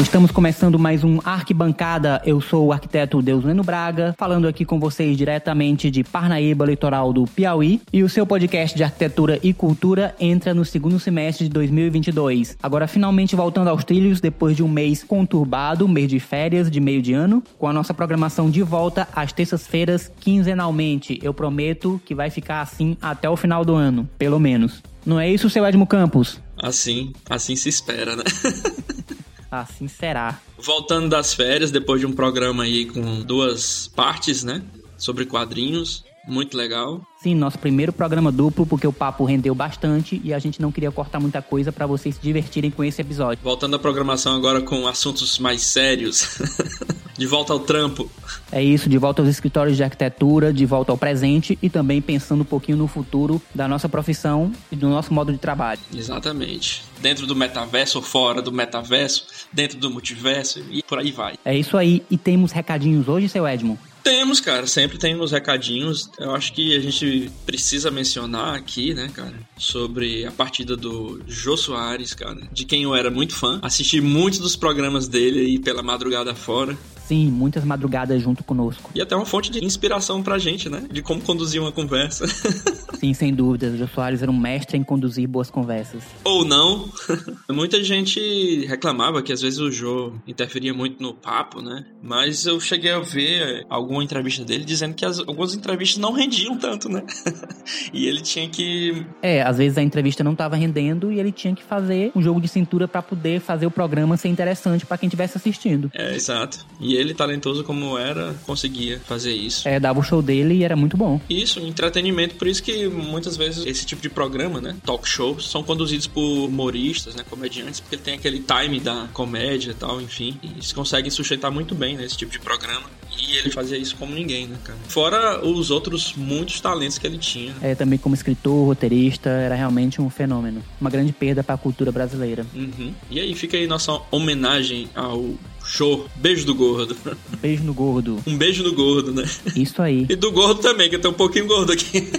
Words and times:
estamos 0.00 0.30
começando 0.30 0.78
mais 0.78 1.04
um 1.04 1.18
Arquibancada. 1.22 2.22
Eu 2.24 2.40
sou 2.40 2.68
o 2.68 2.72
arquiteto 2.72 3.20
Deusleno 3.20 3.62
Braga, 3.62 4.14
falando 4.16 4.48
aqui 4.48 4.64
com 4.64 4.80
vocês 4.80 5.16
diretamente 5.16 5.90
de 5.90 6.02
Parnaíba, 6.02 6.64
litoral 6.64 7.12
do 7.12 7.26
Piauí. 7.26 7.82
E 7.92 8.02
o 8.02 8.08
seu 8.08 8.26
podcast 8.26 8.74
de 8.74 8.82
arquitetura 8.82 9.38
e 9.42 9.52
cultura 9.52 10.14
entra 10.18 10.54
no 10.54 10.64
segundo 10.64 10.98
semestre 10.98 11.44
de 11.44 11.50
2022. 11.50 12.56
Agora, 12.62 12.88
finalmente 12.88 13.36
voltando 13.36 13.68
aos 13.68 13.84
trilhos, 13.84 14.20
depois 14.20 14.56
de 14.56 14.62
um 14.62 14.68
mês 14.68 15.04
conturbado, 15.04 15.86
mês 15.86 16.08
de 16.08 16.18
férias, 16.18 16.70
de 16.70 16.80
meio 16.80 17.02
de 17.02 17.12
ano, 17.12 17.42
com 17.58 17.68
a 17.68 17.72
nossa 17.72 17.92
programação 17.92 18.48
de 18.48 18.62
volta 18.62 19.06
às 19.14 19.32
terças-feiras, 19.32 20.10
quinzenalmente. 20.18 21.18
Eu 21.22 21.34
prometo 21.34 22.00
que 22.06 22.14
vai 22.14 22.30
ficar 22.30 22.62
assim 22.62 22.96
até 23.02 23.28
o 23.28 23.36
final 23.36 23.66
do 23.66 23.74
ano, 23.74 24.08
pelo 24.16 24.40
menos. 24.40 24.82
Não 25.04 25.20
é 25.20 25.30
isso, 25.30 25.50
seu 25.50 25.66
Edmo 25.66 25.86
Campos? 25.86 26.40
Assim, 26.56 27.12
assim 27.28 27.56
se 27.56 27.68
espera, 27.68 28.16
né? 28.16 28.24
Assim 29.50 29.88
será. 29.88 30.40
Voltando 30.58 31.08
das 31.08 31.34
férias, 31.34 31.70
depois 31.70 32.00
de 32.00 32.06
um 32.06 32.12
programa 32.12 32.62
aí 32.62 32.86
com 32.86 33.20
duas 33.22 33.88
partes, 33.88 34.44
né? 34.44 34.62
Sobre 34.96 35.26
quadrinhos. 35.26 36.04
Muito 36.26 36.56
legal. 36.56 37.00
Sim, 37.22 37.34
nosso 37.34 37.58
primeiro 37.58 37.92
programa 37.92 38.30
duplo, 38.32 38.66
porque 38.66 38.86
o 38.86 38.92
papo 38.92 39.24
rendeu 39.24 39.54
bastante 39.54 40.20
e 40.24 40.32
a 40.32 40.38
gente 40.38 40.60
não 40.60 40.72
queria 40.72 40.90
cortar 40.90 41.20
muita 41.20 41.42
coisa 41.42 41.70
para 41.70 41.86
vocês 41.86 42.14
se 42.14 42.20
divertirem 42.20 42.70
com 42.70 42.82
esse 42.84 43.00
episódio. 43.00 43.42
Voltando 43.42 43.76
à 43.76 43.78
programação 43.78 44.34
agora 44.34 44.60
com 44.60 44.86
assuntos 44.86 45.38
mais 45.38 45.62
sérios. 45.62 46.38
de 47.20 47.26
volta 47.26 47.52
ao 47.52 47.60
trampo. 47.60 48.10
É 48.50 48.62
isso, 48.62 48.88
de 48.88 48.96
volta 48.96 49.20
aos 49.20 49.28
escritórios 49.28 49.76
de 49.76 49.84
arquitetura, 49.84 50.54
de 50.54 50.64
volta 50.64 50.90
ao 50.90 50.96
presente 50.96 51.58
e 51.60 51.68
também 51.68 52.00
pensando 52.00 52.40
um 52.40 52.46
pouquinho 52.46 52.78
no 52.78 52.86
futuro 52.86 53.42
da 53.54 53.68
nossa 53.68 53.90
profissão 53.90 54.50
e 54.72 54.76
do 54.76 54.88
nosso 54.88 55.12
modo 55.12 55.30
de 55.30 55.36
trabalho. 55.36 55.80
Exatamente. 55.94 56.82
Dentro 56.98 57.26
do 57.26 57.36
metaverso 57.36 57.98
ou 57.98 58.02
fora 58.02 58.40
do 58.40 58.50
metaverso, 58.50 59.26
dentro 59.52 59.78
do 59.78 59.90
multiverso 59.90 60.64
e 60.70 60.82
por 60.82 60.98
aí 60.98 61.12
vai. 61.12 61.34
É 61.44 61.54
isso 61.54 61.76
aí. 61.76 62.02
E 62.10 62.16
temos 62.16 62.52
recadinhos 62.52 63.06
hoje, 63.06 63.28
seu 63.28 63.46
Edmond? 63.46 63.78
Temos, 64.02 64.40
cara, 64.40 64.66
sempre 64.66 64.98
tem 64.98 65.18
uns 65.18 65.32
recadinhos. 65.32 66.10
Eu 66.18 66.34
acho 66.34 66.52
que 66.52 66.76
a 66.76 66.80
gente 66.80 67.30
precisa 67.44 67.90
mencionar 67.90 68.54
aqui, 68.54 68.94
né, 68.94 69.10
cara, 69.12 69.34
sobre 69.56 70.24
a 70.24 70.30
partida 70.30 70.76
do 70.76 71.20
Jô 71.26 71.56
Soares, 71.56 72.14
cara, 72.14 72.40
de 72.52 72.64
quem 72.64 72.84
eu 72.84 72.94
era 72.94 73.10
muito 73.10 73.34
fã. 73.34 73.58
Assisti 73.62 74.00
muitos 74.00 74.38
dos 74.38 74.56
programas 74.56 75.08
dele 75.08 75.40
aí 75.40 75.58
pela 75.58 75.82
madrugada 75.82 76.34
fora. 76.34 76.76
Sim, 77.10 77.28
muitas 77.28 77.64
madrugadas 77.64 78.22
junto 78.22 78.44
conosco. 78.44 78.88
E 78.94 79.00
até 79.00 79.16
uma 79.16 79.26
fonte 79.26 79.50
de 79.50 79.64
inspiração 79.64 80.22
pra 80.22 80.38
gente, 80.38 80.68
né? 80.68 80.84
De 80.92 81.02
como 81.02 81.20
conduzir 81.20 81.60
uma 81.60 81.72
conversa. 81.72 82.24
Sim, 83.00 83.12
sem 83.14 83.34
dúvidas. 83.34 83.74
O 83.74 83.78
Jô 83.78 83.88
Soares 83.88 84.22
era 84.22 84.30
um 84.30 84.38
mestre 84.38 84.76
em 84.76 84.84
conduzir 84.84 85.26
boas 85.26 85.50
conversas. 85.50 86.04
Ou 86.22 86.44
não. 86.44 86.88
Muita 87.50 87.82
gente 87.82 88.64
reclamava 88.66 89.22
que 89.22 89.32
às 89.32 89.40
vezes 89.40 89.58
o 89.58 89.72
Jô 89.72 90.12
interferia 90.24 90.72
muito 90.72 91.02
no 91.02 91.12
papo, 91.12 91.60
né? 91.60 91.84
Mas 92.00 92.46
eu 92.46 92.60
cheguei 92.60 92.92
a 92.92 93.00
ver 93.00 93.66
alguma 93.68 94.04
entrevista 94.04 94.44
dele 94.44 94.64
dizendo 94.64 94.94
que 94.94 95.04
as, 95.04 95.18
algumas 95.18 95.52
entrevistas 95.52 95.98
não 95.98 96.12
rendiam 96.12 96.56
tanto, 96.56 96.88
né? 96.88 97.02
e 97.92 98.06
ele 98.06 98.20
tinha 98.20 98.48
que. 98.48 99.04
É, 99.20 99.42
às 99.42 99.58
vezes 99.58 99.78
a 99.78 99.82
entrevista 99.82 100.22
não 100.22 100.36
tava 100.36 100.54
rendendo 100.54 101.10
e 101.10 101.18
ele 101.18 101.32
tinha 101.32 101.56
que 101.56 101.64
fazer 101.64 102.12
um 102.14 102.22
jogo 102.22 102.40
de 102.40 102.46
cintura 102.46 102.86
para 102.86 103.02
poder 103.02 103.40
fazer 103.40 103.66
o 103.66 103.70
programa 103.70 104.16
ser 104.16 104.28
interessante 104.28 104.86
para 104.86 104.98
quem 104.98 105.08
estivesse 105.08 105.36
assistindo. 105.36 105.90
É, 105.92 106.14
exato. 106.14 106.64
E 106.78 106.99
ele, 107.00 107.14
talentoso 107.14 107.64
como 107.64 107.96
era, 107.98 108.34
conseguia 108.46 109.00
fazer 109.00 109.32
isso. 109.32 109.66
É, 109.68 109.80
dava 109.80 109.98
o 109.98 110.02
show 110.02 110.22
dele 110.22 110.54
e 110.54 110.64
era 110.64 110.76
muito 110.76 110.96
bom. 110.96 111.20
Isso, 111.28 111.60
entretenimento. 111.60 112.34
Por 112.34 112.46
isso 112.46 112.62
que 112.62 112.88
muitas 112.88 113.36
vezes 113.36 113.64
esse 113.66 113.84
tipo 113.86 114.02
de 114.02 114.08
programa, 114.08 114.60
né, 114.60 114.76
talk 114.84 115.08
show, 115.08 115.40
são 115.40 115.62
conduzidos 115.62 116.06
por 116.06 116.20
humoristas, 116.20 117.14
né, 117.14 117.24
comediantes, 117.28 117.80
porque 117.80 117.96
tem 117.96 118.14
aquele 118.14 118.40
time 118.40 118.80
da 118.80 119.08
comédia 119.12 119.70
e 119.70 119.74
tal, 119.74 120.00
enfim. 120.00 120.38
E 120.42 120.48
eles 120.48 120.72
conseguem 120.72 121.10
sustentar 121.10 121.50
muito 121.50 121.74
bem 121.74 121.96
nesse 121.96 122.14
né, 122.14 122.18
tipo 122.18 122.32
de 122.32 122.40
programa. 122.40 122.99
E 123.18 123.36
ele 123.36 123.50
fazia 123.50 123.76
isso 123.76 123.96
como 123.96 124.14
ninguém, 124.14 124.46
né, 124.46 124.56
cara? 124.62 124.78
Fora 124.88 125.44
os 125.44 125.70
outros 125.70 126.14
muitos 126.14 126.60
talentos 126.60 126.98
que 126.98 127.06
ele 127.06 127.18
tinha. 127.18 127.54
É, 127.60 127.74
também 127.74 127.98
como 127.98 128.14
escritor, 128.14 128.66
roteirista, 128.66 129.30
era 129.30 129.54
realmente 129.54 130.00
um 130.00 130.10
fenômeno. 130.10 130.62
Uma 130.80 130.90
grande 130.90 131.12
perda 131.12 131.42
para 131.42 131.54
a 131.54 131.58
cultura 131.58 131.92
brasileira. 131.92 132.46
Uhum. 132.54 132.92
E 133.10 133.20
aí 133.20 133.34
fica 133.34 133.56
aí 133.56 133.66
nossa 133.66 134.00
homenagem 134.10 134.88
ao 134.94 135.34
Show. 135.64 136.08
Beijo 136.16 136.44
do 136.44 136.54
gordo. 136.54 136.96
Beijo 137.40 137.62
no 137.62 137.72
gordo. 137.72 138.20
Um 138.26 138.36
beijo 138.36 138.62
no 138.62 138.74
gordo, 138.74 139.12
né? 139.12 139.24
Isso 139.54 139.80
aí. 139.80 140.06
E 140.08 140.16
do 140.16 140.32
gordo 140.32 140.60
também, 140.60 140.90
que 140.90 140.98
tem 140.98 141.10
um 141.10 141.14
pouquinho 141.14 141.46
gordo 141.46 141.72
aqui. 141.72 142.10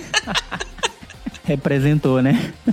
Representou, 1.44 2.22
né? 2.22 2.54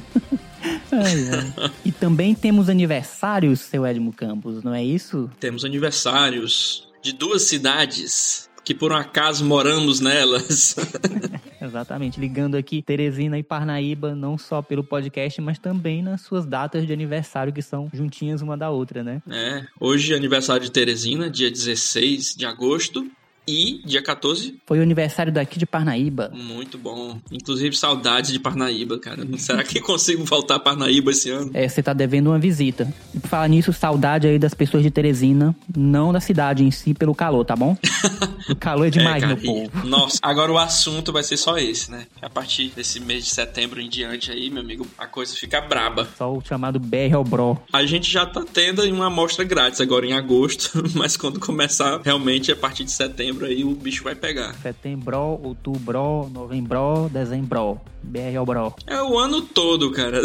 Ai, 0.90 1.28
ai. 1.30 1.70
E 1.84 1.92
também 1.92 2.34
temos 2.34 2.68
aniversários, 2.68 3.60
seu 3.60 3.86
Edmo 3.86 4.12
Campos, 4.12 4.64
não 4.64 4.74
é 4.74 4.82
isso? 4.82 5.30
Temos 5.38 5.64
aniversários 5.64 6.87
de 7.02 7.12
duas 7.12 7.42
cidades 7.42 8.48
que 8.68 8.74
por 8.74 8.92
um 8.92 8.96
acaso 8.96 9.46
moramos 9.46 9.98
nelas. 9.98 10.76
Exatamente, 11.58 12.20
ligando 12.20 12.54
aqui 12.54 12.82
Teresina 12.82 13.38
e 13.38 13.42
Parnaíba, 13.42 14.14
não 14.14 14.36
só 14.36 14.60
pelo 14.60 14.84
podcast, 14.84 15.40
mas 15.40 15.58
também 15.58 16.02
nas 16.02 16.20
suas 16.20 16.44
datas 16.44 16.86
de 16.86 16.92
aniversário, 16.92 17.50
que 17.50 17.62
são 17.62 17.88
juntinhas 17.94 18.42
uma 18.42 18.58
da 18.58 18.68
outra, 18.68 19.02
né? 19.02 19.22
É, 19.26 19.64
hoje 19.80 20.12
é 20.12 20.16
aniversário 20.18 20.62
de 20.62 20.70
Teresina, 20.70 21.30
dia 21.30 21.50
16 21.50 22.34
de 22.36 22.44
agosto, 22.44 23.10
e 23.48 23.80
dia 23.82 24.02
14? 24.02 24.58
Foi 24.66 24.78
o 24.78 24.82
aniversário 24.82 25.32
daqui 25.32 25.58
de 25.58 25.64
Parnaíba. 25.64 26.30
Muito 26.34 26.76
bom. 26.76 27.18
Inclusive, 27.32 27.74
saudades 27.74 28.30
de 28.30 28.38
Parnaíba, 28.38 28.98
cara. 28.98 29.26
Será 29.38 29.64
que 29.64 29.80
consigo 29.80 30.22
voltar 30.22 30.56
a 30.56 30.60
Parnaíba 30.60 31.12
esse 31.12 31.30
ano? 31.30 31.50
É, 31.54 31.66
você 31.66 31.82
tá 31.82 31.94
devendo 31.94 32.26
uma 32.26 32.38
visita. 32.38 32.92
E 33.14 33.18
por 33.18 33.28
falar 33.28 33.48
nisso, 33.48 33.72
saudade 33.72 34.26
aí 34.26 34.38
das 34.38 34.52
pessoas 34.52 34.82
de 34.82 34.90
Teresina, 34.90 35.56
não 35.74 36.12
da 36.12 36.20
cidade 36.20 36.62
em 36.62 36.70
si, 36.70 36.92
pelo 36.92 37.14
calor, 37.14 37.42
tá 37.42 37.56
bom? 37.56 37.74
o 38.50 38.54
calor 38.54 38.88
é 38.88 38.90
demais, 38.90 39.22
é, 39.22 39.26
cara, 39.26 39.40
meu 39.40 39.70
povo. 39.70 39.86
Nossa, 39.86 40.18
agora 40.20 40.52
o 40.52 40.58
assunto 40.58 41.10
vai 41.10 41.22
ser 41.22 41.38
só 41.38 41.56
esse, 41.56 41.90
né? 41.90 42.06
A 42.20 42.28
partir 42.28 42.70
desse 42.76 43.00
mês 43.00 43.24
de 43.24 43.30
setembro 43.30 43.80
em 43.80 43.88
diante 43.88 44.30
aí, 44.30 44.50
meu 44.50 44.62
amigo, 44.62 44.86
a 44.98 45.06
coisa 45.06 45.34
fica 45.34 45.58
braba. 45.62 46.06
Só 46.18 46.30
o 46.34 46.42
chamado 46.44 46.78
BR 46.78 47.16
Bro. 47.26 47.58
A 47.72 47.86
gente 47.86 48.10
já 48.10 48.26
tá 48.26 48.44
tendo 48.52 48.82
uma 48.82 49.06
amostra 49.06 49.42
grátis 49.42 49.80
agora 49.80 50.04
em 50.04 50.12
agosto, 50.12 50.82
mas 50.94 51.16
quando 51.16 51.40
começar 51.40 52.00
realmente 52.04 52.52
a 52.52 52.56
partir 52.56 52.84
de 52.84 52.90
setembro 52.90 53.37
setembro 53.38 53.46
aí 53.46 53.64
o 53.64 53.70
bicho 53.70 54.02
vai 54.02 54.14
pegar. 54.14 54.54
Setembro, 54.54 55.40
outubro, 55.42 56.28
novembro, 56.32 57.08
dezembro. 57.12 57.80
BR 58.02 58.44
Bro. 58.44 58.74
É 58.86 59.02
o 59.02 59.18
ano 59.18 59.42
todo, 59.42 59.90
cara. 59.90 60.22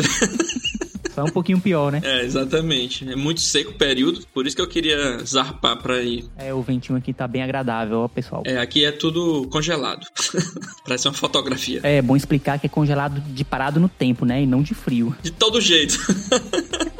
Só 1.13 1.23
um 1.23 1.29
pouquinho 1.29 1.59
pior, 1.59 1.91
né? 1.91 2.01
É, 2.03 2.23
exatamente. 2.23 3.07
É 3.07 3.15
muito 3.15 3.39
seco 3.39 3.71
o 3.71 3.73
período, 3.75 4.25
por 4.33 4.47
isso 4.47 4.55
que 4.55 4.61
eu 4.61 4.67
queria 4.67 5.19
zarpar 5.23 5.77
pra 5.77 6.01
ir. 6.01 6.25
É, 6.37 6.53
o 6.53 6.61
ventinho 6.61 6.97
aqui 6.97 7.13
tá 7.13 7.27
bem 7.27 7.43
agradável, 7.43 7.99
ó, 7.99 8.07
pessoal. 8.07 8.41
É, 8.45 8.57
aqui 8.57 8.83
é 8.83 8.91
tudo 8.91 9.47
congelado. 9.49 10.05
Parece 10.83 11.07
uma 11.07 11.13
fotografia. 11.13 11.81
É, 11.83 12.01
bom 12.01 12.15
explicar 12.15 12.57
que 12.57 12.65
é 12.65 12.69
congelado 12.69 13.21
de 13.21 13.43
parado 13.43 13.79
no 13.79 13.89
tempo, 13.89 14.25
né? 14.25 14.41
E 14.41 14.47
não 14.47 14.63
de 14.63 14.73
frio. 14.73 15.15
De 15.21 15.31
todo 15.31 15.61
jeito. 15.61 15.99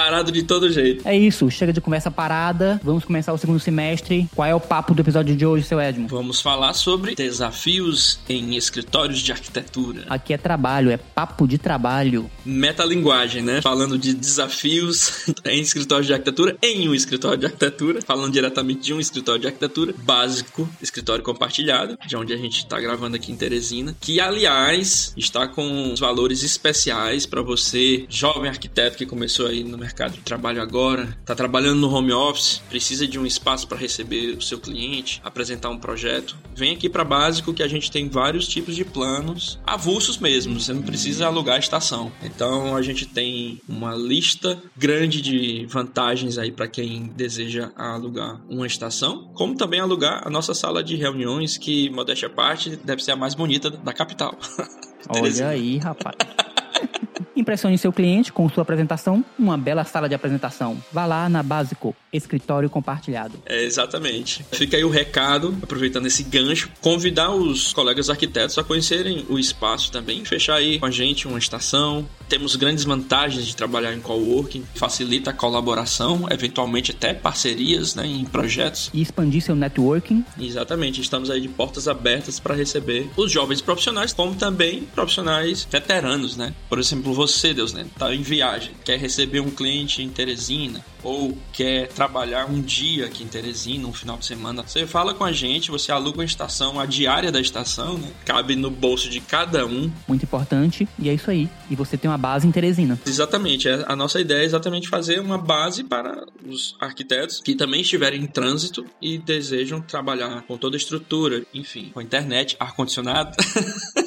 parado 0.00 0.32
de 0.32 0.42
todo 0.42 0.72
jeito. 0.72 1.06
É 1.06 1.14
isso, 1.14 1.50
chega 1.50 1.74
de 1.74 1.80
conversa 1.80 2.10
parada. 2.10 2.80
Vamos 2.82 3.04
começar 3.04 3.34
o 3.34 3.38
segundo 3.38 3.60
semestre. 3.60 4.26
Qual 4.34 4.48
é 4.48 4.54
o 4.54 4.60
papo 4.60 4.94
do 4.94 5.02
episódio 5.02 5.36
de 5.36 5.44
hoje, 5.44 5.66
seu 5.66 5.78
Edmo? 5.78 6.08
Vamos 6.08 6.40
falar 6.40 6.72
sobre 6.72 7.14
desafios 7.14 8.18
em 8.26 8.56
escritórios 8.56 9.18
de 9.18 9.30
arquitetura. 9.30 10.06
Aqui 10.08 10.32
é 10.32 10.38
trabalho, 10.38 10.90
é 10.90 10.96
papo 10.96 11.46
de 11.46 11.58
trabalho. 11.58 12.30
Metalinguagem, 12.46 13.42
né? 13.42 13.60
Falando 13.60 13.98
de 13.98 14.14
desafios 14.14 15.26
em 15.44 15.60
escritórios 15.60 16.06
de 16.06 16.14
arquitetura, 16.14 16.56
em 16.62 16.88
um 16.88 16.94
escritório 16.94 17.36
de 17.36 17.46
arquitetura, 17.46 18.00
falando 18.00 18.32
diretamente 18.32 18.80
de 18.80 18.94
um 18.94 19.00
escritório 19.00 19.42
de 19.42 19.48
arquitetura 19.48 19.94
básico, 20.02 20.66
escritório 20.80 21.22
compartilhado, 21.22 21.98
de 22.06 22.16
onde 22.16 22.32
a 22.32 22.38
gente 22.38 22.56
está 22.56 22.80
gravando 22.80 23.16
aqui 23.16 23.30
em 23.30 23.36
Teresina, 23.36 23.94
que 24.00 24.18
aliás 24.18 25.12
está 25.14 25.46
com 25.46 25.94
valores 25.98 26.42
especiais 26.42 27.26
para 27.26 27.42
você, 27.42 28.06
jovem 28.08 28.48
arquiteto 28.48 28.96
que 28.96 29.04
começou 29.04 29.46
aí 29.46 29.62
no 29.62 29.76
mercado 29.76 29.89
de 30.10 30.20
trabalho 30.20 30.62
agora, 30.62 31.16
está 31.20 31.34
trabalhando 31.34 31.80
no 31.80 31.92
home 31.92 32.12
office, 32.12 32.62
precisa 32.68 33.06
de 33.06 33.18
um 33.18 33.26
espaço 33.26 33.66
para 33.68 33.78
receber 33.78 34.36
o 34.36 34.42
seu 34.42 34.58
cliente, 34.58 35.20
apresentar 35.24 35.70
um 35.70 35.78
projeto, 35.78 36.36
vem 36.54 36.74
aqui 36.74 36.88
para 36.88 37.04
Básico 37.04 37.52
que 37.52 37.62
a 37.62 37.68
gente 37.68 37.90
tem 37.90 38.08
vários 38.08 38.48
tipos 38.48 38.76
de 38.76 38.84
planos, 38.84 39.58
avulsos 39.66 40.18
mesmo, 40.18 40.58
você 40.58 40.72
não 40.72 40.82
precisa 40.82 41.26
alugar 41.26 41.56
a 41.56 41.58
estação. 41.58 42.12
Então 42.22 42.76
a 42.76 42.82
gente 42.82 43.06
tem 43.06 43.60
uma 43.68 43.94
lista 43.94 44.60
grande 44.76 45.20
de 45.20 45.66
vantagens 45.66 46.38
aí 46.38 46.50
para 46.50 46.68
quem 46.68 47.12
deseja 47.14 47.70
alugar 47.76 48.40
uma 48.48 48.66
estação, 48.66 49.30
como 49.34 49.54
também 49.56 49.80
alugar 49.80 50.22
a 50.26 50.30
nossa 50.30 50.54
sala 50.54 50.82
de 50.82 50.96
reuniões, 50.96 51.58
que 51.58 51.90
modéstia 51.90 52.28
à 52.28 52.30
parte 52.30 52.76
deve 52.76 53.02
ser 53.02 53.12
a 53.12 53.16
mais 53.16 53.34
bonita 53.34 53.70
da 53.70 53.92
capital. 53.92 54.36
Olha 55.08 55.48
aí, 55.48 55.78
rapaz. 55.78 56.16
Impressione 57.36 57.76
seu 57.78 57.92
cliente 57.92 58.32
com 58.32 58.48
sua 58.48 58.62
apresentação, 58.62 59.24
uma 59.38 59.56
bela 59.56 59.84
sala 59.84 60.08
de 60.08 60.14
apresentação. 60.14 60.76
Vá 60.92 61.06
lá 61.06 61.28
na 61.28 61.42
Básico, 61.42 61.94
escritório 62.12 62.68
compartilhado. 62.68 63.38
É, 63.46 63.62
exatamente. 63.64 64.44
Fica 64.52 64.76
aí 64.76 64.84
o 64.84 64.90
recado, 64.90 65.56
aproveitando 65.62 66.06
esse 66.06 66.22
gancho, 66.22 66.70
convidar 66.80 67.30
os 67.30 67.72
colegas 67.72 68.10
arquitetos 68.10 68.58
a 68.58 68.64
conhecerem 68.64 69.24
o 69.28 69.38
espaço 69.38 69.90
também, 69.90 70.24
fechar 70.24 70.56
aí 70.56 70.78
com 70.78 70.86
a 70.86 70.90
gente 70.90 71.26
uma 71.26 71.38
estação. 71.38 72.06
Temos 72.28 72.56
grandes 72.56 72.84
vantagens 72.84 73.46
de 73.46 73.56
trabalhar 73.56 73.92
em 73.92 74.00
coworking, 74.00 74.64
facilita 74.74 75.30
a 75.30 75.32
colaboração, 75.32 76.26
eventualmente 76.30 76.92
até 76.92 77.12
parcerias 77.12 77.94
né, 77.94 78.06
em 78.06 78.24
projetos. 78.24 78.90
E 78.92 79.02
expandir 79.02 79.42
seu 79.42 79.56
networking. 79.56 80.24
Exatamente, 80.38 81.00
estamos 81.00 81.30
aí 81.30 81.40
de 81.40 81.48
portas 81.48 81.88
abertas 81.88 82.38
para 82.38 82.54
receber 82.54 83.08
os 83.16 83.30
jovens 83.30 83.60
profissionais, 83.60 84.12
como 84.12 84.34
também 84.34 84.82
profissionais 84.94 85.66
veteranos, 85.70 86.36
né? 86.36 86.54
Por 86.68 86.78
exemplo, 86.78 87.09
você, 87.12 87.52
Deus, 87.54 87.72
né? 87.72 87.86
Tá 87.98 88.14
em 88.14 88.22
viagem, 88.22 88.72
quer 88.84 88.98
receber 88.98 89.40
um 89.40 89.50
cliente 89.50 90.02
em 90.02 90.08
Teresina, 90.08 90.84
ou 91.02 91.36
quer 91.52 91.88
trabalhar 91.88 92.46
um 92.46 92.60
dia 92.60 93.06
aqui 93.06 93.24
em 93.24 93.26
Teresina, 93.26 93.86
um 93.86 93.92
final 93.92 94.18
de 94.18 94.26
semana, 94.26 94.62
você 94.66 94.86
fala 94.86 95.14
com 95.14 95.24
a 95.24 95.32
gente, 95.32 95.70
você 95.70 95.92
aluga 95.92 96.18
uma 96.18 96.24
estação, 96.24 96.78
a 96.78 96.86
diária 96.86 97.32
da 97.32 97.40
estação, 97.40 97.98
né? 97.98 98.08
Cabe 98.24 98.54
no 98.56 98.70
bolso 98.70 99.08
de 99.08 99.20
cada 99.20 99.66
um. 99.66 99.90
Muito 100.06 100.24
importante, 100.24 100.86
e 100.98 101.08
é 101.08 101.14
isso 101.14 101.30
aí. 101.30 101.48
E 101.70 101.76
você 101.76 101.96
tem 101.96 102.10
uma 102.10 102.18
base 102.18 102.46
em 102.46 102.52
Teresina. 102.52 103.00
Exatamente. 103.06 103.68
É, 103.68 103.84
a 103.86 103.96
nossa 103.96 104.20
ideia 104.20 104.42
é 104.42 104.44
exatamente 104.44 104.88
fazer 104.88 105.20
uma 105.20 105.38
base 105.38 105.84
para 105.84 106.24
os 106.46 106.76
arquitetos 106.80 107.40
que 107.40 107.54
também 107.54 107.80
estiverem 107.80 108.22
em 108.22 108.26
trânsito 108.26 108.84
e 109.00 109.18
desejam 109.18 109.80
trabalhar 109.80 110.42
com 110.42 110.56
toda 110.56 110.76
a 110.76 110.78
estrutura, 110.78 111.42
enfim, 111.54 111.90
com 111.92 112.00
internet, 112.00 112.56
ar-condicionado. 112.58 113.36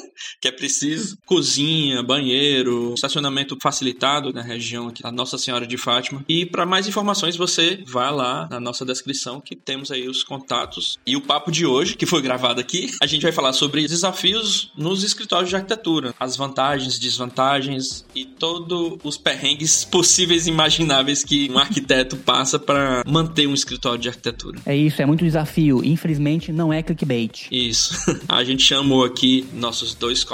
que 0.44 0.48
é 0.48 0.52
preciso. 0.52 1.16
Cozinha, 1.24 2.02
banheiro, 2.02 2.92
estacionamento 2.94 3.56
facilitado 3.62 4.30
na 4.30 4.42
região 4.42 4.88
aqui 4.88 5.02
da 5.02 5.10
Nossa 5.10 5.38
Senhora 5.38 5.66
de 5.66 5.78
Fátima. 5.78 6.22
E 6.28 6.44
para 6.44 6.66
mais 6.66 6.86
informações, 6.86 7.34
você 7.34 7.82
vai 7.86 8.12
lá 8.12 8.46
na 8.50 8.60
nossa 8.60 8.84
descrição 8.84 9.40
que 9.40 9.56
temos 9.56 9.90
aí 9.90 10.06
os 10.06 10.22
contatos. 10.22 10.98
E 11.06 11.16
o 11.16 11.22
papo 11.22 11.50
de 11.50 11.64
hoje, 11.64 11.96
que 11.96 12.04
foi 12.04 12.20
gravado 12.20 12.60
aqui, 12.60 12.90
a 13.02 13.06
gente 13.06 13.22
vai 13.22 13.32
falar 13.32 13.54
sobre 13.54 13.88
desafios 13.88 14.70
nos 14.76 15.02
escritórios 15.02 15.48
de 15.48 15.56
arquitetura, 15.56 16.14
as 16.20 16.36
vantagens, 16.36 16.98
desvantagens 16.98 18.04
e 18.14 18.26
todos 18.26 18.98
os 19.02 19.16
perrengues 19.16 19.82
possíveis 19.82 20.46
e 20.46 20.50
imagináveis 20.50 21.24
que 21.24 21.50
um 21.50 21.58
arquiteto 21.58 22.18
passa 22.18 22.58
para 22.58 23.02
manter 23.06 23.46
um 23.46 23.54
escritório 23.54 23.98
de 23.98 24.10
arquitetura. 24.10 24.60
É 24.66 24.76
isso, 24.76 25.00
é 25.00 25.06
muito 25.06 25.24
desafio. 25.24 25.82
Infelizmente, 25.82 26.52
não 26.52 26.70
é 26.70 26.82
clickbait. 26.82 27.48
Isso. 27.50 27.94
A 28.28 28.44
gente 28.44 28.62
chamou 28.62 29.04
aqui 29.04 29.46
nossos 29.54 29.94
dois 29.94 30.22
colegas 30.22 30.33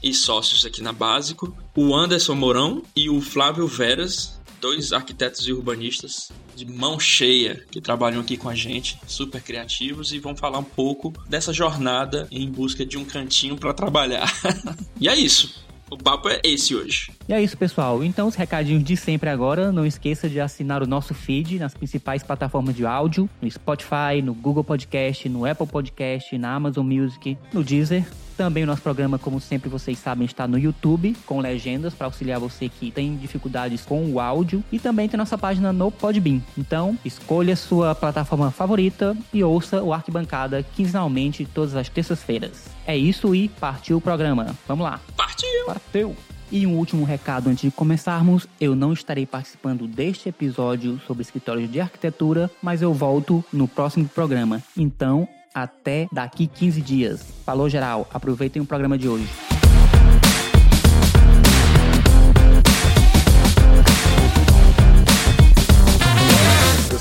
e 0.00 0.14
sócios 0.14 0.64
aqui 0.64 0.80
na 0.80 0.92
Básico, 0.92 1.56
o 1.76 1.92
Anderson 1.92 2.36
Mourão 2.36 2.82
e 2.94 3.10
o 3.10 3.20
Flávio 3.20 3.66
Veras, 3.66 4.40
dois 4.60 4.92
arquitetos 4.92 5.48
e 5.48 5.52
urbanistas 5.52 6.30
de 6.54 6.64
mão 6.64 7.00
cheia 7.00 7.66
que 7.68 7.80
trabalham 7.80 8.20
aqui 8.20 8.36
com 8.36 8.48
a 8.48 8.54
gente, 8.54 8.96
super 9.08 9.42
criativos 9.42 10.12
e 10.12 10.20
vão 10.20 10.36
falar 10.36 10.58
um 10.58 10.64
pouco 10.64 11.12
dessa 11.28 11.52
jornada 11.52 12.28
em 12.30 12.48
busca 12.48 12.86
de 12.86 12.96
um 12.96 13.04
cantinho 13.04 13.56
para 13.56 13.74
trabalhar. 13.74 14.32
e 15.00 15.08
é 15.08 15.16
isso. 15.16 15.64
O 15.90 15.98
papo 15.98 16.28
é 16.28 16.40
esse 16.44 16.74
hoje. 16.74 17.10
E 17.26 17.32
é 17.32 17.42
isso, 17.42 17.56
pessoal. 17.56 18.04
Então, 18.04 18.28
os 18.28 18.34
recadinhos 18.34 18.84
de 18.84 18.96
sempre 18.96 19.30
agora. 19.30 19.72
Não 19.72 19.86
esqueça 19.86 20.28
de 20.28 20.40
assinar 20.40 20.82
o 20.82 20.86
nosso 20.86 21.14
feed 21.14 21.58
nas 21.58 21.74
principais 21.74 22.22
plataformas 22.22 22.76
de 22.76 22.84
áudio: 22.84 23.28
no 23.40 23.50
Spotify, 23.50 24.20
no 24.22 24.34
Google 24.34 24.64
Podcast, 24.64 25.28
no 25.28 25.46
Apple 25.46 25.66
Podcast, 25.66 26.36
na 26.36 26.54
Amazon 26.54 26.86
Music, 26.86 27.38
no 27.52 27.64
Deezer. 27.64 28.04
Também 28.36 28.64
o 28.64 28.66
nosso 28.66 28.82
programa, 28.82 29.16
como 29.16 29.40
sempre 29.40 29.68
vocês 29.68 29.96
sabem, 29.96 30.26
está 30.26 30.48
no 30.48 30.58
YouTube, 30.58 31.16
com 31.24 31.40
legendas 31.40 31.94
para 31.94 32.08
auxiliar 32.08 32.40
você 32.40 32.68
que 32.68 32.90
tem 32.90 33.16
dificuldades 33.16 33.82
com 33.82 34.04
o 34.06 34.18
áudio. 34.18 34.62
E 34.72 34.78
também 34.78 35.08
tem 35.08 35.16
nossa 35.16 35.38
página 35.38 35.72
no 35.72 35.90
Podbean. 35.90 36.40
Então, 36.58 36.98
escolha 37.04 37.54
sua 37.54 37.94
plataforma 37.94 38.50
favorita 38.50 39.16
e 39.32 39.42
ouça 39.44 39.82
o 39.82 39.92
Arquibancada 39.92 40.64
quinzenalmente 40.74 41.46
todas 41.46 41.76
as 41.76 41.88
terças-feiras. 41.88 42.64
É 42.86 42.96
isso 42.96 43.34
e 43.34 43.48
partiu 43.48 43.98
o 43.98 44.00
programa. 44.00 44.54
Vamos 44.66 44.84
lá. 44.84 45.00
Partiu! 45.16 45.66
Partiu! 45.66 46.16
E 46.54 46.68
um 46.68 46.76
último 46.78 47.04
recado 47.04 47.50
antes 47.50 47.62
de 47.62 47.70
começarmos: 47.72 48.46
eu 48.60 48.76
não 48.76 48.92
estarei 48.92 49.26
participando 49.26 49.88
deste 49.88 50.28
episódio 50.28 51.00
sobre 51.04 51.22
escritórios 51.22 51.68
de 51.68 51.80
arquitetura, 51.80 52.48
mas 52.62 52.80
eu 52.80 52.94
volto 52.94 53.44
no 53.52 53.66
próximo 53.66 54.08
programa. 54.08 54.62
Então, 54.76 55.26
até 55.52 56.06
daqui 56.12 56.46
15 56.46 56.80
dias. 56.80 57.26
Falou, 57.44 57.68
geral. 57.68 58.06
Aproveitem 58.14 58.62
o 58.62 58.64
programa 58.64 58.96
de 58.96 59.08
hoje. 59.08 59.26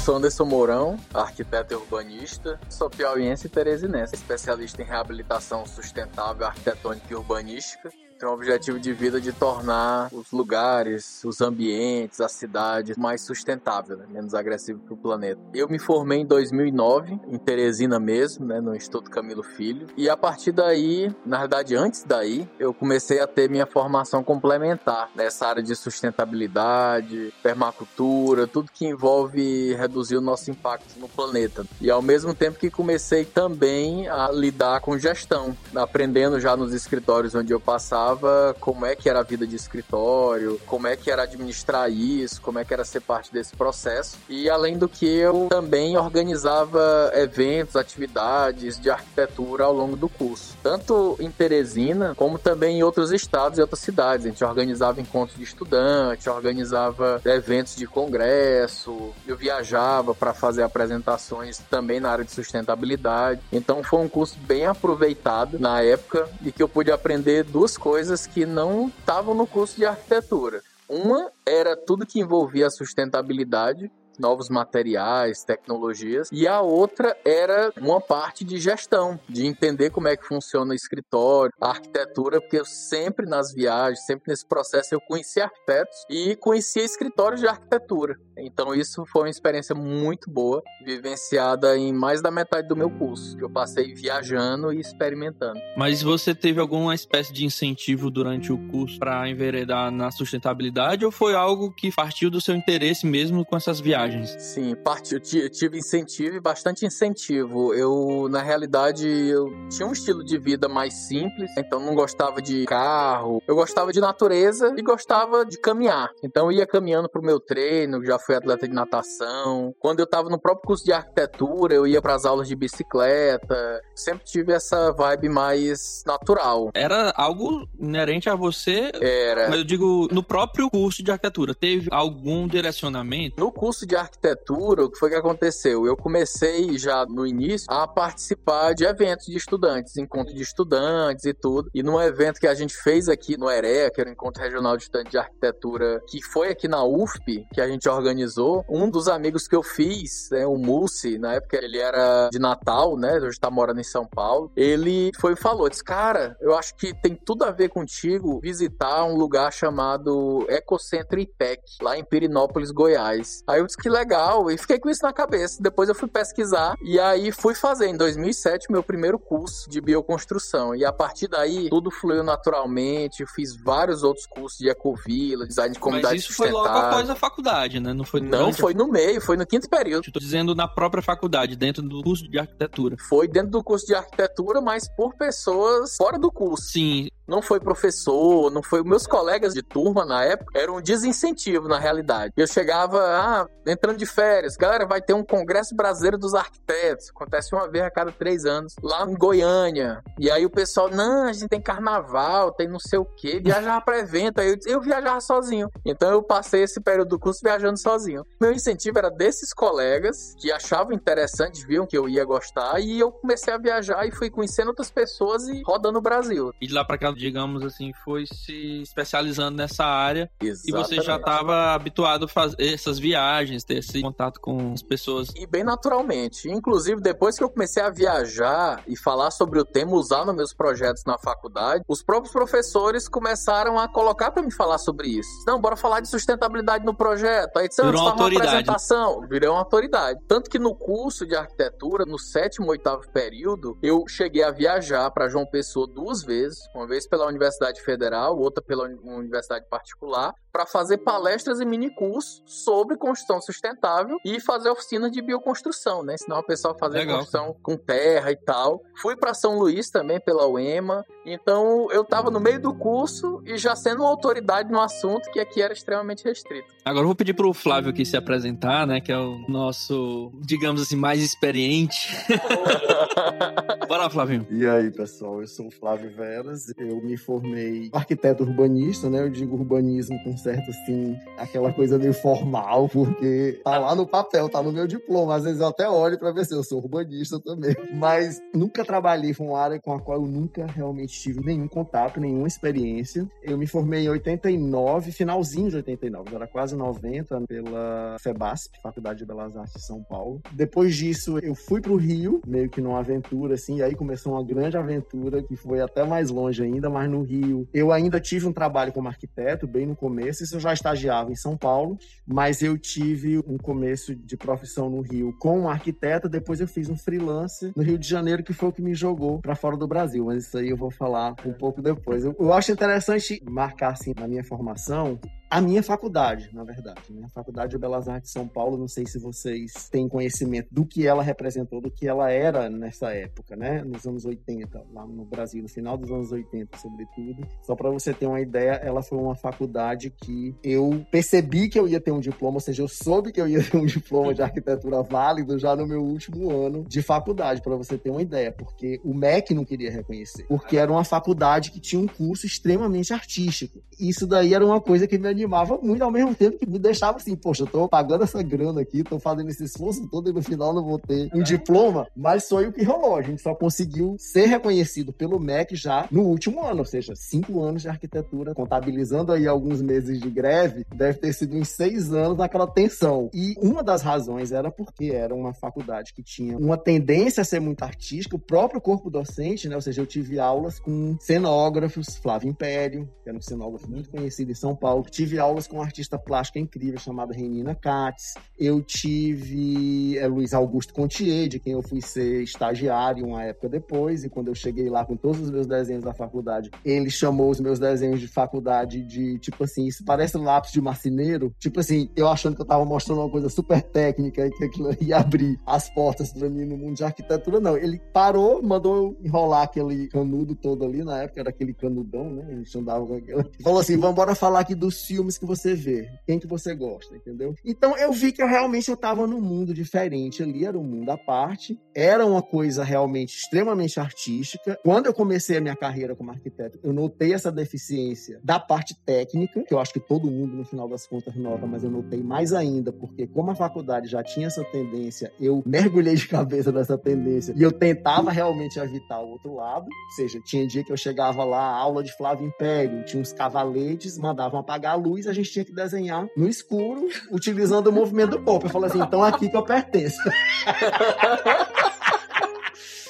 Sou 0.03 0.17
Anderson 0.17 0.45
Mourão, 0.45 0.97
arquiteto 1.13 1.73
e 1.73 1.77
urbanista, 1.77 2.59
sou 2.67 2.89
piauiense 2.89 3.47
e 3.47 3.49
teresinense, 3.49 4.15
especialista 4.15 4.81
em 4.81 4.85
reabilitação 4.85 5.65
sustentável, 5.65 6.45
arquitetônica 6.45 7.05
e 7.09 7.15
urbanística 7.15 7.89
tem 8.23 8.29
um 8.29 8.33
objetivo 8.33 8.79
de 8.79 8.93
vida 8.93 9.19
de 9.19 9.33
tornar 9.33 10.07
os 10.13 10.31
lugares, 10.31 11.21
os 11.25 11.41
ambientes, 11.41 12.21
a 12.21 12.29
cidade 12.29 12.97
mais 12.97 13.21
sustentável, 13.21 13.97
né? 13.97 14.05
menos 14.09 14.33
agressivo 14.33 14.79
para 14.79 14.93
o 14.93 14.97
planeta. 14.97 15.41
Eu 15.53 15.67
me 15.67 15.77
formei 15.77 16.19
em 16.19 16.25
2009, 16.25 17.19
em 17.27 17.37
Teresina 17.37 17.99
mesmo, 17.99 18.45
né? 18.45 18.61
no 18.61 18.73
Instituto 18.73 19.11
Camilo 19.11 19.43
Filho, 19.43 19.87
e 19.97 20.09
a 20.09 20.15
partir 20.15 20.53
daí, 20.53 21.13
na 21.25 21.39
verdade 21.39 21.75
antes 21.75 22.05
daí, 22.05 22.47
eu 22.57 22.73
comecei 22.73 23.19
a 23.19 23.27
ter 23.27 23.49
minha 23.49 23.65
formação 23.65 24.23
complementar 24.23 25.09
nessa 25.13 25.45
área 25.45 25.61
de 25.61 25.75
sustentabilidade, 25.75 27.33
permacultura, 27.43 28.47
tudo 28.47 28.71
que 28.71 28.85
envolve 28.85 29.73
reduzir 29.73 30.15
o 30.15 30.21
nosso 30.21 30.49
impacto 30.49 30.97
no 30.97 31.09
planeta. 31.09 31.65
E 31.81 31.91
ao 31.91 32.01
mesmo 32.01 32.33
tempo 32.33 32.57
que 32.57 32.71
comecei 32.71 33.25
também 33.25 34.07
a 34.07 34.31
lidar 34.31 34.79
com 34.79 34.97
gestão, 34.97 35.57
aprendendo 35.75 36.39
já 36.39 36.55
nos 36.55 36.73
escritórios 36.73 37.35
onde 37.35 37.51
eu 37.51 37.59
passava 37.59 38.12
como 38.59 38.85
é 38.85 38.95
que 38.95 39.09
era 39.09 39.19
a 39.19 39.23
vida 39.23 39.45
de 39.45 39.55
escritório, 39.55 40.59
como 40.65 40.87
é 40.87 40.95
que 40.95 41.09
era 41.09 41.23
administrar 41.23 41.91
isso, 41.91 42.41
como 42.41 42.59
é 42.59 42.65
que 42.65 42.73
era 42.73 42.83
ser 42.83 43.01
parte 43.01 43.31
desse 43.31 43.55
processo. 43.55 44.17
E 44.29 44.49
além 44.49 44.77
do 44.77 44.87
que 44.87 45.05
eu 45.05 45.47
também 45.49 45.97
organizava 45.97 47.11
eventos, 47.15 47.75
atividades 47.75 48.79
de 48.79 48.89
arquitetura 48.89 49.65
ao 49.65 49.73
longo 49.73 49.95
do 49.95 50.09
curso, 50.09 50.55
tanto 50.61 51.17
em 51.19 51.29
Teresina 51.29 52.13
como 52.15 52.37
também 52.37 52.79
em 52.79 52.83
outros 52.83 53.11
estados 53.11 53.57
e 53.57 53.61
outras 53.61 53.79
cidades. 53.79 54.25
A 54.25 54.29
gente 54.29 54.43
organizava 54.43 55.01
encontros 55.01 55.37
de 55.37 55.43
estudante, 55.43 56.29
organizava 56.29 57.21
eventos 57.25 57.75
de 57.75 57.85
congresso, 57.87 59.13
eu 59.27 59.35
viajava 59.35 60.13
para 60.13 60.33
fazer 60.33 60.63
apresentações 60.63 61.59
também 61.69 61.99
na 61.99 62.09
área 62.09 62.25
de 62.25 62.31
sustentabilidade. 62.31 63.41
Então 63.51 63.83
foi 63.83 63.99
um 63.99 64.09
curso 64.09 64.37
bem 64.41 64.65
aproveitado 64.65 65.59
na 65.59 65.81
época 65.81 66.27
e 66.41 66.51
que 66.51 66.61
eu 66.61 66.67
pude 66.67 66.91
aprender 66.91 67.43
duas 67.43 67.77
coisas 67.77 67.92
coisas 67.93 68.25
que 68.25 68.43
não 68.43 68.87
estavam 68.87 69.35
no 69.35 69.45
curso 69.45 69.75
de 69.75 69.85
arquitetura. 69.85 70.63
Uma 70.89 71.31
era 71.45 71.77
tudo 71.77 72.07
que 72.07 72.19
envolvia 72.19 72.65
a 72.65 72.71
sustentabilidade, 72.71 73.91
novos 74.19 74.49
materiais, 74.49 75.43
tecnologias, 75.43 76.29
e 76.31 76.47
a 76.47 76.61
outra 76.61 77.15
era 77.25 77.71
uma 77.77 77.99
parte 77.99 78.43
de 78.43 78.57
gestão, 78.57 79.19
de 79.27 79.45
entender 79.45 79.89
como 79.89 80.07
é 80.07 80.15
que 80.15 80.25
funciona 80.25 80.71
o 80.71 80.75
escritório, 80.75 81.53
a 81.59 81.69
arquitetura, 81.69 82.39
porque 82.39 82.59
eu 82.59 82.65
sempre 82.65 83.25
nas 83.25 83.53
viagens, 83.53 84.05
sempre 84.05 84.31
nesse 84.31 84.45
processo 84.45 84.93
eu 84.93 85.01
conheci 85.01 85.41
arquitetos 85.41 85.97
e 86.09 86.35
conhecia 86.35 86.83
escritórios 86.83 87.41
de 87.41 87.47
arquitetura. 87.47 88.17
Então 88.37 88.73
isso 88.73 89.05
foi 89.05 89.23
uma 89.23 89.29
experiência 89.29 89.75
muito 89.75 90.29
boa, 90.29 90.61
vivenciada 90.85 91.77
em 91.77 91.93
mais 91.93 92.21
da 92.21 92.31
metade 92.31 92.67
do 92.67 92.75
meu 92.75 92.89
curso, 92.89 93.37
que 93.37 93.43
eu 93.43 93.49
passei 93.49 93.93
viajando 93.93 94.73
e 94.73 94.79
experimentando. 94.79 95.59
Mas 95.77 96.01
você 96.01 96.33
teve 96.33 96.59
alguma 96.59 96.95
espécie 96.95 97.31
de 97.31 97.45
incentivo 97.45 98.09
durante 98.09 98.51
o 98.51 98.57
curso 98.69 98.97
para 98.99 99.29
enveredar 99.29 99.91
na 99.91 100.11
sustentabilidade 100.11 101.05
ou 101.05 101.11
foi 101.11 101.35
algo 101.35 101.71
que 101.71 101.91
partiu 101.91 102.29
do 102.29 102.41
seu 102.41 102.55
interesse 102.55 103.05
mesmo 103.05 103.45
com 103.45 103.55
essas 103.55 103.79
viagens? 103.79 104.02
Sim, 104.39 104.75
partiu, 104.75 105.19
tive 105.19 105.77
incentivo 105.77 106.37
e 106.37 106.39
bastante 106.39 106.85
incentivo. 106.85 107.73
Eu, 107.73 108.27
na 108.29 108.41
realidade, 108.41 109.07
eu 109.07 109.51
tinha 109.69 109.87
um 109.87 109.91
estilo 109.91 110.23
de 110.23 110.37
vida 110.37 110.67
mais 110.67 110.93
simples, 111.07 111.51
então 111.57 111.79
não 111.79 111.95
gostava 111.95 112.41
de 112.41 112.65
carro, 112.65 113.41
eu 113.47 113.55
gostava 113.55 113.91
de 113.91 113.99
natureza 113.99 114.73
e 114.77 114.81
gostava 114.81 115.45
de 115.45 115.57
caminhar. 115.59 116.09
Então 116.23 116.51
eu 116.51 116.57
ia 116.57 116.67
caminhando 116.67 117.09
pro 117.09 117.21
meu 117.21 117.39
treino, 117.39 118.03
já 118.03 118.19
fui 118.19 118.35
atleta 118.35 118.67
de 118.67 118.73
natação. 118.73 119.73
Quando 119.79 119.99
eu 119.99 120.07
tava 120.07 120.29
no 120.29 120.39
próprio 120.39 120.67
curso 120.67 120.83
de 120.83 120.93
arquitetura, 120.93 121.73
eu 121.73 121.87
ia 121.87 122.01
para 122.01 122.15
as 122.15 122.25
aulas 122.25 122.47
de 122.47 122.55
bicicleta. 122.55 123.81
Sempre 123.95 124.25
tive 124.25 124.53
essa 124.53 124.91
vibe 124.91 125.29
mais 125.29 126.03
natural. 126.05 126.71
Era 126.73 127.13
algo 127.15 127.67
inerente 127.79 128.29
a 128.29 128.35
você? 128.35 128.91
Era. 128.99 129.49
Mas 129.49 129.57
eu 129.59 129.63
digo, 129.63 130.07
no 130.11 130.23
próprio 130.23 130.69
curso 130.69 131.03
de 131.03 131.11
arquitetura, 131.11 131.53
teve 131.53 131.87
algum 131.91 132.47
direcionamento? 132.47 133.35
No 133.39 133.51
curso 133.51 133.85
de 133.85 133.92
de 133.93 133.97
arquitetura, 133.97 134.85
o 134.85 134.89
que 134.89 134.97
foi 134.97 135.11
que 135.11 135.15
aconteceu? 135.15 135.85
Eu 135.85 135.95
comecei 135.95 136.77
já 136.79 137.05
no 137.05 137.27
início 137.27 137.67
a 137.69 137.87
participar 137.87 138.73
de 138.73 138.85
eventos 138.85 139.27
de 139.27 139.37
estudantes, 139.37 139.97
encontro 139.97 140.33
de 140.33 140.41
estudantes 140.41 141.25
e 141.25 141.33
tudo. 141.33 141.69
E 141.75 141.83
num 141.83 142.01
evento 142.01 142.39
que 142.39 142.47
a 142.47 142.55
gente 142.55 142.75
fez 142.75 143.07
aqui 143.07 143.37
no 143.37 143.49
EREA, 143.49 143.91
que 143.91 144.01
era 144.01 144.09
o 144.09 144.13
Encontro 144.13 144.41
Regional 144.41 144.75
de 144.75 144.83
Estudantes 144.83 145.11
de 145.11 145.17
Arquitetura, 145.19 146.01
que 146.09 146.23
foi 146.23 146.49
aqui 146.49 146.67
na 146.67 146.83
UFP, 146.83 147.45
que 147.53 147.61
a 147.61 147.67
gente 147.67 147.87
organizou, 147.87 148.65
um 148.67 148.89
dos 148.89 149.07
amigos 149.07 149.47
que 149.47 149.55
eu 149.55 149.61
fiz, 149.61 150.29
né, 150.31 150.45
o 150.47 150.57
Mussi, 150.57 151.19
na 151.19 151.35
época 151.35 151.57
ele 151.57 151.77
era 151.77 152.29
de 152.31 152.39
Natal, 152.39 152.97
né? 152.97 153.19
Hoje 153.19 153.39
tá 153.39 153.51
morando 153.51 153.79
em 153.79 153.83
São 153.83 154.07
Paulo. 154.07 154.51
Ele 154.55 155.11
foi 155.19 155.33
e 155.33 155.35
falou: 155.35 155.69
disse, 155.69 155.83
cara, 155.83 156.35
eu 156.41 156.55
acho 156.55 156.75
que 156.75 156.99
tem 156.99 157.15
tudo 157.15 157.43
a 157.43 157.51
ver 157.51 157.69
contigo 157.69 158.39
visitar 158.41 159.03
um 159.05 159.15
lugar 159.15 159.53
chamado 159.53 160.47
Ecocentro 160.49 161.19
IPEC, 161.19 161.61
lá 161.81 161.95
em 161.95 162.03
Pirinópolis, 162.03 162.71
Goiás. 162.71 163.43
Aí 163.47 163.59
eu 163.59 163.67
disse 163.67 163.82
que 163.83 163.89
legal, 163.89 164.49
e 164.49 164.57
fiquei 164.57 164.79
com 164.79 164.89
isso 164.89 165.03
na 165.03 165.11
cabeça. 165.11 165.61
Depois 165.61 165.89
eu 165.89 165.95
fui 165.95 166.07
pesquisar 166.07 166.77
e 166.81 166.97
aí 166.97 167.33
fui 167.33 167.53
fazer 167.53 167.87
em 167.87 167.97
2007 167.97 168.71
meu 168.71 168.81
primeiro 168.81 169.19
curso 169.19 169.69
de 169.69 169.81
bioconstrução. 169.81 170.73
E 170.73 170.85
a 170.85 170.93
partir 170.93 171.27
daí 171.27 171.67
tudo 171.69 171.91
fluiu 171.91 172.23
naturalmente. 172.23 173.23
Eu 173.23 173.27
fiz 173.27 173.53
vários 173.61 174.01
outros 174.01 174.25
cursos 174.25 174.57
de 174.57 174.69
ecovila, 174.69 175.45
design 175.45 175.73
de 175.73 175.79
comunidade 175.81 176.15
Mas 176.15 176.23
isso 176.23 176.33
foi 176.33 176.49
logo 176.49 176.69
após 176.69 177.09
a 177.09 177.15
faculdade, 177.15 177.81
né? 177.81 177.93
Não 177.93 178.05
foi 178.05 178.21
Não, 178.21 178.53
foi 178.53 178.73
no 178.73 178.87
meio, 178.87 179.19
foi 179.19 179.35
no 179.35 179.45
quinto 179.45 179.69
período. 179.69 180.07
Estou 180.07 180.21
dizendo 180.21 180.55
na 180.55 180.65
própria 180.65 181.03
faculdade, 181.03 181.57
dentro 181.57 181.83
do 181.83 182.01
curso 182.03 182.25
de 182.29 182.39
arquitetura. 182.39 182.95
Foi 183.09 183.27
dentro 183.27 183.49
do 183.49 183.61
curso 183.61 183.85
de 183.85 183.93
arquitetura, 183.93 184.61
mas 184.61 184.87
por 184.95 185.13
pessoas 185.15 185.97
fora 185.97 186.17
do 186.17 186.31
curso. 186.31 186.69
Sim, 186.69 187.09
não 187.27 187.41
foi 187.41 187.59
professor, 187.59 188.51
não 188.51 188.61
foi. 188.61 188.83
Meus 188.83 189.07
colegas 189.07 189.53
de 189.53 189.61
turma 189.61 190.05
na 190.05 190.23
época 190.23 190.59
eram 190.59 190.77
um 190.77 190.81
desincentivo 190.81 191.67
na 191.67 191.79
realidade. 191.79 192.33
Eu 192.35 192.47
chegava, 192.47 192.99
ah, 192.99 193.47
entrando 193.65 193.97
de 193.97 194.05
férias, 194.05 194.55
galera, 194.55 194.85
vai 194.85 195.01
ter 195.01 195.13
um 195.13 195.23
Congresso 195.23 195.75
Brasileiro 195.75 196.17
dos 196.17 196.33
Arquitetos. 196.33 197.09
Acontece 197.09 197.53
uma 197.53 197.69
vez 197.69 197.83
a 197.85 197.91
cada 197.91 198.11
três 198.11 198.45
anos, 198.45 198.75
lá 198.81 199.03
em 199.09 199.15
Goiânia. 199.15 200.03
E 200.19 200.29
aí 200.29 200.45
o 200.45 200.49
pessoal, 200.49 200.89
não, 200.89 201.27
a 201.27 201.33
gente 201.33 201.47
tem 201.47 201.61
carnaval, 201.61 202.51
tem 202.51 202.67
não 202.67 202.79
sei 202.79 202.99
o 202.99 203.05
quê, 203.05 203.39
viajar 203.39 203.81
para 203.81 203.99
evento. 203.99 204.39
Aí 204.39 204.49
eu, 204.49 204.57
eu 204.65 204.81
viajava 204.81 205.21
sozinho. 205.21 205.69
Então 205.85 206.11
eu 206.11 206.21
passei 206.21 206.63
esse 206.63 206.81
período 206.81 207.09
do 207.09 207.19
curso 207.19 207.39
viajando 207.43 207.79
sozinho. 207.79 208.25
Meu 208.39 208.51
incentivo 208.51 208.97
era 208.97 209.09
desses 209.09 209.53
colegas 209.53 210.35
que 210.39 210.51
achavam 210.51 210.93
interessante, 210.93 211.65
viam 211.65 211.85
que 211.85 211.97
eu 211.97 212.09
ia 212.09 212.25
gostar, 212.25 212.79
e 212.79 212.99
eu 212.99 213.11
comecei 213.11 213.53
a 213.53 213.57
viajar 213.57 214.05
e 214.05 214.11
fui 214.11 214.29
conhecendo 214.29 214.69
outras 214.69 214.91
pessoas 214.91 215.47
e 215.47 215.61
rodando 215.63 215.99
o 215.99 216.01
Brasil. 216.01 216.53
E 216.61 216.67
de 216.67 216.73
lá 216.73 216.83
pra 216.83 216.97
cá 216.97 217.12
digamos 217.13 217.63
assim, 217.63 217.91
foi 218.03 218.25
se 218.25 218.81
especializando 218.81 219.57
nessa 219.57 219.85
área 219.85 220.29
Exatamente. 220.41 220.69
e 220.69 220.71
você 220.71 221.01
já 221.01 221.17
estava 221.17 221.73
habituado 221.73 222.25
a 222.25 222.27
fazer 222.27 222.55
essas 222.59 222.99
viagens, 222.99 223.63
ter 223.63 223.77
esse 223.77 224.01
contato 224.01 224.39
com 224.39 224.73
as 224.73 224.81
pessoas. 224.81 225.29
E 225.35 225.45
bem 225.45 225.63
naturalmente. 225.63 226.49
Inclusive, 226.49 227.01
depois 227.01 227.37
que 227.37 227.43
eu 227.43 227.49
comecei 227.49 227.81
a 227.81 227.89
viajar 227.89 228.83
e 228.87 228.97
falar 228.97 229.31
sobre 229.31 229.59
o 229.59 229.65
tema, 229.65 229.93
usar 229.93 230.25
nos 230.25 230.35
meus 230.35 230.53
projetos 230.53 231.03
na 231.05 231.17
faculdade, 231.17 231.83
os 231.87 232.03
próprios 232.03 232.33
professores 232.33 233.07
começaram 233.07 233.77
a 233.77 233.87
colocar 233.87 234.31
para 234.31 234.41
me 234.41 234.51
falar 234.51 234.77
sobre 234.77 235.07
isso. 235.07 235.29
Não, 235.45 235.59
bora 235.59 235.75
falar 235.75 235.99
de 235.99 236.09
sustentabilidade 236.09 236.85
no 236.85 236.93
projeto. 236.93 237.57
Aí, 237.57 237.67
Virou 237.69 238.01
uma 238.01 238.11
autoridade. 238.11 238.47
Uma 238.47 238.59
apresentação. 238.59 239.27
Virei 239.27 239.49
uma 239.49 239.59
autoridade. 239.59 240.19
Tanto 240.27 240.49
que 240.49 240.59
no 240.59 240.75
curso 240.75 241.25
de 241.25 241.35
arquitetura, 241.35 242.05
no 242.05 242.19
sétimo, 242.19 242.69
oitavo 242.69 243.09
período, 243.11 243.77
eu 243.81 244.03
cheguei 244.07 244.43
a 244.43 244.51
viajar 244.51 245.09
para 245.11 245.29
João 245.29 245.45
Pessoa 245.45 245.87
duas 245.87 246.23
vezes. 246.23 246.59
Uma 246.75 246.87
vez 246.87 247.02
pela 247.07 247.27
Universidade 247.27 247.81
Federal, 247.81 248.37
outra 248.37 248.63
pela 248.63 248.85
universidade 248.85 249.65
particular, 249.69 250.33
para 250.51 250.65
fazer 250.67 250.99
palestras 250.99 251.59
e 251.59 251.65
minicursos 251.65 252.43
sobre 252.45 252.95
construção 252.95 253.41
sustentável 253.41 254.17
e 254.23 254.39
fazer 254.39 254.69
oficinas 254.69 255.11
de 255.11 255.21
bioconstrução, 255.21 256.03
né? 256.03 256.15
Senão 256.15 256.39
o 256.39 256.45
pessoal 256.45 256.77
fazer 256.77 256.99
Legal. 256.99 257.17
construção 257.17 257.55
com 257.63 257.75
terra 257.75 258.31
e 258.31 258.35
tal. 258.35 258.81
Fui 259.01 259.15
para 259.15 259.33
São 259.33 259.57
Luís 259.57 259.89
também 259.89 260.19
pela 260.19 260.47
UEMA, 260.47 261.03
então 261.25 261.87
eu 261.91 262.03
estava 262.03 262.29
no 262.29 262.39
meio 262.39 262.61
do 262.61 262.73
curso 262.73 263.41
e 263.45 263.57
já 263.57 263.75
sendo 263.75 264.01
uma 264.01 264.09
autoridade 264.09 264.71
no 264.71 264.79
assunto 264.79 265.31
que 265.31 265.39
aqui 265.39 265.61
era 265.61 265.73
extremamente 265.73 266.23
restrito. 266.23 266.67
Agora 266.85 267.03
eu 267.03 267.07
vou 267.07 267.15
pedir 267.15 267.33
para 267.33 267.47
o 267.47 267.53
Flávio 267.53 267.89
aqui 267.89 268.05
se 268.05 268.15
apresentar, 268.15 268.85
né? 268.85 269.01
Que 269.01 269.11
é 269.11 269.17
o 269.17 269.39
nosso, 269.47 270.31
digamos 270.35 270.81
assim, 270.81 270.95
mais 270.95 271.21
experiente. 271.21 272.13
Bora, 273.87 274.09
Flávio. 274.09 274.45
E 274.51 274.67
aí, 274.67 274.91
pessoal? 274.91 275.41
Eu 275.41 275.47
sou 275.47 275.67
o 275.67 275.71
Flávio 275.71 276.13
Veras. 276.13 276.73
Eu 276.77 276.92
me 277.01 277.17
formei 277.17 277.89
arquiteto 277.93 278.43
urbanista, 278.43 279.09
né? 279.09 279.21
Eu 279.21 279.29
digo 279.29 279.55
urbanismo 279.55 280.21
com 280.23 280.35
certo, 280.37 280.69
assim, 280.69 281.15
aquela 281.37 281.71
coisa 281.71 281.97
meio 281.97 282.13
formal, 282.13 282.89
porque 282.89 283.61
tá 283.63 283.77
lá 283.77 283.95
no 283.95 284.05
papel, 284.05 284.49
tá 284.49 284.61
no 284.61 284.71
meu 284.71 284.87
diploma. 284.87 285.35
Às 285.35 285.43
vezes 285.43 285.61
eu 285.61 285.67
até 285.67 285.89
olho 285.89 286.19
para 286.19 286.31
ver 286.31 286.45
se 286.45 286.53
eu 286.53 286.63
sou 286.63 286.79
urbanista 286.79 287.39
também. 287.39 287.75
Mas 287.93 288.39
nunca 288.53 288.83
trabalhei, 288.83 289.33
foi 289.33 289.47
uma 289.47 289.59
área 289.59 289.79
com 289.79 289.93
a 289.93 289.99
qual 289.99 290.21
eu 290.21 290.27
nunca 290.27 290.65
realmente 290.65 291.19
tive 291.19 291.43
nenhum 291.43 291.67
contato, 291.67 292.19
nenhuma 292.19 292.47
experiência. 292.47 293.27
Eu 293.41 293.57
me 293.57 293.67
formei 293.67 294.05
em 294.05 294.09
89, 294.09 295.11
finalzinho 295.11 295.69
de 295.69 295.77
89, 295.77 296.35
era 296.35 296.47
quase 296.47 296.75
90, 296.75 297.41
pela 297.47 298.17
FEBASP, 298.19 298.81
Faculdade 298.81 299.19
de 299.19 299.25
Belas 299.25 299.55
Artes 299.55 299.73
de 299.73 299.85
São 299.85 300.03
Paulo. 300.03 300.41
Depois 300.51 300.95
disso, 300.95 301.39
eu 301.39 301.55
fui 301.55 301.81
pro 301.81 301.95
Rio, 301.95 302.41
meio 302.45 302.69
que 302.69 302.81
numa 302.81 302.99
aventura, 302.99 303.55
assim, 303.55 303.77
e 303.77 303.83
aí 303.83 303.95
começou 303.95 304.33
uma 304.33 304.43
grande 304.43 304.77
aventura 304.77 305.41
que 305.41 305.55
foi 305.55 305.81
até 305.81 306.03
mais 306.03 306.29
longe 306.29 306.63
ainda, 306.63 306.82
mas 306.89 307.09
no 307.09 307.23
Rio 307.23 307.67
eu 307.73 307.91
ainda 307.91 308.19
tive 308.19 308.47
um 308.47 308.53
trabalho 308.53 308.91
como 308.91 309.07
arquiteto, 309.07 309.67
bem 309.67 309.85
no 309.85 309.95
começo 309.95 310.13
começo, 310.13 310.55
eu 310.55 310.59
já 310.59 310.73
estagiava 310.73 311.31
em 311.31 311.35
São 311.35 311.57
Paulo, 311.57 311.97
mas 312.25 312.61
eu 312.61 312.77
tive 312.77 313.39
um 313.39 313.57
começo 313.57 314.15
de 314.15 314.37
profissão 314.37 314.89
no 314.89 315.01
Rio 315.01 315.35
com 315.39 315.61
um 315.61 315.69
arquiteto, 315.69 316.29
depois 316.29 316.59
eu 316.59 316.67
fiz 316.67 316.89
um 316.89 316.95
freelance 316.95 317.71
no 317.75 317.83
Rio 317.83 317.97
de 317.97 318.07
Janeiro, 318.07 318.43
que 318.43 318.53
foi 318.53 318.69
o 318.69 318.71
que 318.71 318.81
me 318.81 318.93
jogou 318.93 319.39
para 319.39 319.55
fora 319.55 319.75
do 319.75 319.87
Brasil, 319.87 320.25
mas 320.25 320.45
isso 320.45 320.57
aí 320.57 320.69
eu 320.69 320.77
vou 320.77 320.91
falar 320.91 321.35
um 321.45 321.53
pouco 321.53 321.81
depois. 321.81 322.23
Eu, 322.23 322.35
eu 322.39 322.53
acho 322.53 322.71
interessante 322.71 323.41
marcar 323.49 323.91
assim 323.91 324.13
na 324.17 324.27
minha 324.27 324.43
formação 324.43 325.19
a 325.53 325.61
minha 325.61 325.83
faculdade, 325.83 326.49
na 326.51 326.63
verdade. 326.63 327.11
Né? 327.11 327.25
A 327.25 327.29
Faculdade 327.29 327.69
de 327.73 327.77
Belas 327.77 328.07
Artes 328.07 328.31
de 328.31 328.33
São 328.33 328.47
Paulo, 328.47 328.75
não 328.75 328.87
sei 328.87 329.05
se 329.05 329.19
vocês 329.19 329.87
têm 329.87 330.09
conhecimento 330.09 330.67
do 330.71 330.83
que 330.83 331.05
ela 331.05 331.21
representou, 331.21 331.79
do 331.79 331.91
que 331.91 332.07
ela 332.07 332.31
era 332.31 332.71
nessa 332.71 333.13
época, 333.13 333.55
né? 333.55 333.83
Nos 333.83 334.03
anos 334.07 334.25
80, 334.25 334.83
lá 334.91 335.05
no 335.05 335.23
Brasil, 335.23 335.61
no 335.61 335.69
final 335.69 335.95
dos 335.95 336.09
anos 336.09 336.31
80, 336.31 336.75
sobretudo. 336.79 337.47
Só 337.61 337.75
para 337.75 337.91
você 337.91 338.15
ter 338.15 338.25
uma 338.25 338.41
ideia, 338.41 338.71
ela 338.83 339.03
foi 339.03 339.19
uma 339.19 339.35
faculdade 339.35 340.09
que 340.09 340.55
eu 340.63 341.05
percebi 341.11 341.69
que 341.69 341.77
eu 341.77 341.87
ia 341.87 342.01
ter 342.01 342.11
um 342.11 342.19
diploma, 342.19 342.55
ou 342.55 342.61
seja, 342.61 342.81
eu 342.81 342.87
soube 342.87 343.31
que 343.31 343.39
eu 343.39 343.47
ia 343.47 343.61
ter 343.63 343.77
um 343.77 343.85
diploma 343.85 344.33
de 344.33 344.41
arquitetura 344.41 345.03
válido 345.03 345.59
já 345.59 345.75
no 345.75 345.85
meu 345.85 346.01
último 346.01 346.49
ano 346.49 346.83
de 346.89 347.03
faculdade, 347.03 347.61
para 347.61 347.75
você 347.75 347.95
ter 347.95 348.09
uma 348.09 348.23
ideia, 348.23 348.51
porque 348.51 348.99
o 349.03 349.13
MEC 349.13 349.53
não 349.53 349.63
queria 349.63 349.91
reconhecer, 349.91 350.47
porque 350.47 350.77
era 350.77 350.91
uma 350.91 351.03
faculdade 351.03 351.69
que 351.69 351.79
tinha 351.79 352.01
um 352.01 352.07
curso 352.07 352.47
extremamente 352.47 353.13
artístico. 353.13 353.83
Isso 353.99 354.25
daí 354.25 354.55
era 354.55 354.65
uma 354.65 354.81
coisa 354.81 355.05
que 355.05 355.19
me 355.19 355.42
animava 355.43 355.77
muito 355.81 356.01
ao 356.03 356.11
mesmo 356.11 356.33
tempo 356.33 356.57
que 356.57 356.65
me 356.65 356.79
deixava 356.79 357.17
assim, 357.17 357.35
poxa, 357.35 357.63
eu 357.63 357.67
tô 357.67 357.87
pagando 357.87 358.23
essa 358.23 358.41
grana 358.41 358.81
aqui, 358.81 359.03
tô 359.03 359.19
fazendo 359.19 359.49
esse 359.49 359.63
esforço 359.63 360.07
todo 360.07 360.29
e 360.29 360.33
no 360.33 360.41
final 360.41 360.73
não 360.73 360.83
vou 360.83 360.97
ter 360.97 361.29
um 361.33 361.43
diploma, 361.43 362.07
mas 362.15 362.47
foi 362.47 362.67
o 362.67 362.73
que 362.73 362.83
rolou. 362.83 363.15
A 363.15 363.21
gente 363.21 363.41
só 363.41 363.53
conseguiu 363.53 364.15
ser 364.17 364.45
reconhecido 364.45 365.11
pelo 365.11 365.39
MEC 365.39 365.75
já 365.75 366.07
no 366.09 366.23
último 366.23 366.63
ano, 366.63 366.79
ou 366.79 366.85
seja, 366.85 367.13
cinco 367.15 367.61
anos 367.61 367.81
de 367.81 367.89
arquitetura, 367.89 368.55
contabilizando 368.55 369.31
aí 369.31 369.47
alguns 369.47 369.81
meses 369.81 370.19
de 370.19 370.29
greve, 370.29 370.85
deve 370.95 371.19
ter 371.19 371.33
sido 371.33 371.55
uns 371.57 371.69
seis 371.69 372.13
anos 372.13 372.37
naquela 372.37 372.67
tensão. 372.67 373.29
E 373.33 373.55
uma 373.61 373.83
das 373.83 374.01
razões 374.01 374.51
era 374.51 374.71
porque 374.71 375.07
era 375.07 375.35
uma 375.35 375.53
faculdade 375.53 376.13
que 376.13 376.23
tinha 376.23 376.57
uma 376.57 376.77
tendência 376.77 377.41
a 377.41 377.45
ser 377.45 377.59
muito 377.59 377.83
artística, 377.83 378.35
o 378.35 378.39
próprio 378.39 378.79
corpo 378.79 379.09
docente, 379.09 379.67
né? 379.67 379.75
Ou 379.75 379.81
seja, 379.81 380.01
eu 380.01 380.05
tive 380.05 380.39
aulas 380.39 380.79
com 380.79 381.17
cenógrafos, 381.19 382.15
Flávio 382.17 382.49
Império, 382.49 383.09
que 383.23 383.29
era 383.29 383.37
um 383.37 383.41
cenógrafo 383.41 383.89
muito 383.89 384.09
conhecido 384.09 384.51
em 384.51 384.55
São 384.55 384.75
Paulo, 384.75 385.03
tive 385.09 385.32
tive 385.33 385.39
aulas 385.39 385.67
com 385.67 385.77
uma 385.77 385.83
artista 385.83 386.17
plástica 386.17 386.59
incrível 386.59 386.99
chamada 386.99 387.33
Renina 387.33 387.73
Katz. 387.73 388.35
Eu 388.59 388.81
tive 388.81 390.17
é, 390.17 390.27
Luiz 390.27 390.53
Augusto 390.53 390.93
Contier, 390.93 391.47
de 391.47 391.59
quem 391.59 391.73
eu 391.73 391.81
fui 391.81 392.01
ser 392.01 392.43
estagiário 392.43 393.25
uma 393.25 393.43
época 393.43 393.67
depois. 393.67 394.23
E 394.23 394.29
quando 394.29 394.49
eu 394.49 394.55
cheguei 394.55 394.89
lá 394.89 395.03
com 395.03 395.15
todos 395.15 395.41
os 395.41 395.49
meus 395.49 395.65
desenhos 395.65 396.03
da 396.03 396.13
faculdade, 396.13 396.69
ele 396.85 397.09
chamou 397.09 397.49
os 397.49 397.59
meus 397.59 397.79
desenhos 397.79 398.19
de 398.19 398.27
faculdade 398.27 399.01
de 399.03 399.39
tipo 399.39 399.63
assim: 399.63 399.87
Isso 399.87 400.03
parece 400.05 400.37
lápis 400.37 400.71
de 400.71 400.81
marceneiro. 400.81 401.53
Tipo 401.59 401.79
assim, 401.79 402.09
eu 402.15 402.27
achando 402.27 402.55
que 402.55 402.61
eu 402.61 402.65
tava 402.65 402.85
mostrando 402.85 403.21
uma 403.21 403.29
coisa 403.29 403.49
super 403.49 403.81
técnica 403.81 404.45
e 404.45 404.51
que 404.51 404.63
aquilo 404.65 404.95
ia 405.01 405.17
abrir 405.17 405.57
as 405.65 405.89
portas 405.89 406.31
para 406.31 406.49
mim 406.49 406.65
no 406.65 406.77
mundo 406.77 406.97
de 406.97 407.03
arquitetura. 407.03 407.59
Não, 407.59 407.75
ele 407.75 407.99
parou, 408.13 408.61
mandou 408.61 408.95
eu 408.95 409.17
enrolar 409.23 409.63
aquele 409.63 410.07
canudo 410.09 410.55
todo 410.55 410.85
ali. 410.85 411.03
Na 411.03 411.23
época 411.23 411.39
era 411.39 411.49
aquele 411.49 411.73
canudão, 411.73 412.29
né? 412.29 412.45
A 412.49 412.55
gente 412.55 412.77
andava 412.77 413.05
com 413.05 413.15
aquele. 413.15 413.43
Falou 413.61 413.79
assim: 413.79 413.97
Vamos 413.97 414.11
embora 414.11 414.35
falar 414.35 414.59
aqui 414.59 414.75
dos 414.75 415.05
filmes 415.13 415.37
que 415.37 415.45
você 415.45 415.75
vê? 415.75 416.09
Quem 416.25 416.39
que 416.39 416.47
você 416.47 416.73
gosta, 416.73 417.15
entendeu? 417.15 417.53
Então 417.63 417.95
eu 417.97 418.11
vi 418.11 418.31
que 418.31 418.41
eu 418.41 418.47
realmente 418.47 418.89
eu 418.89 418.97
tava 418.97 419.27
num 419.27 419.39
mundo 419.39 419.73
diferente 419.73 420.41
ali, 420.41 420.65
era 420.65 420.77
um 420.77 420.83
mundo 420.83 421.09
à 421.11 421.17
parte, 421.17 421.79
era 421.95 422.25
uma 422.25 422.41
coisa 422.41 422.83
realmente 422.83 423.37
extremamente 423.37 423.99
artística. 423.99 424.79
Quando 424.83 425.05
eu 425.05 425.13
comecei 425.13 425.57
a 425.57 425.61
minha 425.61 425.75
carreira 425.75 426.15
como 426.15 426.31
arquiteto, 426.31 426.79
eu 426.83 426.91
notei 426.91 427.31
essa 427.31 427.51
deficiência 427.51 428.39
da 428.43 428.59
parte 428.59 428.95
técnica, 429.05 429.63
que 429.63 429.73
eu 429.73 429.79
acho 429.79 429.93
que 429.93 429.99
todo 429.99 430.31
mundo 430.31 430.55
no 430.55 430.65
final 430.65 430.89
das 430.89 431.05
contas 431.05 431.35
nota, 431.35 431.67
mas 431.67 431.83
eu 431.83 431.91
notei 431.91 432.23
mais 432.23 432.51
ainda, 432.51 432.91
porque 432.91 433.27
como 433.27 433.51
a 433.51 433.55
faculdade 433.55 434.07
já 434.07 434.23
tinha 434.23 434.47
essa 434.47 434.63
tendência, 434.65 435.31
eu 435.39 435.61
mergulhei 435.63 436.15
de 436.15 436.27
cabeça 436.27 436.71
nessa 436.71 436.97
tendência 436.97 437.53
e 437.55 437.61
eu 437.61 437.71
tentava 437.71 438.31
realmente 438.31 438.79
evitar 438.79 439.19
o 439.21 439.29
outro 439.29 439.53
lado, 439.53 439.85
ou 439.85 440.15
seja, 440.15 440.39
tinha 440.43 440.65
dia 440.65 440.83
que 440.83 440.91
eu 440.91 440.97
chegava 440.97 441.43
lá, 441.43 441.63
aula 441.63 442.03
de 442.03 442.15
Flávio 442.17 442.47
Império, 442.47 443.05
tinha 443.05 443.21
uns 443.21 443.31
cavaletes, 443.31 444.17
mandavam 444.17 444.59
apagar 444.59 444.93
a 444.93 445.02
luz, 445.03 445.27
a 445.27 445.33
gente 445.33 445.51
tinha 445.51 445.65
que 445.65 445.73
desenhar 445.73 446.27
no 446.35 446.47
escuro, 446.47 447.07
utilizando 447.31 447.87
o 447.87 447.91
movimento 447.91 448.31
do 448.31 448.43
pop. 448.43 448.65
Eu 448.65 448.71
falei 448.71 448.89
assim, 448.89 449.01
então 449.01 449.23
aqui 449.23 449.49
que 449.49 449.57
eu 449.57 449.63
pertenço. 449.63 450.17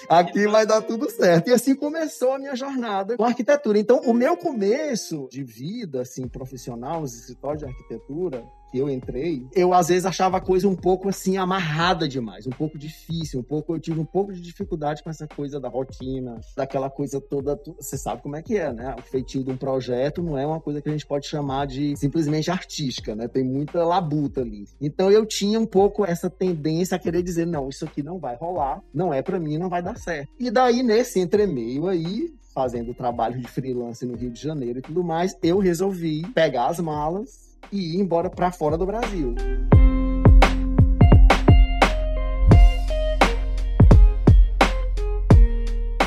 aqui 0.10 0.48
vai 0.48 0.66
dar 0.66 0.82
tudo 0.82 1.10
certo. 1.10 1.50
E 1.50 1.54
assim 1.54 1.76
começou 1.76 2.34
a 2.34 2.40
minha 2.40 2.56
jornada 2.56 3.18
com 3.18 3.24
arquitetura. 3.24 3.78
Então, 3.78 4.00
o 4.06 4.14
meu 4.14 4.36
começo 4.38 5.28
de 5.32 5.44
vida, 5.44 6.02
assim, 6.02 6.28
profissional, 6.28 7.02
nos 7.02 7.14
escritórios 7.16 7.64
de 7.64 7.70
arquitetura, 7.70 8.44
eu 8.80 8.90
entrei, 8.90 9.46
eu 9.56 9.74
às 9.74 9.88
vezes 9.88 10.06
achava 10.06 10.38
a 10.38 10.42
coisa 10.42 10.68
um 10.68 10.76
pouco 10.76 11.10
assim 11.10 11.38
amarrada 11.38 12.08
demais, 12.08 12.48
um 12.48 12.52
pouco 12.52 12.78
difícil, 12.78 13.40
um 13.40 13.44
pouco 13.44 13.76
eu 13.76 13.80
tive 13.80 14.00
um 14.00 14.06
pouco 14.06 14.34
de 14.34 14.42
dificuldade 14.42 15.04
com 15.04 15.10
essa 15.10 15.28
coisa 15.28 15.60
da 15.60 15.70
rotina, 15.70 16.40
daquela 16.56 16.90
coisa 16.90 17.20
toda, 17.20 17.60
você 17.80 17.98
sabe 17.98 18.22
como 18.22 18.36
é 18.36 18.42
que 18.42 18.58
é, 18.58 18.72
né? 18.72 18.96
O 18.98 19.02
feitio 19.02 19.44
de 19.44 19.52
um 19.52 19.58
projeto 19.58 20.22
não 20.22 20.38
é 20.38 20.46
uma 20.46 20.60
coisa 20.60 20.82
que 20.82 20.90
a 20.90 20.92
gente 20.92 21.06
pode 21.06 21.28
chamar 21.28 21.68
de 21.68 21.96
simplesmente 21.98 22.52
artística, 22.52 23.16
né? 23.16 23.28
Tem 23.28 23.44
muita 23.44 23.84
labuta 23.84 24.42
ali. 24.42 24.66
Então 24.82 25.12
eu 25.12 25.26
tinha 25.26 25.60
um 25.60 25.66
pouco 25.66 26.06
essa 26.06 26.30
tendência 26.30 26.96
a 26.96 27.00
querer 27.00 27.24
dizer, 27.24 27.46
não, 27.46 27.70
isso 27.70 27.86
aqui 27.86 28.04
não 28.04 28.20
vai 28.20 28.36
rolar, 28.36 28.82
não 28.94 29.14
é 29.14 29.22
para 29.22 29.40
mim, 29.40 29.58
não 29.58 29.70
vai 29.70 29.82
dar 29.82 29.98
certo. 29.98 30.30
E 30.40 30.50
daí 30.50 30.84
nesse 30.84 31.20
entremeio 31.20 31.88
aí, 31.88 32.34
fazendo 32.54 32.94
trabalho 32.94 33.40
de 33.40 33.48
freelance 33.48 34.06
no 34.06 34.16
Rio 34.16 34.32
de 34.32 34.42
Janeiro 34.42 34.80
e 34.80 34.82
tudo 34.82 35.04
mais, 35.04 35.36
eu 35.42 35.60
resolvi 35.60 36.22
pegar 36.34 36.68
as 36.68 36.80
malas 36.80 37.53
e 37.72 37.96
ir 37.96 38.00
embora 38.00 38.30
para 38.30 38.52
fora 38.52 38.78
do 38.78 38.86
Brasil. 38.86 39.36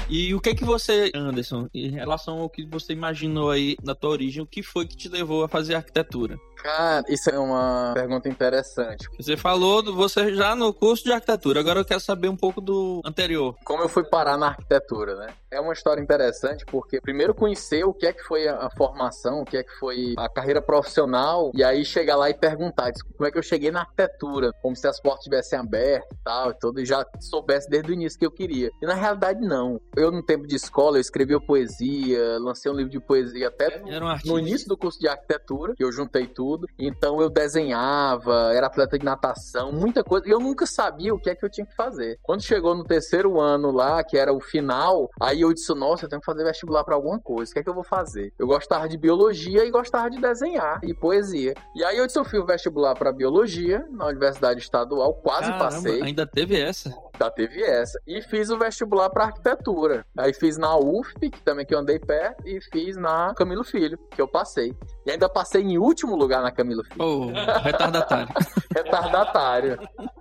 E 0.08 0.32
o 0.32 0.40
que 0.40 0.50
é 0.50 0.54
que 0.54 0.64
você, 0.64 1.10
Anderson, 1.14 1.68
em 1.74 1.90
relação 1.90 2.38
ao 2.38 2.48
que 2.48 2.64
você 2.64 2.92
imaginou 2.92 3.50
aí 3.50 3.76
na 3.82 3.94
tua 3.94 4.10
origem, 4.10 4.42
o 4.42 4.46
que 4.46 4.62
foi 4.62 4.86
que 4.86 4.96
te 4.96 5.08
levou 5.08 5.42
a 5.42 5.48
fazer 5.48 5.74
arquitetura? 5.74 6.38
Cara, 6.62 7.04
isso 7.08 7.28
é 7.28 7.38
uma 7.38 7.92
pergunta 7.92 8.28
interessante. 8.28 9.08
Você 9.18 9.36
falou 9.36 9.82
do 9.82 9.94
você 9.94 10.34
já 10.34 10.54
no 10.54 10.72
curso 10.72 11.04
de 11.04 11.12
arquitetura, 11.12 11.60
agora 11.60 11.80
eu 11.80 11.84
quero 11.84 12.00
saber 12.00 12.28
um 12.28 12.36
pouco 12.36 12.60
do 12.60 13.02
anterior. 13.04 13.56
Como 13.64 13.82
eu 13.82 13.88
fui 13.88 14.04
parar 14.04 14.38
na 14.38 14.48
arquitetura, 14.48 15.16
né? 15.16 15.34
É 15.50 15.60
uma 15.60 15.72
história 15.72 16.00
interessante 16.00 16.64
porque 16.66 17.00
primeiro 17.00 17.34
conhecer 17.34 17.84
o 17.84 17.92
que 17.92 18.06
é 18.06 18.12
que 18.12 18.22
foi 18.22 18.48
a, 18.48 18.68
formação, 18.76 19.40
o 19.40 19.44
que 19.44 19.56
é 19.56 19.62
que 19.62 19.72
foi 19.78 20.14
a 20.16 20.28
carreira 20.28 20.60
profissional 20.60 21.50
e 21.54 21.62
aí 21.62 21.84
chegar 21.84 22.16
lá 22.16 22.28
e 22.30 22.34
perguntar 22.34 22.92
como 23.16 23.26
é 23.26 23.30
que 23.30 23.38
eu 23.38 23.42
cheguei 23.42 23.70
na 23.70 23.80
arquitetura, 23.80 24.52
como 24.62 24.74
se 24.74 24.86
as 24.86 25.00
portas 25.00 25.24
tivessem 25.24 25.58
abertas 25.58 26.08
e 26.12 26.24
tal, 26.24 26.50
e 26.50 26.54
tudo, 26.58 26.80
e 26.80 26.86
já 26.86 27.04
soubesse 27.20 27.68
desde 27.68 27.90
o 27.90 27.94
início 27.94 28.18
que 28.18 28.26
eu 28.26 28.30
queria. 28.30 28.70
E 28.82 28.86
na 28.86 28.94
realidade 28.94 29.40
não. 29.40 29.80
Eu 29.96 30.10
no 30.10 30.22
tempo 30.22 30.46
de 30.46 30.56
escola 30.56 30.96
eu 30.96 31.00
escrevia 31.00 31.40
poesia, 31.40 32.38
lancei 32.38 32.70
um 32.70 32.74
livro 32.74 32.90
de 32.90 33.00
poesia 33.00 33.48
até 33.48 33.82
um 33.84 34.28
no 34.28 34.38
início 34.38 34.68
do 34.68 34.76
curso 34.76 34.98
de 34.98 35.08
arquitetura, 35.08 35.74
que 35.76 35.84
eu 35.84 35.92
juntei 35.92 36.26
tudo 36.26 36.46
tudo. 36.46 36.68
Então 36.78 37.20
eu 37.20 37.28
desenhava, 37.28 38.52
era 38.54 38.68
atleta 38.68 38.98
de 38.98 39.04
natação, 39.04 39.72
muita 39.72 40.04
coisa. 40.04 40.28
E 40.28 40.30
eu 40.30 40.38
nunca 40.38 40.64
sabia 40.66 41.12
o 41.12 41.18
que 41.18 41.28
é 41.28 41.34
que 41.34 41.44
eu 41.44 41.50
tinha 41.50 41.66
que 41.66 41.74
fazer. 41.74 42.18
Quando 42.22 42.42
chegou 42.42 42.74
no 42.74 42.84
terceiro 42.84 43.40
ano 43.40 43.70
lá, 43.72 44.02
que 44.04 44.16
era 44.16 44.32
o 44.32 44.40
final, 44.40 45.10
aí 45.20 45.44
eu 45.46 45.54
disse: 45.54 45.72
Nossa, 45.74 46.04
eu 46.04 46.08
tenho 46.08 46.20
que 46.20 46.26
fazer 46.26 46.44
vestibular 46.44 46.84
para 46.84 46.94
alguma 46.94 47.18
coisa. 47.18 47.50
O 47.50 47.54
que 47.54 47.60
é 47.60 47.62
que 47.62 47.68
eu 47.68 47.74
vou 47.74 47.84
fazer? 47.84 48.32
Eu 48.38 48.46
gostava 48.46 48.88
de 48.88 48.96
biologia 48.96 49.64
e 49.64 49.70
gostava 49.70 50.10
de 50.10 50.20
desenhar 50.20 50.80
e 50.82 50.92
poesia. 50.94 51.54
E 51.74 51.84
aí 51.84 51.96
eu 51.96 52.06
disse: 52.06 52.18
Eu 52.18 52.24
o 52.36 52.46
vestibular 52.46 52.94
para 52.94 53.12
biologia 53.12 53.86
na 53.90 54.06
Universidade 54.06 54.60
Estadual, 54.60 55.14
quase 55.14 55.48
Caramba, 55.50 55.64
passei. 55.64 56.02
Ainda 56.02 56.26
teve 56.26 56.60
essa? 56.60 56.94
Já 57.18 57.30
teve 57.30 57.62
essa. 57.62 57.98
E 58.06 58.20
fiz 58.22 58.50
o 58.50 58.58
vestibular 58.58 59.10
para 59.10 59.24
arquitetura. 59.24 60.04
Aí 60.16 60.32
fiz 60.32 60.58
na 60.58 60.76
UFP, 60.76 61.30
que 61.30 61.42
também 61.42 61.64
que 61.64 61.74
eu 61.74 61.78
andei 61.78 61.98
perto, 61.98 62.46
e 62.46 62.60
fiz 62.60 62.96
na 62.96 63.34
Camilo 63.34 63.64
Filho, 63.64 63.98
que 64.10 64.20
eu 64.20 64.28
passei. 64.28 64.74
E 65.06 65.10
ainda 65.10 65.28
passei 65.28 65.62
em 65.62 65.78
último 65.78 66.16
lugar 66.16 66.42
na 66.42 66.50
Camilo 66.50 66.84
Filho. 66.84 67.02
Oh, 67.02 67.26
retardatário. 67.60 68.28
retardatário. 68.74 69.78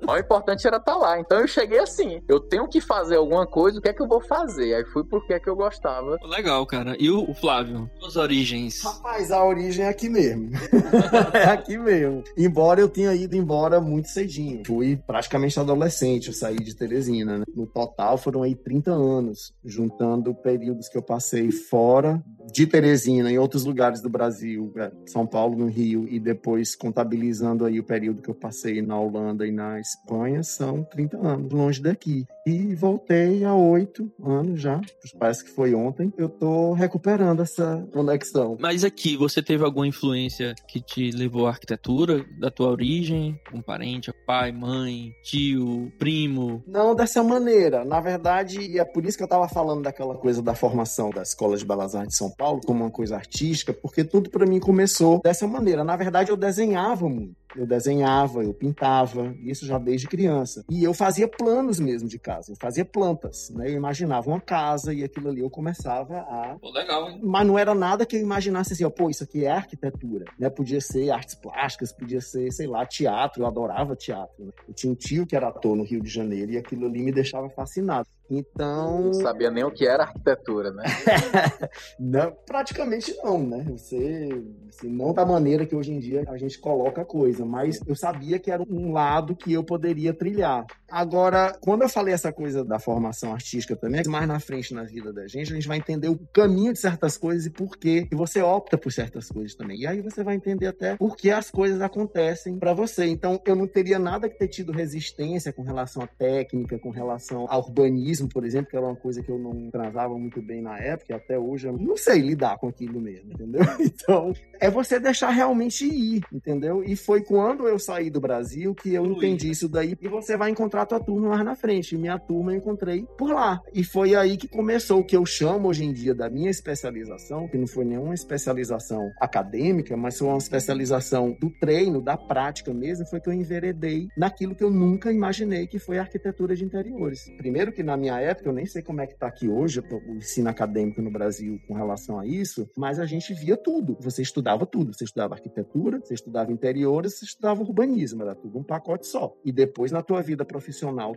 O 0.08 0.18
importante 0.18 0.66
era 0.66 0.78
estar 0.78 0.94
tá 0.94 0.98
lá. 0.98 1.20
Então 1.20 1.40
eu 1.40 1.48
cheguei 1.48 1.80
assim, 1.80 2.22
eu 2.28 2.40
tenho 2.40 2.68
que 2.68 2.80
fazer 2.80 3.16
alguma 3.18 3.46
coisa, 3.46 3.80
o 3.80 3.82
que 3.82 3.90
é 3.90 3.94
que 3.94 4.02
eu 4.02 4.08
vou 4.08 4.22
fazer? 4.22 4.76
Aí 4.76 4.86
fui 4.86 5.04
porque 5.04 5.34
é 5.34 5.40
que 5.40 5.50
eu 5.50 5.56
gostava. 5.56 6.18
Legal, 6.24 6.66
cara. 6.66 6.96
E 7.00 7.10
o 7.10 7.34
Flávio? 7.34 7.90
As 8.06 8.16
origens? 8.16 8.84
Rapaz, 8.84 9.32
a 9.32 9.44
origem 9.44 9.86
é 9.86 9.90
aqui 9.90 10.10
mesmo. 10.10 10.52
é 11.34 11.46
aqui 11.46 11.78
mesmo. 11.78 12.24
Embora 12.38 12.80
eu 12.80 12.88
tenha 12.88 13.14
ido 13.14 13.36
embora 13.36 13.82
muito 13.82 14.10
cedinho. 14.10 14.64
Fui 14.66 14.98
praticamente 15.08 15.60
adolescente, 15.60 16.28
eu 16.28 16.34
saí 16.34 16.58
de 16.58 16.76
Teresina, 16.88 17.40
né? 17.40 17.46
No 17.56 17.66
total 17.66 18.18
foram 18.18 18.44
aí 18.44 18.54
30 18.54 18.92
anos, 18.92 19.54
juntando 19.64 20.34
períodos 20.36 20.88
que 20.88 20.98
eu 20.98 21.02
passei 21.02 21.52
fora 21.52 22.24
de 22.52 22.68
Teresina, 22.68 23.32
em 23.32 23.40
outros 23.40 23.66
lugares 23.66 24.02
do 24.02 24.10
Brasil, 24.10 24.72
é, 24.78 24.92
São 25.08 25.26
Paulo, 25.26 25.58
no 25.58 25.68
Rio, 25.68 26.08
e 26.08 26.20
depois 26.20 26.76
contabilizando 26.76 27.66
aí 27.66 27.80
o 27.80 27.84
período 27.84 28.22
que 28.22 28.30
eu 28.30 28.36
passei 28.36 28.82
na 28.82 29.00
Holanda 29.00 29.48
e 29.48 29.52
na 29.52 29.80
Espanha, 29.80 30.44
são 30.44 30.84
30 30.84 31.18
anos 31.18 31.52
longe 31.52 31.82
daqui. 31.82 32.26
E 32.46 32.76
voltei 32.76 33.44
há 33.44 33.56
oito 33.56 34.12
anos 34.24 34.62
já, 34.62 34.80
parece 35.18 35.44
que 35.44 35.50
foi 35.50 35.74
ontem. 35.74 36.14
Eu 36.16 36.30
tô 36.30 36.74
recuperando 36.74 37.42
essa 37.42 37.84
conexão. 37.92 38.56
Mas 38.60 38.84
aqui, 38.84 39.18
você 39.18 39.42
teve 39.42 39.64
alguma 39.64 39.88
influência 39.88 40.54
que 40.68 40.80
te 40.80 41.10
levou 41.10 41.48
à 41.48 41.50
arquitetura, 41.50 42.24
da 42.40 42.52
tua 42.52 42.70
origem? 42.70 43.40
Um 43.52 43.62
parente, 43.62 44.12
pai, 44.28 44.52
mãe, 44.52 45.12
tio, 45.24 45.92
primo? 45.98 46.64
Não 46.76 46.94
dessa 46.94 47.24
maneira. 47.24 47.86
Na 47.86 48.02
verdade, 48.02 48.60
e 48.60 48.78
é 48.78 48.84
por 48.84 49.06
isso 49.06 49.18
que 49.18 49.24
eu 49.24 49.28
tava 49.30 49.48
falando 49.48 49.84
daquela 49.84 50.14
coisa 50.16 50.42
da 50.42 50.54
formação 50.54 51.10
da 51.10 51.22
Escola 51.22 51.56
de 51.56 51.66
Belas 51.66 51.96
Artes 51.96 52.12
de 52.12 52.18
São 52.18 52.30
Paulo 52.30 52.60
como 52.66 52.84
uma 52.84 52.92
coisa 52.92 53.16
artística, 53.16 53.72
porque 53.72 54.04
tudo 54.04 54.30
para 54.30 54.46
mim 54.46 54.60
começou 54.60 55.22
dessa 55.24 55.48
maneira. 55.48 55.86
Na 55.86 55.96
verdade, 55.96 56.32
eu 56.32 56.36
desenhava 56.36 57.08
muito. 57.08 57.45
Eu 57.56 57.66
desenhava, 57.66 58.44
eu 58.44 58.54
pintava, 58.54 59.34
isso 59.44 59.66
já 59.66 59.78
desde 59.78 60.08
criança. 60.08 60.64
E 60.70 60.84
eu 60.84 60.94
fazia 60.94 61.28
planos 61.28 61.80
mesmo 61.80 62.08
de 62.08 62.20
casa, 62.20 62.52
eu 62.52 62.56
fazia 62.60 62.86
plantas, 62.86 63.50
né? 63.50 63.70
Eu 63.70 63.76
imaginava 63.76 64.30
uma 64.30 64.42
casa 64.42 64.94
e 64.94 65.04
aquilo 65.04 65.30
ali 65.30 65.42
eu 65.42 65.50
começava 65.50 66.20
a. 66.20 66.58
Pô, 66.60 66.70
legal, 66.72 67.10
hein? 67.10 67.20
Mas 67.24 67.48
não 67.48 67.58
era 67.58 67.74
nada 67.74 68.06
que 68.06 68.16
eu 68.16 68.22
imaginasse 68.22 68.74
assim, 68.74 68.84
ó, 68.84 68.90
pô, 68.90 69.10
isso 69.10 69.24
aqui 69.24 69.46
é 69.46 69.52
arquitetura, 69.52 70.26
né? 70.38 70.50
Podia 70.50 70.82
ser 70.82 71.12
artes 71.12 71.36
plásticas, 71.36 71.92
podia 71.92 72.22
ser, 72.22 72.52
sei 72.52 72.68
lá, 72.68 72.86
teatro, 72.86 73.44
eu 73.44 73.48
adorava 73.48 73.96
teatro. 73.96 74.46
Né? 74.46 74.52
Eu 74.68 74.74
tinha 74.74 74.92
um 74.92 74.96
tio 74.96 75.26
que 75.26 75.36
era 75.36 75.48
ator 75.48 75.76
no 75.76 75.84
Rio 75.84 76.02
de 76.02 76.10
Janeiro 76.10 76.52
e 76.52 76.58
aquilo 76.58 76.86
ali 76.86 77.02
me 77.02 77.12
deixava 77.12 77.50
fascinado. 77.50 78.08
Então. 78.30 79.02
Não 79.02 79.14
sabia 79.14 79.52
nem 79.52 79.64
o 79.64 79.72
que 79.72 79.86
era 79.88 80.04
arquitetura, 80.04 80.72
né? 80.72 80.84
não, 82.00 82.32
praticamente 82.46 83.16
não, 83.24 83.46
né? 83.46 83.66
Você. 83.70 84.30
Assim, 84.70 84.90
não 84.90 85.14
da 85.14 85.26
maneira 85.26 85.66
que 85.66 85.76
hoje 85.76 85.94
em 85.94 86.00
dia 86.00 86.24
a 86.28 86.38
gente 86.38 86.60
coloca 86.60 87.02
a 87.02 87.06
coisa, 87.06 87.46
mas 87.46 87.80
eu 87.86 87.96
sabia 87.96 88.40
que 88.40 88.52
era 88.52 88.64
um 88.64 88.92
lado 88.92 89.36
que 89.36 89.54
eu 89.54 89.64
poderia 89.64 90.14
trilhar. 90.14 90.66
Agora, 90.96 91.54
quando 91.60 91.82
eu 91.82 91.90
falei 91.90 92.14
essa 92.14 92.32
coisa 92.32 92.64
da 92.64 92.80
formação 92.80 93.34
artística 93.34 93.76
também, 93.76 94.02
mais 94.08 94.26
na 94.26 94.40
frente 94.40 94.74
na 94.74 94.84
vida 94.84 95.12
da 95.12 95.28
gente, 95.28 95.52
a 95.52 95.56
gente 95.56 95.68
vai 95.68 95.78
entender 95.78 96.08
o 96.08 96.18
caminho 96.32 96.72
de 96.72 96.80
certas 96.80 97.18
coisas 97.18 97.46
e 97.46 97.50
por 97.50 97.76
que 97.76 98.08
você 98.14 98.42
opta 98.42 98.78
por 98.78 98.94
certas 98.94 99.28
coisas 99.28 99.54
também. 99.56 99.82
E 99.82 99.86
aí 99.86 100.02
você 100.02 100.24
vai 100.24 100.36
entender 100.36 100.68
até 100.68 100.96
por 100.96 101.18
que 101.18 101.30
as 101.30 101.52
coisas 101.52 101.82
acontecem 101.82 102.58
para 102.58 102.74
você. 102.74 103.08
Então, 103.08 103.42
eu 103.46 103.58
não 103.58 103.68
teria 103.68 104.00
nada 104.00 104.30
que 104.30 104.40
ter 104.40 104.48
tido 104.48 104.72
resistência 104.72 105.52
com 105.52 105.64
relação 105.64 106.02
à 106.02 106.08
técnica, 106.08 106.80
com 106.80 106.92
relação 106.92 107.46
ao 107.50 107.60
urbanismo 107.60 108.30
por 108.30 108.46
exemplo, 108.46 108.70
que 108.70 108.78
era 108.78 108.86
uma 108.86 108.96
coisa 108.96 109.22
que 109.22 109.30
eu 109.30 109.38
não 109.38 109.70
transava 109.70 110.18
muito 110.18 110.42
bem 110.42 110.62
na 110.62 110.80
época, 110.80 111.12
e 111.12 111.16
até 111.16 111.38
hoje 111.38 111.68
eu 111.68 111.78
não 111.78 111.98
sei 111.98 112.22
lidar 112.22 112.58
com 112.58 112.70
aquilo 112.70 113.02
mesmo, 113.02 113.34
entendeu? 113.34 113.62
Então, 114.06 114.34
é 114.60 114.70
você 114.70 115.00
deixar 115.00 115.32
realmente 115.32 115.86
ir, 115.86 116.22
entendeu? 116.32 116.84
E 116.84 116.96
foi 116.96 117.24
quando 117.24 117.68
eu 117.68 117.80
saí 117.80 118.10
do 118.10 118.22
Brasil 118.22 118.76
que 118.76 118.94
eu 118.94 119.06
entendi 119.06 119.50
isso 119.50 119.68
daí. 119.68 119.98
E 120.00 120.08
você 120.08 120.38
vai 120.38 120.52
encontrar 120.52 120.85
a 120.86 120.88
tua 120.88 121.00
turma 121.00 121.30
mais 121.30 121.44
na 121.44 121.56
frente. 121.56 121.98
Minha 121.98 122.18
turma 122.18 122.54
eu 122.54 122.58
encontrei 122.58 123.06
por 123.18 123.32
lá. 123.32 123.62
E 123.74 123.84
foi 123.84 124.16
aí 124.16 124.38
que 124.38 124.48
começou 124.48 125.00
o 125.00 125.04
que 125.04 125.18
eu 125.18 125.26
chamo 125.26 125.68
hoje 125.68 125.84
em 125.84 125.92
dia 125.92 126.14
da 126.14 126.30
minha 126.30 126.50
especialização, 126.50 127.48
que 127.48 127.58
não 127.58 127.68
foi 127.68 127.84
nenhuma 127.86 128.14
especialização 128.14 129.12
acadêmica, 129.20 129.98
mas 129.98 130.18
foi 130.18 130.28
uma 130.28 130.38
especialização 130.38 131.36
do 131.40 131.50
treino, 131.60 132.02
da 132.02 132.18
prática 132.18 132.74
mesmo, 132.74 133.06
foi 133.06 133.20
que 133.20 133.30
eu 133.30 133.34
enveredei 133.34 134.08
naquilo 134.18 134.56
que 134.56 134.64
eu 134.64 134.70
nunca 134.70 135.12
imaginei 135.12 135.68
que 135.68 135.80
foi 135.80 135.98
a 135.98 136.02
arquitetura 136.02 136.56
de 136.56 136.64
interiores. 136.64 137.26
Primeiro 137.38 137.72
que 137.72 137.84
na 137.84 137.98
minha 137.98 138.20
época, 138.20 138.50
eu 138.50 138.54
nem 138.54 138.66
sei 138.66 138.82
como 138.82 139.02
é 139.02 139.08
que 139.08 139.14
está 139.14 139.28
aqui 139.28 139.48
hoje 139.48 139.80
o 139.80 140.16
ensino 140.16 140.50
acadêmico 140.50 141.02
no 141.02 141.12
Brasil 141.12 141.60
com 141.68 141.74
relação 141.74 142.20
a 142.20 142.26
isso, 142.26 142.70
mas 142.78 143.00
a 143.00 143.06
gente 143.06 143.34
via 143.34 143.58
tudo. 143.58 143.98
Você 144.00 144.22
estudava 144.22 144.66
tudo. 144.66 144.94
Você 144.94 145.04
estudava 145.04 145.34
arquitetura, 145.34 146.00
você 146.00 146.14
estudava 146.14 146.52
interiores, 146.52 147.18
você 147.18 147.26
estudava 147.26 147.62
urbanismo, 147.62 148.22
era 148.22 148.36
tudo 148.36 148.60
um 148.60 148.64
pacote 148.64 149.08
só. 149.08 149.36
E 149.44 149.52
depois 149.52 149.92
na 149.92 150.02
tua 150.02 150.22
vida 150.22 150.46
profissional 150.46 150.65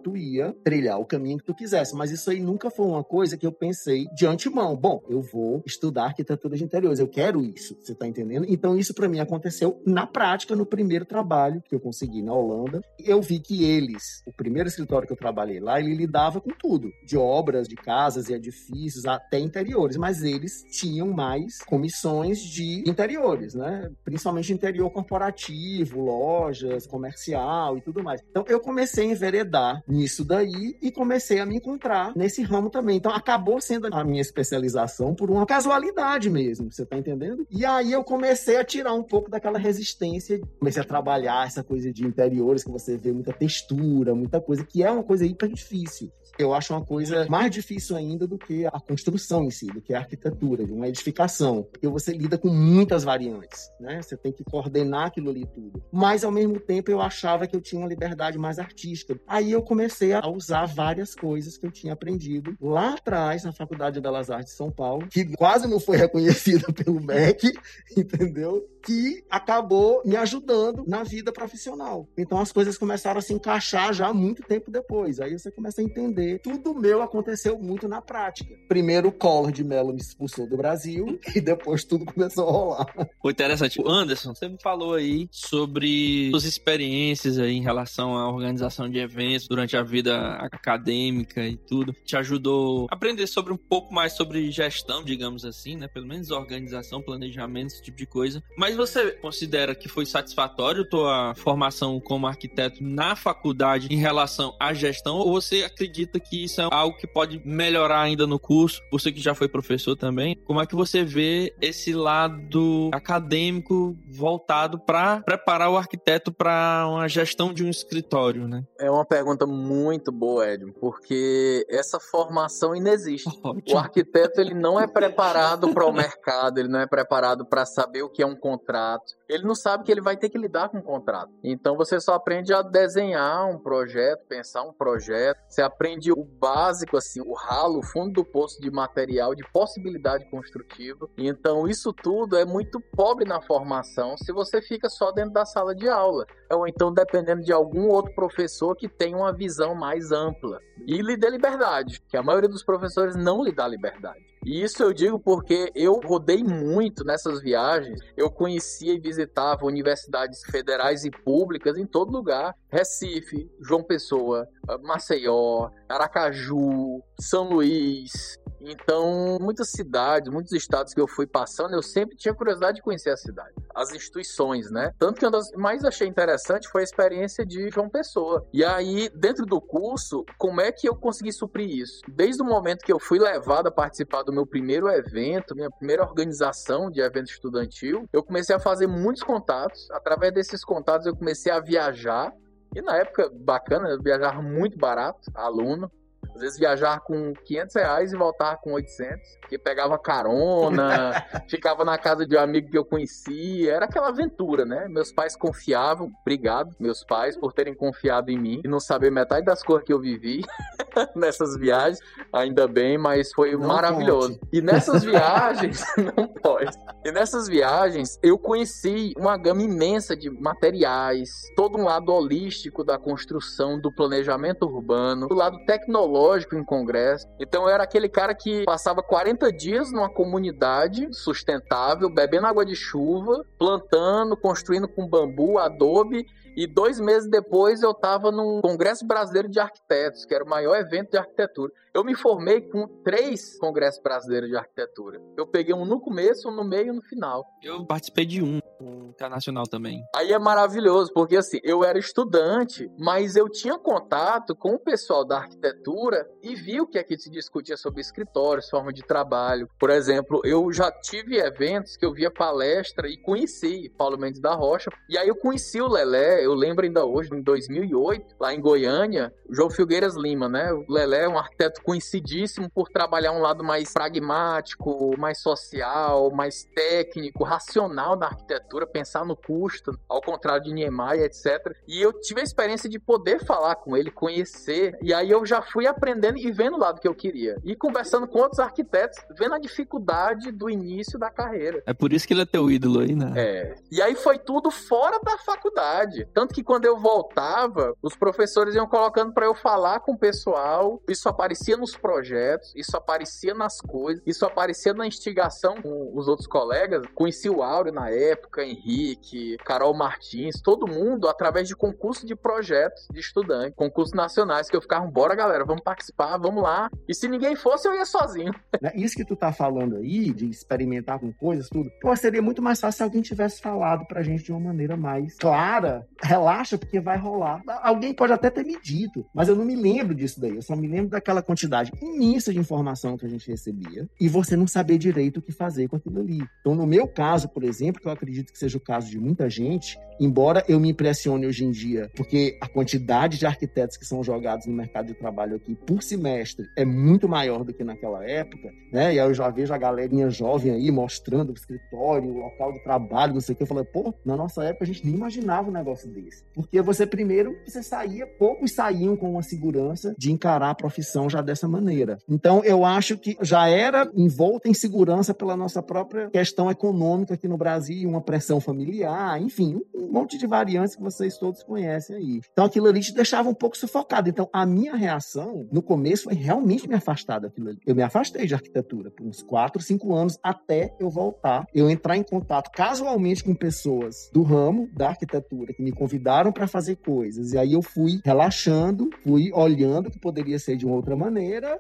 tu 0.03 0.17
ia 0.17 0.55
trilhar 0.65 0.99
o 0.99 1.05
caminho 1.05 1.39
que 1.39 1.45
tu 1.45 1.55
quisesse, 1.55 1.95
mas 1.95 2.11
isso 2.11 2.31
aí 2.31 2.41
nunca 2.41 2.71
foi 2.71 2.87
uma 2.87 3.05
coisa 3.05 3.37
que 3.37 3.47
eu 3.47 3.53
pensei 3.53 4.07
de 4.15 4.27
antemão. 4.27 4.77
Bom, 4.77 5.03
eu 5.09 5.21
vou 5.21 5.63
estudar 5.67 6.05
arquitetura 6.05 6.57
de 6.57 6.65
interiores, 6.65 6.99
eu 6.99 7.09
quero 7.09 7.45
isso, 7.45 7.77
você 7.81 7.95
tá 7.95 8.07
entendendo? 8.07 8.47
Então 8.49 8.77
isso 8.77 8.95
para 8.95 9.09
mim 9.09 9.21
aconteceu 9.21 9.81
na 9.87 10.07
prática 10.07 10.55
no 10.55 10.67
primeiro 10.67 11.05
trabalho 11.05 11.63
que 11.63 11.75
eu 11.75 11.81
consegui 11.81 12.23
na 12.23 12.33
Holanda. 12.33 12.81
Eu 12.99 13.21
vi 13.21 13.39
que 13.39 13.65
eles, 13.65 14.23
o 14.27 14.33
primeiro 14.33 14.69
escritório 14.69 15.07
que 15.07 15.13
eu 15.13 15.17
trabalhei 15.17 15.61
lá, 15.61 15.81
ele 15.81 15.95
lidava 15.95 16.41
com 16.41 16.51
tudo, 16.51 16.91
de 17.05 17.17
obras, 17.17 17.69
de 17.69 17.77
casas 17.77 18.29
e 18.29 18.35
edifícios 18.35 19.07
até 19.07 19.39
interiores, 19.39 19.97
mas 19.97 20.23
eles 20.23 20.63
tinham 20.71 21.09
mais 21.09 21.59
comissões 21.59 22.41
de 22.41 22.83
interiores, 22.89 23.55
né? 23.55 23.91
Principalmente 24.05 24.53
interior 24.53 24.91
corporativo, 24.91 26.01
lojas, 26.01 26.87
comercial 26.87 27.77
e 27.77 27.81
tudo 27.81 28.03
mais. 28.03 28.23
Então 28.31 28.45
eu 28.49 28.61
comecei 28.61 29.09
a 29.09 29.13
enveredar 29.13 29.38
nisso 29.87 30.25
daí 30.25 30.77
e 30.81 30.91
comecei 30.91 31.41
a 31.41 31.47
me 31.47 31.57
encontrar 31.57 32.13
nesse 32.17 32.43
ramo 32.43 32.71
também. 32.71 32.97
Então 32.97 33.13
acabou 33.13 33.61
sendo 33.61 33.89
a 33.93 34.05
minha 34.05 34.21
especialização 34.21 35.15
por 35.15 35.31
uma 35.31 35.47
casualidade 35.47 36.31
mesmo, 36.31 36.73
você 36.73 36.85
tá 36.85 36.97
entendendo? 36.97 37.47
E 37.51 37.65
aí 37.65 37.93
eu 37.93 38.05
comecei 38.05 38.57
a 38.57 38.65
tirar 38.65 38.95
um 38.95 39.03
pouco 39.03 39.31
daquela 39.31 39.59
resistência, 39.59 40.41
comecei 40.59 40.83
a 40.83 40.87
trabalhar 40.87 41.47
essa 41.47 41.63
coisa 41.63 41.93
de 41.93 42.07
interiores 42.07 42.65
que 42.65 42.71
você 42.71 42.97
vê 42.97 43.13
muita 43.13 43.33
textura, 43.33 44.15
muita 44.15 44.41
coisa 44.41 44.65
que 44.65 44.83
é 44.83 44.91
uma 44.91 45.03
coisa 45.03 45.25
hiper 45.25 45.49
difícil 45.49 46.11
eu 46.39 46.55
acho 46.55 46.73
uma 46.73 46.85
coisa 46.85 47.27
mais 47.29 47.51
difícil 47.51 47.97
ainda 47.97 48.27
do 48.27 48.39
que 48.39 48.67
a 48.67 48.81
construção 48.81 49.45
em 49.45 49.51
si, 49.51 49.67
do 49.67 49.81
que 49.81 49.95
a 49.95 49.99
arquitetura, 49.99 50.65
de 50.65 50.73
uma 50.73 50.89
edificação, 50.89 51.63
porque 51.63 51.89
você 51.89 52.13
lida 52.13 52.39
com 52.39 52.49
muitas 52.49 53.05
variantes, 53.05 53.71
né? 53.81 54.01
Você 54.03 54.17
tem 54.17 54.33
que 54.33 54.45
coordenar 54.45 55.07
aquilo 55.07 55.31
ali 55.31 55.47
tudo. 55.47 55.83
Mas 55.93 56.25
ao 56.25 56.31
mesmo 56.31 56.61
tempo 56.61 56.91
eu 56.91 57.01
achava 57.01 57.47
que 57.47 57.57
eu 57.57 57.61
tinha 57.61 57.81
uma 57.81 57.89
liberdade 57.89 58.39
mais 58.39 58.59
artística. 58.59 59.19
Aí 59.27 59.53
eu 59.53 59.63
comecei 59.63 60.13
a 60.13 60.27
usar 60.29 60.67
várias 60.67 61.15
coisas 61.15 61.57
que 61.57 61.67
eu 61.67 61.71
tinha 61.71 61.93
aprendido 61.93 62.57
lá 62.61 62.95
atrás 62.95 63.45
na 63.45 63.53
Faculdade 63.53 63.95
de 63.95 64.01
Belas 64.01 64.31
Artes 64.31 64.53
de 64.53 64.57
São 64.57 64.71
Paulo, 64.71 65.07
que 65.09 65.25
quase 65.37 65.67
não 65.69 65.81
foi 65.81 65.97
reconhecida 65.99 66.73
pelo 66.73 67.01
MEC, 67.01 67.53
entendeu? 67.97 68.67
que 68.89 69.23
acabou 69.29 70.03
me 70.03 70.17
ajudando 70.17 70.83
na 70.87 71.03
vida 71.03 71.31
profissional. 71.31 72.09
Então 72.17 72.41
as 72.41 72.51
coisas 72.51 72.79
começaram 72.79 73.19
a 73.19 73.23
se 73.23 73.35
encaixar 73.35 73.93
já 73.93 74.13
muito 74.15 74.43
tempo 74.43 74.71
depois. 74.71 75.21
Aí 75.21 75.39
você 75.39 75.51
começa 75.51 75.83
a 75.83 75.85
entender. 75.85 76.28
Tudo 76.39 76.75
meu 76.75 77.03
aconteceu 77.03 77.59
muito 77.59 77.89
na 77.89 78.03
prática. 78.03 78.55
Primeiro 78.69 79.09
o 79.09 79.13
Collor 79.13 79.53
de 79.53 79.65
Mello 79.65 79.93
me 79.93 80.01
expulsou 80.01 80.47
do 80.47 80.57
Brasil 80.57 81.19
e 81.35 81.41
depois 81.41 81.85
tudo 81.85 82.05
começou 82.05 82.49
a 82.49 82.53
rolar. 82.53 83.09
Foi 83.23 83.33
interessante. 83.33 83.83
Anderson, 83.87 84.35
você 84.35 84.49
me 84.49 84.59
falou 84.63 84.95
aí 84.95 85.29
sobre 85.31 86.31
suas 86.31 86.45
experiências 86.45 87.39
aí 87.39 87.55
em 87.55 87.63
relação 87.63 88.17
à 88.17 88.29
organização 88.29 88.89
de 88.89 88.99
eventos 88.99 89.49
durante 89.49 89.77
a 89.77 89.83
vida 89.83 90.35
acadêmica 90.37 91.47
e 91.47 91.57
tudo. 91.57 91.95
Te 92.05 92.17
ajudou 92.17 92.87
a 92.91 92.95
aprender 92.95 93.27
sobre 93.27 93.53
um 93.53 93.57
pouco 93.57 93.95
mais 93.95 94.15
sobre 94.15 94.51
gestão, 94.51 95.05
digamos 95.05 95.45
assim, 95.45 95.77
né? 95.77 95.89
Pelo 95.89 96.07
menos 96.07 96.31
organização, 96.31 97.01
planejamento, 97.01 97.69
esse 97.69 97.83
tipo 97.83 97.97
de 97.97 98.07
coisa. 98.07 98.43
Mas 98.57 98.77
você 98.77 99.13
considera 99.13 99.75
que 99.75 99.89
foi 99.89 100.05
satisfatório 100.05 100.89
tua 100.89 101.35
formação 101.37 102.01
como 102.01 102.27
arquiteto 102.27 102.83
na 102.83 103.15
faculdade 103.15 103.89
em 103.91 103.97
relação 103.97 104.55
à 104.59 104.73
gestão 104.73 105.17
ou 105.17 105.33
você 105.33 105.63
acredita 105.63 106.18
que 106.21 106.45
isso 106.45 106.61
é 106.61 106.69
algo 106.71 106.97
que 106.97 107.07
pode 107.07 107.41
melhorar 107.45 108.01
ainda 108.01 108.27
no 108.27 108.39
curso? 108.39 108.81
Você 108.91 109.13
que 109.13 109.21
já 109.21 109.35
foi 109.35 109.49
professor 109.49 109.97
também, 109.97 110.37
como 110.45 110.61
é 110.61 110.67
que 110.67 110.75
você 110.75 111.05
vê 111.05 111.55
esse 111.61 111.93
lado 111.93 112.91
acadêmico 112.93 113.97
voltado 114.11 114.79
para 114.79 115.21
preparar 115.21 115.71
o 115.71 115.77
arquiteto 115.77 116.33
para 116.33 116.87
uma 116.89 117.09
gestão 117.09 117.53
de 117.53 117.65
um 117.65 117.71
escritório, 117.71 118.47
né? 118.47 118.65
É 118.79 118.91
uma 118.91 119.05
pergunta 119.05 119.47
muito 119.47 120.13
boa, 120.13 120.49
Edson, 120.49 120.73
porque 120.81 121.67
essa 121.69 121.99
formação 122.01 122.75
inexiste. 122.75 123.29
Ótimo. 123.43 123.77
O 123.77 123.79
arquiteto 123.79 124.41
ele 124.41 124.55
não 124.55 124.81
é 124.81 124.87
preparado 124.87 125.73
para 125.73 125.87
o 125.87 125.93
mercado, 125.93 126.59
ele 126.59 126.69
não 126.69 126.81
é 126.81 126.87
preparado 126.87 127.47
para 127.47 127.65
saber 127.65 128.03
o 128.03 128.09
que 128.09 128.23
é 128.23 128.27
um 128.27 128.37
contrato 128.37 128.59
contrato. 128.59 129.17
Ele 129.29 129.45
não 129.45 129.55
sabe 129.55 129.85
que 129.85 129.93
ele 129.93 130.01
vai 130.01 130.17
ter 130.17 130.29
que 130.29 130.39
lidar 130.39 130.69
com 130.69 130.79
o 130.79 130.83
contrato. 130.83 131.31
Então 131.43 131.77
você 131.77 132.01
só 132.01 132.15
aprende 132.15 132.53
a 132.53 132.63
desenhar 132.63 133.47
um 133.47 133.59
projeto, 133.59 134.27
pensar 134.29 134.63
um 134.63 134.73
projeto. 134.73 135.39
Você 135.49 135.63
aprende 135.63 136.08
o 136.13 136.25
básico, 136.25 136.97
assim, 136.97 137.21
o 137.21 137.35
ralo, 137.35 137.79
o 137.79 137.83
fundo 137.83 138.13
do 138.13 138.25
poço 138.25 138.61
de 138.61 138.71
material, 138.71 139.35
de 139.35 139.45
possibilidade 139.53 140.29
construtiva. 140.31 141.09
Então 141.17 141.67
isso 141.67 141.93
tudo 141.93 142.37
é 142.37 142.45
muito 142.45 142.81
pobre 142.81 143.25
na 143.25 143.41
formação 143.41 144.17
se 144.17 144.33
você 144.33 144.61
fica 144.63 144.89
só 144.89 145.11
dentro 145.13 145.33
da 145.33 145.45
sala 145.45 145.75
de 145.75 145.89
aula. 145.89 146.27
Ou 146.51 146.67
então 146.67 146.93
dependendo 146.93 147.43
de 147.43 147.53
algum 147.53 147.89
outro 147.89 148.15
professor 148.15 148.75
que 148.75 148.89
tem 148.89 149.15
uma 149.15 149.33
visão 149.33 149.75
mais 149.75 150.11
ampla. 150.13 150.61
E 150.87 151.03
lhe 151.03 151.17
dê 151.17 151.31
liberdade, 151.31 152.01
que 152.09 152.17
a 152.17 152.23
maioria 152.23 152.49
dos 152.49 152.63
professores 152.63 153.17
não 153.17 153.43
lhe 153.43 153.53
dá 153.53 153.67
liberdade. 153.67 154.29
E 154.45 154.63
isso 154.63 154.83
eu 154.83 154.93
digo 154.93 155.19
porque 155.19 155.71
eu 155.75 156.01
rodei 156.01 156.43
muito 156.43 157.05
nessas 157.05 157.41
viagens. 157.41 158.01
Eu 158.17 158.31
conhecia 158.31 158.95
e 158.95 159.01
visitava 159.01 159.67
universidades 159.67 160.43
federais 160.51 161.05
e 161.05 161.11
públicas 161.11 161.77
em 161.77 161.87
todo 161.87 162.13
lugar. 162.13 162.55
Recife, 162.71 163.51
João 163.61 163.83
Pessoa, 163.83 164.49
Maceió, 164.83 165.71
Aracaju, 165.89 167.03
São 167.19 167.49
Luís, 167.49 168.39
então, 168.61 169.39
muitas 169.41 169.71
cidades, 169.71 170.33
muitos 170.33 170.53
estados 170.53 170.93
que 170.93 171.01
eu 171.01 171.07
fui 171.07 171.27
passando, 171.27 171.75
eu 171.75 171.83
sempre 171.83 172.17
tinha 172.17 172.35
curiosidade 172.35 172.77
de 172.77 172.83
conhecer 172.83 173.11
a 173.11 173.17
cidade, 173.17 173.55
as 173.79 173.93
instituições, 173.93 174.71
né? 174.71 174.93
Tanto 174.99 175.19
que 175.19 175.25
uma 175.25 175.31
das 175.31 175.51
mais 175.53 175.85
achei 175.85 176.07
interessante 176.07 176.69
foi 176.69 176.83
a 176.83 176.85
experiência 176.85 177.47
de 177.47 177.71
João 177.71 177.89
Pessoa. 177.89 178.47
E 178.53 178.65
aí, 178.65 179.09
dentro 179.15 179.47
do 179.47 179.61
curso, 179.61 180.25
como 180.37 180.61
é 180.61 180.73
que 180.73 180.89
eu 180.89 180.97
consegui 180.97 181.33
suprir 181.33 181.69
isso? 181.69 182.01
Desde 182.09 182.43
o 182.43 182.45
momento 182.45 182.85
que 182.85 182.93
eu 182.93 182.99
fui 182.99 183.19
levado 183.19 183.69
a 183.69 183.71
participar 183.71 184.23
do 184.23 184.33
meu 184.33 184.47
primeiro 184.47 184.89
evento, 184.89 185.55
minha 185.55 185.71
primeira 185.71 186.03
organização 186.03 186.91
de 186.91 187.01
evento 187.01 187.31
estudantil, 187.31 188.09
eu 188.13 188.23
comecei 188.23 188.55
a 188.55 188.61
fazer 188.61 188.87
muitos 188.87 189.23
contatos. 189.23 189.89
Através 189.93 190.33
desses 190.33 190.65
contatos, 190.65 191.07
eu 191.07 191.17
comecei 191.17 191.53
a 191.53 191.61
viajar. 191.61 192.33
E 192.75 192.83
na 192.83 192.97
época, 192.97 193.31
bacana, 193.33 193.89
eu 193.89 194.03
viajava 194.03 194.43
muito 194.43 194.77
barato, 194.77 195.31
aluno. 195.35 195.91
Às 196.39 196.43
vezes 196.43 196.59
viajar 196.61 197.01
com 197.01 197.33
500 197.33 197.75
reais 197.75 198.13
e 198.13 198.17
voltar 198.17 198.59
com 198.59 198.73
800, 198.75 199.39
porque 199.41 199.59
pegava 199.59 199.99
carona, 199.99 201.27
ficava 201.51 201.85
na 201.85 201.99
casa 201.99 202.25
de 202.25 202.37
um 202.37 202.39
amigo 202.39 202.71
que 202.71 202.79
eu 202.79 202.85
conhecia, 202.85 203.75
era 203.75 203.87
aquela 203.87 204.11
aventura, 204.11 204.65
né? 204.65 204.87
Meus 204.89 205.11
pais 205.11 205.35
confiavam, 205.35 206.13
obrigado, 206.21 206.77
meus 206.79 207.03
pais, 207.03 207.37
por 207.37 207.53
terem 207.53 207.75
confiado 207.75 208.31
em 208.31 208.39
mim 208.39 208.61
e 208.65 208.69
não 208.69 208.79
saber 208.79 209.11
metade 209.11 209.45
das 209.45 209.65
coisas 209.65 209.85
que 209.85 209.93
eu 209.93 209.99
vivi 209.99 210.45
nessas 211.17 211.57
viagens, 211.57 211.99
ainda 212.33 212.69
bem, 212.69 212.97
mas 212.97 213.33
foi 213.33 213.57
não 213.57 213.67
maravilhoso. 213.67 214.39
E 214.53 214.63
nessas 214.63 215.03
viagens, 215.03 215.85
não 215.99 216.29
pode. 216.29 216.71
E 217.05 217.11
nessas 217.11 217.49
viagens, 217.49 218.17
eu 218.23 218.39
conheci 218.39 219.13
uma 219.19 219.37
gama 219.37 219.63
imensa 219.63 220.17
de 220.17 220.31
materiais, 220.31 221.31
todo 221.57 221.77
um 221.77 221.83
lado 221.83 222.13
holístico 222.13 222.85
da 222.85 222.97
construção, 222.97 223.81
do 223.81 223.93
planejamento 223.93 224.67
urbano, 224.67 225.27
do 225.27 225.35
lado 225.35 225.59
tecnológico 225.67 226.28
ecológico 226.29 226.57
em 226.57 226.65
congresso. 226.65 227.27
Então 227.41 227.63
eu 227.63 227.71
era 227.71 227.83
aquele 227.83 228.09
cara 228.09 228.35
que 228.35 228.65
passava 228.65 229.03
40 229.03 229.51
dias 229.53 229.91
numa 229.91 230.09
comunidade 230.09 231.09
sustentável, 231.13 232.13
bebendo 232.13 232.47
água 232.47 232.65
de 232.65 232.77
chuva, 232.77 233.45
plantando, 233.59 234.37
construindo 234.37 234.87
com 234.87 235.09
bambu, 235.09 235.59
adobe 235.59 236.27
e 236.57 236.67
dois 236.67 237.01
meses 237.01 237.31
depois 237.31 237.83
eu 237.83 237.93
estava 237.93 238.31
no 238.33 238.61
Congresso 238.61 239.07
Brasileiro 239.07 239.49
de 239.49 239.61
Arquitetos, 239.61 240.25
que 240.25 240.35
era 240.35 240.45
o 240.45 240.49
maior 240.49 240.77
evento 240.77 241.13
de 241.13 241.19
arquitetura. 241.19 241.73
Eu 241.99 242.05
me 242.05 242.15
formei 242.15 242.61
com 242.61 242.87
três 243.03 243.59
congressos 243.59 244.01
brasileiros 244.01 244.49
de 244.49 244.57
arquitetura. 244.57 245.21
Eu 245.37 245.49
peguei 245.49 245.75
um 245.75 245.85
no 245.85 246.01
começo, 246.01 246.49
um 246.49 246.55
no 246.55 246.63
meio 246.63 246.87
e 246.87 246.91
um 246.93 246.95
no 246.95 247.03
final. 247.03 247.45
Eu 247.61 247.85
participei 247.85 248.25
de 248.25 248.41
um, 248.41 248.61
um 248.81 249.09
internacional 249.09 249.65
também. 249.67 250.01
Aí 250.15 250.33
é 250.33 250.39
maravilhoso, 250.39 251.13
porque 251.13 251.37
assim, 251.37 251.59
eu 251.65 251.83
era 251.83 251.99
estudante, 251.99 252.89
mas 252.97 253.35
eu 253.35 253.49
tinha 253.49 253.77
contato 253.77 254.55
com 254.55 254.75
o 254.75 254.79
pessoal 254.79 255.25
da 255.25 255.39
arquitetura 255.39 256.25
e 256.41 256.55
vi 256.55 256.81
o 256.81 256.87
que 256.87 257.01
aqui 257.01 257.19
se 257.19 257.29
discutia 257.29 257.77
sobre 257.77 258.01
escritórios, 258.01 258.71
forma 258.71 258.93
de 258.93 259.03
trabalho. 259.03 259.69
Por 259.77 259.91
exemplo, 259.91 260.41
eu 260.45 260.73
já 260.73 260.93
tive 260.93 261.39
eventos 261.39 261.97
que 261.97 262.07
eu 262.07 262.13
via 262.13 262.31
palestra 262.31 263.09
e 263.09 263.21
conheci 263.21 263.93
Paulo 263.99 264.17
Mendes 264.17 264.41
da 264.41 264.55
Rocha. 264.55 264.89
E 265.09 265.19
aí 265.19 265.27
eu 265.27 265.35
conheci 265.35 265.81
o 265.81 265.89
Lelé, 265.89 266.47
eu 266.47 266.55
lembro 266.55 266.85
ainda 266.85 267.05
hoje, 267.05 267.35
em 267.35 267.43
2008, 267.43 268.37
lá 268.39 268.55
em 268.55 268.61
Goiânia, 268.61 269.35
João 269.51 269.69
Filgueiras 269.69 270.15
Lima, 270.15 270.49
né? 270.49 270.73
O 270.73 270.85
Lelé 270.89 271.25
é 271.25 271.29
um 271.29 271.39
arquiteto 271.39 271.83
conhecidíssimo 271.89 272.69
por 272.69 272.91
trabalhar 272.91 273.33
um 273.33 273.41
lado 273.41 273.65
mais 273.65 273.95
pragmático, 273.95 275.19
mais 275.19 275.41
social, 275.41 276.31
mais 276.31 276.65
técnico, 276.75 277.45
racional 277.45 278.15
da 278.15 278.27
arquitetura, 278.27 278.87
pensar 278.87 279.25
no 279.25 279.35
custo, 279.35 279.99
ao 280.07 280.21
contrário 280.21 280.65
de 280.65 280.75
Niemeyer, 280.75 281.25
etc. 281.25 281.75
E 281.89 281.99
eu 281.99 282.13
tive 282.13 282.43
a 282.43 282.45
experiência 282.45 282.91
de 282.91 282.99
poder 282.99 283.43
falar 283.43 283.77
com 283.77 283.97
ele, 283.97 284.11
conhecer, 284.11 284.99
e 285.01 285.15
aí 285.15 285.31
eu 285.31 285.47
já 285.47 285.63
fui 285.63 285.87
aprendendo 285.87 286.37
e 286.37 286.53
vendo 286.53 286.77
o 286.77 286.79
lado 286.79 287.01
que 287.01 287.09
eu 287.09 287.15
queria. 287.15 287.57
E 287.65 287.75
conversando 287.75 288.29
com 288.29 288.39
outros 288.39 288.61
arquitetos, 288.61 289.19
vendo 289.39 289.55
a 289.55 289.59
dificuldade 289.59 290.53
do 290.53 290.69
início 290.69 291.19
da 291.19 291.31
carreira. 291.31 291.83
É 291.87 291.95
por 291.95 292.13
isso 292.13 292.29
que 292.29 292.35
ele 292.35 292.43
é 292.43 292.47
teu 292.47 292.71
ídolo 292.71 293.01
aí, 293.01 293.15
né? 293.15 293.33
É. 293.35 293.77
E 293.91 294.03
aí 294.03 294.15
foi 294.15 294.39
tudo 294.39 294.71
fora 294.71 295.19
da 295.25 295.39
faculdade. 295.39 296.29
Tanto 296.35 296.53
que 296.53 296.63
quando 296.63 296.85
eu 296.85 296.99
voltava, 296.99 297.95
os 298.03 298.15
professores 298.15 298.75
iam 298.75 298.87
colocando 298.87 299.33
para 299.33 299.47
eu 299.47 299.55
falar 299.55 300.01
com 300.01 300.13
o 300.13 300.19
pessoal, 300.19 301.01
isso 301.09 301.31
aparecia 301.31 301.68
nos 301.77 301.97
projetos, 301.97 302.73
isso 302.75 302.97
aparecia 302.97 303.55
nas 303.55 303.81
coisas, 303.81 304.23
isso 304.27 304.45
aparecia 304.45 304.93
na 304.95 305.07
instigação 305.07 305.81
com 305.81 306.13
os 306.15 306.29
outros 306.29 306.47
colegas. 306.47 307.03
Conheci 307.15 307.49
o 307.49 307.63
Áureo 307.63 307.93
na 307.93 308.11
época, 308.11 308.65
Henrique, 308.65 309.57
Carol 309.65 309.95
Martins, 309.95 310.61
todo 310.61 310.87
mundo 310.87 311.29
através 311.29 311.69
de 311.69 311.77
concurso 311.77 312.27
de 312.27 312.35
projetos 312.35 313.07
de 313.13 313.21
estudante, 313.21 313.75
concursos 313.75 314.15
nacionais 314.15 314.69
que 314.69 314.77
eu 314.77 314.81
ficava, 314.81 315.07
bora 315.07 315.35
galera, 315.35 315.65
vamos 315.65 315.83
participar, 315.83 316.37
vamos 316.39 316.63
lá. 316.63 316.91
E 317.09 317.15
se 317.15 317.29
ninguém 317.29 317.57
fosse, 317.57 317.89
eu 317.89 317.95
ia 317.95 318.05
sozinho. 318.05 318.53
Né, 318.81 318.93
isso 318.95 319.17
que 319.17 319.25
tu 319.25 319.35
tá 319.35 319.53
falando 319.53 319.97
aí, 319.97 320.33
de 320.33 320.49
experimentar 320.49 321.19
com 321.19 321.33
coisas, 321.33 321.69
tudo, 321.69 321.91
pô, 322.01 322.15
seria 322.15 322.41
muito 322.41 322.63
mais 322.63 322.79
fácil 322.79 322.99
se 322.99 323.03
alguém 323.03 323.23
tivesse 323.23 323.61
falado 323.61 324.07
pra 324.07 324.23
gente 324.23 324.45
de 324.45 324.53
uma 324.53 324.61
maneira 324.61 324.97
mais 324.97 325.37
clara. 325.37 326.07
Relaxa, 326.23 326.79
porque 326.79 327.01
vai 327.01 327.19
rolar. 327.19 327.61
Alguém 327.83 328.15
pode 328.15 328.33
até 328.33 328.51
ter 328.51 328.65
me 328.65 328.81
dito, 328.81 329.27
mas 329.35 329.49
eu 329.49 329.57
não 329.57 329.65
me 329.65 329.75
lembro 329.75 330.15
disso 330.15 330.41
daí. 330.41 330.55
Eu 330.55 330.63
só 330.63 330.77
me 330.77 330.87
lembro 330.87 331.11
daquela 331.11 331.43
quantidade 331.43 331.58
imensa 332.03 332.53
de 332.53 332.59
informação 332.59 333.17
que 333.17 333.27
a 333.27 333.29
gente 333.29 333.51
recebia 333.51 334.09
e 334.21 334.29
você 334.29 334.57
não 334.57 334.67
saber 334.67 334.99
direito 334.99 335.39
o 335.39 335.43
que 335.43 335.53
fazer 335.53 335.89
com 335.89 335.97
aquilo 335.97 336.21
ali. 336.21 336.41
Então, 336.61 336.75
no 336.75 336.87
meu 336.87 337.09
caso, 337.09 337.49
por 337.49 337.65
exemplo, 337.65 338.01
que 338.01 338.09
eu 338.09 338.13
acredito 338.13 338.53
que 338.53 338.59
seja 338.59 338.77
o 338.77 338.81
caso 338.81 339.11
de 339.11 339.19
muita 339.19 339.49
gente, 339.49 339.99
embora 340.21 340.65
eu 340.69 340.79
me 340.79 340.91
impressione 340.91 341.47
hoje 341.47 341.65
em 341.65 341.71
dia, 341.71 342.11
porque 342.17 342.57
a 342.61 342.69
quantidade 342.69 343.39
de 343.39 343.47
arquitetos 343.47 343.97
que 343.97 344.05
são 344.05 344.23
jogados 344.23 344.67
no 344.67 344.73
mercado 344.73 345.07
de 345.07 345.15
trabalho 345.15 345.57
aqui 345.57 345.75
por 345.75 346.03
semestre 346.03 346.67
é 346.77 346.85
muito 346.85 347.29
maior 347.29 347.65
do 347.65 347.73
que 347.73 347.85
naquela 347.85 348.29
época, 348.29 348.71
né? 348.93 349.15
E 349.15 349.21
aí 349.21 349.27
eu 349.27 349.35
já 349.35 349.49
vejo 349.51 349.73
a 349.73 349.79
galerinha 349.79 350.31
jovem 350.31 350.73
aí 350.73 350.91
mostrando 350.91 351.51
o 351.51 351.55
escritório, 351.55 352.31
o 352.31 352.39
local 352.39 352.73
de 352.73 352.83
trabalho, 352.83 353.35
não 353.35 353.41
sei 353.41 353.55
o 353.55 353.57
que. 353.57 353.63
Eu 353.63 353.67
falei, 353.67 353.85
pô, 353.85 354.15
na 354.25 354.37
nossa 354.37 354.65
época 354.65 354.85
a 354.85 354.87
gente 354.87 355.05
nem 355.05 355.15
imaginava 355.15 355.69
um 355.69 355.73
negócio 355.73 356.09
desse. 356.09 356.45
Porque 356.55 356.81
você 356.83 357.07
primeiro, 357.07 357.57
você 357.67 357.83
saía, 357.83 358.27
poucos 358.27 358.73
saíam 358.73 359.17
com 359.17 359.33
uma 359.33 359.43
segurança 359.43 360.15
de 360.19 360.33
encarar 360.33 360.71
a 360.71 360.75
profissão 360.75 361.29
já 361.29 361.41
dessa 361.49 361.67
maneira. 361.67 362.19
Então 362.29 362.63
eu 362.63 362.85
acho 362.85 363.17
que 363.17 363.37
já 363.41 363.69
era 363.69 364.09
envolta 364.15 364.69
em 364.69 364.75
segurança 364.75 365.33
pela 365.33 365.57
nossa 365.57 365.83
própria 365.83 366.29
questão 366.31 366.71
econômica 366.71 367.35
aqui 367.35 367.49
no 367.49 367.57
Brasil, 367.57 368.09
uma 368.09 368.21
pressão 368.21 368.61
familiar, 368.61 369.41
enfim, 369.41 369.81
um 369.95 370.13
monte 370.13 370.39
de 370.39 370.47
variantes 370.47 370.95
que 370.95 371.03
vocês 371.03 371.39
todos 371.39 371.63
conhecem 371.63 372.17
aí. 372.17 372.41
Então 372.53 372.67
aquilo 372.67 372.87
ali 372.87 373.01
te 373.01 373.15
deixava 373.15 373.49
um 373.49 373.55
pouco 373.55 373.77
sufocado. 373.77 374.29
Então 374.29 374.49
a 374.53 374.67
minha 374.67 374.95
reação 374.95 375.67
no 375.73 375.83
começo 375.83 376.25
foi 376.25 376.35
realmente 376.35 376.87
me 376.87 376.95
afastar 376.95 377.41
daquilo 377.41 377.71
ali. 377.71 377.79
Eu 377.87 377.95
me 377.95 378.03
afastei 378.03 378.47
de 378.47 378.55
arquitetura 378.55 379.11
por 379.11 379.27
uns 379.27 379.43
4, 379.43 379.83
5 379.83 380.15
anos 380.15 380.39
até 380.43 380.95
eu 381.01 381.09
voltar, 381.09 381.67
eu 381.75 381.91
entrar 381.91 382.17
em 382.17 382.23
contato 382.23 382.71
casualmente 382.71 383.43
com 383.43 383.55
pessoas 383.55 384.31
do 384.33 384.43
ramo 384.43 384.89
da 384.95 385.09
arquitetura 385.09 385.73
que 385.73 385.83
me 385.83 385.93
convidaram 385.93 386.53
para 386.53 386.67
fazer 386.67 386.97
coisas. 386.97 387.53
E 387.53 387.59
aí 387.59 387.73
eu 387.73 387.81
fui 387.81 388.21
relaxando, 388.23 389.09
fui 389.25 389.51
olhando 389.53 390.11
que 390.11 390.19
poderia 390.19 390.59
ser 390.59 390.77
de 390.77 390.85
uma 390.85 390.95
outra 390.95 391.17
maneira 391.17 391.38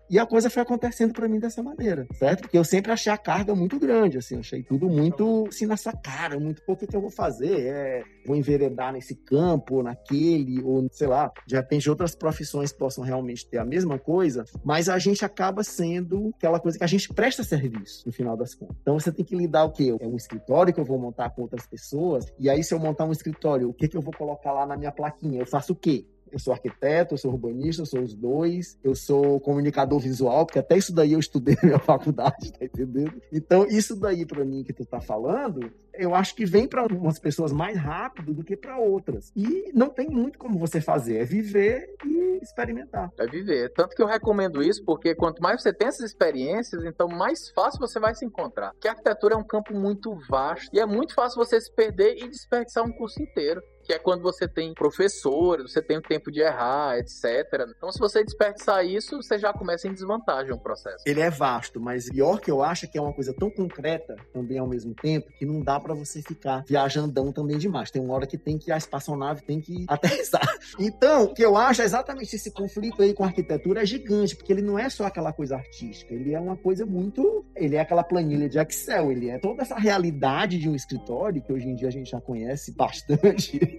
e 0.08 0.18
a 0.18 0.26
coisa 0.26 0.50
foi 0.50 0.62
acontecendo 0.62 1.12
para 1.12 1.28
mim 1.28 1.38
dessa 1.38 1.62
maneira, 1.62 2.06
certo? 2.14 2.42
Porque 2.42 2.58
eu 2.58 2.64
sempre 2.64 2.92
achei 2.92 3.12
a 3.12 3.18
carga 3.18 3.54
muito 3.54 3.78
grande, 3.78 4.18
assim, 4.18 4.38
achei 4.38 4.62
tudo 4.62 4.88
muito 4.88 5.46
assim 5.48 5.66
na 5.66 5.76
sua 5.76 5.92
cara, 5.92 6.38
muito 6.38 6.62
pouco 6.62 6.86
que 6.86 6.96
eu 6.96 7.00
vou 7.00 7.10
fazer, 7.10 7.60
é, 7.60 8.02
vou 8.26 8.36
enveredar 8.36 8.92
nesse 8.92 9.14
campo, 9.14 9.76
ou 9.76 9.82
naquele, 9.82 10.62
ou 10.62 10.86
sei 10.90 11.06
lá, 11.06 11.32
de 11.46 11.56
repente 11.56 11.88
outras 11.88 12.14
profissões 12.14 12.72
possam 12.72 13.04
realmente 13.04 13.48
ter 13.48 13.58
a 13.58 13.64
mesma 13.64 13.98
coisa, 13.98 14.44
mas 14.64 14.88
a 14.88 14.98
gente 14.98 15.24
acaba 15.24 15.62
sendo 15.62 16.32
aquela 16.36 16.60
coisa 16.60 16.78
que 16.78 16.84
a 16.84 16.88
gente 16.88 17.12
presta 17.12 17.42
serviço, 17.42 18.04
no 18.06 18.12
final 18.12 18.36
das 18.36 18.54
contas. 18.54 18.76
Então 18.80 18.98
você 18.98 19.12
tem 19.12 19.24
que 19.24 19.36
lidar 19.36 19.64
o 19.64 19.72
quê? 19.72 19.94
É 19.98 20.06
um 20.06 20.16
escritório 20.16 20.72
que 20.72 20.80
eu 20.80 20.84
vou 20.84 20.98
montar 20.98 21.30
com 21.30 21.42
outras 21.42 21.66
pessoas, 21.66 22.26
e 22.38 22.48
aí 22.48 22.62
se 22.62 22.74
eu 22.74 22.78
montar 22.78 23.04
um 23.04 23.12
escritório, 23.12 23.68
o 23.68 23.74
que, 23.74 23.88
que 23.88 23.96
eu 23.96 24.02
vou 24.02 24.12
colocar 24.12 24.52
lá 24.52 24.66
na 24.66 24.76
minha 24.76 24.92
plaquinha? 24.92 25.40
Eu 25.40 25.46
faço 25.46 25.72
o 25.72 25.76
quê? 25.76 26.06
Eu 26.32 26.38
sou 26.38 26.52
arquiteto, 26.52 27.14
eu 27.14 27.18
sou 27.18 27.32
urbanista, 27.32 27.82
eu 27.82 27.86
sou 27.86 28.00
os 28.00 28.14
dois, 28.14 28.78
eu 28.82 28.94
sou 28.94 29.40
comunicador 29.40 29.98
visual, 29.98 30.46
porque 30.46 30.58
até 30.58 30.76
isso 30.76 30.94
daí 30.94 31.12
eu 31.12 31.20
estudei 31.20 31.56
na 31.56 31.68
minha 31.68 31.78
faculdade, 31.80 32.52
tá 32.52 32.64
entendendo? 32.64 33.20
Então, 33.32 33.66
isso 33.66 33.94
daí 33.96 34.24
para 34.24 34.44
mim 34.44 34.62
que 34.62 34.72
tu 34.72 34.84
tá 34.84 35.00
falando, 35.00 35.70
eu 35.94 36.14
acho 36.14 36.34
que 36.34 36.46
vem 36.46 36.66
para 36.66 36.82
algumas 36.82 37.18
pessoas 37.18 37.52
mais 37.52 37.76
rápido 37.76 38.32
do 38.32 38.44
que 38.44 38.56
para 38.56 38.78
outras. 38.78 39.32
E 39.34 39.70
não 39.74 39.88
tem 39.88 40.08
muito 40.08 40.38
como 40.38 40.58
você 40.58 40.80
fazer, 40.80 41.18
é 41.18 41.24
viver 41.24 41.94
e 42.04 42.38
experimentar. 42.42 43.10
É 43.18 43.26
viver. 43.26 43.72
Tanto 43.72 43.96
que 43.96 44.02
eu 44.02 44.06
recomendo 44.06 44.62
isso, 44.62 44.84
porque 44.84 45.14
quanto 45.14 45.42
mais 45.42 45.60
você 45.60 45.72
tem 45.72 45.88
essas 45.88 46.06
experiências, 46.06 46.84
então 46.84 47.08
mais 47.08 47.50
fácil 47.50 47.80
você 47.80 47.98
vai 47.98 48.14
se 48.14 48.24
encontrar. 48.24 48.72
Porque 48.72 48.88
a 48.88 48.92
arquitetura 48.92 49.34
é 49.34 49.36
um 49.36 49.44
campo 49.44 49.74
muito 49.74 50.16
vasto 50.28 50.68
e 50.72 50.80
é 50.80 50.86
muito 50.86 51.14
fácil 51.14 51.44
você 51.44 51.60
se 51.60 51.72
perder 51.72 52.16
e 52.22 52.28
desperdiçar 52.28 52.84
um 52.84 52.92
curso 52.92 53.20
inteiro 53.20 53.60
que 53.88 53.94
é 53.94 53.98
quando 53.98 54.20
você 54.20 54.46
tem 54.46 54.74
professores, 54.74 55.72
você 55.72 55.80
tem 55.80 55.96
o 55.96 56.02
tempo 56.02 56.30
de 56.30 56.40
errar, 56.40 56.98
etc. 56.98 57.66
Então, 57.74 57.90
se 57.90 57.98
você 57.98 58.22
desperdiçar 58.22 58.84
isso, 58.84 59.16
você 59.16 59.38
já 59.38 59.50
começa 59.50 59.88
em 59.88 59.94
desvantagem 59.94 60.52
o 60.52 60.58
processo. 60.58 61.02
Ele 61.06 61.20
é 61.20 61.30
vasto, 61.30 61.80
mas 61.80 62.10
pior 62.10 62.38
que 62.38 62.50
eu 62.50 62.62
acho 62.62 62.84
é 62.84 62.88
que 62.88 62.98
é 62.98 63.00
uma 63.00 63.14
coisa 63.14 63.32
tão 63.32 63.50
concreta 63.50 64.14
também 64.30 64.58
ao 64.58 64.66
mesmo 64.66 64.94
tempo 64.94 65.32
que 65.38 65.46
não 65.46 65.62
dá 65.62 65.80
para 65.80 65.94
você 65.94 66.20
ficar 66.20 66.64
viajandão 66.68 67.32
também 67.32 67.56
demais. 67.56 67.90
Tem 67.90 68.02
uma 68.02 68.12
hora 68.12 68.26
que 68.26 68.36
tem 68.36 68.58
que 68.58 68.70
a 68.70 68.76
espaçonave 68.76 69.40
tem 69.40 69.58
que 69.58 69.84
aterrissar. 69.88 70.46
Então, 70.78 71.24
o 71.24 71.32
que 71.32 71.42
eu 71.42 71.56
acho 71.56 71.80
é 71.80 71.86
exatamente 71.86 72.36
esse 72.36 72.50
conflito 72.50 73.00
aí 73.00 73.14
com 73.14 73.24
a 73.24 73.28
arquitetura 73.28 73.82
é 73.82 73.86
gigante, 73.86 74.36
porque 74.36 74.52
ele 74.52 74.60
não 74.60 74.78
é 74.78 74.90
só 74.90 75.06
aquela 75.06 75.32
coisa 75.32 75.56
artística, 75.56 76.12
ele 76.12 76.34
é 76.34 76.40
uma 76.40 76.58
coisa 76.58 76.84
muito, 76.84 77.42
ele 77.56 77.76
é 77.76 77.80
aquela 77.80 78.04
planilha 78.04 78.50
de 78.50 78.58
Excel, 78.58 79.10
ele 79.10 79.30
é 79.30 79.38
toda 79.38 79.62
essa 79.62 79.76
realidade 79.76 80.58
de 80.58 80.68
um 80.68 80.74
escritório 80.74 81.40
que 81.40 81.50
hoje 81.50 81.66
em 81.66 81.74
dia 81.74 81.88
a 81.88 81.92
gente 81.92 82.10
já 82.10 82.20
conhece 82.20 82.72
bastante 82.72 83.77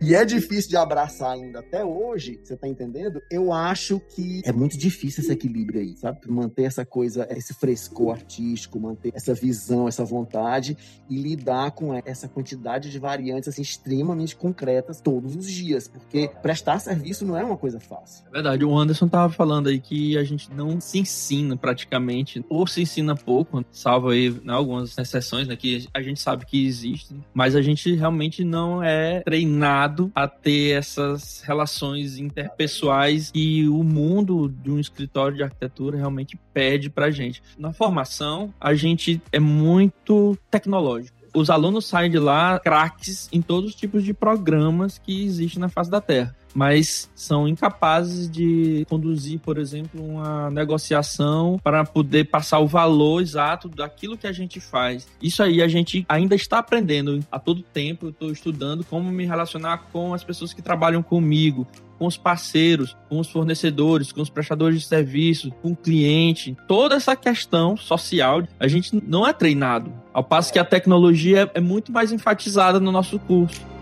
e 0.00 0.14
é 0.14 0.24
difícil 0.24 0.70
de 0.70 0.76
abraçar 0.76 1.32
ainda 1.32 1.60
até 1.60 1.84
hoje, 1.84 2.40
você 2.42 2.56
tá 2.56 2.68
entendendo? 2.68 3.20
Eu 3.30 3.52
acho 3.52 4.00
que 4.00 4.42
é 4.44 4.52
muito 4.52 4.76
difícil 4.76 5.22
esse 5.22 5.32
equilíbrio 5.32 5.80
aí, 5.80 5.96
sabe? 5.96 6.20
Manter 6.28 6.64
essa 6.64 6.84
coisa, 6.84 7.26
esse 7.30 7.54
frescor 7.54 8.12
artístico, 8.12 8.78
manter 8.78 9.12
essa 9.14 9.34
visão, 9.34 9.88
essa 9.88 10.04
vontade 10.04 10.76
e 11.08 11.16
lidar 11.16 11.70
com 11.72 11.94
essa 11.94 12.28
quantidade 12.28 12.90
de 12.90 12.98
variantes 12.98 13.48
assim, 13.48 13.62
extremamente 13.62 14.36
concretas 14.36 15.00
todos 15.00 15.36
os 15.36 15.50
dias, 15.50 15.88
porque 15.88 16.30
prestar 16.42 16.78
serviço 16.78 17.24
não 17.24 17.36
é 17.36 17.44
uma 17.44 17.56
coisa 17.56 17.80
fácil. 17.80 18.24
É 18.28 18.30
verdade, 18.30 18.64
o 18.64 18.76
Anderson 18.76 19.08
tava 19.08 19.32
falando 19.32 19.68
aí 19.68 19.80
que 19.80 20.16
a 20.18 20.24
gente 20.24 20.52
não 20.52 20.80
se 20.80 20.98
ensina 20.98 21.56
praticamente, 21.56 22.44
ou 22.48 22.66
se 22.66 22.82
ensina 22.82 23.14
pouco, 23.14 23.64
salvo 23.70 24.08
aí 24.08 24.30
né, 24.42 24.52
algumas 24.52 24.96
exceções 24.96 25.48
né, 25.48 25.56
que 25.56 25.86
a 25.92 26.02
gente 26.02 26.20
sabe 26.20 26.44
que 26.44 26.66
existem, 26.66 27.24
mas 27.32 27.54
a 27.54 27.62
gente 27.62 27.94
realmente 27.94 28.44
não 28.44 28.73
é 28.82 29.20
treinado 29.20 30.10
a 30.14 30.26
ter 30.26 30.78
essas 30.78 31.42
relações 31.42 32.18
interpessoais 32.18 33.30
que 33.30 33.68
o 33.68 33.82
mundo 33.82 34.48
de 34.48 34.70
um 34.70 34.78
escritório 34.78 35.36
de 35.36 35.42
arquitetura 35.42 35.96
realmente 35.96 36.38
pede 36.52 36.90
pra 36.90 37.10
gente. 37.10 37.42
Na 37.58 37.72
formação, 37.72 38.52
a 38.60 38.74
gente 38.74 39.20
é 39.32 39.40
muito 39.40 40.36
tecnológico 40.50 41.24
os 41.34 41.50
alunos 41.50 41.86
saem 41.86 42.10
de 42.10 42.18
lá 42.18 42.60
craques 42.60 43.28
em 43.32 43.42
todos 43.42 43.70
os 43.70 43.76
tipos 43.76 44.04
de 44.04 44.14
programas 44.14 44.98
que 44.98 45.24
existem 45.24 45.60
na 45.60 45.68
face 45.68 45.90
da 45.90 46.00
Terra. 46.00 46.34
Mas 46.54 47.10
são 47.14 47.48
incapazes 47.48 48.30
de 48.30 48.86
conduzir, 48.88 49.40
por 49.40 49.58
exemplo, 49.58 50.02
uma 50.02 50.50
negociação 50.50 51.60
para 51.62 51.84
poder 51.84 52.24
passar 52.24 52.60
o 52.60 52.66
valor 52.66 53.20
exato 53.20 53.68
daquilo 53.68 54.16
que 54.16 54.26
a 54.26 54.32
gente 54.32 54.60
faz. 54.60 55.06
Isso 55.20 55.42
aí 55.42 55.60
a 55.60 55.68
gente 55.68 56.06
ainda 56.08 56.34
está 56.34 56.58
aprendendo 56.58 57.20
a 57.30 57.38
todo 57.38 57.62
tempo. 57.62 58.06
Eu 58.06 58.10
estou 58.10 58.30
estudando 58.30 58.84
como 58.84 59.10
me 59.10 59.26
relacionar 59.26 59.88
com 59.92 60.14
as 60.14 60.22
pessoas 60.22 60.52
que 60.52 60.62
trabalham 60.62 61.02
comigo, 61.02 61.66
com 61.98 62.06
os 62.06 62.16
parceiros, 62.16 62.96
com 63.08 63.18
os 63.18 63.30
fornecedores, 63.30 64.12
com 64.12 64.20
os 64.20 64.30
prestadores 64.30 64.80
de 64.80 64.86
serviço, 64.86 65.50
com 65.62 65.72
o 65.72 65.76
cliente. 65.76 66.56
Toda 66.68 66.94
essa 66.94 67.16
questão 67.16 67.76
social, 67.76 68.42
a 68.58 68.68
gente 68.68 69.02
não 69.06 69.26
é 69.26 69.32
treinado. 69.32 69.92
Ao 70.12 70.22
passo 70.22 70.52
que 70.52 70.58
a 70.58 70.64
tecnologia 70.64 71.50
é 71.54 71.60
muito 71.60 71.90
mais 71.90 72.12
enfatizada 72.12 72.78
no 72.78 72.92
nosso 72.92 73.18
curso. 73.18 73.73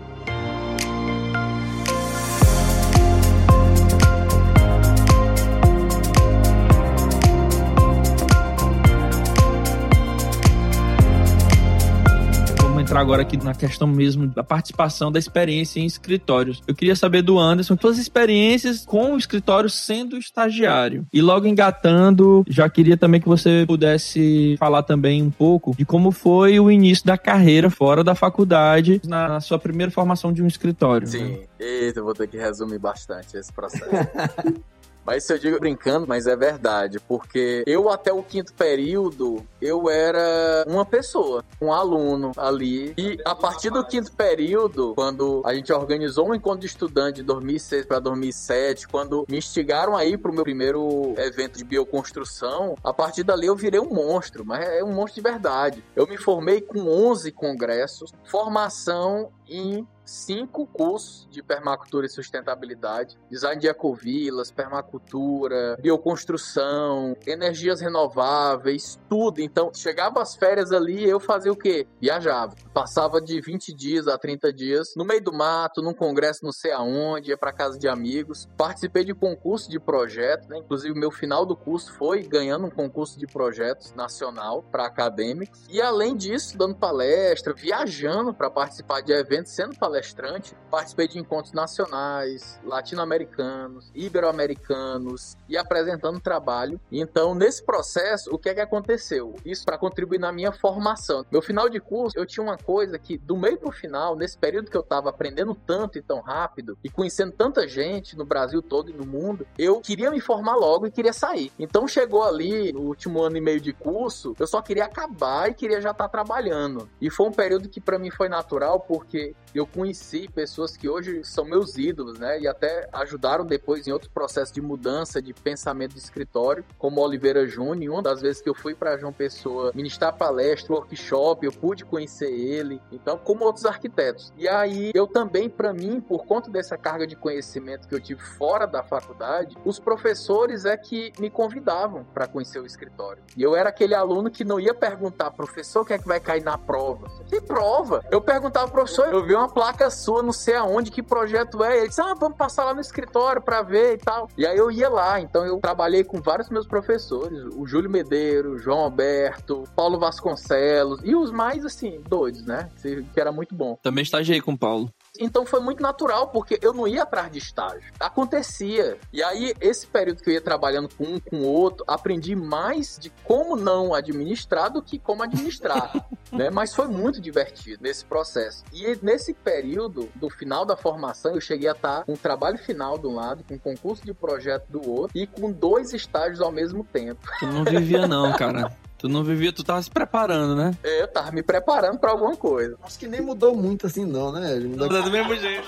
Entrar 12.93 13.01
agora 13.01 13.23
aqui 13.23 13.37
na 13.37 13.55
questão 13.55 13.87
mesmo 13.87 14.27
da 14.27 14.43
participação 14.43 15.11
da 15.11 15.17
experiência 15.17 15.79
em 15.79 15.85
escritórios. 15.85 16.61
Eu 16.67 16.75
queria 16.75 16.95
saber 16.95 17.23
do 17.23 17.39
Anderson 17.39 17.75
suas 17.81 17.97
experiências 17.97 18.85
com 18.85 19.15
o 19.15 19.17
escritório 19.17 19.67
sendo 19.67 20.15
estagiário. 20.15 21.05
E 21.11 21.19
logo 21.19 21.47
engatando, 21.47 22.45
já 22.47 22.69
queria 22.69 22.95
também 22.95 23.19
que 23.19 23.27
você 23.27 23.65
pudesse 23.67 24.55
falar 24.59 24.83
também 24.83 25.23
um 25.23 25.31
pouco 25.31 25.75
de 25.75 25.83
como 25.83 26.11
foi 26.11 26.59
o 26.59 26.69
início 26.69 27.03
da 27.03 27.17
carreira 27.17 27.69
fora 27.69 28.03
da 28.03 28.13
faculdade, 28.13 29.01
na, 29.05 29.27
na 29.27 29.41
sua 29.41 29.57
primeira 29.57 29.91
formação 29.91 30.31
de 30.31 30.43
um 30.43 30.47
escritório. 30.47 31.07
Sim, 31.07 31.31
né? 31.31 31.39
eita, 31.59 31.99
eu 31.99 32.03
vou 32.03 32.13
ter 32.13 32.27
que 32.27 32.37
resumir 32.37 32.77
bastante 32.77 33.35
esse 33.35 33.51
processo. 33.51 33.89
Mas 35.05 35.23
isso 35.23 35.33
eu 35.33 35.39
digo 35.39 35.59
brincando, 35.59 36.07
mas 36.07 36.27
é 36.27 36.35
verdade, 36.35 36.99
porque 36.99 37.63
eu 37.67 37.89
até 37.89 38.11
o 38.13 38.23
quinto 38.23 38.53
período, 38.53 39.45
eu 39.61 39.89
era 39.89 40.65
uma 40.67 40.85
pessoa, 40.85 41.43
um 41.61 41.71
aluno 41.73 42.31
ali. 42.37 42.93
E 42.97 43.17
a 43.25 43.35
partir 43.35 43.69
do 43.69 43.85
quinto 43.85 44.11
período, 44.11 44.93
quando 44.95 45.41
a 45.45 45.53
gente 45.53 45.71
organizou 45.73 46.29
um 46.29 46.35
encontro 46.35 46.61
de 46.61 46.67
estudante 46.67 47.17
de 47.17 47.23
2006 47.23 47.85
para 47.85 47.99
2007, 47.99 48.87
quando 48.87 49.25
me 49.29 49.37
instigaram 49.37 49.95
aí 49.95 50.17
pro 50.17 50.33
meu 50.33 50.43
primeiro 50.43 51.13
evento 51.17 51.57
de 51.57 51.63
bioconstrução, 51.63 52.75
a 52.83 52.93
partir 52.93 53.23
dali 53.23 53.47
eu 53.47 53.55
virei 53.55 53.79
um 53.79 53.93
monstro, 53.93 54.45
mas 54.45 54.67
é 54.67 54.83
um 54.83 54.93
monstro 54.93 55.21
de 55.21 55.29
verdade. 55.29 55.83
Eu 55.95 56.07
me 56.07 56.17
formei 56.17 56.61
com 56.61 56.87
11 56.87 57.31
congressos, 57.31 58.11
formação 58.23 59.31
em 59.53 59.87
cinco 60.05 60.65
cursos 60.67 61.27
de 61.29 61.41
permacultura 61.41 62.05
e 62.05 62.09
sustentabilidade, 62.09 63.17
design 63.29 63.61
de 63.61 63.67
ecovilas, 63.67 64.51
permacultura, 64.51 65.77
bioconstrução, 65.81 67.15
energias 67.25 67.79
renováveis, 67.79 68.99
tudo. 69.09 69.39
Então, 69.39 69.71
chegava 69.73 70.21
as 70.21 70.35
férias 70.35 70.71
ali, 70.71 71.07
eu 71.07 71.19
fazia 71.19 71.51
o 71.51 71.55
quê? 71.55 71.87
Viajava. 72.01 72.55
Passava 72.73 73.21
de 73.21 73.39
20 73.39 73.73
dias 73.73 74.07
a 74.07 74.17
30 74.17 74.51
dias 74.51 74.93
no 74.95 75.05
meio 75.05 75.23
do 75.23 75.31
mato, 75.31 75.81
num 75.81 75.93
congresso 75.93 76.43
não 76.43 76.51
sei 76.51 76.71
aonde, 76.71 77.29
ia 77.29 77.37
para 77.37 77.53
casa 77.53 77.77
de 77.77 77.87
amigos. 77.87 78.47
Participei 78.57 79.05
de 79.05 79.13
concurso 79.13 79.69
de 79.69 79.79
projeto, 79.79 80.49
né? 80.49 80.57
inclusive 80.57 80.97
meu 80.97 81.11
final 81.11 81.45
do 81.45 81.55
curso 81.55 81.93
foi 81.93 82.23
ganhando 82.23 82.65
um 82.65 82.71
concurso 82.71 83.17
de 83.17 83.27
projetos 83.27 83.93
nacional 83.93 84.63
para 84.63 84.85
acadêmicos. 84.85 85.65
E 85.69 85.81
além 85.81 86.15
disso, 86.15 86.57
dando 86.57 86.75
palestra, 86.75 87.53
viajando 87.53 88.33
para 88.33 88.49
participar 88.49 89.01
de 89.01 89.13
eventos, 89.13 89.42
sendo 89.49 89.77
palestrante 89.77 90.55
participei 90.69 91.07
de 91.07 91.19
encontros 91.19 91.53
nacionais, 91.53 92.59
latino-americanos, 92.63 93.91
ibero-americanos 93.93 95.37
e 95.47 95.57
apresentando 95.57 96.19
trabalho. 96.19 96.79
Então, 96.91 97.35
nesse 97.35 97.63
processo, 97.63 98.33
o 98.33 98.37
que 98.37 98.49
é 98.49 98.53
que 98.53 98.61
aconteceu? 98.61 99.35
Isso 99.45 99.65
para 99.65 99.77
contribuir 99.77 100.19
na 100.19 100.31
minha 100.31 100.51
formação. 100.51 101.25
Meu 101.31 101.41
final 101.41 101.69
de 101.69 101.79
curso, 101.79 102.17
eu 102.17 102.25
tinha 102.25 102.43
uma 102.43 102.57
coisa 102.57 102.97
que, 102.97 103.17
do 103.17 103.37
meio 103.37 103.57
pro 103.57 103.71
final, 103.71 104.15
nesse 104.15 104.37
período 104.37 104.69
que 104.69 104.77
eu 104.77 104.81
estava 104.81 105.09
aprendendo 105.09 105.55
tanto 105.55 105.97
e 105.97 106.01
tão 106.01 106.21
rápido 106.21 106.77
e 106.83 106.89
conhecendo 106.89 107.31
tanta 107.31 107.67
gente 107.67 108.17
no 108.17 108.25
Brasil 108.25 108.61
todo 108.61 108.89
e 108.89 108.93
no 108.93 109.05
mundo, 109.05 109.45
eu 109.57 109.79
queria 109.81 110.09
me 110.11 110.19
formar 110.19 110.55
logo 110.55 110.87
e 110.87 110.91
queria 110.91 111.13
sair. 111.13 111.51
Então, 111.59 111.87
chegou 111.87 112.23
ali, 112.23 112.73
no 112.73 112.81
último 112.81 113.21
ano 113.21 113.37
e 113.37 113.41
meio 113.41 113.61
de 113.61 113.73
curso, 113.73 114.35
eu 114.39 114.47
só 114.47 114.61
queria 114.61 114.85
acabar 114.85 115.49
e 115.49 115.53
queria 115.53 115.81
já 115.81 115.91
estar 115.91 116.05
tá 116.05 116.09
trabalhando. 116.09 116.89
E 116.99 117.09
foi 117.09 117.27
um 117.27 117.31
período 117.31 117.69
que 117.69 117.81
para 117.81 117.99
mim 117.99 118.09
foi 118.09 118.29
natural 118.29 118.79
porque 118.79 119.22
eu 119.53 119.67
conheci 119.67 120.27
pessoas 120.27 120.75
que 120.75 120.89
hoje 120.89 121.23
são 121.23 121.45
meus 121.45 121.77
ídolos, 121.77 122.17
né? 122.17 122.39
E 122.39 122.47
até 122.47 122.89
ajudaram 122.91 123.45
depois 123.45 123.87
em 123.87 123.91
outros 123.91 124.11
processos 124.11 124.53
de 124.53 124.61
mudança 124.61 125.21
de 125.21 125.33
pensamento 125.33 125.93
de 125.93 125.99
escritório, 125.99 126.65
como 126.77 127.01
Oliveira 127.01 127.47
Júnior. 127.47 127.93
Uma 127.93 128.01
das 128.01 128.21
vezes 128.21 128.41
que 128.41 128.49
eu 128.49 128.55
fui 128.55 128.73
para 128.73 128.97
João 128.97 129.13
Pessoa 129.13 129.71
ministrar 129.75 130.13
palestra, 130.13 130.73
workshop, 130.73 131.45
eu 131.45 131.51
pude 131.51 131.85
conhecer 131.85 132.31
ele. 132.31 132.81
Então, 132.91 133.17
como 133.17 133.45
outros 133.45 133.65
arquitetos. 133.65 134.33
E 134.37 134.47
aí, 134.47 134.91
eu 134.93 135.05
também, 135.05 135.49
para 135.49 135.71
mim, 135.71 136.01
por 136.01 136.25
conta 136.25 136.49
dessa 136.49 136.77
carga 136.77 137.05
de 137.05 137.15
conhecimento 137.15 137.87
que 137.87 137.93
eu 137.93 138.01
tive 138.01 138.21
fora 138.21 138.65
da 138.65 138.81
faculdade, 138.83 139.55
os 139.63 139.79
professores 139.79 140.65
é 140.65 140.75
que 140.75 141.13
me 141.19 141.29
convidavam 141.29 142.05
para 142.13 142.27
conhecer 142.27 142.59
o 142.59 142.65
escritório. 142.65 143.21
E 143.37 143.43
eu 143.43 143.55
era 143.55 143.69
aquele 143.69 143.93
aluno 143.93 144.31
que 144.31 144.43
não 144.43 144.59
ia 144.59 144.73
perguntar, 144.73 145.31
professor, 145.31 145.81
o 145.81 145.85
que 145.85 145.93
é 145.93 145.97
que 145.97 146.07
vai 146.07 146.19
cair 146.19 146.43
na 146.43 146.57
prova? 146.57 147.07
Que 147.27 147.39
prova? 147.39 148.03
Eu 148.09 148.21
perguntava, 148.21 148.71
professor, 148.71 149.12
eu 149.15 149.25
vi 149.25 149.35
uma 149.35 149.47
placa 149.47 149.89
sua, 149.89 150.21
não 150.21 150.33
sei 150.33 150.55
aonde, 150.55 150.91
que 150.91 151.01
projeto 151.01 151.63
é. 151.63 151.79
Ele 151.79 151.89
disse, 151.89 152.01
ah, 152.01 152.13
vamos 152.13 152.37
passar 152.37 152.65
lá 152.65 152.73
no 152.73 152.81
escritório 152.81 153.41
para 153.41 153.61
ver 153.61 153.95
e 153.95 153.97
tal. 153.97 154.29
E 154.37 154.45
aí 154.45 154.57
eu 154.57 154.71
ia 154.71 154.89
lá, 154.89 155.19
então 155.19 155.45
eu 155.45 155.59
trabalhei 155.59 156.03
com 156.03 156.21
vários 156.21 156.49
meus 156.49 156.67
professores, 156.67 157.39
o 157.55 157.65
Júlio 157.65 157.89
Medeiro, 157.89 158.57
João 158.57 158.79
Alberto, 158.79 159.63
Paulo 159.75 159.99
Vasconcelos 159.99 160.99
e 161.03 161.15
os 161.15 161.31
mais, 161.31 161.65
assim, 161.65 162.01
doidos, 162.07 162.45
né? 162.45 162.69
Que 162.81 163.19
era 163.19 163.31
muito 163.31 163.55
bom. 163.55 163.77
Também 163.81 164.03
estagiei 164.03 164.41
com 164.41 164.53
o 164.53 164.57
Paulo. 164.57 164.91
Então 165.19 165.45
foi 165.45 165.59
muito 165.59 165.81
natural, 165.81 166.29
porque 166.29 166.57
eu 166.61 166.73
não 166.73 166.87
ia 166.87 167.03
atrás 167.03 167.31
de 167.31 167.37
estágio. 167.37 167.91
Acontecia. 167.99 168.97
E 169.11 169.21
aí, 169.21 169.53
esse 169.61 169.85
período 169.85 170.23
que 170.23 170.29
eu 170.29 170.33
ia 170.33 170.41
trabalhando 170.41 170.89
com 170.95 171.03
um, 171.03 171.19
com 171.19 171.37
o 171.37 171.47
outro, 171.47 171.85
aprendi 171.87 172.35
mais 172.35 172.97
de 172.99 173.11
como 173.23 173.55
não 173.55 173.93
administrar 173.93 174.71
do 174.71 174.81
que 174.81 174.97
como 174.97 175.23
administrar. 175.23 175.93
né? 176.31 176.49
Mas 176.49 176.73
foi 176.73 176.87
muito 176.87 177.21
divertido 177.21 177.83
nesse 177.83 178.03
processo. 178.05 178.63
E 178.73 178.97
nesse 179.01 179.33
período, 179.33 180.09
do 180.15 180.29
final 180.29 180.65
da 180.65 180.75
formação, 180.75 181.35
eu 181.35 181.41
cheguei 181.41 181.69
a 181.69 181.73
estar 181.73 182.03
com 182.05 182.13
o 182.13 182.17
trabalho 182.17 182.57
final 182.57 182.97
de 182.97 183.05
um 183.05 183.15
lado, 183.15 183.43
com 183.43 183.55
o 183.55 183.59
concurso 183.59 184.03
de 184.03 184.13
projeto 184.13 184.65
do 184.69 184.89
outro, 184.89 185.17
e 185.17 185.27
com 185.27 185.51
dois 185.51 185.93
estágios 185.93 186.41
ao 186.41 186.51
mesmo 186.51 186.83
tempo. 186.83 187.21
Tu 187.39 187.45
não 187.45 187.63
vivia, 187.63 188.07
não, 188.07 188.33
cara. 188.33 188.75
Tu 189.03 189.09
não 189.09 189.21
vivia, 189.21 189.51
tu 189.51 189.65
tava 189.65 189.83
se 189.83 189.91
preparando, 189.91 190.55
né? 190.55 190.71
É, 190.81 191.01
eu 191.01 191.09
tava 191.09 191.29
me 191.33 191.43
preparando 191.43 191.99
para 191.99 192.11
alguma 192.11 192.37
coisa. 192.37 192.77
Acho 192.81 192.97
que 192.97 193.05
nem 193.05 193.19
mudou 193.19 193.53
muito 193.53 193.85
assim, 193.85 194.05
não, 194.05 194.31
né? 194.31 194.57
Mudou 194.61 194.87
do 194.87 195.11
mesmo 195.11 195.35
jeito. 195.35 195.67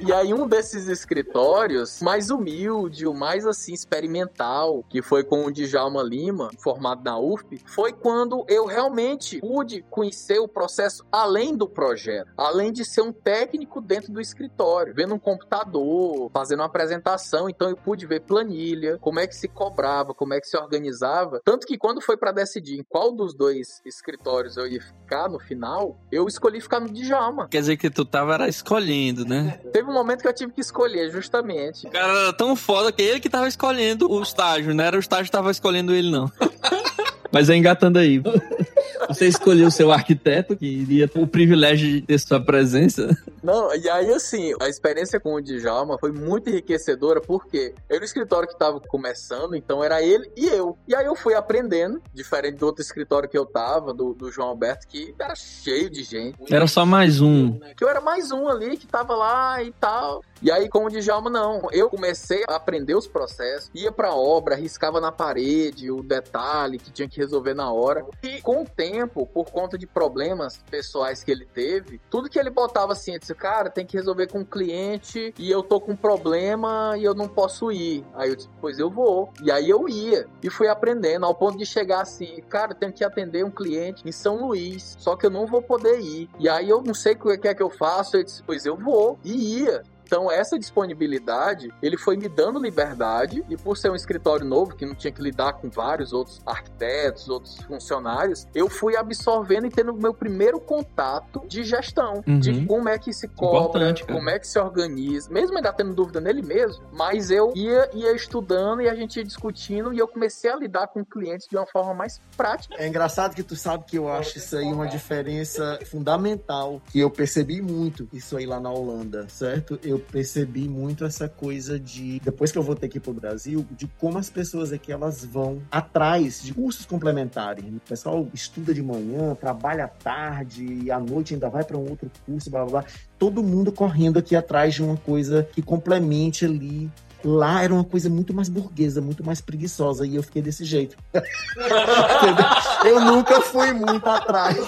E 0.00 0.10
aí, 0.12 0.32
um 0.32 0.46
desses 0.48 0.88
escritórios, 0.88 2.00
mais 2.00 2.30
humilde, 2.30 3.06
o 3.06 3.12
mais 3.12 3.46
assim, 3.46 3.74
experimental, 3.74 4.82
que 4.88 5.02
foi 5.02 5.22
com 5.22 5.44
o 5.44 5.52
Djalma 5.52 6.02
Lima, 6.02 6.50
formado 6.58 7.04
na 7.04 7.18
UFP, 7.18 7.60
foi 7.66 7.92
quando 7.92 8.46
eu 8.48 8.64
realmente 8.64 9.38
pude 9.40 9.82
conhecer 9.90 10.38
o 10.38 10.48
processo 10.48 11.04
além 11.12 11.54
do 11.54 11.68
projeto, 11.68 12.30
além 12.36 12.72
de 12.72 12.84
ser 12.84 13.02
um 13.02 13.12
técnico 13.12 13.80
dentro 13.80 14.10
do 14.10 14.20
escritório, 14.20 14.94
vendo 14.94 15.14
um 15.14 15.18
computador, 15.18 16.30
fazendo 16.32 16.60
uma 16.60 16.66
apresentação. 16.66 17.50
Então, 17.50 17.68
eu 17.68 17.76
pude 17.76 18.06
ver 18.06 18.20
planilha, 18.20 18.96
como 18.98 19.20
é 19.20 19.26
que 19.26 19.36
se 19.36 19.48
cobrava, 19.48 20.14
como 20.14 20.32
é 20.32 20.40
que 20.40 20.48
se 20.48 20.56
organizava. 20.56 21.42
Tanto 21.44 21.66
que 21.66 21.76
quando 21.76 22.00
foi 22.00 22.13
foi 22.14 22.16
para 22.16 22.32
decidir 22.32 22.78
em 22.78 22.84
qual 22.84 23.12
dos 23.12 23.34
dois 23.34 23.82
escritórios 23.84 24.56
eu 24.56 24.66
ia 24.66 24.80
ficar 24.80 25.28
no 25.28 25.38
final, 25.38 25.98
eu 26.12 26.26
escolhi 26.26 26.60
ficar 26.60 26.80
no 26.80 26.88
Djalma. 26.88 27.48
Quer 27.48 27.60
dizer 27.60 27.76
que 27.76 27.90
tu 27.90 28.04
tava 28.04 28.34
era 28.34 28.48
escolhendo, 28.48 29.24
né? 29.24 29.60
Teve 29.72 29.90
um 29.90 29.92
momento 29.92 30.22
que 30.22 30.28
eu 30.28 30.32
tive 30.32 30.52
que 30.52 30.60
escolher, 30.60 31.10
justamente. 31.10 31.86
O 31.86 31.90
cara 31.90 32.12
era 32.12 32.32
tão 32.32 32.54
foda 32.54 32.92
que 32.92 33.02
ele 33.02 33.20
que 33.20 33.28
tava 33.28 33.48
escolhendo 33.48 34.10
o 34.10 34.22
estágio, 34.22 34.74
não 34.74 34.84
era 34.84 34.96
o 34.96 35.00
estágio 35.00 35.24
que 35.24 35.32
tava 35.32 35.50
escolhendo 35.50 35.92
ele, 35.92 36.10
não. 36.10 36.30
Mas 37.34 37.50
é 37.50 37.56
engatando 37.56 37.98
aí. 37.98 38.22
Você 39.08 39.26
escolheu 39.26 39.66
o 39.66 39.70
seu 39.70 39.92
arquiteto, 39.92 40.56
que 40.56 40.66
iria 40.66 41.08
ter 41.08 41.20
o 41.20 41.26
privilégio 41.26 41.88
de 41.88 42.00
ter 42.00 42.18
sua 42.18 42.40
presença. 42.40 43.10
Não, 43.42 43.74
e 43.74 43.88
aí 43.90 44.10
assim, 44.12 44.54
a 44.60 44.68
experiência 44.68 45.20
com 45.20 45.34
o 45.34 45.42
Djalma 45.42 45.98
foi 45.98 46.12
muito 46.12 46.48
enriquecedora, 46.48 47.20
porque 47.20 47.74
era 47.90 48.00
o 48.00 48.04
escritório 48.04 48.48
que 48.48 48.58
tava 48.58 48.80
começando, 48.80 49.56
então 49.56 49.82
era 49.84 50.00
ele 50.00 50.30
e 50.36 50.46
eu. 50.46 50.78
E 50.88 50.94
aí 50.94 51.04
eu 51.04 51.16
fui 51.16 51.34
aprendendo, 51.34 52.00
diferente 52.14 52.56
do 52.56 52.66
outro 52.66 52.82
escritório 52.82 53.28
que 53.28 53.36
eu 53.36 53.44
tava, 53.44 53.92
do, 53.92 54.14
do 54.14 54.30
João 54.30 54.48
Alberto, 54.48 54.86
que 54.86 55.12
era 55.18 55.34
cheio 55.34 55.90
de 55.90 56.02
gente. 56.04 56.38
Era 56.48 56.66
só 56.66 56.86
mais 56.86 57.20
um. 57.20 57.58
Que 57.76 57.84
eu 57.84 57.88
era 57.88 58.00
mais 58.00 58.30
um 58.30 58.48
ali, 58.48 58.76
que 58.76 58.86
tava 58.86 59.14
lá 59.14 59.62
e 59.62 59.72
tal. 59.72 60.22
E 60.44 60.52
aí, 60.52 60.68
com 60.68 60.84
o 60.84 60.90
Djalma, 60.90 61.30
não. 61.30 61.68
Eu 61.72 61.88
comecei 61.88 62.44
a 62.46 62.56
aprender 62.56 62.94
os 62.94 63.06
processos, 63.06 63.70
ia 63.74 63.90
pra 63.90 64.14
obra, 64.14 64.54
riscava 64.54 65.00
na 65.00 65.10
parede 65.10 65.90
o 65.90 66.02
detalhe 66.02 66.78
que 66.78 66.92
tinha 66.92 67.08
que 67.08 67.16
resolver 67.16 67.54
na 67.54 67.72
hora. 67.72 68.04
E 68.22 68.42
com 68.42 68.60
o 68.60 68.66
tempo, 68.66 69.26
por 69.26 69.50
conta 69.50 69.78
de 69.78 69.86
problemas 69.86 70.62
pessoais 70.70 71.24
que 71.24 71.30
ele 71.30 71.46
teve, 71.46 71.98
tudo 72.10 72.28
que 72.28 72.38
ele 72.38 72.50
botava 72.50 72.92
assim, 72.92 73.18
disse, 73.18 73.34
cara, 73.34 73.70
tem 73.70 73.86
que 73.86 73.96
resolver 73.96 74.26
com 74.26 74.40
o 74.40 74.44
cliente 74.44 75.32
e 75.38 75.50
eu 75.50 75.62
tô 75.62 75.80
com 75.80 75.92
um 75.92 75.96
problema 75.96 76.94
e 76.98 77.04
eu 77.04 77.14
não 77.14 77.26
posso 77.26 77.72
ir. 77.72 78.04
Aí 78.14 78.28
eu 78.28 78.36
disse, 78.36 78.50
pois 78.60 78.78
eu 78.78 78.90
vou. 78.90 79.32
E 79.42 79.50
aí 79.50 79.70
eu 79.70 79.88
ia 79.88 80.26
e 80.42 80.50
fui 80.50 80.68
aprendendo 80.68 81.24
ao 81.24 81.34
ponto 81.34 81.56
de 81.56 81.64
chegar 81.64 82.02
assim, 82.02 82.42
cara, 82.50 82.74
tenho 82.74 82.92
que 82.92 83.02
atender 83.02 83.46
um 83.46 83.50
cliente 83.50 84.06
em 84.06 84.12
São 84.12 84.46
Luís, 84.46 84.94
só 84.98 85.16
que 85.16 85.24
eu 85.24 85.30
não 85.30 85.46
vou 85.46 85.62
poder 85.62 86.00
ir. 86.00 86.28
E 86.38 86.50
aí 86.50 86.68
eu 86.68 86.82
não 86.82 86.92
sei 86.92 87.14
o 87.14 87.38
que 87.38 87.48
é 87.48 87.54
que 87.54 87.62
eu 87.62 87.70
faço. 87.70 88.18
Eu 88.18 88.24
disse, 88.24 88.42
pois 88.42 88.66
eu 88.66 88.76
vou. 88.76 89.18
E 89.24 89.62
ia. 89.62 89.82
Então, 90.04 90.30
essa 90.30 90.58
disponibilidade, 90.58 91.72
ele 91.82 91.96
foi 91.96 92.16
me 92.16 92.28
dando 92.28 92.58
liberdade, 92.58 93.44
e 93.48 93.56
por 93.56 93.76
ser 93.76 93.90
um 93.90 93.94
escritório 93.94 94.44
novo, 94.44 94.76
que 94.76 94.84
não 94.84 94.94
tinha 94.94 95.12
que 95.12 95.22
lidar 95.22 95.54
com 95.54 95.70
vários 95.70 96.12
outros 96.12 96.40
arquitetos, 96.46 97.28
outros 97.28 97.56
funcionários, 97.62 98.46
eu 98.54 98.68
fui 98.68 98.96
absorvendo 98.96 99.66
e 99.66 99.70
tendo 99.70 99.92
o 99.92 99.96
meu 99.96 100.14
primeiro 100.14 100.60
contato 100.60 101.42
de 101.48 101.64
gestão, 101.64 102.22
uhum. 102.26 102.38
de 102.38 102.66
como 102.66 102.88
é 102.88 102.98
que 102.98 103.12
se 103.12 103.28
cobra, 103.28 103.94
como 104.06 104.30
é 104.30 104.38
que 104.38 104.46
se 104.46 104.58
organiza, 104.58 105.30
mesmo 105.30 105.56
ainda 105.56 105.72
tendo 105.72 105.94
dúvida 105.94 106.20
nele 106.20 106.42
mesmo, 106.42 106.84
mas 106.92 107.30
eu 107.30 107.52
ia, 107.54 107.90
ia 107.94 108.12
estudando 108.12 108.82
e 108.82 108.88
a 108.88 108.94
gente 108.94 109.16
ia 109.16 109.24
discutindo 109.24 109.92
e 109.92 109.98
eu 109.98 110.08
comecei 110.08 110.50
a 110.50 110.56
lidar 110.56 110.88
com 110.88 111.04
clientes 111.04 111.48
de 111.48 111.56
uma 111.56 111.66
forma 111.66 111.94
mais 111.94 112.20
prática. 112.36 112.74
É 112.78 112.86
engraçado 112.86 113.34
que 113.34 113.42
tu 113.42 113.56
sabe 113.56 113.84
que 113.84 113.98
eu 113.98 114.08
acho 114.08 114.38
isso 114.38 114.56
aí 114.56 114.66
uma 114.66 114.86
diferença 114.86 115.78
fundamental, 115.86 116.80
que 116.90 117.00
eu 117.00 117.10
percebi 117.10 117.60
muito 117.62 118.08
isso 118.12 118.36
aí 118.36 118.46
lá 118.46 118.60
na 118.60 118.70
Holanda, 118.70 119.26
certo? 119.28 119.78
Eu 119.82 119.93
eu 119.94 119.98
percebi 120.00 120.68
muito 120.68 121.04
essa 121.04 121.28
coisa 121.28 121.78
de, 121.78 122.20
depois 122.20 122.50
que 122.50 122.58
eu 122.58 122.62
voltei 122.62 122.88
aqui 122.88 122.98
pro 122.98 123.12
Brasil, 123.12 123.64
de 123.70 123.86
como 123.98 124.18
as 124.18 124.28
pessoas 124.28 124.72
aqui 124.72 124.90
elas 124.90 125.24
vão 125.24 125.62
atrás 125.70 126.42
de 126.42 126.52
cursos 126.52 126.84
complementares. 126.84 127.64
O 127.64 127.80
pessoal 127.88 128.26
estuda 128.34 128.74
de 128.74 128.82
manhã, 128.82 129.34
trabalha 129.34 129.84
à 129.84 129.88
tarde 129.88 130.64
e 130.64 130.90
à 130.90 130.98
noite 130.98 131.34
ainda 131.34 131.48
vai 131.48 131.64
para 131.64 131.76
um 131.76 131.88
outro 131.88 132.10
curso, 132.26 132.50
blá 132.50 132.64
blá 132.64 132.82
blá. 132.82 132.90
Todo 133.18 133.42
mundo 133.42 133.70
correndo 133.70 134.18
aqui 134.18 134.34
atrás 134.34 134.74
de 134.74 134.82
uma 134.82 134.96
coisa 134.96 135.48
que 135.52 135.62
complemente 135.62 136.44
ali 136.44 136.90
lá 137.24 137.62
era 137.62 137.72
uma 137.72 137.84
coisa 137.84 138.10
muito 138.10 138.34
mais 138.34 138.48
burguesa, 138.48 139.00
muito 139.00 139.24
mais 139.24 139.40
preguiçosa, 139.40 140.06
e 140.06 140.16
eu 140.16 140.22
fiquei 140.22 140.42
desse 140.42 140.64
jeito. 140.64 140.96
eu 142.84 143.00
nunca 143.00 143.40
fui 143.40 143.72
muito 143.72 144.06
atrás 144.06 144.58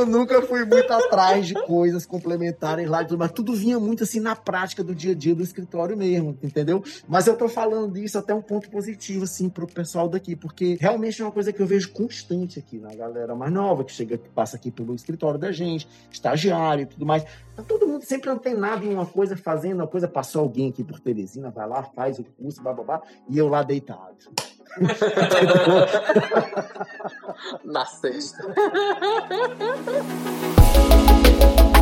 eu 0.00 0.06
nunca 0.06 0.40
fui 0.42 0.64
muito 0.64 0.90
atrás 0.92 1.46
de 1.46 1.54
coisas 1.66 2.06
complementares 2.06 2.88
lá, 2.88 3.06
mas 3.18 3.32
tudo 3.32 3.52
vinha 3.52 3.78
muito 3.78 4.02
assim 4.02 4.20
na 4.20 4.34
prática 4.34 4.82
do 4.82 4.94
dia 4.94 5.12
a 5.12 5.14
dia 5.14 5.34
do 5.34 5.42
escritório 5.42 5.96
mesmo, 5.96 6.36
entendeu? 6.42 6.82
Mas 7.06 7.26
eu 7.26 7.36
tô 7.36 7.48
falando 7.48 7.92
disso 7.92 8.18
até 8.18 8.34
um 8.34 8.40
ponto 8.40 8.70
positivo, 8.70 9.24
assim, 9.24 9.48
pro 9.48 9.66
pessoal 9.66 10.08
daqui, 10.08 10.34
porque 10.34 10.76
realmente 10.80 11.20
é 11.20 11.24
uma 11.24 11.30
coisa 11.30 11.52
que 11.52 11.60
eu 11.60 11.66
vejo 11.66 11.92
constante 11.92 12.58
aqui 12.58 12.78
na 12.78 12.94
galera 12.94 13.34
mais 13.34 13.52
nova, 13.52 13.84
que 13.84 13.92
chega, 13.92 14.16
que 14.16 14.28
passa 14.30 14.56
aqui 14.56 14.70
pelo 14.70 14.94
escritório 14.94 15.38
da 15.38 15.52
gente, 15.52 15.86
estagiário 16.10 16.82
e 16.82 16.86
tudo 16.86 17.04
mais. 17.04 17.24
Então, 17.52 17.64
todo 17.64 17.86
mundo 17.86 18.04
sempre 18.04 18.30
antenado 18.30 18.86
em 18.86 18.94
uma 18.94 19.06
coisa, 19.06 19.36
fazendo 19.36 19.80
uma 19.80 19.86
coisa, 19.86 20.08
passou 20.08 20.42
alguém 20.42 20.70
aqui 20.70 20.82
por 20.82 20.98
Teresina, 20.98 21.50
vai 21.50 21.68
lá, 21.68 21.82
faz 21.82 22.18
o 22.18 22.24
curso, 22.24 22.62
babá, 22.62 23.02
e 23.28 23.36
eu 23.36 23.48
lá 23.48 23.62
deitado. 23.62 24.16
Na 27.64 27.86
sexta. 27.86 28.42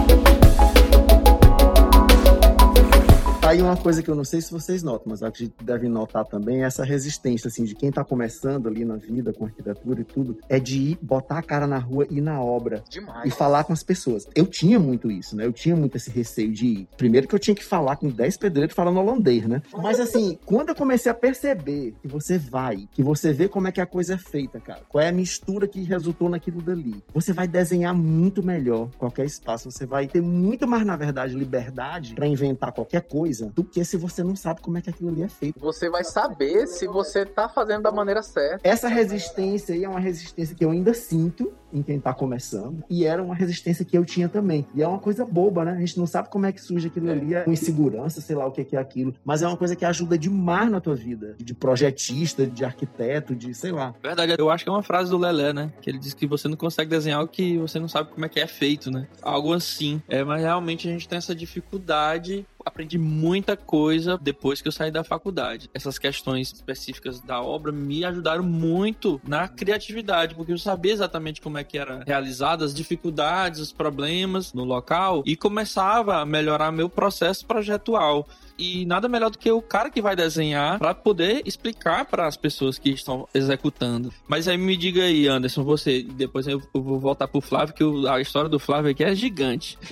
aí 3.49 3.63
uma 3.63 3.77
coisa 3.77 4.03
que 4.03 4.11
eu 4.11 4.15
não 4.15 4.25
sei 4.25 4.43
se 4.43 4.53
vocês 4.53 4.83
notam, 4.83 5.07
mas 5.07 5.23
a 5.23 5.29
gente 5.29 5.55
deve 5.63 5.89
notar 5.89 6.25
também 6.27 6.63
é 6.63 6.67
essa 6.67 6.85
resistência, 6.85 7.49
assim, 7.49 7.65
de 7.65 7.75
quem 7.75 7.91
tá 7.91 8.05
começando 8.05 8.69
ali 8.69 8.85
na 8.85 8.97
vida, 8.97 9.33
com 9.33 9.47
arquitetura 9.47 10.03
e 10.03 10.05
tudo, 10.05 10.39
é 10.51 10.61
de 10.61 10.79
ir, 10.79 10.99
botar 11.01 11.39
a 11.39 11.43
cara 11.43 11.67
na 11.67 11.79
rua 11.79 12.07
e 12.11 12.19
ir 12.19 12.21
na 12.21 12.43
obra. 12.43 12.85
Demais. 12.91 13.25
E 13.25 13.31
falar 13.31 13.65
com 13.65 13.73
as 13.73 13.83
pessoas. 13.83 14.29
Eu 14.35 14.47
tinha 14.47 14.79
muito 14.79 15.11
isso, 15.11 15.35
né? 15.35 15.47
Eu 15.47 15.53
tinha 15.53 15.75
muito 15.75 15.97
esse 15.97 16.11
receio 16.11 16.53
de 16.53 16.67
ir. 16.67 16.89
Primeiro 16.97 17.27
que 17.27 17.35
eu 17.35 17.39
tinha 17.39 17.55
que 17.55 17.65
falar 17.65 17.97
com 17.97 18.11
10 18.11 18.37
pedreiros 18.37 18.75
falando 18.75 18.99
holandês, 19.01 19.47
né? 19.47 19.63
Mas 19.83 19.99
assim, 19.99 20.39
quando 20.45 20.69
eu 20.69 20.75
comecei 20.75 21.11
a 21.11 21.15
perceber 21.15 21.95
que 22.03 22.09
você 22.09 22.37
vai, 22.37 22.87
que 22.93 23.03
você 23.03 23.33
vê 23.33 23.49
como 23.49 23.67
é 23.67 23.73
que 23.73 23.81
a 23.81 23.87
coisa 23.87 24.15
é 24.15 24.19
feita, 24.19 24.61
cara, 24.61 24.83
qual 24.89 25.03
é 25.03 25.09
a 25.09 25.13
mistura 25.13 25.67
que 25.67 25.81
resultou 25.83 26.29
naquilo 26.29 26.61
dali, 26.61 27.03
você 27.15 27.33
vai 27.33 27.49
desenhar 27.49 27.95
muito 27.95 28.43
melhor 28.43 28.91
qualquer 28.99 29.25
espaço, 29.25 29.71
você 29.71 29.87
vai 29.87 30.07
ter 30.07 30.21
muito 30.21 30.67
mais, 30.67 30.85
na 30.85 30.97
verdade, 30.97 31.35
liberdade 31.35 32.15
para 32.15 32.27
inventar 32.27 32.73
qualquer 32.73 33.03
coisa 33.03 33.38
coisa 33.39 33.53
do 33.55 33.65
que 33.65 33.85
se 33.85 33.97
você 33.97 34.23
não 34.25 34.35
sabe 34.35 34.61
como 34.61 34.79
é 34.79 34.83
que 34.83 34.91
aquilo 34.91 35.09
ali 35.11 35.23
é 35.23 35.29
feito. 35.29 35.59
Você 35.61 35.89
vai 35.89 36.05
saber 36.05 36.67
se 36.67 36.87
você 36.87 37.25
tá 37.25 37.49
fazendo 37.49 37.83
da 37.83 37.93
maneira 37.93 38.23
certa. 38.23 38.67
Essa 38.67 38.89
resistência 38.89 39.75
aí 39.75 39.85
é 39.85 39.89
uma 39.89 40.01
resistência 40.01 40.55
que 40.55 40.65
eu 40.65 40.71
ainda 40.71 40.93
sinto 40.95 41.53
em 41.73 41.83
quem 41.83 42.01
tá 42.01 42.13
começando 42.13 42.83
e 42.89 43.05
era 43.05 43.23
uma 43.23 43.35
resistência 43.35 43.85
que 43.85 43.97
eu 43.97 44.05
tinha 44.05 44.29
também. 44.29 44.67
E 44.75 44.83
é 44.83 44.89
uma 44.89 44.99
coisa 44.99 45.25
boba, 45.25 45.65
né? 45.65 45.73
A 45.73 45.81
gente 45.81 45.99
não 45.99 46.07
sabe 46.07 46.29
como 46.29 46.47
é 46.47 46.53
que 46.53 46.61
surge 46.61 46.89
aquilo 46.89 47.11
ali, 47.11 47.35
é 47.35 47.43
com 47.43 47.53
insegurança, 47.53 48.21
sei 48.21 48.37
lá 48.37 48.47
o 48.47 48.53
que 48.53 48.77
é 48.77 48.79
aquilo, 48.79 49.15
mas 49.25 49.43
é 49.43 49.47
uma 49.47 49.57
coisa 49.57 49.77
que 49.77 49.85
ajuda 49.85 50.19
demais 50.19 50.71
na 50.71 50.81
tua 50.81 50.95
vida, 50.95 51.37
de 51.39 51.55
projetista, 51.55 52.47
de 52.47 52.65
arquiteto, 52.65 53.35
de 53.35 53.55
sei 53.55 53.73
lá. 53.73 53.95
Verdade, 54.03 54.35
eu 54.39 54.51
acho 54.51 54.65
que 54.65 54.71
é 54.71 54.73
uma 54.73 54.83
frase 54.83 55.11
do 55.11 55.19
Lelé, 55.19 55.53
né? 55.53 55.73
Que 55.81 55.91
ele 55.91 55.99
diz 55.99 56.15
que 56.15 56.27
você 56.27 56.49
não 56.49 56.57
consegue 56.57 56.91
desenhar 56.91 57.23
o 57.23 57.29
que 57.29 57.59
você 57.59 57.79
não 57.79 57.89
sabe 57.89 58.11
como 58.11 58.25
é 58.25 58.29
que 58.29 58.41
é 58.41 58.47
feito, 58.47 58.91
né? 58.91 59.07
Algo 59.23 59.53
assim. 59.53 60.03
É, 60.09 60.25
mas 60.25 60.43
realmente 60.43 60.89
a 60.89 60.93
gente 60.93 61.09
tem 61.09 61.19
essa 61.19 61.35
dificuldade 61.35 62.47
aprendi 62.69 62.99
muita 62.99 63.57
coisa 63.57 64.19
depois 64.21 64.61
que 64.61 64.69
eu 64.69 64.73
saí 64.73 64.91
da 64.91 65.03
faculdade. 65.03 65.69
Essas 65.75 65.99
questões 65.99 66.53
específicas 66.53 67.21
da 67.21 67.41
obra 67.43 67.73
me 67.73 68.05
ajudaram 68.05 68.45
muito 68.45 69.21
na 69.27 69.49
criatividade, 69.49 70.35
porque 70.35 70.53
eu 70.53 70.59
sabia 70.59 70.93
exatamente 70.93 71.41
como 71.41 71.58
é 71.59 71.65
que 71.65 71.79
era 71.79 72.03
realizada, 72.07 72.65
as 72.65 72.75
dificuldades, 72.75 73.61
os 73.61 73.73
problemas 73.73 74.53
no 74.53 74.65
local 74.65 75.23
e 75.27 75.37
começava 75.37 76.17
a 76.17 76.27
melhorar 76.27 76.73
meu 76.73 76.89
processo 76.89 77.45
projetual 77.47 78.27
e 78.59 78.85
nada 78.85 79.09
melhor 79.09 79.31
do 79.31 79.39
que 79.39 79.51
o 79.51 79.63
cara 79.63 79.89
que 79.89 80.03
vai 80.03 80.17
desenhar 80.17 80.79
para 80.79 80.93
poder 80.93 81.43
explicar 81.45 82.05
para 82.07 82.27
as 82.27 82.37
pessoas 82.37 82.77
que 82.79 82.91
estão 82.91 83.29
executando. 83.33 84.13
Mas 84.27 84.49
aí 84.49 84.59
me 84.59 84.77
diga 84.77 85.03
aí, 85.03 85.29
Anderson, 85.29 85.63
você, 85.63 86.03
depois 86.03 86.47
eu 86.49 86.61
vou 86.73 86.99
voltar 86.99 87.29
pro 87.29 87.41
Flávio, 87.41 87.75
que 87.75 88.09
a 88.09 88.21
história 88.21 88.49
do 88.49 88.59
Flávio 88.59 88.91
aqui 88.91 89.05
é 89.05 89.15
gigante. 89.15 89.79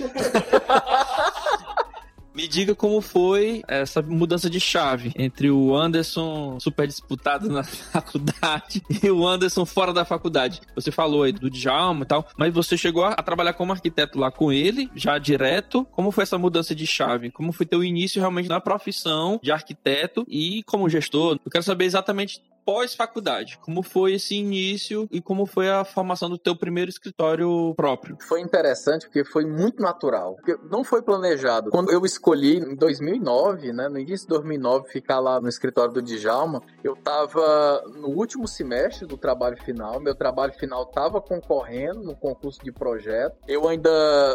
Me 2.37 2.47
diga 2.47 2.75
como 2.75 3.01
foi 3.01 3.63
essa 3.67 3.99
mudança 3.99 4.47
de 4.47 4.59
chave 4.59 5.11
entre 5.17 5.49
o 5.49 5.75
Anderson 5.75 6.59
super 6.59 6.85
disputado 6.85 7.49
na 7.49 7.63
faculdade 7.91 8.83
e 9.01 9.09
o 9.09 9.25
Anderson 9.25 9.65
fora 9.65 9.91
da 9.91 10.05
faculdade. 10.05 10.61
Você 10.75 10.91
falou 10.91 11.23
aí 11.23 11.31
do 11.31 11.49
Djalma 11.49 12.03
e 12.03 12.05
tal, 12.05 12.27
mas 12.37 12.53
você 12.53 12.77
chegou 12.77 13.03
a 13.03 13.15
trabalhar 13.23 13.53
como 13.53 13.71
arquiteto 13.71 14.19
lá 14.19 14.29
com 14.29 14.53
ele, 14.53 14.87
já 14.95 15.17
direto. 15.17 15.83
Como 15.85 16.11
foi 16.11 16.21
essa 16.21 16.37
mudança 16.37 16.75
de 16.75 16.85
chave? 16.85 17.31
Como 17.31 17.51
foi 17.51 17.65
teu 17.65 17.83
início 17.83 18.19
realmente 18.19 18.47
na 18.47 18.61
profissão 18.61 19.39
de 19.41 19.51
arquiteto 19.51 20.23
e 20.29 20.61
como 20.67 20.87
gestor? 20.87 21.39
Eu 21.43 21.49
quero 21.49 21.63
saber 21.63 21.85
exatamente 21.85 22.39
pós-faculdade. 22.67 23.57
Como 23.59 23.81
foi 23.81 24.15
esse 24.15 24.35
início 24.35 25.07
e 25.09 25.21
como 25.21 25.45
foi 25.45 25.69
a 25.69 25.85
formação 25.85 26.29
do 26.29 26.37
teu 26.37 26.53
primeiro 26.53 26.89
escritório 26.89 27.73
próprio? 27.77 28.17
Foi 28.27 28.41
interessante 28.41 29.05
porque 29.05 29.23
foi 29.23 29.45
muito 29.45 29.81
natural. 29.81 30.35
Porque 30.35 30.57
não 30.69 30.83
foi 30.83 31.01
planejado. 31.01 31.71
Quando 31.71 31.93
eu 31.93 32.05
escolhi 32.05 32.57
em 32.57 32.75
2009, 32.75 33.71
né, 33.71 33.87
no 33.87 33.97
início 33.97 34.27
de 34.27 34.33
2009, 34.33 34.89
ficar 34.89 35.21
lá 35.21 35.39
no 35.39 35.47
escritório 35.47 35.93
do 35.93 36.01
Djalma, 36.01 36.61
eu 36.83 36.91
estava 36.91 37.81
no 37.95 38.09
último 38.09 38.45
semestre 38.45 39.07
do 39.07 39.15
trabalho 39.15 39.55
final. 39.63 40.01
Meu 40.01 40.13
trabalho 40.13 40.51
final 40.51 40.83
estava 40.83 41.21
concorrendo 41.21 42.03
no 42.03 42.17
concurso 42.17 42.59
de 42.61 42.73
projeto. 42.73 43.37
Eu 43.47 43.65
ainda 43.69 43.89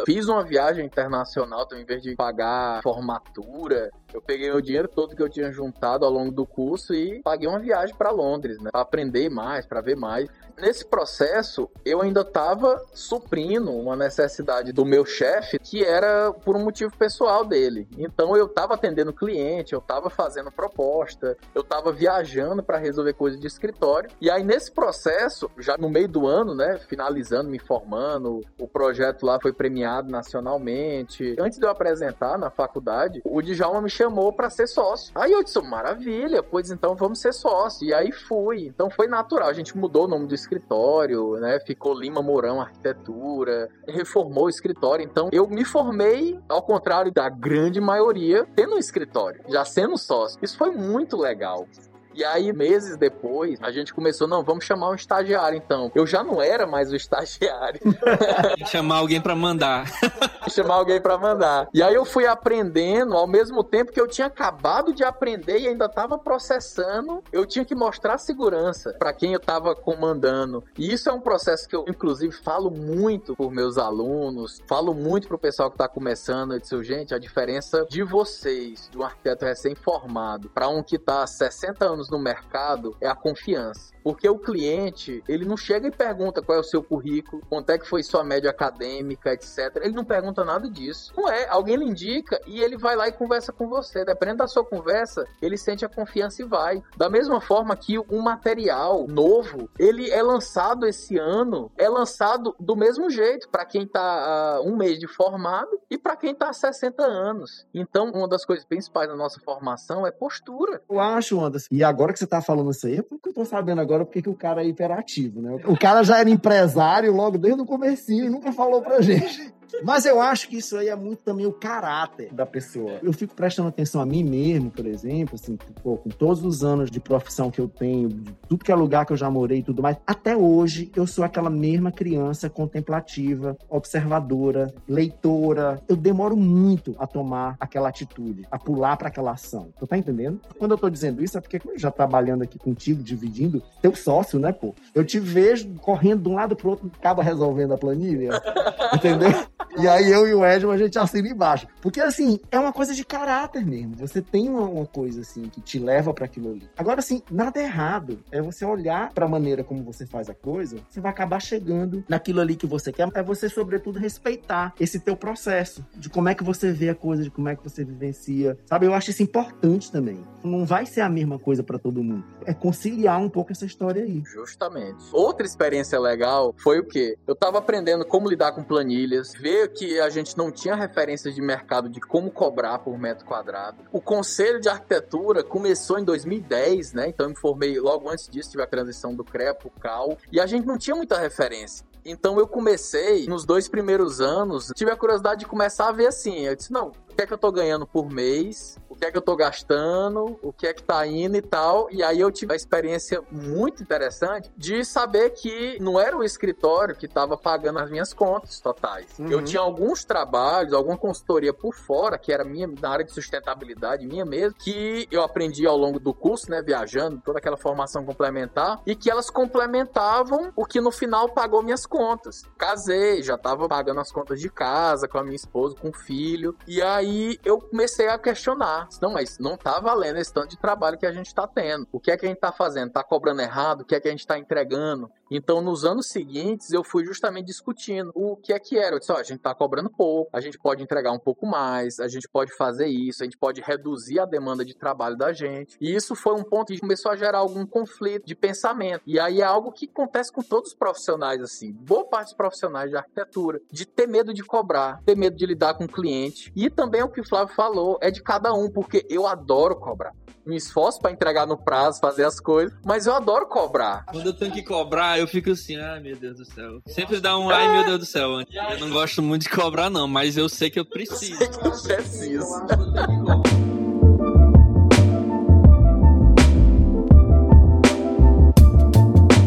fiz 0.07 0.27
uma 0.27 0.43
viagem 0.43 0.83
internacional, 0.83 1.65
então, 1.65 1.77
em 1.77 1.85
vez 1.85 2.01
de 2.01 2.15
pagar 2.15 2.81
formatura, 2.81 3.91
eu 4.13 4.21
peguei 4.21 4.51
o 4.51 4.61
dinheiro 4.61 4.87
todo 4.87 5.15
que 5.15 5.21
eu 5.21 5.29
tinha 5.29 5.51
juntado 5.51 6.05
ao 6.05 6.11
longo 6.11 6.31
do 6.31 6.45
curso 6.45 6.93
e 6.93 7.21
paguei 7.23 7.47
uma 7.47 7.59
viagem 7.59 7.95
para 7.95 8.11
Londres, 8.11 8.22
né? 8.61 8.69
Para 8.71 8.81
aprender 8.81 9.29
mais, 9.29 9.65
para 9.65 9.81
ver 9.81 9.95
mais. 9.95 10.29
Nesse 10.59 10.85
processo, 10.85 11.69
eu 11.83 12.01
ainda 12.01 12.21
estava 12.21 12.81
suprindo 12.93 13.71
uma 13.71 13.95
necessidade 13.95 14.71
do 14.71 14.85
meu 14.85 15.03
chefe, 15.03 15.57
que 15.57 15.83
era 15.83 16.31
por 16.31 16.55
um 16.55 16.63
motivo 16.63 16.95
pessoal 16.95 17.43
dele. 17.43 17.87
Então 17.97 18.37
eu 18.37 18.45
estava 18.45 18.75
atendendo 18.75 19.11
cliente, 19.11 19.73
eu 19.73 19.79
estava 19.79 20.09
fazendo 20.09 20.51
proposta, 20.51 21.35
eu 21.55 21.61
estava 21.61 21.91
viajando 21.91 22.61
para 22.61 22.77
resolver 22.77 23.13
coisas 23.13 23.39
de 23.39 23.47
escritório. 23.47 24.09
E 24.21 24.29
aí 24.29 24.43
nesse 24.43 24.71
processo, 24.71 25.49
já 25.57 25.75
no 25.77 25.89
meio 25.89 26.07
do 26.07 26.27
ano, 26.27 26.53
né, 26.53 26.77
finalizando, 26.87 27.49
me 27.49 27.59
formando, 27.59 28.41
o 28.59 28.67
projeto 28.67 29.25
lá 29.25 29.39
foi 29.41 29.51
premiado 29.51 30.09
nacionalmente. 30.09 31.35
Antes 31.39 31.57
de 31.57 31.65
eu 31.65 31.69
apresentar 31.69 32.37
na 32.37 32.51
faculdade, 32.51 33.21
o 33.25 33.41
Djalma 33.41 33.81
me 33.81 33.89
chamou 33.89 34.31
para 34.31 34.49
ser 34.49 34.67
sócio. 34.67 35.11
Aí 35.15 35.31
eu 35.31 35.43
disse, 35.43 35.59
maravilha, 35.61 36.43
pois 36.43 36.69
então 36.69 36.95
vamos 36.95 37.19
ser 37.19 37.33
sócio. 37.33 37.87
E 37.87 37.93
aí 37.93 38.11
fui. 38.13 38.67
Então 38.67 38.89
foi 38.89 39.07
natural. 39.07 39.49
A 39.49 39.53
gente 39.53 39.77
mudou 39.77 40.05
o 40.05 40.07
nome 40.07 40.27
do 40.27 40.35
escritório, 40.35 41.33
né? 41.33 41.59
Ficou 41.65 41.93
Lima 41.93 42.21
Mourão 42.21 42.61
Arquitetura, 42.61 43.69
reformou 43.87 44.45
o 44.45 44.49
escritório. 44.49 45.03
Então 45.03 45.29
eu 45.31 45.47
me 45.47 45.65
formei, 45.65 46.39
ao 46.47 46.61
contrário 46.61 47.11
da 47.11 47.27
grande 47.29 47.81
maioria, 47.81 48.47
tendo 48.55 48.75
um 48.75 48.79
escritório, 48.79 49.41
já 49.49 49.65
sendo 49.65 49.97
sócio. 49.97 50.39
Isso 50.41 50.57
foi 50.57 50.71
muito 50.71 51.17
legal. 51.17 51.67
E 52.15 52.23
aí, 52.23 52.53
meses 52.53 52.95
depois, 52.95 53.59
a 53.61 53.71
gente 53.71 53.91
começou, 53.91 54.27
não, 54.27 54.43
vamos 54.43 54.65
chamar 54.65 54.91
um 54.91 54.93
estagiário 54.93 55.57
então. 55.57 55.91
Eu 55.95 56.05
já 56.05 56.23
não 56.23 56.39
era 56.39 56.67
mais 56.67 56.91
o 56.91 56.95
estagiário. 56.95 57.79
chamar 58.69 58.97
alguém 58.97 59.19
para 59.19 59.35
mandar. 59.35 59.85
chamar 60.49 60.75
alguém 60.75 61.01
para 61.01 61.17
mandar. 61.17 61.69
E 61.73 61.81
aí 61.81 61.93
eu 61.93 62.05
fui 62.05 62.25
aprendendo 62.25 63.15
ao 63.15 63.27
mesmo 63.27 63.63
tempo 63.63 63.91
que 63.91 63.99
eu 63.99 64.07
tinha 64.07 64.27
acabado 64.27 64.93
de 64.93 65.03
aprender 65.03 65.59
e 65.59 65.67
ainda 65.67 65.85
estava 65.85 66.17
processando, 66.17 67.23
eu 67.31 67.45
tinha 67.45 67.65
que 67.65 67.75
mostrar 67.75 68.17
segurança 68.17 68.93
para 68.97 69.13
quem 69.13 69.33
eu 69.33 69.39
estava 69.39 69.75
comandando. 69.75 70.63
E 70.77 70.91
isso 70.91 71.09
é 71.09 71.13
um 71.13 71.21
processo 71.21 71.67
que 71.67 71.75
eu 71.75 71.85
inclusive 71.87 72.33
falo 72.33 72.69
muito 72.69 73.35
por 73.35 73.51
meus 73.51 73.77
alunos, 73.77 74.61
falo 74.67 74.93
muito 74.93 75.27
pro 75.27 75.37
pessoal 75.37 75.69
que 75.69 75.75
está 75.75 75.87
começando, 75.87 76.53
eu 76.53 76.59
disse, 76.59 76.83
gente, 76.83 77.13
a 77.13 77.19
diferença 77.19 77.85
de 77.89 78.03
vocês, 78.03 78.89
de 78.91 78.97
um 78.97 79.03
arquiteto 79.03 79.45
recém-formado 79.45 80.49
para 80.49 80.67
um 80.67 80.83
que 80.83 80.95
está 80.95 81.23
há 81.23 81.27
60 81.27 81.85
anos 81.85 82.09
no 82.09 82.19
mercado 82.19 82.95
é 82.99 83.07
a 83.07 83.15
confiança. 83.15 83.92
Porque 84.03 84.27
o 84.27 84.37
cliente, 84.37 85.23
ele 85.27 85.45
não 85.45 85.55
chega 85.55 85.87
e 85.87 85.91
pergunta 85.91 86.41
qual 86.41 86.57
é 86.57 86.61
o 86.61 86.63
seu 86.63 86.83
currículo, 86.83 87.41
quanto 87.49 87.69
é 87.69 87.77
que 87.77 87.87
foi 87.87 88.03
sua 88.03 88.23
média 88.23 88.49
acadêmica, 88.49 89.33
etc. 89.33 89.77
Ele 89.81 89.93
não 89.93 90.03
pergunta 90.03 90.43
nada 90.43 90.69
disso. 90.69 91.13
Não 91.15 91.29
é, 91.29 91.47
alguém 91.47 91.75
lhe 91.75 91.85
indica 91.85 92.39
e 92.45 92.61
ele 92.61 92.77
vai 92.77 92.95
lá 92.95 93.07
e 93.07 93.11
conversa 93.11 93.53
com 93.53 93.67
você. 93.67 94.03
Dependendo 94.03 94.39
da 94.39 94.47
sua 94.47 94.65
conversa, 94.65 95.25
ele 95.41 95.57
sente 95.57 95.85
a 95.85 95.89
confiança 95.89 96.41
e 96.41 96.45
vai. 96.45 96.81
Da 96.97 97.09
mesma 97.09 97.39
forma 97.39 97.75
que 97.75 97.97
um 97.97 98.21
material 98.21 99.07
novo, 99.07 99.69
ele 99.79 100.09
é 100.09 100.21
lançado 100.21 100.85
esse 100.85 101.17
ano, 101.17 101.71
é 101.77 101.87
lançado 101.87 102.55
do 102.59 102.75
mesmo 102.75 103.09
jeito 103.09 103.49
para 103.49 103.65
quem 103.65 103.83
está 103.83 104.59
uh, 104.59 104.67
um 104.67 104.75
mês 104.75 104.99
de 104.99 105.07
formado 105.07 105.79
e 105.89 105.97
para 105.97 106.15
quem 106.15 106.31
está 106.31 106.49
há 106.49 106.53
60 106.53 107.03
anos. 107.03 107.65
Então, 107.73 108.11
uma 108.11 108.27
das 108.27 108.45
coisas 108.45 108.65
principais 108.65 109.07
da 109.07 109.15
nossa 109.15 109.39
formação 109.39 110.05
é 110.05 110.11
postura. 110.11 110.81
Eu 110.89 110.99
acho, 110.99 111.39
Anderson. 111.39 111.67
E 111.71 111.83
agora 111.83 112.11
que 112.11 112.19
você 112.19 112.25
está 112.25 112.41
falando 112.41 112.71
isso 112.71 112.87
aí, 112.87 112.97
é 112.97 113.01
porque 113.01 113.29
eu 113.29 113.33
tô 113.33 113.45
sabendo 113.45 113.81
agora 113.81 113.92
agora 113.93 114.05
porque 114.05 114.21
que 114.21 114.29
o 114.29 114.35
cara 114.35 114.63
é 114.63 114.67
hiperativo, 114.67 115.41
né? 115.41 115.59
O 115.67 115.77
cara 115.77 116.03
já 116.03 116.19
era 116.19 116.29
empresário 116.29 117.13
logo 117.13 117.37
desde 117.37 117.61
o 117.61 117.65
comecinho 117.65 118.25
e 118.25 118.29
nunca 118.29 118.51
falou 118.51 118.81
pra 118.81 119.01
gente. 119.01 119.53
Mas 119.81 120.05
eu 120.05 120.21
acho 120.21 120.47
que 120.47 120.57
isso 120.57 120.77
aí 120.77 120.89
é 120.89 120.95
muito 120.95 121.23
também 121.23 121.45
o 121.45 121.51
caráter 121.51 122.31
da 122.33 122.45
pessoa. 122.45 122.99
Eu 123.01 123.13
fico 123.13 123.33
prestando 123.33 123.69
atenção 123.69 124.01
a 124.01 124.05
mim 124.05 124.23
mesmo, 124.23 124.69
por 124.69 124.85
exemplo, 124.85 125.35
assim, 125.35 125.57
pô, 125.81 125.97
com 125.97 126.09
todos 126.09 126.43
os 126.43 126.63
anos 126.63 126.91
de 126.91 126.99
profissão 126.99 127.49
que 127.49 127.59
eu 127.59 127.67
tenho, 127.67 128.09
de 128.09 128.33
tudo 128.47 128.63
que 128.63 128.71
é 128.71 128.75
lugar 128.75 129.05
que 129.05 129.13
eu 129.13 129.17
já 129.17 129.29
morei 129.29 129.59
e 129.59 129.63
tudo 129.63 129.81
mais, 129.81 129.97
até 130.05 130.35
hoje 130.35 130.91
eu 130.95 131.07
sou 131.07 131.23
aquela 131.23 131.49
mesma 131.49 131.91
criança 131.91 132.49
contemplativa, 132.49 133.57
observadora, 133.69 134.73
leitora. 134.87 135.81
Eu 135.87 135.95
demoro 135.95 136.35
muito 136.35 136.95
a 136.99 137.07
tomar 137.07 137.55
aquela 137.59 137.89
atitude, 137.89 138.45
a 138.51 138.59
pular 138.59 138.97
para 138.97 139.07
aquela 139.07 139.31
ação. 139.31 139.69
Tu 139.79 139.87
tá 139.87 139.97
entendendo? 139.97 140.39
Quando 140.57 140.71
eu 140.71 140.77
tô 140.77 140.89
dizendo 140.89 141.23
isso 141.23 141.37
é 141.37 141.41
porque 141.41 141.61
eu 141.65 141.77
já 141.77 141.91
trabalhando 141.91 142.43
aqui 142.43 142.57
contigo, 142.57 143.01
dividindo, 143.01 143.61
teu 143.81 143.95
sócio, 143.95 144.39
né, 144.39 144.51
pô? 144.51 144.73
Eu 144.93 145.03
te 145.03 145.19
vejo 145.19 145.69
correndo 145.81 146.23
de 146.23 146.29
um 146.29 146.35
lado 146.35 146.55
pro 146.55 146.69
outro, 146.69 146.91
acaba 146.97 147.23
resolvendo 147.23 147.73
a 147.73 147.77
planilha. 147.77 148.31
entendeu? 148.93 149.31
E 149.77 149.87
aí 149.87 150.11
eu 150.11 150.27
e 150.27 150.33
o 150.33 150.45
Edson 150.45 150.71
a 150.71 150.77
gente 150.77 150.97
assina 150.97 151.27
embaixo. 151.27 151.67
Porque 151.81 151.99
assim, 151.99 152.39
é 152.51 152.59
uma 152.59 152.73
coisa 152.73 152.93
de 152.93 153.03
caráter 153.05 153.65
mesmo. 153.65 153.95
Você 153.95 154.21
tem 154.21 154.49
uma, 154.49 154.67
uma 154.67 154.85
coisa 154.85 155.21
assim 155.21 155.43
que 155.43 155.61
te 155.61 155.79
leva 155.79 156.13
para 156.13 156.25
aquilo 156.25 156.51
ali. 156.51 156.69
Agora 156.77 156.99
assim, 156.99 157.21
nada 157.31 157.59
errado. 157.59 158.19
É 158.31 158.41
você 158.41 158.65
olhar 158.65 159.11
para 159.13 159.25
a 159.25 159.29
maneira 159.29 159.63
como 159.63 159.83
você 159.83 160.05
faz 160.05 160.29
a 160.29 160.33
coisa, 160.33 160.77
você 160.89 160.99
vai 160.99 161.11
acabar 161.11 161.41
chegando 161.41 162.03
naquilo 162.07 162.41
ali 162.41 162.55
que 162.55 162.67
você 162.67 162.91
quer. 162.91 163.09
É 163.13 163.23
você 163.23 163.49
sobretudo 163.49 163.99
respeitar 163.99 164.73
esse 164.79 164.99
teu 164.99 165.15
processo 165.15 165.85
de 165.95 166.09
como 166.09 166.29
é 166.29 166.35
que 166.35 166.43
você 166.43 166.71
vê 166.71 166.89
a 166.89 166.95
coisa, 166.95 167.23
de 167.23 167.31
como 167.31 167.49
é 167.49 167.55
que 167.55 167.63
você 167.63 167.83
vivencia. 167.83 168.57
Sabe? 168.65 168.85
Eu 168.85 168.93
acho 168.93 169.09
isso 169.09 169.23
importante 169.23 169.91
também. 169.91 170.23
Não 170.43 170.65
vai 170.65 170.85
ser 170.85 171.01
a 171.01 171.09
mesma 171.09 171.39
coisa 171.39 171.63
para 171.63 171.77
todo 171.77 172.03
mundo. 172.03 172.23
É 172.45 172.53
conciliar 172.53 173.19
um 173.19 173.29
pouco 173.29 173.51
essa 173.51 173.65
história 173.65 174.03
aí. 174.03 174.23
Justamente. 174.25 175.03
Outra 175.11 175.45
experiência 175.45 175.99
legal 175.99 176.53
foi 176.57 176.79
o 176.79 176.85
quê? 176.85 177.17
Eu 177.27 177.35
tava 177.35 177.57
aprendendo 177.57 178.05
como 178.05 178.29
lidar 178.29 178.51
com 178.51 178.63
planilhas, 178.63 179.33
que 179.69 179.99
a 179.99 180.09
gente 180.09 180.37
não 180.37 180.51
tinha 180.51 180.75
referências 180.75 181.33
de 181.35 181.41
mercado 181.41 181.89
de 181.89 181.99
como 181.99 182.31
cobrar 182.31 182.79
por 182.79 182.97
metro 182.97 183.25
quadrado. 183.25 183.77
O 183.91 184.01
Conselho 184.01 184.59
de 184.59 184.69
Arquitetura 184.69 185.43
começou 185.43 185.99
em 185.99 186.03
2010, 186.03 186.93
né? 186.93 187.09
Então 187.09 187.25
eu 187.25 187.29
me 187.31 187.35
formei 187.35 187.79
logo 187.79 188.09
antes 188.09 188.27
disso, 188.27 188.51
tive 188.51 188.63
a 188.63 188.67
transição 188.67 189.13
do 189.13 189.23
CREA 189.23 189.53
para 189.53 189.67
o 189.67 189.71
CAL, 189.71 190.17
e 190.31 190.39
a 190.39 190.45
gente 190.45 190.65
não 190.65 190.77
tinha 190.77 190.95
muita 190.95 191.19
referência. 191.19 191.85
Então 192.05 192.37
eu 192.37 192.47
comecei, 192.47 193.25
nos 193.27 193.45
dois 193.45 193.67
primeiros 193.67 194.19
anos, 194.19 194.71
tive 194.75 194.91
a 194.91 194.95
curiosidade 194.95 195.41
de 195.41 195.45
começar 195.45 195.87
a 195.87 195.91
ver 195.91 196.07
assim. 196.07 196.45
Eu 196.45 196.55
disse, 196.55 196.71
não, 196.71 196.89
o 196.89 197.15
que 197.15 197.21
é 197.21 197.25
que 197.25 197.33
eu 197.33 197.37
tô 197.37 197.51
ganhando 197.51 197.87
por 197.87 198.09
mês, 198.09 198.77
que 199.03 199.07
é 199.07 199.11
que 199.11 199.17
eu 199.17 199.21
tô 199.21 199.35
gastando, 199.35 200.39
o 200.41 200.53
que 200.53 200.65
é 200.65 200.73
que 200.73 200.81
tá 200.81 201.05
indo 201.05 201.35
e 201.35 201.41
tal. 201.41 201.89
E 201.91 202.01
aí 202.01 202.21
eu 202.21 202.31
tive 202.31 202.53
a 202.53 202.55
experiência 202.55 203.21
muito 203.29 203.83
interessante 203.83 204.49
de 204.55 204.85
saber 204.85 205.31
que 205.31 205.77
não 205.81 205.99
era 205.99 206.15
o 206.15 206.23
escritório 206.23 206.95
que 206.95 207.05
estava 207.05 207.37
pagando 207.37 207.79
as 207.79 207.91
minhas 207.91 208.13
contas 208.13 208.61
totais. 208.61 209.07
Uhum. 209.19 209.29
Eu 209.29 209.43
tinha 209.43 209.61
alguns 209.61 210.05
trabalhos, 210.05 210.71
alguma 210.71 210.97
consultoria 210.97 211.53
por 211.53 211.75
fora, 211.75 212.17
que 212.17 212.31
era 212.31 212.45
minha 212.45 212.67
na 212.67 212.89
área 212.89 213.03
de 213.03 213.11
sustentabilidade, 213.11 214.07
minha 214.07 214.23
mesmo, 214.23 214.57
que 214.57 215.05
eu 215.11 215.21
aprendi 215.21 215.67
ao 215.67 215.75
longo 215.75 215.99
do 215.99 216.13
curso, 216.13 216.49
né, 216.49 216.61
viajando, 216.61 217.21
toda 217.25 217.39
aquela 217.39 217.57
formação 217.57 218.05
complementar, 218.05 218.81
e 218.85 218.95
que 218.95 219.11
elas 219.11 219.29
complementavam 219.29 220.53
o 220.55 220.65
que 220.65 220.79
no 220.79 220.91
final 220.91 221.27
pagou 221.29 221.61
minhas 221.61 221.85
contas. 221.85 222.43
Casei, 222.57 223.21
já 223.21 223.37
tava 223.37 223.67
pagando 223.67 223.99
as 223.99 224.11
contas 224.11 224.39
de 224.39 224.49
casa 224.49 225.07
com 225.07 225.17
a 225.17 225.23
minha 225.23 225.35
esposa, 225.35 225.75
com 225.75 225.89
o 225.89 225.93
filho, 225.93 226.55
e 226.65 226.81
aí 226.81 227.37
eu 227.43 227.59
comecei 227.59 228.07
a 228.07 228.17
questionar. 228.17 228.87
Não, 229.01 229.11
mas 229.11 229.39
não 229.39 229.57
tá 229.57 229.79
valendo 229.79 230.17
esse 230.17 230.33
tanto 230.33 230.49
de 230.49 230.57
trabalho 230.57 230.97
que 230.97 231.05
a 231.05 231.11
gente 231.11 231.33
tá 231.33 231.47
tendo. 231.47 231.87
O 231.91 231.99
que 231.99 232.11
é 232.11 232.17
que 232.17 232.25
a 232.25 232.29
gente 232.29 232.39
tá 232.39 232.51
fazendo? 232.51 232.91
Tá 232.91 233.03
cobrando 233.03 233.41
errado? 233.41 233.81
O 233.81 233.85
que 233.85 233.95
é 233.95 233.99
que 233.99 234.07
a 234.07 234.11
gente 234.11 234.25
tá 234.25 234.37
entregando? 234.37 235.09
Então, 235.29 235.61
nos 235.61 235.83
anos 235.83 236.07
seguintes, 236.07 236.71
eu 236.71 236.83
fui 236.83 237.03
justamente 237.05 237.47
discutindo 237.47 238.11
o 238.13 238.35
que 238.35 238.53
é 238.53 238.59
que 238.59 238.77
era. 238.77 238.95
Eu 238.95 238.99
disse, 238.99 239.11
ó, 239.11 239.17
a 239.17 239.23
gente 239.23 239.39
tá 239.39 239.53
cobrando 239.55 239.89
pouco, 239.89 240.29
a 240.31 240.39
gente 240.39 240.59
pode 240.59 240.83
entregar 240.83 241.11
um 241.11 241.19
pouco 241.19 241.47
mais, 241.47 241.99
a 241.99 242.07
gente 242.07 242.27
pode 242.29 242.55
fazer 242.55 242.85
isso, 242.85 243.23
a 243.23 243.25
gente 243.25 243.37
pode 243.37 243.59
reduzir 243.59 244.19
a 244.19 244.25
demanda 244.25 244.63
de 244.63 244.75
trabalho 244.75 245.17
da 245.17 245.33
gente. 245.33 245.75
E 245.81 245.93
isso 245.93 246.15
foi 246.15 246.35
um 246.35 246.43
ponto 246.43 246.71
que 246.71 246.79
começou 246.79 247.11
a 247.11 247.15
gerar 247.15 247.39
algum 247.39 247.65
conflito 247.65 248.25
de 248.25 248.35
pensamento. 248.35 249.01
E 249.07 249.19
aí 249.19 249.41
é 249.41 249.43
algo 249.43 249.71
que 249.71 249.89
acontece 249.91 250.31
com 250.31 250.43
todos 250.43 250.69
os 250.69 250.75
profissionais, 250.75 251.41
assim. 251.41 251.71
Boa 251.71 252.05
parte 252.05 252.27
dos 252.27 252.35
profissionais 252.35 252.91
de 252.91 252.97
arquitetura, 252.97 253.59
de 253.71 253.85
ter 253.85 254.07
medo 254.07 254.33
de 254.33 254.43
cobrar, 254.43 255.01
ter 255.03 255.17
medo 255.17 255.35
de 255.35 255.45
lidar 255.45 255.73
com 255.73 255.85
o 255.85 255.91
cliente. 255.91 256.51
E 256.55 256.69
também 256.69 257.01
o 257.01 257.09
que 257.09 257.21
o 257.21 257.27
Flávio 257.27 257.55
falou, 257.55 257.97
é 258.01 258.11
de 258.11 258.21
cada 258.21 258.53
um, 258.53 258.69
porque 258.73 259.05
eu 259.09 259.27
adoro 259.27 259.75
cobrar 259.75 260.13
me 260.45 260.57
esforço 260.57 260.99
para 260.99 261.11
entregar 261.11 261.47
no 261.47 261.57
prazo, 261.57 261.99
fazer 261.99 262.25
as 262.25 262.39
coisas, 262.39 262.77
mas 262.85 263.05
eu 263.05 263.13
adoro 263.13 263.47
cobrar. 263.47 264.05
Quando 264.05 264.27
eu 264.27 264.33
tenho 264.33 264.51
que 264.51 264.61
cobrar, 264.61 265.19
eu 265.19 265.27
fico 265.27 265.51
assim, 265.51 265.77
ai 265.77 265.99
meu 265.99 266.15
Deus 266.15 266.37
do 266.37 266.45
céu. 266.45 266.81
Sempre 266.87 267.19
dá 267.19 267.37
um 267.37 267.49
ai 267.49 267.71
meu 267.71 267.85
Deus 267.85 267.99
do 267.99 268.05
céu. 268.05 268.41
Eu 268.41 268.79
não 268.79 268.89
gosto 268.89 269.21
muito 269.21 269.43
de 269.43 269.49
cobrar, 269.49 269.89
não, 269.89 270.07
mas 270.07 270.37
eu 270.37 270.49
sei 270.49 270.69
que 270.69 270.79
eu 270.79 270.85
preciso. 270.85 271.33
Eu 271.33 271.37
sei 271.37 271.47
que 271.47 271.67
eu 271.67 271.97
preciso. 271.97 273.62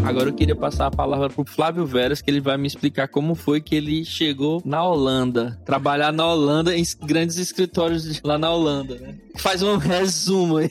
Agora 0.07 0.28
eu 0.28 0.32
queria 0.32 0.54
passar 0.54 0.86
a 0.86 0.90
palavra 0.90 1.28
pro 1.28 1.44
Flávio 1.44 1.84
Veras, 1.84 2.22
que 2.22 2.30
ele 2.30 2.40
vai 2.40 2.57
me 2.57 2.68
explicar 2.68 3.09
como 3.09 3.34
foi 3.34 3.61
que 3.61 3.74
ele 3.74 4.04
chegou 4.04 4.62
na 4.64 4.82
Holanda. 4.84 5.59
Trabalhar 5.64 6.12
na 6.12 6.24
Holanda 6.24 6.76
em 6.76 6.84
grandes 7.02 7.38
escritórios 7.38 8.22
lá 8.22 8.38
na 8.38 8.48
Holanda, 8.48 8.94
né? 8.94 9.16
Faz 9.36 9.62
um 9.62 9.76
resumo 9.76 10.59
aí. 10.59 10.70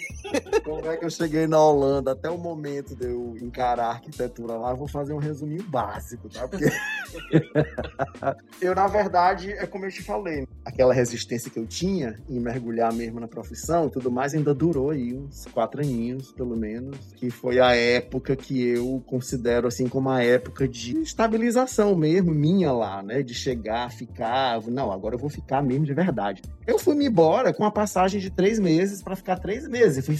Como 0.63 0.91
é 0.91 0.97
que 0.97 1.05
eu 1.05 1.09
cheguei 1.09 1.47
na 1.47 1.59
Holanda 1.59 2.11
até 2.11 2.29
o 2.29 2.37
momento 2.37 2.95
de 2.95 3.05
eu 3.05 3.35
encarar 3.41 3.85
a 3.85 3.91
arquitetura 3.91 4.53
lá? 4.53 4.71
Eu 4.71 4.77
vou 4.77 4.87
fazer 4.87 5.13
um 5.13 5.17
resuminho 5.17 5.63
básico, 5.63 6.29
tá? 6.29 6.47
Porque 6.47 6.65
eu, 8.61 8.75
na 8.75 8.87
verdade, 8.87 9.51
é 9.51 9.65
como 9.65 9.85
eu 9.85 9.91
te 9.91 10.01
falei, 10.03 10.47
aquela 10.63 10.93
resistência 10.93 11.49
que 11.51 11.59
eu 11.59 11.65
tinha 11.65 12.19
em 12.29 12.39
mergulhar 12.39 12.91
mesmo 12.93 13.19
na 13.19 13.27
profissão 13.27 13.87
e 13.87 13.91
tudo 13.91 14.11
mais 14.11 14.33
ainda 14.33 14.53
durou 14.53 14.89
aí 14.89 15.13
uns 15.13 15.45
quatro 15.45 15.81
aninhos, 15.81 16.31
pelo 16.31 16.55
menos, 16.55 16.97
que 17.15 17.29
foi 17.29 17.59
a 17.59 17.75
época 17.75 18.35
que 18.35 18.67
eu 18.67 19.03
considero 19.05 19.67
assim 19.67 19.87
como 19.87 20.09
a 20.09 20.23
época 20.23 20.67
de 20.67 20.99
estabilização 21.01 21.95
mesmo 21.95 22.33
minha 22.33 22.71
lá, 22.71 23.03
né? 23.03 23.21
De 23.21 23.33
chegar, 23.33 23.91
ficar, 23.91 24.61
não, 24.63 24.91
agora 24.91 25.15
eu 25.15 25.19
vou 25.19 25.29
ficar 25.29 25.61
mesmo 25.61 25.85
de 25.85 25.93
verdade. 25.93 26.41
Eu 26.65 26.79
fui 26.79 26.95
me 26.95 27.05
embora 27.05 27.53
com 27.53 27.63
uma 27.63 27.71
passagem 27.71 28.19
de 28.19 28.29
três 28.29 28.59
meses 28.59 29.03
para 29.03 29.15
ficar 29.15 29.37
três 29.37 29.67
meses. 29.67 30.05
Fui 30.05 30.14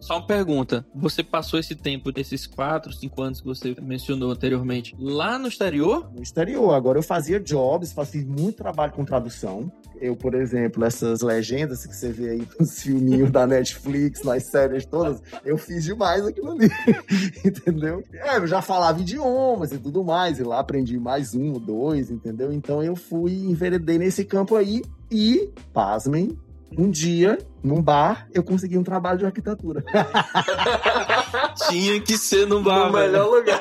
Só 0.00 0.18
uma 0.18 0.26
pergunta. 0.26 0.86
Você 0.94 1.22
passou 1.22 1.58
esse 1.58 1.74
tempo, 1.74 2.12
esses 2.16 2.46
quatro, 2.46 2.92
cinco 2.92 3.22
anos 3.22 3.40
que 3.40 3.46
você 3.46 3.76
mencionou 3.80 4.30
anteriormente, 4.30 4.94
lá 4.98 5.38
no 5.38 5.48
exterior? 5.48 6.10
No 6.14 6.22
exterior. 6.22 6.74
Agora 6.74 6.98
eu 6.98 7.02
fazia 7.02 7.38
jobs, 7.38 7.92
fazia 7.92 8.24
muito 8.24 8.56
trabalho 8.56 8.92
com 8.92 9.04
tradução. 9.04 9.70
Eu, 10.00 10.14
por 10.14 10.34
exemplo, 10.34 10.84
essas 10.84 11.22
legendas 11.22 11.84
que 11.84 11.94
você 11.94 12.12
vê 12.12 12.30
aí 12.30 12.48
nos 12.58 12.82
filminhos 12.82 13.30
da 13.30 13.46
Netflix, 13.46 14.22
nas 14.22 14.44
séries 14.44 14.86
todas, 14.86 15.20
eu 15.44 15.58
fiz 15.58 15.84
demais 15.84 16.24
aquilo 16.24 16.52
ali. 16.52 16.70
entendeu? 17.44 18.02
É, 18.12 18.36
eu 18.36 18.46
já 18.46 18.62
falava 18.62 19.00
idiomas 19.00 19.72
e 19.72 19.78
tudo 19.78 20.04
mais, 20.04 20.38
e 20.38 20.44
lá 20.44 20.60
aprendi 20.60 20.98
mais 20.98 21.34
um, 21.34 21.54
dois, 21.54 22.10
entendeu? 22.10 22.52
Então 22.52 22.82
eu 22.82 22.94
fui, 22.94 23.32
enveredei 23.32 23.98
nesse 23.98 24.24
campo 24.24 24.56
aí 24.56 24.82
e, 25.10 25.50
pasmem, 25.72 26.38
um 26.76 26.90
dia, 26.90 27.38
num 27.62 27.80
bar, 27.82 28.28
eu 28.32 28.42
consegui 28.42 28.76
um 28.76 28.84
trabalho 28.84 29.18
de 29.18 29.26
arquitetura. 29.26 29.84
Tinha 31.68 32.00
que 32.00 32.16
ser 32.18 32.46
num 32.46 32.62
bar, 32.62 32.86
No 32.86 32.98
melhor 32.98 33.28
lugar. 33.28 33.60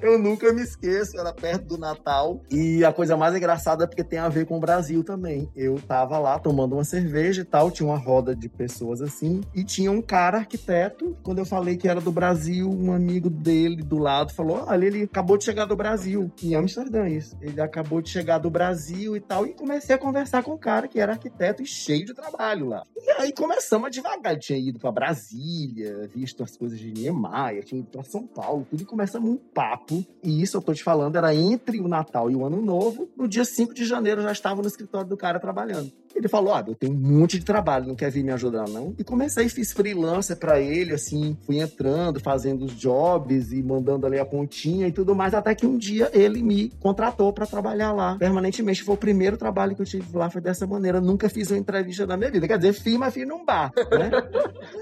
Eu 0.00 0.18
nunca 0.18 0.52
me 0.52 0.62
esqueço, 0.62 1.18
era 1.18 1.32
perto 1.32 1.64
do 1.64 1.78
Natal. 1.78 2.40
E 2.50 2.84
a 2.84 2.92
coisa 2.92 3.16
mais 3.16 3.34
engraçada 3.34 3.84
é 3.84 3.86
porque 3.86 4.04
tem 4.04 4.18
a 4.18 4.28
ver 4.28 4.46
com 4.46 4.56
o 4.56 4.60
Brasil 4.60 5.02
também. 5.02 5.50
Eu 5.56 5.80
tava 5.80 6.18
lá 6.18 6.38
tomando 6.38 6.74
uma 6.74 6.84
cerveja 6.84 7.42
e 7.42 7.44
tal, 7.44 7.70
tinha 7.70 7.88
uma 7.88 7.98
roda 7.98 8.34
de 8.34 8.48
pessoas 8.48 9.00
assim, 9.02 9.40
e 9.54 9.64
tinha 9.64 9.90
um 9.90 10.00
cara 10.00 10.38
arquiteto. 10.38 11.16
Quando 11.22 11.38
eu 11.38 11.44
falei 11.44 11.76
que 11.76 11.88
era 11.88 12.00
do 12.00 12.12
Brasil, 12.12 12.70
um 12.70 12.92
amigo 12.92 13.28
dele 13.28 13.82
do 13.82 13.98
lado 13.98 14.32
falou: 14.32 14.64
Olha, 14.66 14.86
ele 14.86 15.02
acabou 15.02 15.36
de 15.36 15.44
chegar 15.44 15.64
do 15.64 15.76
Brasil, 15.76 16.30
em 16.42 16.54
Amsterdã, 16.54 17.08
isso. 17.08 17.36
Ele 17.40 17.60
acabou 17.60 18.00
de 18.00 18.10
chegar 18.10 18.38
do 18.38 18.50
Brasil 18.50 19.16
e 19.16 19.20
tal. 19.20 19.46
E 19.46 19.54
comecei 19.54 19.94
a 19.94 19.98
conversar 19.98 20.42
com 20.42 20.52
o 20.52 20.58
cara 20.58 20.86
que 20.86 21.00
era 21.00 21.12
arquiteto 21.12 21.62
e 21.62 21.66
cheio 21.66 22.04
de 22.04 22.14
trabalho 22.14 22.68
lá. 22.68 22.84
E 22.96 23.10
aí 23.12 23.32
começamos 23.32 23.86
a 23.86 23.90
devagar. 23.90 24.38
Tinha 24.38 24.58
ido 24.58 24.78
pra 24.78 24.92
Brasília, 24.92 26.08
visto 26.14 26.42
as 26.42 26.56
coisas 26.56 26.78
de 26.78 26.92
Niemeyer, 26.92 27.64
tinha 27.64 27.80
ido 27.80 27.88
pra 27.88 28.02
São 28.02 28.26
Paulo, 28.26 28.66
tudo, 28.68 28.82
e 28.82 28.86
começamos 28.86 29.30
um 29.30 29.36
papo. 29.36 29.87
E 30.22 30.42
isso 30.42 30.56
eu 30.56 30.62
tô 30.62 30.74
te 30.74 30.82
falando, 30.82 31.16
era 31.16 31.34
entre 31.34 31.80
o 31.80 31.88
Natal 31.88 32.30
e 32.30 32.36
o 32.36 32.44
Ano 32.44 32.60
Novo. 32.60 33.08
No 33.16 33.28
dia 33.28 33.44
5 33.44 33.72
de 33.74 33.84
janeiro 33.84 34.22
já 34.22 34.32
estava 34.32 34.60
no 34.60 34.68
escritório 34.68 35.08
do 35.08 35.16
cara 35.16 35.40
trabalhando. 35.40 35.92
Ele 36.14 36.28
falou: 36.28 36.54
Ah, 36.54 36.64
eu 36.66 36.74
tenho 36.74 36.92
um 36.92 36.96
monte 36.96 37.38
de 37.38 37.44
trabalho, 37.44 37.86
não 37.86 37.94
quer 37.94 38.10
vir 38.10 38.24
me 38.24 38.32
ajudar, 38.32 38.68
não? 38.68 38.94
E 38.98 39.04
comecei, 39.04 39.48
fiz 39.48 39.72
freelancer 39.72 40.36
pra 40.36 40.60
ele, 40.60 40.92
assim, 40.92 41.36
fui 41.42 41.58
entrando, 41.58 42.20
fazendo 42.20 42.64
os 42.64 42.72
jobs 42.72 43.52
e 43.52 43.62
mandando 43.62 44.06
ali 44.06 44.18
a 44.18 44.24
pontinha 44.24 44.86
e 44.86 44.92
tudo 44.92 45.14
mais, 45.14 45.34
até 45.34 45.54
que 45.54 45.66
um 45.66 45.76
dia 45.76 46.10
ele 46.12 46.42
me 46.42 46.70
contratou 46.80 47.32
pra 47.32 47.46
trabalhar 47.46 47.92
lá 47.92 48.16
permanentemente. 48.16 48.82
Foi 48.82 48.94
o 48.94 48.98
primeiro 48.98 49.36
trabalho 49.36 49.74
que 49.74 49.82
eu 49.82 49.86
tive 49.86 50.16
lá, 50.16 50.30
foi 50.30 50.40
dessa 50.40 50.66
maneira. 50.66 51.00
Nunca 51.00 51.28
fiz 51.28 51.50
uma 51.50 51.58
entrevista 51.58 52.06
na 52.06 52.16
minha 52.16 52.30
vida. 52.30 52.46
Quer 52.46 52.58
dizer, 52.58 52.72
fiz, 52.72 52.96
mas 52.96 53.14
fiz 53.14 53.26
num 53.26 53.44
bar, 53.44 53.72
né? 53.90 54.10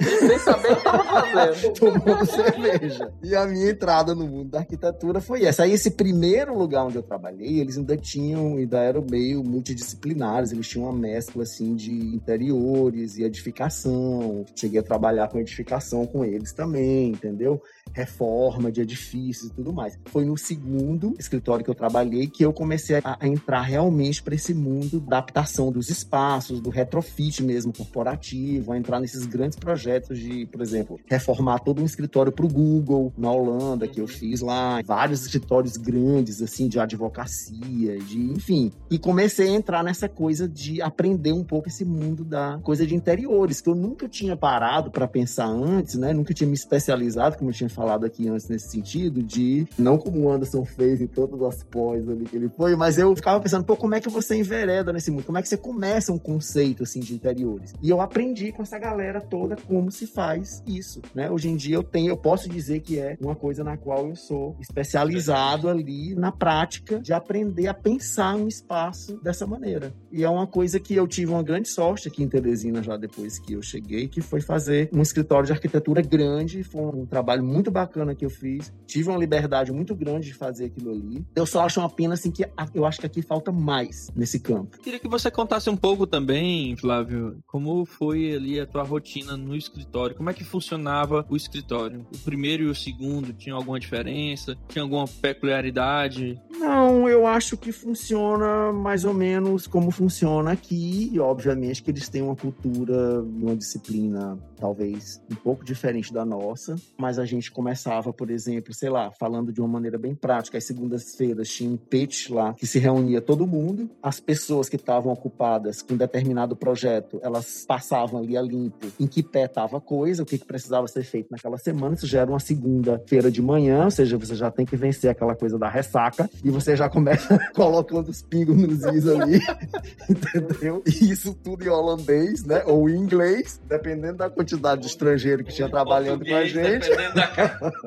Sem 0.18 0.38
saber 0.38 0.72
o 0.72 0.76
que 0.76 0.82
tava 0.82 1.04
fazendo. 1.04 1.72
tomando 1.74 2.26
cerveja. 2.26 3.12
E 3.22 3.34
a 3.34 3.46
minha 3.46 3.70
entrada 3.70 4.14
no 4.14 4.26
mundo 4.26 4.50
da 4.50 4.58
arquitetura 4.58 5.20
foi 5.20 5.44
essa. 5.44 5.64
Aí, 5.64 5.72
esse 5.72 5.90
primeiro 5.90 6.56
lugar 6.56 6.84
onde 6.84 6.96
eu 6.96 7.02
trabalhei, 7.02 7.60
eles 7.60 7.76
ainda 7.76 7.96
tinham, 7.96 8.56
ainda 8.56 8.78
eram 8.78 9.04
meio 9.08 9.42
multidisciplinares, 9.42 10.52
eles 10.52 10.68
tinham 10.68 10.84
uma 10.84 10.92
mescla, 11.16 11.42
assim, 11.42 11.74
de 11.74 11.92
interiores 11.92 13.16
e 13.16 13.24
edificação. 13.24 14.44
Cheguei 14.54 14.80
a 14.80 14.82
trabalhar 14.82 15.28
com 15.28 15.38
edificação 15.38 16.06
com 16.06 16.24
eles 16.24 16.52
também, 16.52 17.10
entendeu? 17.10 17.62
Reforma 17.96 18.70
de 18.70 18.82
edifícios 18.82 19.50
e 19.50 19.54
tudo 19.54 19.72
mais. 19.72 19.98
Foi 20.06 20.24
no 20.26 20.36
segundo 20.36 21.14
escritório 21.18 21.64
que 21.64 21.70
eu 21.70 21.74
trabalhei 21.74 22.26
que 22.26 22.44
eu 22.44 22.52
comecei 22.52 22.96
a, 22.96 23.16
a 23.18 23.26
entrar 23.26 23.62
realmente 23.62 24.22
para 24.22 24.34
esse 24.34 24.52
mundo 24.52 25.00
da 25.00 25.16
adaptação 25.16 25.72
dos 25.72 25.88
espaços, 25.88 26.60
do 26.60 26.68
retrofit 26.68 27.42
mesmo 27.42 27.72
corporativo, 27.72 28.72
a 28.72 28.76
entrar 28.76 29.00
nesses 29.00 29.24
grandes 29.24 29.58
projetos 29.58 30.18
de, 30.18 30.44
por 30.44 30.60
exemplo, 30.60 31.00
reformar 31.06 31.60
todo 31.60 31.80
um 31.80 31.86
escritório 31.86 32.30
para 32.30 32.44
o 32.44 32.48
Google 32.48 33.14
na 33.16 33.32
Holanda 33.32 33.88
que 33.88 33.98
eu 33.98 34.06
fiz 34.06 34.42
lá, 34.42 34.82
vários 34.84 35.22
escritórios 35.22 35.78
grandes 35.78 36.42
assim 36.42 36.68
de 36.68 36.78
advocacia, 36.78 37.98
de 37.98 38.18
enfim, 38.18 38.70
e 38.90 38.98
comecei 38.98 39.48
a 39.48 39.52
entrar 39.52 39.82
nessa 39.82 40.06
coisa 40.06 40.46
de 40.46 40.82
aprender 40.82 41.32
um 41.32 41.44
pouco 41.44 41.68
esse 41.68 41.84
mundo 41.84 42.24
da 42.24 42.58
coisa 42.62 42.86
de 42.86 42.94
interiores 42.94 43.62
que 43.62 43.70
eu 43.70 43.74
nunca 43.74 44.06
tinha 44.06 44.36
parado 44.36 44.90
para 44.90 45.08
pensar 45.08 45.46
antes, 45.46 45.94
né? 45.94 46.12
Nunca 46.12 46.34
tinha 46.34 46.46
me 46.46 46.54
especializado, 46.54 47.38
como 47.38 47.50
eu 47.50 47.54
tinha 47.54 47.70
falado 47.70 47.85
aqui 47.86 48.28
antes 48.28 48.48
nesse 48.48 48.70
sentido 48.70 49.22
de 49.22 49.66
não 49.78 49.98
como 49.98 50.20
o 50.20 50.30
Anderson 50.30 50.64
fez 50.64 51.00
em 51.00 51.06
todas 51.06 51.40
as 51.42 51.62
pós 51.62 52.08
ali 52.08 52.24
que 52.24 52.36
ele 52.36 52.48
foi, 52.48 52.74
mas 52.76 52.98
eu 52.98 53.14
ficava 53.14 53.40
pensando, 53.40 53.64
pô, 53.64 53.76
como 53.76 53.94
é 53.94 54.00
que 54.00 54.08
você 54.08 54.36
envereda 54.36 54.92
nesse 54.92 55.10
mundo? 55.10 55.24
Como 55.24 55.38
é 55.38 55.42
que 55.42 55.48
você 55.48 55.56
começa 55.56 56.12
um 56.12 56.18
conceito 56.18 56.82
assim 56.82 57.00
de 57.00 57.14
interiores? 57.14 57.74
E 57.82 57.90
eu 57.90 58.00
aprendi 58.00 58.52
com 58.52 58.62
essa 58.62 58.78
galera 58.78 59.20
toda 59.20 59.56
como 59.56 59.90
se 59.90 60.06
faz 60.06 60.62
isso, 60.66 61.00
né? 61.14 61.30
Hoje 61.30 61.48
em 61.48 61.56
dia 61.56 61.76
eu 61.76 61.82
tenho, 61.82 62.10
eu 62.10 62.16
posso 62.16 62.48
dizer 62.48 62.80
que 62.80 62.98
é 62.98 63.16
uma 63.20 63.34
coisa 63.34 63.62
na 63.62 63.76
qual 63.76 64.08
eu 64.08 64.16
sou 64.16 64.56
especializado 64.60 65.68
ali 65.68 66.14
na 66.14 66.32
prática 66.32 66.98
de 67.00 67.12
aprender 67.12 67.68
a 67.68 67.74
pensar 67.74 68.36
um 68.36 68.48
espaço 68.48 69.18
dessa 69.22 69.46
maneira. 69.46 69.94
E 70.10 70.24
é 70.24 70.28
uma 70.28 70.46
coisa 70.46 70.80
que 70.80 70.94
eu 70.94 71.06
tive 71.06 71.32
uma 71.32 71.42
grande 71.42 71.68
sorte 71.68 72.08
aqui 72.08 72.22
em 72.22 72.28
Teresina 72.28 72.82
já 72.82 72.96
depois 72.96 73.38
que 73.38 73.52
eu 73.54 73.62
cheguei, 73.62 74.08
que 74.08 74.20
foi 74.20 74.40
fazer 74.40 74.88
um 74.92 75.02
escritório 75.02 75.46
de 75.46 75.52
arquitetura 75.52 76.02
grande, 76.02 76.62
foi 76.62 76.82
um 76.82 77.06
trabalho 77.06 77.42
muito 77.42 77.70
bacana 77.76 78.14
que 78.14 78.24
eu 78.24 78.30
fiz. 78.30 78.72
Tive 78.86 79.10
uma 79.10 79.18
liberdade 79.18 79.70
muito 79.70 79.94
grande 79.94 80.28
de 80.28 80.34
fazer 80.34 80.66
aquilo 80.66 80.90
ali. 80.90 81.26
Eu 81.36 81.44
só 81.44 81.60
acho 81.60 81.78
uma 81.80 81.90
pena 81.90 82.14
assim 82.14 82.30
que 82.30 82.44
eu 82.74 82.86
acho 82.86 83.00
que 83.00 83.06
aqui 83.06 83.20
falta 83.20 83.52
mais 83.52 84.08
nesse 84.16 84.40
campo. 84.40 84.78
Queria 84.78 84.98
que 84.98 85.08
você 85.08 85.30
contasse 85.30 85.68
um 85.68 85.76
pouco 85.76 86.06
também, 86.06 86.74
Flávio, 86.76 87.38
como 87.46 87.84
foi 87.84 88.34
ali 88.34 88.58
a 88.58 88.66
tua 88.66 88.82
rotina 88.82 89.36
no 89.36 89.54
escritório, 89.54 90.16
como 90.16 90.30
é 90.30 90.32
que 90.32 90.44
funcionava 90.44 91.26
o 91.28 91.36
escritório? 91.36 92.06
O 92.14 92.18
primeiro 92.18 92.62
e 92.64 92.66
o 92.66 92.74
segundo 92.74 93.32
tinha 93.32 93.54
alguma 93.54 93.78
diferença? 93.78 94.56
Tinha 94.68 94.82
alguma 94.82 95.06
peculiaridade? 95.06 96.40
Não, 96.58 97.08
eu 97.08 97.26
acho 97.26 97.56
que 97.56 97.72
funciona 97.72 98.72
mais 98.72 99.04
ou 99.04 99.12
menos 99.12 99.66
como 99.66 99.90
funciona 99.90 100.52
aqui. 100.52 101.10
E, 101.12 101.20
obviamente, 101.20 101.82
que 101.82 101.90
eles 101.90 102.08
têm 102.08 102.22
uma 102.22 102.36
cultura, 102.36 103.22
uma 103.22 103.54
disciplina 103.54 104.38
talvez 104.58 105.20
um 105.30 105.34
pouco 105.34 105.64
diferente 105.64 106.12
da 106.12 106.24
nossa. 106.24 106.76
Mas 106.98 107.18
a 107.18 107.24
gente 107.24 107.50
começava, 107.56 108.12
por 108.12 108.30
exemplo, 108.30 108.74
sei 108.74 108.90
lá, 108.90 109.10
falando 109.10 109.50
de 109.50 109.62
uma 109.62 109.68
maneira 109.68 109.96
bem 109.96 110.14
prática. 110.14 110.58
Às 110.58 110.64
segundas-feiras 110.64 111.48
tinha 111.48 111.70
um 111.70 111.78
pitch 111.78 112.28
lá 112.28 112.52
que 112.52 112.66
se 112.66 112.78
reunia 112.78 113.22
todo 113.22 113.46
mundo. 113.46 113.88
As 114.02 114.20
pessoas 114.20 114.68
que 114.68 114.76
estavam 114.76 115.10
ocupadas 115.10 115.80
com 115.80 115.96
determinado 115.96 116.54
projeto, 116.54 117.18
elas 117.22 117.64
passavam 117.66 118.20
ali 118.20 118.36
a 118.36 118.42
limpo 118.42 118.88
em 119.00 119.06
que 119.06 119.22
pé 119.22 119.46
estava 119.46 119.78
a 119.78 119.80
coisa, 119.80 120.22
o 120.22 120.26
que, 120.26 120.36
que 120.36 120.44
precisava 120.44 120.86
ser 120.86 121.02
feito 121.02 121.28
naquela 121.30 121.56
semana. 121.56 121.94
Isso 121.94 122.06
já 122.06 122.20
era 122.20 122.30
uma 122.30 122.38
segunda-feira 122.38 123.30
de 123.30 123.40
manhã, 123.40 123.84
ou 123.84 123.90
seja, 123.90 124.18
você 124.18 124.34
já 124.34 124.50
tem 124.50 124.66
que 124.66 124.76
vencer 124.76 125.08
aquela 125.08 125.34
coisa 125.34 125.58
da 125.58 125.70
ressaca 125.70 126.28
e 126.44 126.50
você 126.50 126.76
já 126.76 126.90
começa 126.90 127.38
colocando 127.56 128.10
os 128.10 128.20
pingos 128.20 128.54
nos 128.54 128.84
is 128.84 129.08
ali, 129.08 129.40
entendeu? 130.10 130.82
E 130.84 131.10
isso 131.10 131.32
tudo 131.32 131.64
em 131.64 131.68
holandês, 131.68 132.44
né? 132.44 132.62
Ou 132.66 132.90
em 132.90 132.96
inglês, 132.96 133.58
dependendo 133.66 134.18
da 134.18 134.28
quantidade 134.28 134.82
de 134.82 134.88
estrangeiro 134.88 135.42
que 135.42 135.54
tinha 135.54 135.70
trabalhando 135.70 136.22
com 136.22 136.34
a 136.34 136.44
gente. 136.44 136.90
Da... 137.14 137.45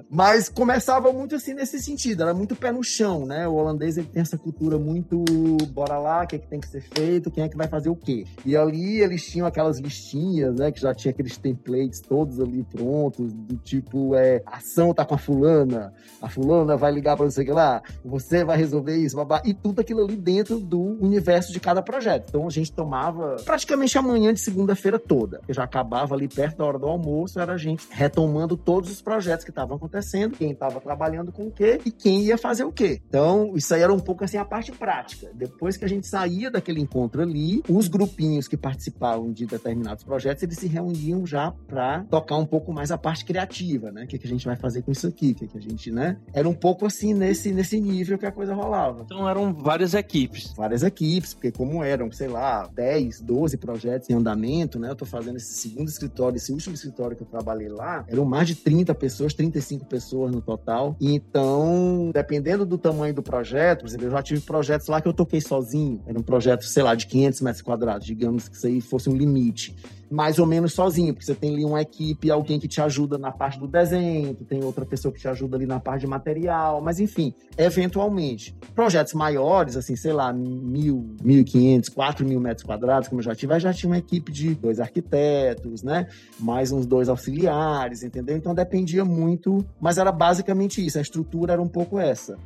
Mas 0.10 0.49
começava 0.49 1.12
muito 1.12 1.36
assim 1.36 1.53
nesse 1.53 1.80
sentido, 1.80 2.24
era 2.24 2.34
muito 2.34 2.55
pé 2.55 2.72
no 2.72 2.84
chão, 2.84 3.26
né? 3.26 3.47
O 3.47 3.53
holandês 3.53 3.97
ele 3.97 4.07
tem 4.07 4.22
essa 4.22 4.38
cultura 4.38 4.78
muito 4.78 5.24
bora 5.72 5.97
lá, 5.97 6.24
o 6.24 6.28
que, 6.28 6.36
é 6.36 6.39
que 6.39 6.47
tem 6.47 6.60
que 6.60 6.68
ser 6.68 6.82
feito, 6.82 7.32
quem 7.32 7.43
é 7.43 7.49
que 7.49 7.57
vai 7.57 7.68
fazer 7.68 7.89
o 7.89 7.95
quê. 7.95 8.26
E 8.45 8.55
ali 8.55 9.01
eles 9.01 9.26
tinham 9.26 9.47
aquelas 9.47 9.80
listinhas, 9.80 10.55
né? 10.55 10.72
Que 10.72 10.82
já 10.82 10.93
tinha 10.93 11.12
aqueles 11.12 11.38
templates 11.38 11.99
todos 11.99 12.39
ali 12.39 12.64
prontos, 12.64 13.34
do 13.34 13.57
tipo, 13.57 14.16
é, 14.16 14.41
ação 14.45 14.93
tá 14.93 15.05
com 15.05 15.16
a 15.16 15.18
fulana, 15.18 15.93
a 16.22 16.30
fulana 16.30 16.76
vai 16.76 16.91
ligar 16.91 17.16
para 17.16 17.26
você 17.26 17.43
que 17.43 17.51
lá, 17.51 17.82
você 18.03 18.43
vai 18.43 18.57
resolver 18.57 18.95
isso, 18.95 19.16
babá, 19.16 19.41
e 19.45 19.53
tudo 19.53 19.82
aquilo 19.82 20.03
ali 20.03 20.16
dentro 20.16 20.60
do 20.60 20.80
universo 20.80 21.51
de 21.51 21.60
cada 21.60 21.82
projeto. 21.82 22.26
Então 22.30 22.47
a 22.47 22.49
gente 22.49 22.72
tomava 22.72 23.38
praticamente 23.45 23.97
a 23.97 24.01
manhã 24.01 24.34
de 24.34 24.39
segunda-feira 24.39 24.99
toda. 24.99 25.41
Eu 25.47 25.53
já 25.53 25.64
acabava 25.64 26.16
ali 26.16 26.28
perto 26.28 26.57
da 26.57 26.66
hora 26.66 26.80
do 26.80 26.88
almoço, 26.88 27.39
era 27.39 27.53
a 27.53 27.57
gente 27.57 27.88
retomando 27.89 28.57
todos 28.57 28.89
os 28.91 29.01
projetos 29.01 29.45
que 29.49 29.59
estavam 29.59 29.77
acontecendo, 29.77 30.37
quem 30.37 30.51
estava 30.51 30.79
trabalhando 30.79 31.31
com 31.31 31.47
o 31.47 31.51
quê 31.51 31.79
e 31.85 31.91
quem 31.91 32.23
ia 32.23 32.37
fazer 32.37 32.63
o 32.63 32.71
quê. 32.71 33.01
Então, 33.07 33.53
isso 33.55 33.73
aí 33.73 33.81
era 33.81 33.93
um 33.93 33.99
pouco 33.99 34.23
assim 34.23 34.37
a 34.37 34.45
parte 34.45 34.71
prática. 34.71 35.29
Depois 35.33 35.77
que 35.77 35.85
a 35.85 35.89
gente 35.89 36.07
saía 36.07 36.49
daquele 36.51 36.79
encontro 36.79 37.21
ali, 37.21 37.63
os 37.67 37.87
grupinhos 37.87 38.47
que 38.47 38.57
participavam 38.57 39.31
de 39.31 39.45
determinados 39.45 40.03
projetos, 40.03 40.43
eles 40.43 40.57
se 40.57 40.67
reuniam 40.67 41.25
já 41.25 41.51
para 41.67 42.03
tocar 42.05 42.37
um 42.37 42.45
pouco 42.45 42.71
mais 42.71 42.91
a 42.91 42.97
parte 42.97 43.25
criativa, 43.25 43.91
né? 43.91 44.03
O 44.03 44.07
que, 44.07 44.17
que 44.17 44.27
a 44.27 44.29
gente 44.29 44.45
vai 44.45 44.55
fazer 44.55 44.81
com 44.81 44.91
isso 44.91 45.07
aqui? 45.07 45.31
O 45.31 45.35
que, 45.35 45.47
que 45.47 45.57
a 45.57 45.61
gente, 45.61 45.91
né? 45.91 46.17
Era 46.33 46.47
um 46.47 46.53
pouco 46.53 46.85
assim 46.85 47.13
nesse, 47.13 47.51
nesse 47.51 47.79
nível 47.79 48.17
que 48.17 48.25
a 48.25 48.31
coisa 48.31 48.53
rolava. 48.53 49.01
Então 49.03 49.27
eram 49.27 49.53
várias 49.53 49.93
equipes. 49.93 50.53
Várias 50.55 50.83
equipes, 50.83 51.33
porque 51.33 51.51
como 51.51 51.83
eram, 51.83 52.11
sei 52.11 52.27
lá, 52.27 52.67
10, 52.73 53.21
12 53.21 53.57
projetos 53.57 54.09
em 54.09 54.13
andamento, 54.13 54.79
né? 54.79 54.89
Eu 54.89 54.95
tô 54.95 55.05
fazendo 55.05 55.37
esse 55.37 55.53
segundo 55.53 55.87
escritório, 55.87 56.37
esse 56.37 56.51
último 56.51 56.75
escritório 56.75 57.15
que 57.15 57.23
eu 57.23 57.27
trabalhei 57.27 57.69
lá, 57.69 58.05
eram 58.07 58.25
mais 58.25 58.47
de 58.47 58.55
30 58.55 58.93
pessoas, 58.95 59.33
35 59.39 59.85
pessoas 59.85 60.33
no 60.33 60.41
total. 60.41 60.97
Então, 60.99 62.11
dependendo 62.13 62.65
do 62.65 62.77
tamanho 62.77 63.13
do 63.13 63.23
projeto, 63.23 63.79
por 63.79 63.87
exemplo, 63.87 64.07
eu 64.07 64.11
já 64.11 64.21
tive 64.21 64.41
projetos 64.41 64.89
lá 64.89 64.99
que 65.01 65.07
eu 65.07 65.13
toquei 65.13 65.39
sozinho. 65.39 66.03
Era 66.05 66.19
um 66.19 66.21
projeto, 66.21 66.65
sei 66.65 66.83
lá, 66.83 66.93
de 66.93 67.07
500 67.07 67.39
metros 67.39 67.61
quadrados, 67.61 68.05
digamos 68.05 68.49
que 68.49 68.57
isso 68.57 68.67
aí 68.67 68.81
fosse 68.81 69.09
um 69.09 69.15
limite. 69.15 69.73
Mais 70.10 70.39
ou 70.39 70.45
menos 70.45 70.74
sozinho, 70.74 71.14
porque 71.14 71.26
você 71.26 71.36
tem 71.36 71.53
ali 71.53 71.66
uma 71.66 71.82
equipe, 71.82 72.32
alguém 72.32 72.60
que 72.60 72.68
te 72.68 72.82
ajuda 72.82 73.18
na 73.18 73.32
parte 73.32 73.60
do 73.60 73.68
desenho, 73.68 74.34
tem 74.34 74.64
outra 74.64 74.86
pessoa 74.86 75.14
que 75.14 75.20
te 75.20 75.28
ajuda 75.28 75.55
ali 75.55 75.66
na 75.66 75.80
parte 75.80 76.01
de 76.01 76.07
material, 76.07 76.82
mas 76.82 76.99
enfim, 76.99 77.34
eventualmente. 77.57 78.55
Projetos 78.74 79.14
maiores, 79.14 79.78
assim, 79.78 79.95
sei 79.95 80.14
lá, 80.14 80.34
mil, 80.34 81.16
mil 81.22 81.39
e 81.39 81.43
quinhentos, 81.43 81.89
quatro 81.89 82.26
mil 82.26 82.39
metros 82.39 82.66
quadrados, 82.66 83.07
como 83.07 83.20
eu 83.20 83.26
já 83.26 83.36
tive, 83.36 83.60
já 83.60 83.74
tinha 83.74 83.89
uma 83.89 83.97
equipe 83.97 84.32
de 84.32 84.55
dois 84.55 84.80
arquitetos, 84.80 85.84
né? 85.84 86.07
Mais 86.39 86.72
uns 86.72 86.86
dois 86.86 87.10
auxiliares, 87.10 88.03
entendeu? 88.03 88.36
Então 88.36 88.55
dependia 88.55 89.05
muito, 89.05 89.64
mas 89.80 89.97
era 89.97 90.12
basicamente 90.12 90.86
isso, 90.86 90.97
a 90.97 91.01
estrutura 91.01 91.53
era 91.53 91.62
um 91.62 91.68
pouco 91.68 91.99
essa, 91.99 92.38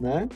né? 0.00 0.28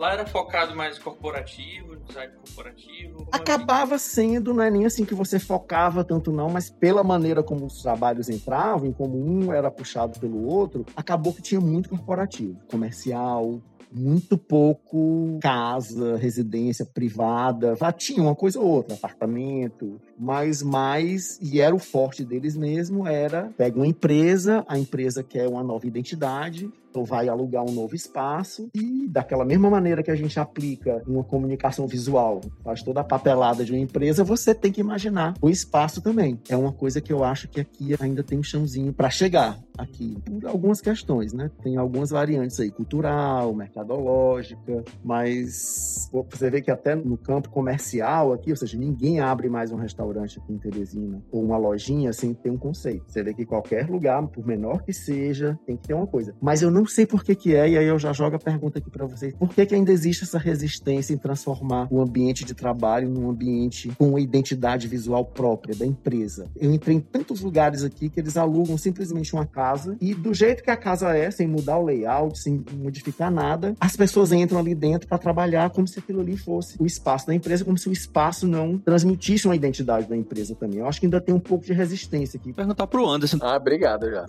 Lá 0.00 0.14
era 0.14 0.24
focado 0.24 0.74
mais 0.74 0.98
corporativo, 0.98 1.94
design 1.96 2.32
corporativo? 2.36 3.28
Acabava 3.30 3.98
sendo, 3.98 4.54
não 4.54 4.64
é 4.64 4.70
nem 4.70 4.86
assim 4.86 5.04
que 5.04 5.14
você 5.14 5.38
focava 5.38 6.02
tanto 6.02 6.32
não, 6.32 6.48
mas 6.48 6.70
pela 6.70 7.04
maneira 7.04 7.42
como 7.42 7.66
os 7.66 7.82
trabalhos 7.82 8.30
entravam, 8.30 8.94
como 8.94 9.22
um 9.22 9.52
era 9.52 9.70
puxado 9.70 10.18
pelo 10.18 10.46
outro, 10.46 10.86
acabou 10.96 11.34
que 11.34 11.42
tinha 11.42 11.60
muito 11.60 11.90
corporativo, 11.90 12.58
comercial, 12.70 13.60
muito 13.92 14.38
pouco 14.38 15.38
casa, 15.42 16.16
residência 16.16 16.86
privada. 16.86 17.76
Tinha 17.98 18.22
uma 18.22 18.34
coisa 18.34 18.58
ou 18.58 18.66
outra, 18.66 18.94
apartamento, 18.94 20.00
mas 20.20 20.62
mais, 20.62 21.38
e 21.40 21.62
era 21.62 21.74
o 21.74 21.78
forte 21.78 22.22
deles 22.22 22.54
mesmo, 22.54 23.06
era 23.06 23.50
pega 23.56 23.78
uma 23.78 23.86
empresa, 23.86 24.62
a 24.68 24.78
empresa 24.78 25.22
quer 25.24 25.48
uma 25.48 25.62
nova 25.62 25.86
identidade, 25.86 26.70
então 26.90 27.04
vai 27.04 27.28
alugar 27.28 27.64
um 27.64 27.72
novo 27.72 27.94
espaço 27.94 28.68
e 28.74 29.06
daquela 29.08 29.44
mesma 29.44 29.70
maneira 29.70 30.02
que 30.02 30.10
a 30.10 30.16
gente 30.16 30.38
aplica 30.38 31.02
uma 31.06 31.24
comunicação 31.24 31.86
visual, 31.86 32.40
faz 32.62 32.82
toda 32.82 33.00
a 33.00 33.04
papelada 33.04 33.64
de 33.64 33.72
uma 33.72 33.78
empresa, 33.78 34.24
você 34.24 34.54
tem 34.54 34.72
que 34.72 34.80
imaginar 34.80 35.34
o 35.40 35.48
espaço 35.48 36.02
também. 36.02 36.38
É 36.48 36.56
uma 36.56 36.72
coisa 36.72 37.00
que 37.00 37.12
eu 37.12 37.24
acho 37.24 37.48
que 37.48 37.60
aqui 37.60 37.94
ainda 38.00 38.22
tem 38.22 38.38
um 38.38 38.42
chãozinho 38.42 38.92
para 38.92 39.08
chegar 39.08 39.58
aqui 39.78 40.18
por 40.24 40.46
algumas 40.46 40.80
questões, 40.80 41.32
né? 41.32 41.50
Tem 41.62 41.76
algumas 41.76 42.10
variantes 42.10 42.58
aí, 42.60 42.70
cultural, 42.70 43.54
mercadológica, 43.54 44.84
mas 45.02 46.10
você 46.12 46.50
vê 46.50 46.60
que 46.60 46.70
até 46.70 46.94
no 46.94 47.16
campo 47.16 47.48
comercial 47.48 48.32
aqui, 48.32 48.50
ou 48.50 48.56
seja, 48.56 48.76
ninguém 48.76 49.20
abre 49.20 49.48
mais 49.48 49.70
um 49.70 49.76
restaurante 49.76 50.09
aqui 50.18 50.52
em 50.52 50.58
Teresina 50.58 51.22
ou 51.30 51.42
uma 51.42 51.56
lojinha 51.56 52.12
sem 52.12 52.34
ter 52.34 52.50
um 52.50 52.56
conceito. 52.56 53.04
Você 53.06 53.22
vê 53.22 53.34
que 53.34 53.44
qualquer 53.44 53.88
lugar, 53.88 54.26
por 54.28 54.46
menor 54.46 54.82
que 54.82 54.92
seja, 54.92 55.58
tem 55.66 55.76
que 55.76 55.88
ter 55.88 55.94
uma 55.94 56.06
coisa. 56.06 56.34
Mas 56.40 56.62
eu 56.62 56.70
não 56.70 56.86
sei 56.86 57.06
por 57.06 57.24
que 57.24 57.34
que 57.34 57.54
é, 57.54 57.68
e 57.68 57.78
aí 57.78 57.86
eu 57.86 57.98
já 57.98 58.12
jogo 58.12 58.36
a 58.36 58.38
pergunta 58.38 58.78
aqui 58.78 58.90
para 58.90 59.06
vocês. 59.06 59.34
Por 59.34 59.48
que 59.50 59.64
que 59.66 59.74
ainda 59.74 59.92
existe 59.92 60.24
essa 60.24 60.38
resistência 60.38 61.14
em 61.14 61.18
transformar 61.18 61.88
o 61.90 62.00
ambiente 62.00 62.44
de 62.44 62.54
trabalho 62.54 63.08
num 63.08 63.28
ambiente 63.30 63.90
com 63.98 64.10
uma 64.10 64.20
identidade 64.20 64.88
visual 64.88 65.24
própria 65.24 65.74
da 65.74 65.86
empresa? 65.86 66.50
Eu 66.56 66.72
entrei 66.72 66.96
em 66.96 67.00
tantos 67.00 67.40
lugares 67.40 67.84
aqui 67.84 68.08
que 68.08 68.20
eles 68.20 68.36
alugam 68.36 68.76
simplesmente 68.76 69.34
uma 69.34 69.46
casa 69.46 69.96
e 70.00 70.14
do 70.14 70.32
jeito 70.32 70.62
que 70.62 70.70
a 70.70 70.76
casa 70.76 71.16
é, 71.16 71.30
sem 71.30 71.46
mudar 71.46 71.78
o 71.78 71.84
layout, 71.84 72.38
sem 72.38 72.64
modificar 72.76 73.30
nada, 73.30 73.74
as 73.80 73.96
pessoas 73.96 74.32
entram 74.32 74.58
ali 74.58 74.74
dentro 74.74 75.08
para 75.08 75.18
trabalhar 75.18 75.70
como 75.70 75.86
se 75.86 75.98
aquilo 75.98 76.20
ali 76.20 76.36
fosse 76.36 76.76
o 76.80 76.86
espaço 76.86 77.26
da 77.26 77.34
empresa, 77.34 77.64
como 77.64 77.78
se 77.78 77.88
o 77.88 77.92
espaço 77.92 78.46
não 78.46 78.78
transmitisse 78.78 79.46
uma 79.46 79.56
identidade 79.56 79.99
da 80.08 80.16
empresa 80.16 80.54
também. 80.54 80.80
Eu 80.80 80.86
acho 80.86 81.00
que 81.00 81.06
ainda 81.06 81.20
tem 81.20 81.34
um 81.34 81.40
pouco 81.40 81.64
de 81.64 81.72
resistência 81.72 82.38
aqui. 82.38 82.52
Perguntar 82.52 82.86
pro 82.86 83.08
Anderson. 83.08 83.38
Ah, 83.40 83.56
obrigado 83.56 84.10
já. 84.10 84.26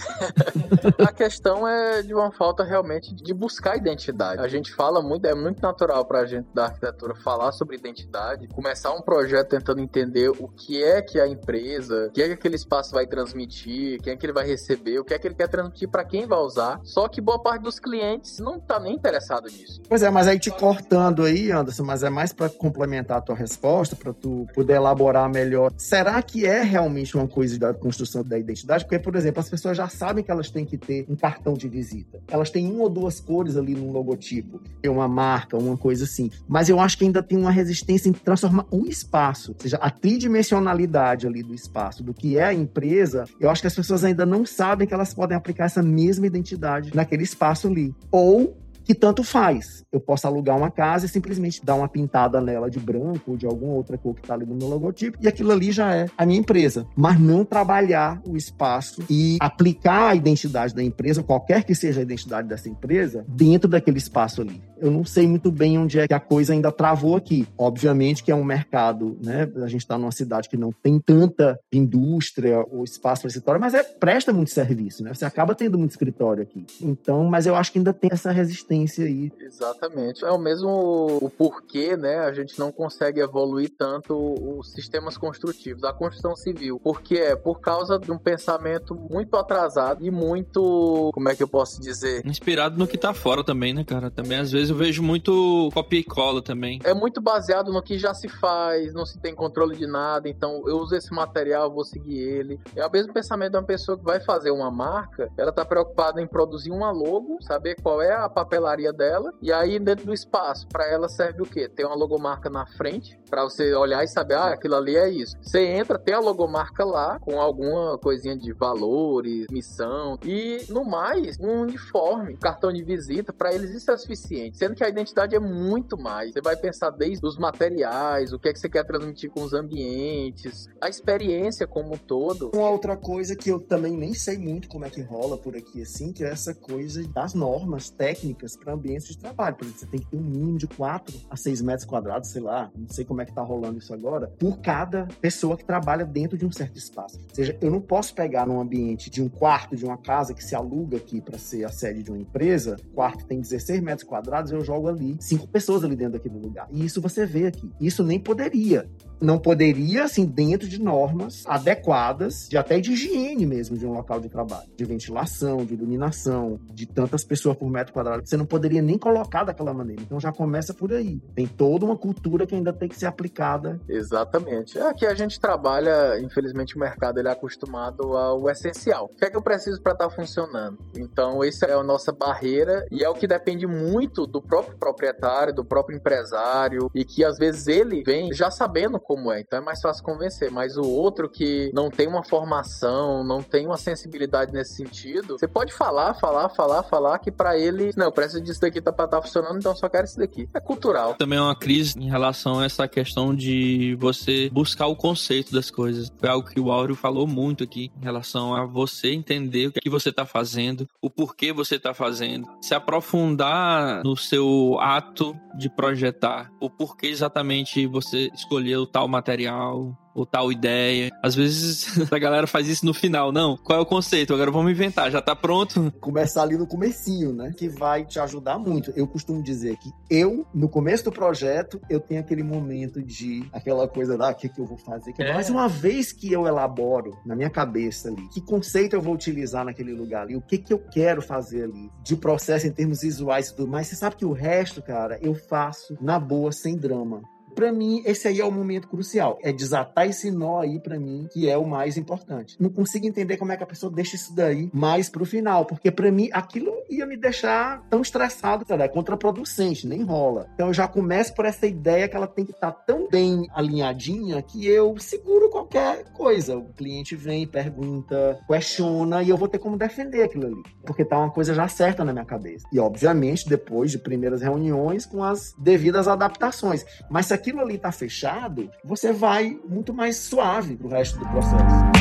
a 0.99 1.11
questão 1.11 1.67
é 1.67 2.01
de 2.01 2.13
uma 2.13 2.31
falta 2.31 2.63
realmente 2.63 3.13
de 3.13 3.33
buscar 3.33 3.77
identidade. 3.77 4.41
A 4.41 4.47
gente 4.47 4.73
fala 4.73 5.01
muito, 5.01 5.25
é 5.25 5.35
muito 5.35 5.61
natural 5.61 6.05
pra 6.05 6.25
gente 6.25 6.47
da 6.53 6.65
arquitetura 6.65 7.15
falar 7.15 7.51
sobre 7.51 7.75
identidade, 7.75 8.47
começar 8.47 8.93
um 8.93 9.01
projeto 9.01 9.49
tentando 9.49 9.81
entender 9.81 10.29
o 10.29 10.47
que 10.47 10.83
é 10.83 11.01
que 11.01 11.19
a 11.19 11.27
empresa, 11.27 12.07
o 12.07 12.11
que 12.11 12.21
é 12.21 12.27
que 12.27 12.33
aquele 12.33 12.55
espaço 12.55 12.91
vai 12.91 13.05
transmitir, 13.05 14.01
quem 14.01 14.13
é 14.13 14.15
que 14.15 14.25
ele 14.25 14.33
vai 14.33 14.45
receber, 14.45 14.99
o 14.99 15.03
que 15.03 15.13
é 15.13 15.19
que 15.19 15.27
ele 15.27 15.35
quer 15.35 15.47
transmitir 15.47 15.89
para 15.89 16.03
quem 16.03 16.25
vai 16.25 16.39
usar. 16.39 16.79
Só 16.83 17.07
que 17.07 17.21
boa 17.21 17.41
parte 17.41 17.63
dos 17.63 17.79
clientes 17.79 18.39
não 18.39 18.59
tá 18.59 18.79
nem 18.79 18.95
interessado 18.95 19.45
nisso. 19.45 19.81
Pois 19.87 20.01
é, 20.01 20.09
mas 20.09 20.27
aí 20.27 20.39
te 20.39 20.51
cortando 20.51 21.23
aí, 21.23 21.51
Anderson, 21.51 21.83
mas 21.83 22.03
é 22.03 22.09
mais 22.09 22.33
para 22.33 22.49
complementar 22.49 23.17
a 23.17 23.21
tua 23.21 23.35
resposta, 23.35 23.95
para 23.95 24.13
tu 24.13 24.47
poder 24.53 24.73
elaborar 24.73 25.29
melhor. 25.29 25.60
Será 25.77 26.21
que 26.21 26.45
é 26.45 26.61
realmente 26.61 27.15
uma 27.15 27.27
coisa 27.27 27.57
da 27.57 27.73
construção 27.73 28.23
da 28.23 28.37
identidade? 28.37 28.83
Porque, 28.83 28.99
por 28.99 29.15
exemplo, 29.15 29.39
as 29.39 29.49
pessoas 29.49 29.77
já 29.77 29.87
sabem 29.87 30.23
que 30.23 30.31
elas 30.31 30.49
têm 30.49 30.65
que 30.65 30.77
ter 30.77 31.05
um 31.09 31.15
cartão 31.15 31.53
de 31.53 31.67
visita. 31.67 32.19
Elas 32.27 32.49
têm 32.49 32.71
uma 32.71 32.83
ou 32.83 32.89
duas 32.89 33.19
cores 33.19 33.57
ali 33.57 33.75
no 33.75 33.91
logotipo, 33.91 34.61
tem 34.81 34.91
uma 34.91 35.07
marca, 35.07 35.57
uma 35.57 35.77
coisa 35.77 36.05
assim. 36.05 36.29
Mas 36.47 36.69
eu 36.69 36.79
acho 36.79 36.97
que 36.97 37.05
ainda 37.05 37.21
tem 37.21 37.37
uma 37.37 37.51
resistência 37.51 38.09
em 38.09 38.13
transformar 38.13 38.65
o 38.71 38.85
espaço, 38.85 39.51
ou 39.51 39.61
seja, 39.61 39.77
a 39.77 39.89
tridimensionalidade 39.89 41.27
ali 41.27 41.43
do 41.43 41.53
espaço, 41.53 42.03
do 42.03 42.13
que 42.13 42.37
é 42.37 42.45
a 42.45 42.53
empresa. 42.53 43.25
Eu 43.39 43.49
acho 43.49 43.61
que 43.61 43.67
as 43.67 43.75
pessoas 43.75 44.03
ainda 44.03 44.25
não 44.25 44.45
sabem 44.45 44.87
que 44.87 44.93
elas 44.93 45.13
podem 45.13 45.37
aplicar 45.37 45.65
essa 45.65 45.81
mesma 45.81 46.27
identidade 46.27 46.91
naquele 46.95 47.23
espaço 47.23 47.67
ali. 47.67 47.93
Ou 48.11 48.60
que 48.83 48.95
tanto 48.95 49.23
faz. 49.23 49.83
Eu 49.91 49.99
posso 49.99 50.27
alugar 50.27 50.57
uma 50.57 50.71
casa 50.71 51.05
e 51.05 51.09
simplesmente 51.09 51.63
dar 51.63 51.75
uma 51.75 51.87
pintada 51.87 52.41
nela 52.41 52.69
de 52.69 52.79
branco 52.79 53.31
ou 53.31 53.37
de 53.37 53.45
alguma 53.45 53.73
outra 53.73 53.97
cor 53.97 54.15
que 54.15 54.21
está 54.21 54.33
ali 54.33 54.45
no 54.45 54.55
meu 54.55 54.67
logotipo, 54.67 55.17
e 55.21 55.27
aquilo 55.27 55.51
ali 55.51 55.71
já 55.71 55.93
é 55.93 56.05
a 56.17 56.25
minha 56.25 56.39
empresa. 56.39 56.87
Mas 56.95 57.19
não 57.19 57.43
trabalhar 57.45 58.21
o 58.25 58.35
espaço 58.37 59.03
e 59.09 59.37
aplicar 59.39 60.09
a 60.09 60.15
identidade 60.15 60.73
da 60.73 60.81
empresa, 60.81 61.21
qualquer 61.21 61.63
que 61.63 61.75
seja 61.75 61.99
a 61.99 62.03
identidade 62.03 62.47
dessa 62.47 62.69
empresa, 62.69 63.25
dentro 63.27 63.69
daquele 63.69 63.97
espaço 63.97 64.41
ali. 64.41 64.61
Eu 64.79 64.89
não 64.89 65.05
sei 65.05 65.27
muito 65.27 65.51
bem 65.51 65.77
onde 65.77 65.99
é 65.99 66.07
que 66.07 66.13
a 66.13 66.19
coisa 66.19 66.53
ainda 66.53 66.71
travou 66.71 67.15
aqui. 67.15 67.47
Obviamente 67.57 68.23
que 68.23 68.31
é 68.31 68.35
um 68.35 68.43
mercado, 68.43 69.17
né? 69.23 69.47
A 69.57 69.67
gente 69.67 69.81
está 69.81 69.97
numa 69.97 70.11
cidade 70.11 70.49
que 70.49 70.57
não 70.57 70.71
tem 70.71 70.99
tanta 70.99 71.59
indústria 71.71 72.65
ou 72.71 72.83
espaço 72.83 73.21
para 73.21 73.27
escritório, 73.27 73.61
mas 73.61 73.73
é, 73.73 73.83
presta 73.83 74.33
muito 74.33 74.49
serviço, 74.49 75.03
né? 75.03 75.13
Você 75.13 75.25
acaba 75.25 75.53
tendo 75.53 75.77
muito 75.77 75.91
escritório 75.91 76.41
aqui. 76.41 76.65
Então, 76.81 77.25
mas 77.25 77.45
eu 77.45 77.55
acho 77.55 77.71
que 77.71 77.77
ainda 77.77 77.93
tem 77.93 78.09
essa 78.11 78.31
resistência 78.31 78.70
aí. 78.73 79.31
Exatamente. 79.39 80.23
É 80.23 80.31
o 80.31 80.37
mesmo 80.37 81.19
o 81.21 81.29
porquê, 81.29 81.97
né? 81.97 82.19
A 82.19 82.31
gente 82.31 82.57
não 82.57 82.71
consegue 82.71 83.19
evoluir 83.19 83.71
tanto 83.77 84.15
os 84.57 84.71
sistemas 84.71 85.17
construtivos, 85.17 85.83
a 85.83 85.93
construção 85.93 86.35
civil. 86.35 86.79
Porque 86.83 87.15
é 87.15 87.35
por 87.35 87.59
causa 87.59 87.99
de 87.99 88.11
um 88.11 88.17
pensamento 88.17 88.95
muito 88.95 89.35
atrasado 89.35 90.05
e 90.05 90.11
muito, 90.11 91.11
como 91.13 91.29
é 91.29 91.35
que 91.35 91.43
eu 91.43 91.47
posso 91.47 91.81
dizer? 91.81 92.25
Inspirado 92.25 92.77
no 92.77 92.87
que 92.87 92.97
tá 92.97 93.13
fora 93.13 93.43
também, 93.43 93.73
né, 93.73 93.83
cara? 93.83 94.09
Também 94.09 94.37
às 94.37 94.51
vezes 94.51 94.69
eu 94.69 94.75
vejo 94.75 95.03
muito 95.03 95.69
copia 95.73 95.99
e 95.99 96.03
cola 96.03 96.41
também. 96.41 96.79
É 96.83 96.93
muito 96.93 97.21
baseado 97.21 97.71
no 97.71 97.81
que 97.81 97.97
já 97.97 98.13
se 98.13 98.27
faz, 98.27 98.93
não 98.93 99.05
se 99.05 99.19
tem 99.19 99.35
controle 99.35 99.75
de 99.75 99.87
nada, 99.87 100.29
então 100.29 100.63
eu 100.67 100.77
uso 100.77 100.95
esse 100.95 101.13
material, 101.13 101.71
vou 101.71 101.83
seguir 101.83 102.19
ele. 102.19 102.59
É 102.75 102.85
o 102.85 102.91
mesmo 102.91 103.13
pensamento 103.13 103.51
de 103.51 103.57
uma 103.57 103.65
pessoa 103.65 103.97
que 103.97 104.03
vai 104.03 104.19
fazer 104.19 104.51
uma 104.51 104.71
marca, 104.71 105.29
ela 105.37 105.51
tá 105.51 105.65
preocupada 105.65 106.21
em 106.21 106.27
produzir 106.27 106.71
uma 106.71 106.91
logo, 106.91 107.37
saber 107.41 107.75
qual 107.81 108.01
é 108.01 108.13
a 108.13 108.29
papel 108.29 108.60
papelaria 108.61 108.93
dela. 108.93 109.33
E 109.41 109.51
aí, 109.51 109.79
dentro 109.79 110.05
do 110.05 110.13
espaço, 110.13 110.67
para 110.67 110.87
ela 110.87 111.09
serve 111.09 111.41
o 111.41 111.45
quê? 111.45 111.67
Tem 111.67 111.85
uma 111.85 111.95
logomarca 111.95 112.49
na 112.49 112.65
frente, 112.65 113.19
para 113.31 113.45
você 113.45 113.73
olhar 113.73 114.03
e 114.03 114.07
saber, 114.09 114.35
ah, 114.35 114.53
aquilo 114.53 114.75
ali 114.75 114.97
é 114.97 115.09
isso. 115.09 115.37
Você 115.41 115.65
entra, 115.65 115.97
tem 115.97 116.13
a 116.13 116.19
logomarca 116.19 116.83
lá, 116.83 117.17
com 117.19 117.39
alguma 117.39 117.97
coisinha 117.97 118.35
de 118.35 118.51
valores, 118.51 119.47
missão. 119.49 120.19
E, 120.25 120.65
no 120.67 120.83
mais, 120.83 121.39
um 121.39 121.61
uniforme, 121.61 122.35
cartão 122.35 122.73
de 122.73 122.83
visita, 122.83 123.31
para 123.31 123.53
eles 123.53 123.71
isso 123.71 123.89
é 123.89 123.95
suficiente. 123.95 124.57
Sendo 124.57 124.75
que 124.75 124.83
a 124.83 124.89
identidade 124.89 125.33
é 125.33 125.39
muito 125.39 125.97
mais. 125.97 126.33
Você 126.33 126.41
vai 126.41 126.57
pensar 126.57 126.89
desde 126.89 127.25
os 127.25 127.37
materiais, 127.37 128.33
o 128.33 128.39
que 128.39 128.49
é 128.49 128.53
que 128.53 128.59
você 128.59 128.67
quer 128.67 128.83
transmitir 128.83 129.31
com 129.31 129.41
os 129.43 129.53
ambientes, 129.53 130.67
a 130.81 130.89
experiência 130.89 131.65
como 131.65 131.93
um 131.93 131.97
todo. 131.97 132.51
Uma 132.53 132.69
outra 132.69 132.97
coisa 132.97 133.33
que 133.33 133.49
eu 133.49 133.61
também 133.61 133.95
nem 133.95 134.13
sei 134.13 134.37
muito 134.37 134.67
como 134.67 134.83
é 134.83 134.89
que 134.89 135.01
rola 135.01 135.37
por 135.37 135.55
aqui, 135.55 135.81
assim, 135.81 136.11
que 136.11 136.25
é 136.25 136.29
essa 136.29 136.53
coisa 136.53 137.07
das 137.07 137.33
normas 137.33 137.89
técnicas 137.89 138.57
para 138.57 138.73
ambientes 138.73 139.07
de 139.07 139.17
trabalho. 139.17 139.55
Por 139.55 139.63
exemplo, 139.63 139.79
você 139.79 139.87
tem 139.87 139.99
que 140.01 140.07
ter 140.07 140.17
um 140.17 140.21
mínimo 140.21 140.57
de 140.57 140.67
4 140.67 141.17
a 141.29 141.37
6 141.37 141.61
metros 141.61 141.85
quadrados, 141.85 142.29
sei 142.29 142.41
lá, 142.41 142.69
não 142.75 142.89
sei 142.89 143.05
como 143.05 143.20
é 143.21 143.25
que 143.25 143.33
tá 143.33 143.41
rolando 143.41 143.77
isso 143.77 143.93
agora, 143.93 144.27
por 144.39 144.59
cada 144.59 145.07
pessoa 145.19 145.57
que 145.57 145.65
trabalha 145.65 146.05
dentro 146.05 146.37
de 146.37 146.45
um 146.45 146.51
certo 146.51 146.77
espaço. 146.77 147.19
Ou 147.29 147.35
seja, 147.35 147.57
eu 147.61 147.71
não 147.71 147.81
posso 147.81 148.13
pegar 148.13 148.45
num 148.45 148.59
ambiente 148.59 149.09
de 149.09 149.21
um 149.21 149.29
quarto 149.29 149.75
de 149.75 149.85
uma 149.85 149.97
casa 149.97 150.33
que 150.33 150.43
se 150.43 150.55
aluga 150.55 150.97
aqui 150.97 151.21
para 151.21 151.37
ser 151.37 151.63
a 151.63 151.69
sede 151.69 152.03
de 152.03 152.11
uma 152.11 152.19
empresa, 152.19 152.77
o 152.91 152.95
quarto 152.95 153.25
tem 153.25 153.39
16 153.39 153.81
metros 153.81 154.07
quadrados, 154.07 154.51
eu 154.51 154.61
jogo 154.61 154.87
ali 154.87 155.17
cinco 155.19 155.47
pessoas 155.47 155.83
ali 155.83 155.95
dentro 155.95 156.13
daquele 156.13 156.37
lugar. 156.37 156.67
E 156.71 156.85
isso 156.85 157.01
você 157.01 157.25
vê 157.25 157.47
aqui. 157.47 157.71
Isso 157.79 158.03
nem 158.03 158.19
poderia 158.19 158.89
não 159.21 159.37
poderia, 159.37 160.03
assim, 160.03 160.25
dentro 160.25 160.67
de 160.67 160.81
normas 160.81 161.43
adequadas, 161.45 162.47
de 162.49 162.57
até 162.57 162.79
de 162.79 162.91
higiene 162.91 163.45
mesmo 163.45 163.77
de 163.77 163.85
um 163.85 163.93
local 163.93 164.19
de 164.19 164.29
trabalho, 164.29 164.67
de 164.75 164.85
ventilação, 164.85 165.65
de 165.65 165.73
iluminação, 165.73 166.59
de 166.73 166.85
tantas 166.85 167.23
pessoas 167.23 167.55
por 167.57 167.69
metro 167.69 167.93
quadrado, 167.93 168.27
você 168.27 168.35
não 168.35 168.45
poderia 168.45 168.81
nem 168.81 168.97
colocar 168.97 169.43
daquela 169.43 169.73
maneira. 169.73 170.01
Então 170.01 170.19
já 170.19 170.31
começa 170.31 170.73
por 170.73 170.91
aí. 170.91 171.19
Tem 171.35 171.47
toda 171.47 171.85
uma 171.85 171.97
cultura 171.97 172.45
que 172.45 172.55
ainda 172.55 172.73
tem 172.73 172.89
que 172.89 172.97
ser 172.97 173.05
aplicada. 173.05 173.79
Exatamente. 173.87 174.79
Aqui 174.79 175.05
a 175.05 175.13
gente 175.13 175.39
trabalha, 175.39 176.19
infelizmente 176.19 176.75
o 176.75 176.79
mercado 176.79 177.19
ele 177.19 177.27
é 177.27 177.31
acostumado 177.31 178.17
ao 178.17 178.49
essencial. 178.49 179.05
O 179.05 179.15
que 179.15 179.25
é 179.25 179.29
que 179.29 179.37
eu 179.37 179.41
preciso 179.41 179.81
para 179.81 179.93
estar 179.93 180.09
tá 180.09 180.15
funcionando? 180.15 180.77
Então 180.97 181.43
essa 181.43 181.65
é 181.65 181.73
a 181.73 181.83
nossa 181.83 182.11
barreira 182.11 182.85
e 182.91 183.03
é 183.03 183.09
o 183.09 183.13
que 183.13 183.27
depende 183.27 183.67
muito 183.67 184.25
do 184.25 184.41
próprio 184.41 184.77
proprietário, 184.77 185.53
do 185.53 185.63
próprio 185.63 185.97
empresário 185.97 186.89
e 186.95 187.05
que 187.05 187.23
às 187.23 187.37
vezes 187.37 187.67
ele 187.67 188.03
vem 188.03 188.33
já 188.33 188.49
sabendo 188.49 188.99
como 189.11 189.29
é. 189.29 189.41
Então 189.41 189.59
é 189.59 189.61
mais 189.61 189.81
fácil 189.81 190.03
convencer. 190.03 190.49
Mas 190.49 190.77
o 190.77 190.87
outro 190.87 191.29
que 191.29 191.69
não 191.73 191.89
tem 191.89 192.07
uma 192.07 192.23
formação, 192.23 193.25
não 193.25 193.43
tem 193.43 193.65
uma 193.65 193.75
sensibilidade 193.75 194.53
nesse 194.53 194.75
sentido, 194.75 195.37
você 195.37 195.47
pode 195.47 195.73
falar, 195.73 196.13
falar, 196.13 196.47
falar, 196.47 196.83
falar 196.83 197.19
que 197.19 197.29
para 197.29 197.57
ele, 197.57 197.91
não, 197.97 198.09
preciso 198.09 198.41
disso 198.41 198.61
daqui 198.61 198.79
tá, 198.79 198.91
tá 198.93 199.21
funcionando, 199.21 199.57
então 199.57 199.75
só 199.75 199.89
quero 199.89 200.05
isso 200.05 200.17
daqui. 200.17 200.47
É 200.53 200.61
cultural. 200.61 201.15
Também 201.15 201.37
é 201.37 201.41
uma 201.41 201.55
crise 201.55 201.99
em 201.99 202.09
relação 202.09 202.59
a 202.61 202.65
essa 202.65 202.87
questão 202.87 203.35
de 203.35 203.97
você 203.99 204.49
buscar 204.49 204.87
o 204.87 204.95
conceito 204.95 205.51
das 205.51 205.69
coisas. 205.69 206.09
Foi 206.17 206.29
algo 206.29 206.47
que 206.47 206.59
o 206.59 206.71
Áureo 206.71 206.95
falou 206.95 207.27
muito 207.27 207.65
aqui 207.65 207.91
em 207.99 208.03
relação 208.03 208.55
a 208.55 208.65
você 208.65 209.11
entender 209.11 209.67
o 209.67 209.73
que 209.73 209.89
você 209.89 210.09
está 210.09 210.25
fazendo, 210.25 210.87
o 211.01 211.09
porquê 211.09 211.51
você 211.51 211.75
está 211.75 211.93
fazendo, 211.93 212.47
se 212.61 212.73
aprofundar 212.73 214.03
no 214.05 214.15
seu 214.15 214.77
ato 214.79 215.35
de 215.57 215.69
projetar, 215.69 216.49
o 216.61 216.69
porquê 216.69 217.07
exatamente 217.07 217.85
você 217.85 218.29
escolheu 218.33 218.85
tal 218.85 219.00
material, 219.07 219.97
ou 220.13 220.25
tal 220.25 220.51
ideia. 220.51 221.09
Às 221.23 221.35
vezes 221.35 221.99
a 222.11 222.19
galera 222.19 222.47
faz 222.47 222.67
isso 222.67 222.85
no 222.85 222.93
final. 222.93 223.31
Não, 223.31 223.57
qual 223.57 223.79
é 223.79 223.81
o 223.81 223.85
conceito? 223.85 224.33
Agora 224.33 224.51
vamos 224.51 224.71
inventar, 224.71 225.11
já 225.11 225.21
tá 225.21 225.35
pronto. 225.35 225.91
Começar 225.99 226.43
ali 226.43 226.57
no 226.57 226.67
comecinho, 226.67 227.33
né? 227.33 227.53
Que 227.57 227.69
vai 227.69 228.05
te 228.05 228.19
ajudar 228.19 228.57
muito. 228.57 228.91
Eu 228.95 229.07
costumo 229.07 229.41
dizer 229.41 229.77
que 229.77 229.91
eu, 230.09 230.45
no 230.53 230.69
começo 230.69 231.05
do 231.05 231.11
projeto, 231.11 231.79
eu 231.89 231.99
tenho 231.99 232.21
aquele 232.21 232.43
momento 232.43 233.01
de 233.01 233.47
aquela 233.51 233.87
coisa 233.87 234.17
da, 234.17 234.29
ah, 234.29 234.31
o 234.31 234.35
que, 234.35 234.49
que 234.49 234.59
eu 234.59 234.65
vou 234.65 234.77
fazer? 234.77 235.13
Que 235.13 235.23
é. 235.23 235.33
mais 235.33 235.49
uma 235.49 235.67
vez 235.67 236.11
que 236.11 236.31
eu 236.31 236.47
elaboro 236.47 237.17
na 237.25 237.35
minha 237.35 237.49
cabeça 237.49 238.09
ali, 238.09 238.27
que 238.29 238.41
conceito 238.41 238.95
eu 238.95 239.01
vou 239.01 239.13
utilizar 239.13 239.65
naquele 239.65 239.93
lugar 239.93 240.23
ali, 240.23 240.35
o 240.35 240.41
que, 240.41 240.57
que 240.57 240.73
eu 240.73 240.79
quero 240.79 241.21
fazer 241.21 241.63
ali, 241.63 241.89
de 242.03 242.15
processo 242.15 242.67
em 242.67 242.71
termos 242.71 243.01
visuais 243.01 243.49
e 243.49 243.55
tudo 243.55 243.71
mais. 243.71 243.87
Você 243.87 243.95
sabe 243.95 244.15
que 244.15 244.25
o 244.25 244.31
resto, 244.31 244.81
cara, 244.81 245.17
eu 245.21 245.33
faço 245.33 245.97
na 246.01 246.19
boa, 246.19 246.51
sem 246.51 246.75
drama. 246.75 247.21
Para 247.55 247.71
mim, 247.71 248.01
esse 248.05 248.27
aí 248.27 248.39
é 248.39 248.45
o 248.45 248.51
momento 248.51 248.87
crucial. 248.87 249.37
É 249.41 249.51
desatar 249.51 250.07
esse 250.07 250.31
nó 250.31 250.59
aí 250.59 250.79
para 250.79 250.99
mim, 250.99 251.27
que 251.31 251.49
é 251.49 251.57
o 251.57 251.65
mais 251.65 251.97
importante. 251.97 252.55
Não 252.59 252.69
consigo 252.69 253.05
entender 253.05 253.37
como 253.37 253.51
é 253.51 253.57
que 253.57 253.63
a 253.63 253.67
pessoa 253.67 253.91
deixa 253.91 254.15
isso 254.15 254.35
daí 254.35 254.69
mais 254.73 255.09
pro 255.09 255.25
final, 255.25 255.65
porque 255.65 255.91
para 255.91 256.11
mim 256.11 256.29
aquilo 256.31 256.71
ia 256.89 257.05
me 257.05 257.17
deixar 257.17 257.81
tão 257.89 258.01
estressado, 258.01 258.65
sabe? 258.67 258.83
É 258.83 258.87
contraproducente, 258.87 259.87
nem 259.87 260.03
rola. 260.03 260.47
Então 260.53 260.67
eu 260.67 260.73
já 260.73 260.87
começo 260.87 261.33
por 261.33 261.45
essa 261.45 261.67
ideia 261.67 262.07
que 262.07 262.15
ela 262.15 262.27
tem 262.27 262.45
que 262.45 262.51
estar 262.51 262.71
tá 262.71 262.83
tão 262.85 263.07
bem 263.09 263.47
alinhadinha 263.53 264.41
que 264.41 264.67
eu 264.67 264.97
seguro 264.99 265.49
qualquer 265.49 266.05
coisa. 266.13 266.57
O 266.57 266.73
cliente 266.73 267.15
vem, 267.15 267.47
pergunta, 267.47 268.39
questiona 268.47 269.23
e 269.23 269.29
eu 269.29 269.37
vou 269.37 269.47
ter 269.47 269.59
como 269.59 269.77
defender 269.77 270.23
aquilo 270.23 270.47
ali, 270.47 270.63
porque 270.85 271.05
tá 271.05 271.17
uma 271.17 271.31
coisa 271.31 271.53
já 271.53 271.67
certa 271.67 272.03
na 272.03 272.13
minha 272.13 272.25
cabeça. 272.25 272.67
E 272.71 272.79
obviamente 272.79 273.47
depois 273.47 273.91
de 273.91 273.97
primeiras 273.97 274.41
reuniões 274.41 275.05
com 275.05 275.23
as 275.23 275.53
devidas 275.57 276.07
adaptações. 276.07 276.85
Mas 277.09 277.27
se 277.27 277.33
aquilo 277.41 277.59
ali 277.59 277.75
está 277.75 277.91
fechado, 277.91 278.69
você 278.83 279.11
vai 279.11 279.59
muito 279.67 279.93
mais 279.93 280.17
suave 280.17 280.77
para 280.77 280.87
o 280.87 280.89
resto 280.91 281.17
do 281.17 281.27
processo. 281.27 282.00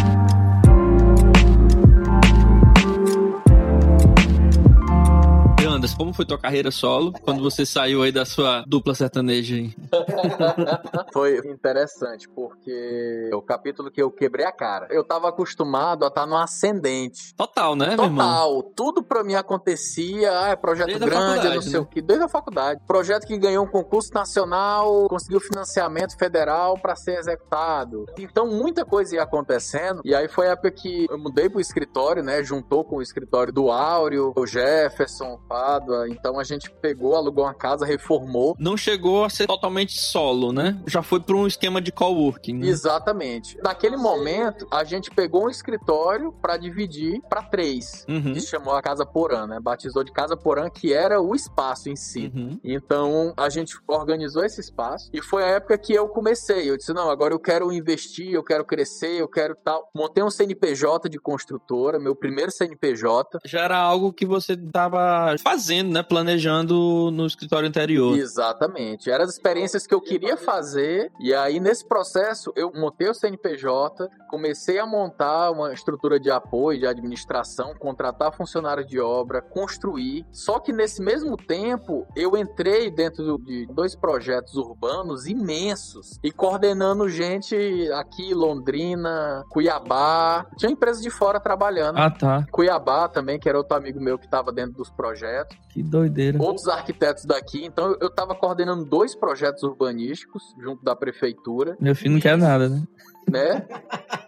Como 6.00 6.14
foi 6.14 6.24
tua 6.24 6.38
carreira 6.38 6.70
solo 6.70 7.12
quando 7.12 7.42
você 7.42 7.66
saiu 7.66 8.02
aí 8.02 8.10
da 8.10 8.24
sua 8.24 8.64
dupla 8.66 8.94
sertaneja 8.94 9.56
aí? 9.56 9.74
foi 11.12 11.36
interessante, 11.46 12.26
porque 12.26 13.28
o 13.34 13.42
capítulo 13.42 13.90
que 13.90 14.00
eu 14.00 14.10
quebrei 14.10 14.46
a 14.46 14.50
cara. 14.50 14.88
Eu 14.88 15.04
tava 15.04 15.28
acostumado 15.28 16.06
a 16.06 16.08
estar 16.08 16.22
tá 16.22 16.26
no 16.26 16.38
ascendente. 16.38 17.34
Total, 17.36 17.76
né, 17.76 17.90
Total. 17.90 17.96
meu 17.98 18.06
irmão? 18.06 18.72
Tudo 18.74 19.02
pra 19.02 19.22
mim 19.22 19.34
acontecia, 19.34 20.40
ah, 20.40 20.48
é 20.48 20.56
projeto 20.56 20.86
desde 20.86 21.04
grande, 21.04 21.54
não 21.56 21.60
sei 21.60 21.72
né? 21.72 21.78
o 21.80 21.84
que, 21.84 22.00
desde 22.00 22.24
a 22.24 22.28
faculdade. 22.28 22.80
Projeto 22.86 23.26
que 23.26 23.36
ganhou 23.36 23.62
um 23.62 23.70
concurso 23.70 24.10
nacional, 24.14 25.06
conseguiu 25.06 25.38
financiamento 25.38 26.16
federal 26.16 26.78
para 26.78 26.96
ser 26.96 27.18
executado. 27.18 28.06
Então, 28.18 28.46
muita 28.46 28.86
coisa 28.86 29.16
ia 29.16 29.22
acontecendo. 29.22 30.00
E 30.02 30.14
aí 30.14 30.28
foi 30.28 30.48
a 30.48 30.52
época 30.52 30.70
que 30.70 31.06
eu 31.10 31.18
mudei 31.18 31.50
pro 31.50 31.60
escritório, 31.60 32.22
né? 32.22 32.42
Juntou 32.42 32.86
com 32.86 32.96
o 32.96 33.02
escritório 33.02 33.52
do 33.52 33.70
Áureo, 33.70 34.32
o 34.34 34.46
Jefferson, 34.46 35.34
o 35.34 35.38
então 36.08 36.38
a 36.38 36.44
gente 36.44 36.70
pegou, 36.70 37.14
alugou 37.14 37.44
uma 37.44 37.54
casa, 37.54 37.84
reformou. 37.84 38.56
Não 38.58 38.76
chegou 38.76 39.24
a 39.24 39.30
ser 39.30 39.46
totalmente 39.46 40.00
solo, 40.00 40.52
né? 40.52 40.80
Já 40.86 41.02
foi 41.02 41.20
para 41.20 41.36
um 41.36 41.46
esquema 41.46 41.80
de 41.80 41.92
coworking. 41.92 42.54
Né? 42.54 42.66
Exatamente. 42.66 43.56
Naquele 43.62 43.96
momento, 43.96 44.66
a 44.70 44.84
gente 44.84 45.10
pegou 45.10 45.46
um 45.46 45.50
escritório 45.50 46.32
para 46.40 46.56
dividir 46.56 47.20
para 47.28 47.42
três. 47.42 48.04
Uhum. 48.08 48.34
Se 48.34 48.46
chamou 48.46 48.74
a 48.74 48.82
Casa 48.82 49.04
Porã, 49.04 49.46
né? 49.46 49.58
Batizou 49.60 50.04
de 50.04 50.12
Casa 50.12 50.36
Porã, 50.36 50.68
que 50.70 50.92
era 50.92 51.20
o 51.20 51.34
espaço 51.34 51.88
em 51.88 51.96
si. 51.96 52.32
Uhum. 52.34 52.58
Então 52.62 53.32
a 53.36 53.48
gente 53.48 53.76
organizou 53.86 54.44
esse 54.44 54.60
espaço 54.60 55.10
e 55.12 55.22
foi 55.22 55.44
a 55.44 55.48
época 55.48 55.76
que 55.78 55.92
eu 55.92 56.08
comecei. 56.08 56.70
Eu 56.70 56.76
disse: 56.76 56.92
não, 56.92 57.10
agora 57.10 57.34
eu 57.34 57.38
quero 57.38 57.72
investir, 57.72 58.32
eu 58.32 58.44
quero 58.44 58.64
crescer, 58.64 59.20
eu 59.20 59.28
quero 59.28 59.56
tal. 59.64 59.90
Montei 59.94 60.22
um 60.22 60.30
CNPJ 60.30 61.08
de 61.08 61.18
construtora, 61.18 61.98
meu 61.98 62.14
primeiro 62.14 62.50
CNPJ. 62.50 63.38
Já 63.44 63.60
era 63.62 63.78
algo 63.78 64.12
que 64.12 64.26
você 64.26 64.56
tava 64.56 65.36
fazendo 65.42 65.79
fazendo, 65.80 65.92
né? 65.92 66.02
Planejando 66.02 67.10
no 67.10 67.26
escritório 67.26 67.68
anterior. 67.68 68.16
Exatamente. 68.16 69.10
Eram 69.10 69.24
as 69.24 69.30
experiências 69.30 69.86
que 69.86 69.94
eu 69.94 70.00
queria 70.00 70.36
fazer. 70.36 71.10
E 71.20 71.34
aí, 71.34 71.58
nesse 71.58 71.86
processo, 71.86 72.52
eu 72.54 72.70
montei 72.74 73.08
o 73.08 73.14
CNPJ, 73.14 74.08
comecei 74.28 74.78
a 74.78 74.86
montar 74.86 75.50
uma 75.50 75.72
estrutura 75.72 76.18
de 76.20 76.30
apoio, 76.30 76.80
de 76.80 76.86
administração, 76.86 77.74
contratar 77.78 78.32
funcionários 78.32 78.86
de 78.86 79.00
obra, 79.00 79.40
construir. 79.40 80.24
Só 80.32 80.58
que 80.58 80.72
nesse 80.72 81.02
mesmo 81.02 81.36
tempo, 81.36 82.06
eu 82.14 82.36
entrei 82.36 82.90
dentro 82.90 83.38
de 83.38 83.66
dois 83.66 83.94
projetos 83.94 84.54
urbanos 84.54 85.26
imensos 85.26 86.18
e 86.22 86.30
coordenando 86.30 87.08
gente 87.08 87.56
aqui, 87.92 88.34
Londrina, 88.34 89.44
Cuiabá. 89.50 90.46
Tinha 90.56 90.70
empresa 90.70 91.00
de 91.00 91.10
fora 91.10 91.40
trabalhando. 91.40 91.98
Ah, 91.98 92.10
tá. 92.10 92.46
Cuiabá 92.50 93.08
também, 93.08 93.38
que 93.38 93.48
era 93.48 93.58
outro 93.58 93.76
amigo 93.76 94.00
meu 94.00 94.18
que 94.18 94.26
estava 94.26 94.52
dentro 94.52 94.74
dos 94.74 94.90
projetos. 94.90 95.56
Que 95.70 95.82
doideira. 95.82 96.40
Outros 96.42 96.68
arquitetos 96.68 97.24
daqui. 97.24 97.64
Então 97.64 97.96
eu 98.00 98.08
estava 98.08 98.34
coordenando 98.34 98.84
dois 98.84 99.14
projetos 99.14 99.62
urbanísticos 99.62 100.42
junto 100.58 100.84
da 100.84 100.96
prefeitura. 100.96 101.76
Meu 101.80 101.94
filho 101.94 102.14
não 102.14 102.20
quer 102.20 102.36
nada, 102.36 102.68
né? 102.68 102.82
Né? 103.30 103.66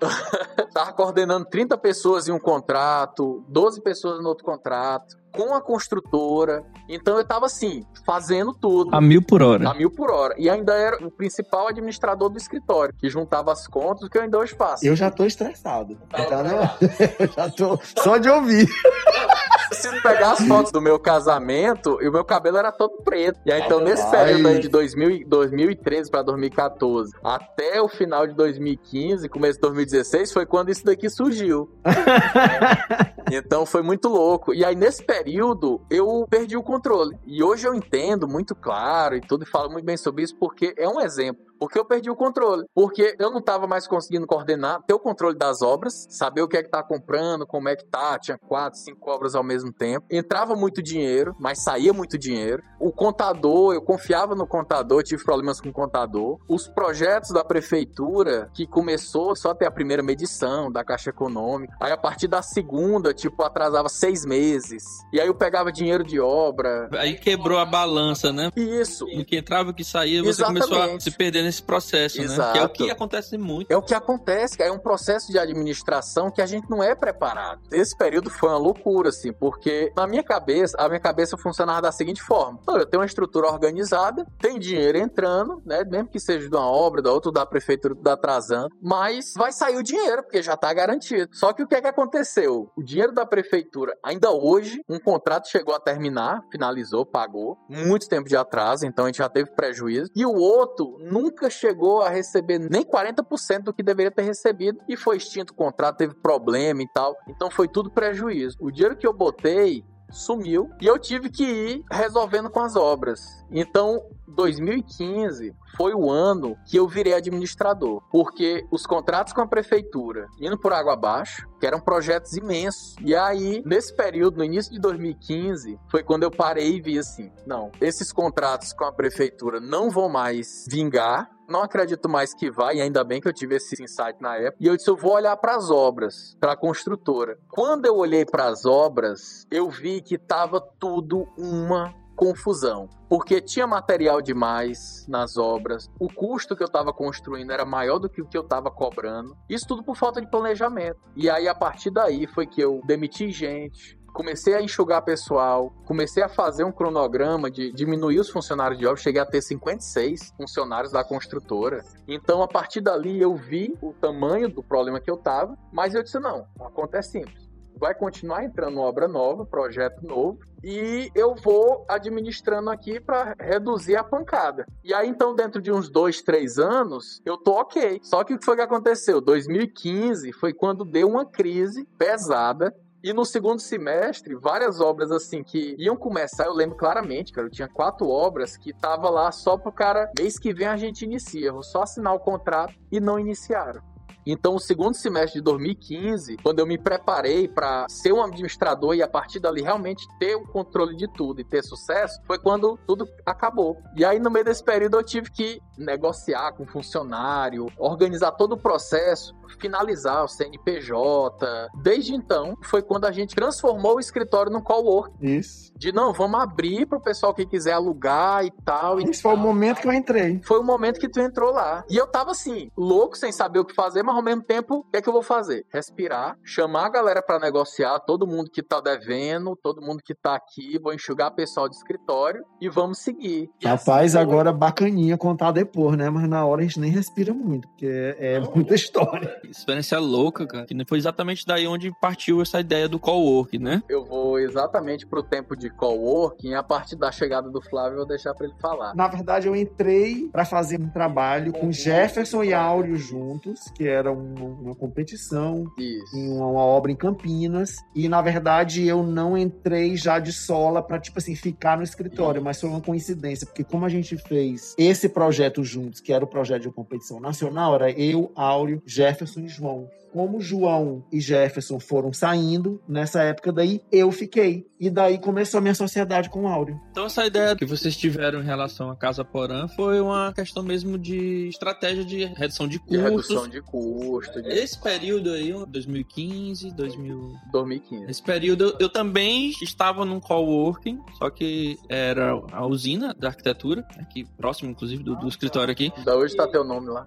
tava 0.72 0.93
coordenando 0.93 1.45
30 1.47 1.76
pessoas 1.78 2.28
em 2.28 2.32
um 2.32 2.38
contrato, 2.38 3.45
12 3.49 3.82
pessoas 3.82 4.22
no 4.22 4.28
outro 4.28 4.45
contrato 4.45 5.22
com 5.32 5.55
a 5.55 5.61
construtora. 5.61 6.62
Então 6.88 7.16
eu 7.16 7.24
tava 7.24 7.47
assim, 7.47 7.84
fazendo 8.05 8.53
tudo. 8.53 8.95
A 8.95 9.01
mil 9.01 9.22
por 9.22 9.43
hora. 9.43 9.70
A 9.70 9.74
mil 9.74 9.90
por 9.90 10.11
hora. 10.11 10.34
E 10.38 10.49
ainda 10.49 10.74
era 10.74 11.05
o 11.05 11.11
principal 11.11 11.68
administrador 11.68 12.28
do 12.28 12.36
escritório, 12.36 12.95
que 12.99 13.09
juntava 13.09 13.51
as 13.53 13.66
contas, 13.66 14.09
que 14.09 14.18
eu 14.18 14.22
ainda 14.22 14.38
hoje 14.38 14.55
faço. 14.55 14.86
Eu 14.86 14.95
já 14.95 15.11
tô 15.11 15.24
estressado. 15.24 15.99
Tá, 16.11 16.43
não? 16.43 16.62
eu 17.18 17.32
já 17.34 17.51
tô 17.51 17.78
só 18.03 18.18
de 18.18 18.28
ouvir. 18.28 18.68
Se 19.82 20.00
pegar 20.00 20.32
as 20.32 20.46
fotos 20.46 20.70
do 20.70 20.80
meu 20.80 20.96
casamento, 20.98 21.98
e 22.00 22.08
o 22.08 22.12
meu 22.12 22.24
cabelo 22.24 22.56
era 22.56 22.70
todo 22.70 23.02
preto. 23.02 23.40
E 23.44 23.52
aí, 23.52 23.62
então, 23.62 23.80
nesse 23.80 24.08
período 24.10 24.46
aí 24.46 24.60
de 24.60 24.68
2000, 24.68 25.26
2013 25.26 26.08
para 26.08 26.22
2014, 26.22 27.12
até 27.22 27.82
o 27.82 27.88
final 27.88 28.26
de 28.26 28.34
2015, 28.34 29.28
começo 29.28 29.54
de 29.54 29.62
2016, 29.62 30.32
foi 30.32 30.46
quando 30.46 30.70
isso 30.70 30.84
daqui 30.84 31.10
surgiu. 31.10 31.68
então 33.32 33.66
foi 33.66 33.82
muito 33.82 34.08
louco. 34.08 34.54
E 34.54 34.64
aí, 34.64 34.76
nesse 34.76 35.02
período 35.02 35.80
eu 35.90 36.26
perdi 36.30 36.56
o 36.56 36.62
controle. 36.62 37.18
E 37.26 37.42
hoje 37.42 37.66
eu 37.66 37.74
entendo 37.74 38.28
muito 38.28 38.54
claro 38.54 39.16
e 39.16 39.20
tudo, 39.20 39.42
e 39.42 39.48
falo 39.48 39.68
muito 39.68 39.84
bem 39.84 39.96
sobre 39.96 40.22
isso, 40.22 40.36
porque 40.36 40.74
é 40.76 40.88
um 40.88 41.00
exemplo. 41.00 41.51
Porque 41.62 41.78
eu 41.78 41.84
perdi 41.84 42.10
o 42.10 42.16
controle. 42.16 42.64
Porque 42.74 43.14
eu 43.20 43.30
não 43.30 43.38
estava 43.38 43.68
mais 43.68 43.86
conseguindo 43.86 44.26
coordenar, 44.26 44.82
ter 44.82 44.94
o 44.94 44.98
controle 44.98 45.38
das 45.38 45.62
obras, 45.62 46.08
saber 46.10 46.42
o 46.42 46.48
que 46.48 46.56
é 46.56 46.62
que 46.64 46.68
tá 46.68 46.82
comprando, 46.82 47.46
como 47.46 47.68
é 47.68 47.76
que 47.76 47.84
tá. 47.84 48.18
Tinha 48.18 48.36
quatro, 48.36 48.80
cinco 48.80 49.08
obras 49.08 49.36
ao 49.36 49.44
mesmo 49.44 49.72
tempo. 49.72 50.04
Entrava 50.10 50.56
muito 50.56 50.82
dinheiro, 50.82 51.36
mas 51.38 51.62
saía 51.62 51.92
muito 51.92 52.18
dinheiro. 52.18 52.64
O 52.80 52.90
contador, 52.90 53.74
eu 53.74 53.80
confiava 53.80 54.34
no 54.34 54.44
contador, 54.44 55.04
tive 55.04 55.22
problemas 55.22 55.60
com 55.60 55.68
o 55.68 55.72
contador. 55.72 56.40
Os 56.48 56.66
projetos 56.66 57.30
da 57.30 57.44
prefeitura, 57.44 58.50
que 58.52 58.66
começou 58.66 59.36
só 59.36 59.50
até 59.50 59.64
a 59.64 59.70
primeira 59.70 60.02
medição 60.02 60.68
da 60.68 60.82
Caixa 60.82 61.10
Econômica. 61.10 61.76
Aí 61.80 61.92
a 61.92 61.96
partir 61.96 62.26
da 62.26 62.42
segunda, 62.42 63.14
tipo, 63.14 63.40
atrasava 63.44 63.88
seis 63.88 64.24
meses. 64.24 64.82
E 65.12 65.20
aí 65.20 65.28
eu 65.28 65.34
pegava 65.34 65.70
dinheiro 65.70 66.02
de 66.02 66.18
obra. 66.18 66.88
Aí 66.98 67.14
quebrou 67.14 67.60
a 67.60 67.64
balança, 67.64 68.32
né? 68.32 68.50
Isso. 68.56 69.04
O 69.04 69.24
que 69.24 69.36
entrava, 69.36 69.70
o 69.70 69.74
que 69.74 69.84
saía, 69.84 70.20
você 70.22 70.42
Exatamente. 70.42 70.66
começou 70.66 70.96
a 70.96 71.00
se 71.00 71.10
perder 71.12 71.44
nesse 71.44 71.51
processo, 71.61 72.20
Exato. 72.20 72.40
né? 72.40 72.53
Que 72.53 72.59
é 72.59 72.64
o 72.64 72.68
que 72.68 72.90
acontece 72.90 73.36
muito. 73.36 73.70
É 73.70 73.76
o 73.76 73.82
que 73.82 73.94
acontece, 73.94 74.62
é 74.62 74.70
um 74.70 74.78
processo 74.78 75.32
de 75.32 75.38
administração 75.38 76.30
que 76.30 76.40
a 76.40 76.46
gente 76.46 76.70
não 76.70 76.82
é 76.82 76.94
preparado. 76.94 77.61
Esse 77.72 77.96
período 77.96 78.30
foi 78.30 78.48
uma 78.48 78.59
loucura, 78.59 79.09
assim, 79.09 79.32
porque 79.32 79.92
na 79.96 80.07
minha 80.07 80.22
cabeça, 80.22 80.76
a 80.78 80.88
minha 80.88 81.00
cabeça 81.00 81.36
funcionava 81.36 81.82
da 81.82 81.90
seguinte 81.92 82.22
forma: 82.22 82.61
eu 82.68 82.86
tenho 82.86 83.00
uma 83.00 83.07
estrutura 83.07 83.48
organizada, 83.48 84.24
tem 84.38 84.59
dinheiro 84.59 84.98
entrando, 84.98 85.61
né? 85.66 85.84
Mesmo 85.84 86.09
que 86.09 86.20
seja 86.20 86.48
de 86.48 86.55
uma 86.55 86.70
obra, 86.70 87.03
da 87.03 87.12
outra, 87.12 87.32
da 87.32 87.44
prefeitura, 87.44 87.94
da 87.94 88.16
atrasando, 88.22 88.68
mas 88.80 89.34
vai 89.36 89.50
sair 89.50 89.76
o 89.76 89.82
dinheiro, 89.82 90.22
porque 90.22 90.42
já 90.42 90.57
tá 90.57 90.72
garantido. 90.72 91.28
Só 91.34 91.53
que 91.53 91.62
o 91.62 91.66
que 91.66 91.74
é 91.74 91.80
que 91.80 91.88
aconteceu? 91.88 92.70
O 92.76 92.82
dinheiro 92.82 93.12
da 93.12 93.26
prefeitura, 93.26 93.96
ainda 94.03 94.30
hoje, 94.30 94.80
um 94.88 94.98
contrato 94.98 95.48
chegou 95.48 95.74
a 95.74 95.80
terminar, 95.80 96.40
finalizou, 96.50 97.05
pagou, 97.05 97.59
muito 97.68 98.09
tempo 98.09 98.28
de 98.28 98.36
atraso, 98.36 98.86
então 98.86 99.07
a 99.07 99.09
gente 99.09 99.18
já 99.18 99.28
teve 99.28 99.50
prejuízo. 99.50 100.11
E 100.14 100.24
o 100.24 100.34
outro 100.34 100.96
nunca 101.00 101.41
chegou 101.51 102.03
a 102.03 102.09
receber 102.09 102.59
nem 102.59 102.84
40% 102.84 103.62
do 103.62 103.72
que 103.72 103.82
deveria 103.82 104.11
ter 104.11 104.22
recebido 104.22 104.80
e 104.88 104.97
foi 104.97 105.16
extinto 105.16 105.53
o 105.53 105.57
contrato, 105.57 105.99
teve 105.99 106.14
problema 106.14 106.82
e 106.82 106.88
tal. 106.88 107.16
Então 107.28 107.51
foi 107.51 107.68
tudo 107.68 107.90
prejuízo. 107.90 108.57
O 108.61 108.70
dinheiro 108.70 108.97
que 108.97 109.07
eu 109.07 109.12
botei 109.12 109.84
sumiu 110.12 110.70
e 110.80 110.86
eu 110.86 110.98
tive 110.98 111.30
que 111.30 111.44
ir 111.44 111.84
resolvendo 111.90 112.50
com 112.50 112.60
as 112.60 112.76
obras. 112.76 113.20
Então, 113.50 114.02
2015 114.28 115.54
foi 115.76 115.94
o 115.94 116.10
ano 116.10 116.56
que 116.66 116.76
eu 116.76 116.86
virei 116.86 117.14
administrador, 117.14 118.02
porque 118.10 118.64
os 118.70 118.86
contratos 118.86 119.32
com 119.32 119.40
a 119.40 119.46
prefeitura 119.46 120.26
indo 120.40 120.58
por 120.58 120.72
água 120.72 120.94
abaixo, 120.94 121.46
que 121.58 121.66
eram 121.66 121.80
projetos 121.80 122.34
imensos. 122.34 122.96
E 123.00 123.14
aí, 123.14 123.62
nesse 123.64 123.94
período, 123.94 124.38
no 124.38 124.44
início 124.44 124.72
de 124.72 124.78
2015, 124.78 125.78
foi 125.90 126.02
quando 126.02 126.22
eu 126.24 126.30
parei 126.30 126.76
e 126.76 126.80
vi 126.80 126.98
assim: 126.98 127.30
não, 127.46 127.70
esses 127.80 128.12
contratos 128.12 128.72
com 128.72 128.84
a 128.84 128.92
prefeitura 128.92 129.60
não 129.60 129.90
vão 129.90 130.08
mais 130.08 130.66
vingar, 130.68 131.30
não 131.53 131.62
acredito 131.62 132.09
mais 132.09 132.34
que 132.34 132.50
vai, 132.50 132.76
e 132.76 132.80
ainda 132.80 133.05
bem 133.05 133.20
que 133.20 133.28
eu 133.28 133.32
tive 133.32 133.57
esse 133.57 133.80
insight 133.82 134.20
na 134.20 134.36
época. 134.36 134.57
E 134.59 134.66
eu 134.66 134.76
disse: 134.76 134.90
eu 134.90 134.96
vou 134.96 135.12
olhar 135.12 135.36
para 135.36 135.55
as 135.55 135.70
obras, 135.70 136.36
para 136.40 136.53
a 136.53 136.57
construtora. 136.57 137.38
Quando 137.48 137.86
eu 137.86 137.96
olhei 137.96 138.24
para 138.24 138.46
as 138.46 138.64
obras, 138.64 139.46
eu 139.50 139.68
vi 139.68 140.00
que 140.00 140.16
estava 140.16 140.61
tudo 140.61 141.28
uma 141.36 141.94
confusão, 142.16 142.88
porque 143.09 143.40
tinha 143.40 143.66
material 143.66 144.20
demais 144.20 145.07
nas 145.09 145.36
obras, 145.36 145.90
o 145.98 146.09
custo 146.09 146.55
que 146.55 146.62
eu 146.62 146.66
estava 146.66 146.92
construindo 146.92 147.50
era 147.50 147.64
maior 147.64 147.98
do 147.98 148.09
que 148.09 148.22
o 148.22 148.26
que 148.26 148.36
eu 148.36 148.42
estava 148.42 148.70
cobrando, 148.70 149.36
isso 149.48 149.66
tudo 149.66 149.82
por 149.82 149.96
falta 149.96 150.20
de 150.20 150.30
planejamento. 150.30 151.00
E 151.16 151.28
aí, 151.28 151.48
a 151.48 151.55
partir 151.55 151.90
daí, 151.90 152.26
foi 152.26 152.46
que 152.46 152.61
eu 152.61 152.80
demiti 152.84 153.30
gente, 153.30 153.98
comecei 154.12 154.54
a 154.54 154.62
enxugar 154.62 155.02
pessoal, 155.02 155.72
comecei 155.84 156.22
a 156.22 156.28
fazer 156.28 156.64
um 156.64 156.72
cronograma 156.72 157.50
de 157.50 157.72
diminuir 157.72 158.20
os 158.20 158.30
funcionários 158.30 158.78
de 158.78 158.86
obra, 158.86 159.00
cheguei 159.00 159.20
a 159.20 159.26
ter 159.26 159.40
56 159.40 160.34
funcionários 160.36 160.92
da 160.92 161.02
construtora. 161.02 161.82
Então, 162.06 162.42
a 162.42 162.48
partir 162.48 162.80
dali, 162.80 163.20
eu 163.20 163.34
vi 163.34 163.76
o 163.80 163.92
tamanho 163.92 164.48
do 164.48 164.62
problema 164.62 165.00
que 165.00 165.10
eu 165.10 165.16
tava, 165.16 165.56
mas 165.72 165.94
eu 165.94 166.02
disse: 166.02 166.18
não, 166.18 166.46
a 166.60 166.70
conta 166.70 166.98
é 166.98 167.02
simples. 167.02 167.50
Vai 167.74 167.94
continuar 167.94 168.44
entrando 168.44 168.78
obra 168.78 169.08
nova, 169.08 169.44
projeto 169.44 170.06
novo, 170.06 170.38
e 170.62 171.10
eu 171.16 171.34
vou 171.34 171.84
administrando 171.88 172.70
aqui 172.70 173.00
para 173.00 173.34
reduzir 173.40 173.96
a 173.96 174.04
pancada. 174.04 174.64
E 174.84 174.94
aí, 174.94 175.08
então, 175.08 175.34
dentro 175.34 175.60
de 175.60 175.72
uns 175.72 175.90
dois, 175.90 176.22
três 176.22 176.58
anos, 176.58 177.20
eu 177.24 177.36
tô 177.36 177.52
ok. 177.52 177.98
Só 178.04 178.22
que 178.22 178.34
o 178.34 178.38
que 178.38 178.44
foi 178.44 178.56
que 178.56 178.62
aconteceu? 178.62 179.20
2015 179.20 180.32
foi 180.32 180.52
quando 180.52 180.84
deu 180.84 181.08
uma 181.08 181.26
crise 181.26 181.84
pesada 181.98 182.72
e 183.03 183.12
no 183.12 183.24
segundo 183.24 183.61
semestre, 183.61 184.34
várias 184.34 184.80
obras 184.80 185.11
assim 185.11 185.42
que 185.42 185.74
iam 185.78 185.96
começar, 185.96 186.46
eu 186.46 186.55
lembro 186.55 186.76
claramente, 186.76 187.32
cara, 187.32 187.46
eu 187.46 187.50
tinha 187.50 187.68
quatro 187.68 188.09
obras 188.09 188.57
que 188.57 188.72
tava 188.72 189.11
lá 189.11 189.32
só 189.32 189.57
pro 189.57 189.72
cara, 189.72 190.11
mês 190.18 190.38
que 190.38 190.55
vem 190.55 190.68
a 190.68 190.76
gente 190.76 191.05
inicia, 191.05 191.53
vou 191.53 191.62
só 191.62 191.82
assinar 191.82 192.14
o 192.14 192.20
contrato 192.20 192.74
e 192.90 193.00
não 193.00 193.18
iniciaram. 193.18 193.91
Então, 194.26 194.54
o 194.54 194.60
segundo 194.60 194.94
semestre 194.94 195.40
de 195.40 195.44
2015, 195.44 196.36
quando 196.42 196.58
eu 196.60 196.66
me 196.66 196.78
preparei 196.78 197.48
para 197.48 197.86
ser 197.88 198.12
um 198.12 198.22
administrador 198.22 198.94
e 198.94 199.02
a 199.02 199.08
partir 199.08 199.40
dali 199.40 199.62
realmente 199.62 200.06
ter 200.18 200.36
o 200.36 200.46
controle 200.46 200.96
de 200.96 201.08
tudo 201.08 201.40
e 201.40 201.44
ter 201.44 201.62
sucesso, 201.62 202.20
foi 202.26 202.38
quando 202.38 202.78
tudo 202.86 203.08
acabou. 203.26 203.76
E 203.96 204.04
aí, 204.04 204.18
no 204.18 204.30
meio 204.30 204.44
desse 204.44 204.62
período, 204.62 204.96
eu 204.96 205.02
tive 205.02 205.30
que 205.30 205.60
negociar 205.76 206.52
com 206.52 206.66
funcionário, 206.66 207.66
organizar 207.78 208.32
todo 208.32 208.52
o 208.52 208.56
processo, 208.56 209.34
finalizar 209.60 210.24
o 210.24 210.28
CNPJ. 210.28 211.68
Desde 211.82 212.14
então, 212.14 212.56
foi 212.62 212.82
quando 212.82 213.04
a 213.04 213.12
gente 213.12 213.34
transformou 213.34 213.96
o 213.96 214.00
escritório 214.00 214.50
no 214.50 214.62
cowork. 214.62 215.12
Isso. 215.20 215.72
De 215.76 215.92
não, 215.92 216.12
vamos 216.12 216.40
abrir 216.40 216.86
para 216.86 216.98
o 216.98 217.00
pessoal 217.00 217.34
que 217.34 217.44
quiser 217.44 217.72
alugar 217.72 218.44
e 218.44 218.50
tal. 218.64 219.00
E 219.00 219.04
Esse 219.04 219.22
foi 219.22 219.34
o 219.34 219.36
momento 219.36 219.80
que 219.80 219.88
eu 219.88 219.92
entrei. 219.92 220.40
foi 220.44 220.60
o 220.60 220.62
momento 220.62 221.00
que 221.00 221.08
tu 221.08 221.20
entrou 221.20 221.52
lá. 221.52 221.84
E 221.88 221.96
eu 221.96 222.06
tava 222.06 222.30
assim, 222.30 222.70
louco, 222.76 223.16
sem 223.16 223.32
saber 223.32 223.58
o 223.58 223.64
que 223.64 223.74
fazer, 223.74 224.02
mas 224.02 224.11
ao 224.16 224.22
mesmo 224.22 224.42
tempo, 224.42 224.76
o 224.76 224.84
que 224.84 224.98
é 224.98 225.02
que 225.02 225.08
eu 225.08 225.12
vou 225.12 225.22
fazer? 225.22 225.64
Respirar, 225.72 226.36
chamar 226.44 226.86
a 226.86 226.90
galera 226.90 227.22
pra 227.22 227.38
negociar, 227.38 227.98
todo 228.00 228.26
mundo 228.26 228.50
que 228.50 228.62
tá 228.62 228.80
devendo, 228.80 229.56
todo 229.56 229.80
mundo 229.80 230.02
que 230.04 230.14
tá 230.14 230.34
aqui, 230.34 230.78
vou 230.78 230.92
enxugar 230.92 231.34
pessoal 231.34 231.68
de 231.68 231.76
escritório 231.76 232.44
e 232.60 232.68
vamos 232.68 232.98
seguir. 232.98 233.50
E 233.60 233.66
Rapaz, 233.66 234.14
assim 234.14 234.22
agora 234.22 234.52
bacaninha 234.52 235.16
contar 235.16 235.52
depois, 235.52 235.96
né? 235.96 236.10
Mas 236.10 236.28
na 236.28 236.44
hora 236.44 236.60
a 236.60 236.64
gente 236.64 236.80
nem 236.80 236.90
respira 236.90 237.32
muito, 237.32 237.68
porque 237.68 237.86
é, 238.18 238.34
é 238.34 238.40
muita 238.40 238.74
história. 238.74 239.40
Experiência 239.44 239.98
louca, 239.98 240.46
cara. 240.46 240.66
Que 240.66 240.74
foi 240.86 240.98
exatamente 240.98 241.46
daí 241.46 241.66
onde 241.66 241.92
partiu 242.00 242.42
essa 242.42 242.60
ideia 242.60 242.88
do 242.88 242.98
co-work, 242.98 243.58
né? 243.58 243.82
Eu 243.88 244.04
vou 244.04 244.38
exatamente 244.38 245.06
pro 245.06 245.22
tempo 245.22 245.56
de 245.56 245.70
coworking, 245.70 246.54
a 246.54 246.62
partir 246.62 246.96
da 246.96 247.12
chegada 247.12 247.48
do 247.50 247.60
Flávio 247.60 247.94
eu 247.94 247.98
vou 247.98 248.06
deixar 248.06 248.34
pra 248.34 248.46
ele 248.46 248.56
falar. 248.60 248.94
Na 248.94 249.08
verdade, 249.08 249.46
eu 249.46 249.54
entrei 249.54 250.28
para 250.30 250.44
fazer 250.44 250.80
um 250.80 250.88
trabalho 250.88 251.52
com 251.52 251.70
Jefferson 251.70 252.42
e 252.42 252.52
Áureo 252.52 252.96
juntos, 252.96 253.70
que 253.74 253.86
era 253.86 254.01
um- 254.11 254.62
uma 254.62 254.74
competição 254.74 255.70
Isso. 255.78 256.16
em 256.16 256.28
uma, 256.30 256.46
uma 256.46 256.64
obra 256.64 256.90
em 256.90 256.96
Campinas. 256.96 257.76
E 257.94 258.09
na 258.09 258.22
verdade, 258.22 258.86
eu 258.86 259.03
não 259.03 259.36
entrei 259.36 259.96
já 259.96 260.18
de 260.18 260.32
sola 260.32 260.82
para 260.82 260.98
tipo 260.98 261.18
assim 261.18 261.34
ficar 261.34 261.76
no 261.76 261.82
escritório, 261.84 262.42
mas 262.42 262.61
foi 262.61 262.70
uma 262.70 262.80
coincidência, 262.80 263.46
porque 263.46 263.62
como 263.62 263.84
a 263.84 263.88
gente 263.88 264.16
fez 264.16 264.74
esse 264.78 265.09
projeto 265.09 265.62
juntos, 265.62 266.00
que 266.00 266.12
era 266.12 266.24
o 266.24 266.28
projeto 266.28 266.62
de 266.62 266.68
uma 266.68 266.74
competição 266.74 267.20
nacional, 267.20 267.74
era 267.74 267.90
eu, 267.90 268.32
Áureo, 268.34 268.82
Jefferson 268.86 269.40
e 269.40 269.48
João. 269.48 269.88
Como 270.12 270.40
João 270.40 271.04
e 271.10 271.20
Jefferson 271.20 271.80
foram 271.80 272.12
saindo, 272.12 272.80
nessa 272.86 273.22
época 273.22 273.52
daí 273.52 273.80
eu 273.90 274.10
fiquei. 274.12 274.66
E 274.78 274.90
daí 274.90 275.18
começou 275.18 275.58
a 275.58 275.60
minha 275.60 275.74
sociedade 275.74 276.28
com 276.28 276.42
o 276.42 276.48
Áureo. 276.48 276.80
Então 276.90 277.06
essa 277.06 277.24
ideia 277.24 277.54
que 277.54 277.64
vocês 277.64 277.96
tiveram 277.96 278.40
em 278.40 278.44
relação 278.44 278.90
à 278.90 278.96
Casa 278.96 279.24
Porã 279.24 279.68
foi 279.68 280.00
uma 280.00 280.32
questão 280.32 280.62
mesmo 280.62 280.98
de 280.98 281.48
estratégia 281.48 282.04
de 282.04 282.24
redução 282.24 282.66
de 282.66 282.78
De 282.78 282.98
custos. 282.98 283.04
redução 283.04 283.48
de 283.48 283.62
custo, 283.62 284.42
de 284.42 284.48
Esse 284.48 284.80
período 284.80 285.30
aí, 285.30 285.52
2015, 285.66 286.72
2000... 286.74 287.32
2015. 287.52 288.10
Esse 288.10 288.22
período 288.22 288.76
eu, 288.80 288.88
também 288.88 289.52
estava 289.62 290.04
num 290.04 290.18
coworking, 290.20 291.00
só 291.18 291.30
que 291.30 291.78
era 291.88 292.32
a 292.52 292.66
usina 292.66 293.14
da 293.14 293.28
arquitetura, 293.28 293.86
aqui 293.98 294.26
próximo 294.36 294.70
inclusive 294.70 295.02
do, 295.02 295.14
do 295.16 295.28
escritório 295.28 295.70
aqui. 295.72 295.92
Ainda 295.96 296.16
hoje 296.16 296.36
tá 296.36 296.46
teu 296.48 296.64
nome 296.64 296.88
lá. 296.88 297.06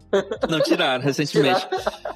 Não, 0.49 0.61
tiraram 0.61 1.03
recentemente. 1.03 1.67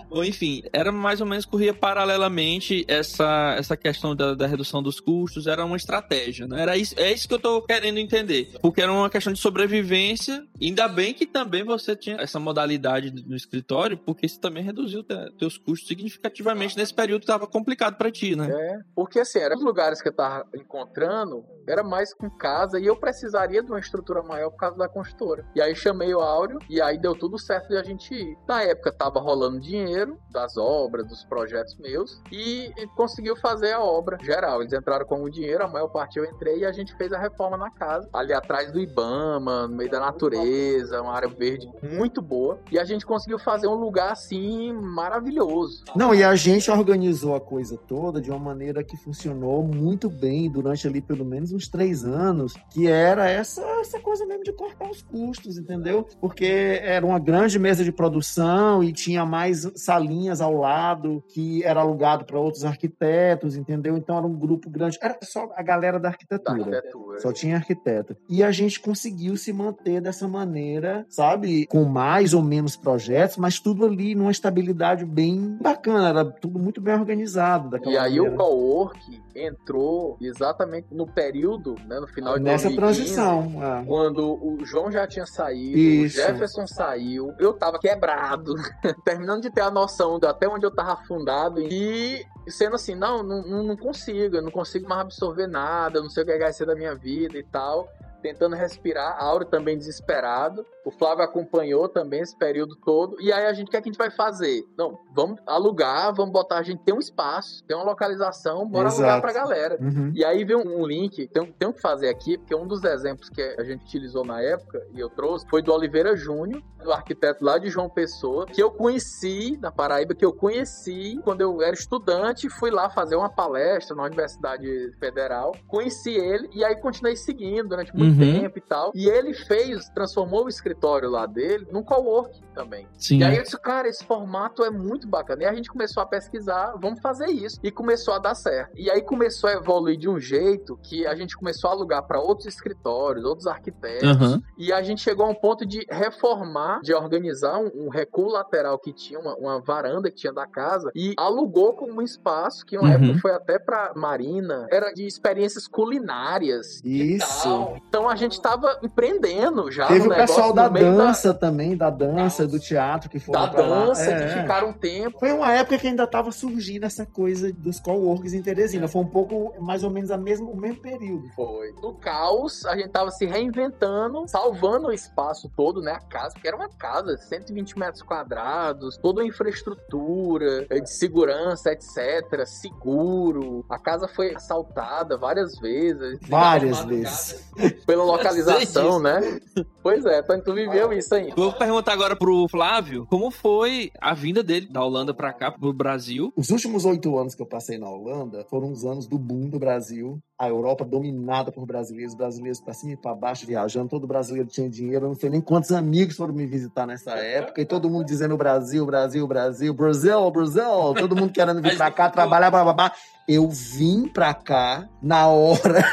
Ou 0.09 0.23
enfim, 0.23 0.63
era 0.73 0.91
mais 0.91 1.21
ou 1.21 1.27
menos 1.27 1.45
corria 1.45 1.73
paralelamente 1.73 2.85
essa, 2.87 3.55
essa 3.57 3.77
questão 3.77 4.15
da, 4.15 4.33
da 4.33 4.47
redução 4.47 4.81
dos 4.81 4.99
custos, 4.99 5.47
era 5.47 5.63
uma 5.63 5.77
estratégia, 5.77 6.47
né? 6.47 6.61
Era 6.61 6.77
isso, 6.77 6.95
é 6.97 7.11
isso 7.11 7.27
que 7.27 7.33
eu 7.33 7.39
tô 7.39 7.61
querendo 7.61 7.97
entender. 7.97 8.51
Porque 8.61 8.81
era 8.81 8.91
uma 8.91 9.09
questão 9.09 9.31
de 9.33 9.39
sobrevivência, 9.39 10.45
ainda 10.61 10.87
bem 10.87 11.13
que 11.13 11.25
também 11.25 11.63
você 11.63 11.95
tinha 11.95 12.17
essa 12.17 12.39
modalidade 12.39 13.11
no 13.27 13.35
escritório, 13.35 13.97
porque 13.97 14.25
isso 14.25 14.39
também 14.39 14.63
reduziu 14.63 15.03
te, 15.03 15.15
teus 15.37 15.57
custos 15.57 15.87
significativamente 15.87 16.77
nesse 16.77 16.93
período 16.93 17.21
que 17.21 17.27
tava 17.27 17.47
complicado 17.47 17.95
para 17.97 18.11
ti, 18.11 18.35
né? 18.35 18.49
É, 18.49 18.79
porque 18.95 19.19
assim, 19.19 19.39
eram 19.39 19.57
os 19.57 19.63
lugares 19.63 20.01
que 20.01 20.09
eu 20.09 20.13
tava 20.13 20.45
encontrando, 20.55 21.45
era 21.67 21.83
mais 21.83 22.13
com 22.13 22.29
casa, 22.29 22.79
e 22.79 22.85
eu 22.85 22.95
precisaria 22.95 23.61
de 23.61 23.69
uma 23.69 23.79
estrutura 23.79 24.23
maior 24.23 24.49
por 24.49 24.57
causa 24.57 24.77
da 24.77 24.89
construtora. 24.89 25.45
E 25.55 25.61
aí 25.61 25.75
chamei 25.75 26.13
o 26.13 26.19
Áureo, 26.19 26.59
e 26.69 26.81
aí 26.81 26.97
deu 26.97 27.15
tudo 27.15 27.37
certo 27.37 27.69
de 27.69 27.77
a 27.77 27.83
gente 27.83 28.13
ir. 28.13 28.37
Na 28.47 28.63
época 28.63 28.91
tava 28.91 29.19
rolando 29.19 29.59
dinheiro 29.59 29.98
das 30.31 30.57
obras, 30.57 31.07
dos 31.07 31.23
projetos 31.23 31.75
meus, 31.77 32.21
e 32.31 32.71
conseguiu 32.95 33.35
fazer 33.35 33.73
a 33.73 33.79
obra 33.81 34.17
geral. 34.21 34.61
Eles 34.61 34.73
entraram 34.73 35.05
com 35.05 35.23
o 35.23 35.29
dinheiro, 35.29 35.63
a 35.63 35.67
maior 35.67 35.87
parte 35.87 36.17
eu 36.17 36.25
entrei, 36.25 36.59
e 36.59 36.65
a 36.65 36.71
gente 36.71 36.95
fez 36.97 37.11
a 37.11 37.19
reforma 37.19 37.57
na 37.57 37.69
casa, 37.69 38.09
ali 38.13 38.33
atrás 38.33 38.71
do 38.71 38.79
Ibama, 38.79 39.67
no 39.67 39.75
meio 39.75 39.89
da 39.89 39.99
natureza, 39.99 41.01
uma 41.01 41.13
área 41.13 41.29
verde 41.29 41.69
muito 41.81 42.21
boa. 42.21 42.59
E 42.71 42.79
a 42.79 42.83
gente 42.83 43.05
conseguiu 43.05 43.39
fazer 43.39 43.67
um 43.67 43.75
lugar 43.75 44.11
assim 44.11 44.73
maravilhoso. 44.73 45.83
Não, 45.95 46.13
e 46.13 46.23
a 46.23 46.35
gente 46.35 46.69
organizou 46.69 47.35
a 47.35 47.41
coisa 47.41 47.77
toda 47.77 48.21
de 48.21 48.29
uma 48.29 48.39
maneira 48.39 48.83
que 48.83 48.97
funcionou 48.97 49.63
muito 49.63 50.09
bem 50.09 50.49
durante 50.49 50.87
ali 50.87 51.01
pelo 51.01 51.25
menos 51.25 51.51
uns 51.51 51.67
três 51.67 52.03
anos, 52.05 52.53
que 52.69 52.87
era 52.87 53.29
essa, 53.29 53.61
essa 53.79 53.99
coisa 53.99 54.25
mesmo 54.25 54.43
de 54.43 54.53
cortar 54.53 54.89
os 54.89 55.01
custos, 55.01 55.57
entendeu? 55.57 56.07
Porque 56.19 56.79
era 56.83 57.05
uma 57.05 57.19
grande 57.19 57.57
mesa 57.57 57.83
de 57.83 57.91
produção 57.91 58.83
e 58.83 58.93
tinha 58.93 59.25
mais 59.25 59.65
salinhas 59.89 60.39
ao 60.41 60.53
lado 60.53 61.23
que 61.29 61.63
era 61.63 61.81
alugado 61.81 62.23
para 62.25 62.39
outros 62.39 62.63
arquitetos, 62.63 63.55
entendeu? 63.55 63.97
Então 63.97 64.17
era 64.17 64.25
um 64.27 64.35
grupo 64.37 64.69
grande, 64.69 64.97
era 65.01 65.17
só 65.23 65.49
a 65.55 65.63
galera 65.63 65.97
da 65.99 66.09
Da 66.09 66.13
arquitetura. 66.13 66.77
arquitetura. 66.77 67.19
Só 67.19 67.33
tinha 67.33 67.55
arquiteto. 67.55 68.15
E 68.29 68.43
a 68.43 68.51
gente 68.51 68.79
conseguiu 68.79 69.35
se 69.35 69.51
manter 69.51 70.01
dessa 70.01 70.27
maneira, 70.27 71.05
sabe? 71.09 71.65
Com 71.67 71.83
mais 71.85 72.33
ou 72.33 72.41
menos 72.43 72.75
projetos, 72.75 73.37
mas 73.37 73.59
tudo 73.59 73.85
ali 73.85 74.13
numa 74.15 74.31
estabilidade 74.31 75.05
bem 75.05 75.57
bacana. 75.61 76.09
Era 76.09 76.25
tudo 76.25 76.59
muito 76.59 76.79
bem 76.81 76.93
organizado. 76.93 77.69
Daquela 77.69 77.91
E 77.93 77.97
aí 77.97 78.19
o 78.19 78.23
maneira. 78.25 78.37
cowork 78.37 79.21
entrou 79.35 80.17
exatamente 80.21 80.87
no 80.91 81.07
período, 81.07 81.75
né, 81.87 81.99
no 81.99 82.07
final 82.07 82.37
de 82.37 82.43
Nessa 82.43 82.69
2015, 82.69 83.15
transição. 83.15 83.63
é. 83.63 83.85
Quando 83.85 84.33
o 84.43 84.63
João 84.65 84.91
já 84.91 85.07
tinha 85.07 85.25
saído, 85.25 85.77
Isso. 85.77 86.19
o 86.19 86.21
Jefferson 86.23 86.67
saiu, 86.67 87.33
eu 87.39 87.53
tava 87.53 87.79
quebrado, 87.79 88.53
terminando 89.05 89.41
de 89.41 89.49
ter 89.49 89.61
a 89.61 89.71
noção 89.81 90.19
de 90.19 90.27
até 90.27 90.47
onde 90.47 90.65
eu 90.65 90.71
tava 90.71 90.93
afundado 90.93 91.61
e 91.61 92.25
sendo 92.47 92.75
assim, 92.75 92.95
não, 92.95 93.21
não, 93.21 93.63
não 93.63 93.77
consigo, 93.77 94.37
eu 94.37 94.41
não 94.41 94.51
consigo 94.51 94.87
mais 94.87 95.01
absorver 95.01 95.47
nada, 95.47 95.99
eu 95.99 96.03
não 96.03 96.09
sei 96.09 96.23
o 96.23 96.25
que 96.25 96.37
vai 96.37 96.51
ser 96.51 96.65
da 96.65 96.75
minha 96.75 96.95
vida 96.95 97.37
e 97.37 97.43
tal 97.43 97.87
tentando 98.21 98.55
respirar, 98.55 99.17
Áureo 99.19 99.47
também 99.47 99.77
desesperado. 99.77 100.65
O 100.85 100.91
Flávio 100.91 101.23
acompanhou 101.23 101.87
também 101.87 102.21
esse 102.21 102.37
período 102.37 102.75
todo. 102.75 103.19
E 103.19 103.31
aí 103.31 103.45
a 103.45 103.53
gente, 103.53 103.67
o 103.67 103.71
que, 103.71 103.77
é 103.77 103.81
que 103.81 103.89
a 103.89 103.91
gente 103.91 103.97
vai 103.99 104.09
fazer? 104.09 104.63
Não, 104.77 104.99
vamos 105.13 105.39
alugar, 105.45 106.13
vamos 106.13 106.31
botar, 106.31 106.57
a 106.57 106.63
gente 106.63 106.83
tem 106.83 106.95
um 106.95 106.99
espaço, 106.99 107.63
tem 107.65 107.75
uma 107.75 107.85
localização, 107.85 108.67
bora 108.67 108.87
Exato. 108.87 109.03
alugar 109.03 109.21
pra 109.21 109.33
galera. 109.33 109.77
Uhum. 109.79 110.11
E 110.15 110.23
aí 110.25 110.43
veio 110.43 110.59
um, 110.59 110.81
um 110.81 110.85
link, 110.85 111.27
tem, 111.27 111.51
tem 111.51 111.71
que 111.71 111.81
fazer 111.81 112.09
aqui, 112.09 112.37
porque 112.37 112.55
um 112.55 112.67
dos 112.67 112.83
exemplos 112.83 113.29
que 113.29 113.41
a 113.41 113.63
gente 113.63 113.83
utilizou 113.83 114.25
na 114.25 114.41
época, 114.41 114.85
e 114.93 114.99
eu 114.99 115.09
trouxe, 115.09 115.47
foi 115.49 115.61
do 115.61 115.73
Oliveira 115.73 116.15
Júnior, 116.15 116.61
do 116.83 116.91
arquiteto 116.91 117.43
lá 117.43 117.57
de 117.57 117.69
João 117.69 117.89
Pessoa, 117.89 118.45
que 118.45 118.61
eu 118.61 118.71
conheci, 118.71 119.57
na 119.61 119.71
Paraíba, 119.71 120.15
que 120.15 120.25
eu 120.25 120.33
conheci 120.33 121.19
quando 121.23 121.41
eu 121.41 121.61
era 121.61 121.73
estudante, 121.73 122.49
fui 122.49 122.71
lá 122.71 122.89
fazer 122.89 123.15
uma 123.15 123.29
palestra 123.29 123.95
na 123.95 124.03
Universidade 124.03 124.91
Federal, 124.99 125.53
conheci 125.67 126.13
ele, 126.13 126.49
e 126.53 126.63
aí 126.63 126.75
continuei 126.77 127.15
seguindo 127.15 127.69
durante 127.69 127.95
muito 127.95 128.08
uhum. 128.09 128.41
tempo 128.41 128.57
e 128.57 128.61
tal. 128.61 128.91
E 128.93 129.07
ele 129.07 129.33
fez, 129.33 129.89
transformou 129.89 130.45
o 130.45 130.49
escritório 130.49 131.09
lá 131.09 131.25
dele 131.25 131.67
num 131.71 131.83
coworking 131.83 132.43
também. 132.53 132.87
Sim. 132.97 133.19
E 133.19 133.23
aí 133.23 133.37
eu 133.37 133.43
disse, 133.43 133.57
cara, 133.57 133.87
esse 133.87 134.03
formato 134.03 134.63
é 134.63 134.69
muito 134.69 135.07
bacana. 135.07 135.43
E 135.43 135.45
a 135.45 135.53
gente 135.53 135.69
começou 135.69 136.03
a 136.03 136.05
pesquisar, 136.05 136.73
vamos 136.79 136.99
fazer 136.99 137.27
isso. 137.27 137.59
E 137.63 137.71
começou 137.71 138.13
a 138.13 138.19
dar 138.19 138.35
certo. 138.35 138.71
E 138.75 138.89
aí 138.89 139.01
começou 139.01 139.49
a 139.49 139.53
evoluir 139.53 139.97
de 139.97 140.09
um 140.09 140.19
jeito 140.19 140.77
que 140.83 141.07
a 141.07 141.15
gente 141.15 141.37
começou 141.37 141.69
a 141.69 141.73
alugar 141.73 142.03
para 142.05 142.19
outros 142.19 142.47
escritórios, 142.47 143.23
outros 143.23 143.47
arquitetos. 143.47 144.33
Uhum. 144.33 144.41
E 144.57 144.73
a 144.73 144.81
gente 144.81 145.01
chegou 145.01 145.25
a 145.25 145.29
um 145.29 145.35
ponto 145.35 145.65
de 145.65 145.85
reformar, 145.89 146.81
de 146.81 146.93
organizar 146.93 147.57
um, 147.59 147.85
um 147.85 147.89
recuo 147.89 148.29
lateral 148.29 148.77
que 148.77 148.91
tinha, 148.91 149.19
uma, 149.19 149.35
uma, 149.35 149.61
varanda 149.61 150.09
que 150.09 150.17
tinha 150.17 150.33
da 150.33 150.45
casa, 150.45 150.91
e 150.93 151.13
alugou 151.17 151.73
como 151.73 151.93
um 151.93 152.01
espaço 152.01 152.65
que 152.65 152.77
uma 152.77 152.89
uhum. 152.89 152.93
época 152.95 153.19
foi 153.19 153.31
até 153.31 153.57
pra 153.57 153.93
Marina, 153.95 154.67
era 154.69 154.91
de 154.91 155.05
experiências 155.05 155.67
culinárias. 155.67 156.81
Isso. 156.83 157.73
Então 157.87 157.98
a 158.07 158.15
gente 158.15 158.39
tava 158.39 158.79
empreendendo 158.83 159.71
já. 159.71 159.87
Teve 159.87 160.07
o 160.07 160.15
pessoal 160.15 160.53
da 160.53 160.67
dança 160.67 161.33
da... 161.33 161.39
também, 161.39 161.75
da 161.75 161.89
dança, 161.89 162.47
do 162.47 162.59
teatro 162.59 163.09
que 163.09 163.19
foram 163.19 163.41
Da 163.41 163.47
dança, 163.47 164.03
é. 164.03 164.27
que 164.27 164.41
ficaram 164.41 164.69
um 164.69 164.73
tempo. 164.73 165.19
Foi 165.19 165.31
uma 165.31 165.51
época 165.51 165.77
que 165.77 165.87
ainda 165.87 166.05
tava 166.05 166.31
surgindo 166.31 166.85
essa 166.85 167.05
coisa 167.05 167.51
dos 167.51 167.79
coworks 167.79 168.33
em 168.33 168.41
Teresina. 168.41 168.87
Foi 168.87 169.01
um 169.01 169.07
pouco, 169.07 169.53
mais 169.59 169.83
ou 169.83 169.89
menos, 169.89 170.11
a 170.11 170.17
mesmo, 170.17 170.51
o 170.51 170.55
mesmo 170.55 170.81
período. 170.81 171.27
Foi. 171.35 171.71
No 171.81 171.95
caos, 171.95 172.65
a 172.65 172.75
gente 172.75 172.89
tava 172.89 173.09
se 173.11 173.25
reinventando, 173.25 174.27
salvando 174.27 174.87
o 174.87 174.93
espaço 174.93 175.49
todo, 175.55 175.81
né? 175.81 175.91
A 175.91 175.99
casa, 175.99 176.33
porque 176.33 176.47
era 176.47 176.57
uma 176.57 176.69
casa, 176.69 177.17
120 177.17 177.77
metros 177.77 178.03
quadrados, 178.03 178.97
toda 178.97 179.21
uma 179.21 179.27
infraestrutura 179.27 180.67
eh, 180.69 180.79
de 180.79 180.91
segurança, 180.91 181.71
etc. 181.71 182.45
Seguro. 182.45 183.65
A 183.69 183.79
casa 183.79 184.07
foi 184.07 184.35
assaltada 184.35 185.17
várias 185.17 185.57
vezes. 185.57 186.19
Várias 186.27 186.83
vezes 186.85 187.49
pela 187.89 188.03
localização, 188.03 188.99
né? 188.99 189.39
Pois 189.81 190.05
é, 190.05 190.19
então 190.19 190.39
tu 190.39 190.53
viveu 190.53 190.93
isso 190.93 191.15
aí. 191.15 191.33
Vou 191.35 191.51
perguntar 191.51 191.93
agora 191.93 192.15
pro 192.15 192.47
Flávio, 192.47 193.07
como 193.09 193.31
foi 193.31 193.89
a 193.99 194.13
vinda 194.13 194.43
dele 194.43 194.67
da 194.69 194.83
Holanda 194.83 195.11
pra 195.11 195.33
cá, 195.33 195.49
pro 195.49 195.73
Brasil? 195.73 196.31
Os 196.37 196.51
últimos 196.51 196.85
oito 196.85 197.17
anos 197.17 197.33
que 197.33 197.41
eu 197.41 197.47
passei 197.47 197.79
na 197.79 197.89
Holanda 197.89 198.45
foram 198.47 198.71
os 198.71 198.85
anos 198.85 199.07
do 199.07 199.17
boom 199.17 199.49
do 199.49 199.57
Brasil. 199.57 200.19
A 200.37 200.47
Europa 200.47 200.85
dominada 200.85 201.51
por 201.51 201.65
brasileiros, 201.65 202.13
brasileiros 202.13 202.61
pra 202.61 202.75
cima 202.75 202.93
e 202.93 202.97
pra 202.97 203.15
baixo, 203.15 203.47
viajando. 203.47 203.89
Todo 203.89 204.05
brasileiro 204.05 204.47
tinha 204.47 204.69
dinheiro. 204.69 205.05
Eu 205.05 205.09
não 205.09 205.15
sei 205.15 205.31
nem 205.31 205.41
quantos 205.41 205.71
amigos 205.71 206.15
foram 206.15 206.33
me 206.33 206.45
visitar 206.45 206.85
nessa 206.85 207.11
época. 207.13 207.59
E 207.59 207.65
todo 207.65 207.89
mundo 207.89 208.05
dizendo 208.05 208.37
Brasil, 208.37 208.85
Brasil, 208.85 209.27
Brasil, 209.27 209.73
Brasil, 209.73 210.31
Brasil. 210.31 210.93
Todo 210.97 211.15
mundo 211.15 211.33
querendo 211.33 211.59
vir 211.59 211.75
pra 211.75 211.89
cá, 211.89 212.07
trabalhar, 212.09 212.51
blá, 212.51 212.63
blá, 212.63 212.73
blá. 212.73 212.93
Eu 213.27 213.49
vim 213.49 214.07
pra 214.07 214.33
cá 214.33 214.87
na 215.01 215.27
hora 215.27 215.83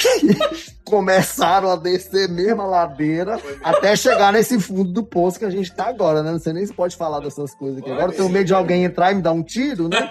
começaram 0.84 1.70
a 1.70 1.76
descer 1.76 2.28
mesmo 2.28 2.62
a 2.62 2.66
ladeira 2.66 3.40
até 3.62 3.94
chegar 3.94 4.32
nesse 4.32 4.58
fundo 4.58 4.92
do 4.92 5.02
poço 5.02 5.38
que 5.38 5.44
a 5.44 5.50
gente 5.50 5.72
tá 5.72 5.86
agora, 5.86 6.22
né? 6.22 6.32
Não 6.32 6.38
sei 6.38 6.52
nem 6.52 6.66
se 6.66 6.72
pode 6.72 6.96
falar 6.96 7.20
dessas 7.20 7.54
coisas 7.54 7.78
aqui. 7.78 7.90
Agora 7.90 8.12
eu 8.12 8.16
tenho 8.16 8.28
medo 8.28 8.46
de 8.46 8.54
alguém 8.54 8.84
entrar 8.84 9.12
e 9.12 9.14
me 9.14 9.22
dar 9.22 9.32
um 9.32 9.42
tiro, 9.42 9.88
né? 9.88 10.10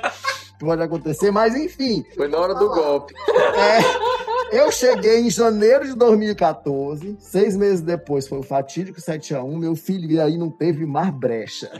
Pode 0.60 0.82
acontecer, 0.82 1.32
mas 1.32 1.56
enfim. 1.56 2.06
Foi 2.16 2.28
na 2.28 2.38
hora 2.38 2.54
do 2.54 2.68
golpe. 2.68 3.14
É. 3.56 4.29
Eu 4.52 4.72
cheguei 4.72 5.20
em 5.20 5.30
janeiro 5.30 5.86
de 5.86 5.96
2014, 5.96 7.18
seis 7.20 7.56
meses 7.56 7.82
depois 7.82 8.28
foi 8.28 8.40
o 8.40 8.44
fatídico 8.44 9.00
7x1, 9.00 9.58
meu 9.58 9.76
filho 9.76 10.10
e 10.10 10.20
aí 10.20 10.38
não 10.38 10.50
teve 10.50 10.86
mais 10.86 11.12
brecha. 11.12 11.72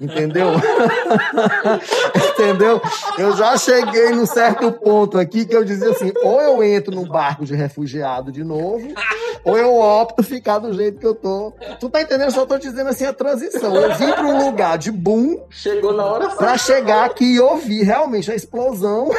Entendeu? 0.00 0.48
Entendeu? 2.32 2.80
Eu 3.18 3.36
já 3.36 3.56
cheguei 3.56 4.10
num 4.10 4.26
certo 4.26 4.72
ponto 4.72 5.18
aqui 5.18 5.44
que 5.44 5.54
eu 5.54 5.64
dizia 5.64 5.90
assim: 5.90 6.12
ou 6.22 6.40
eu 6.40 6.62
entro 6.62 6.94
num 6.94 7.08
barco 7.08 7.44
de 7.44 7.54
refugiado 7.54 8.30
de 8.30 8.44
novo, 8.44 8.88
ou 9.44 9.56
eu 9.56 9.78
opto 9.78 10.22
ficar 10.22 10.58
do 10.58 10.72
jeito 10.72 10.98
que 10.98 11.06
eu 11.06 11.14
tô. 11.14 11.52
Tu 11.78 11.88
tá 11.88 12.02
entendendo? 12.02 12.30
Só 12.30 12.44
tô 12.44 12.58
dizendo 12.58 12.88
assim 12.88 13.04
a 13.04 13.12
transição. 13.12 13.74
Eu 13.74 13.94
vim 13.94 14.10
pra 14.12 14.26
um 14.26 14.46
lugar 14.46 14.78
de 14.78 14.90
boom. 14.90 15.42
Chegou 15.50 15.92
na 15.92 16.04
hora 16.04 16.30
Pra 16.30 16.56
chegar 16.56 17.04
aqui 17.04 17.24
e 17.24 17.40
ouvir 17.40 17.82
realmente 17.82 18.30
a 18.30 18.34
explosão 18.34 19.10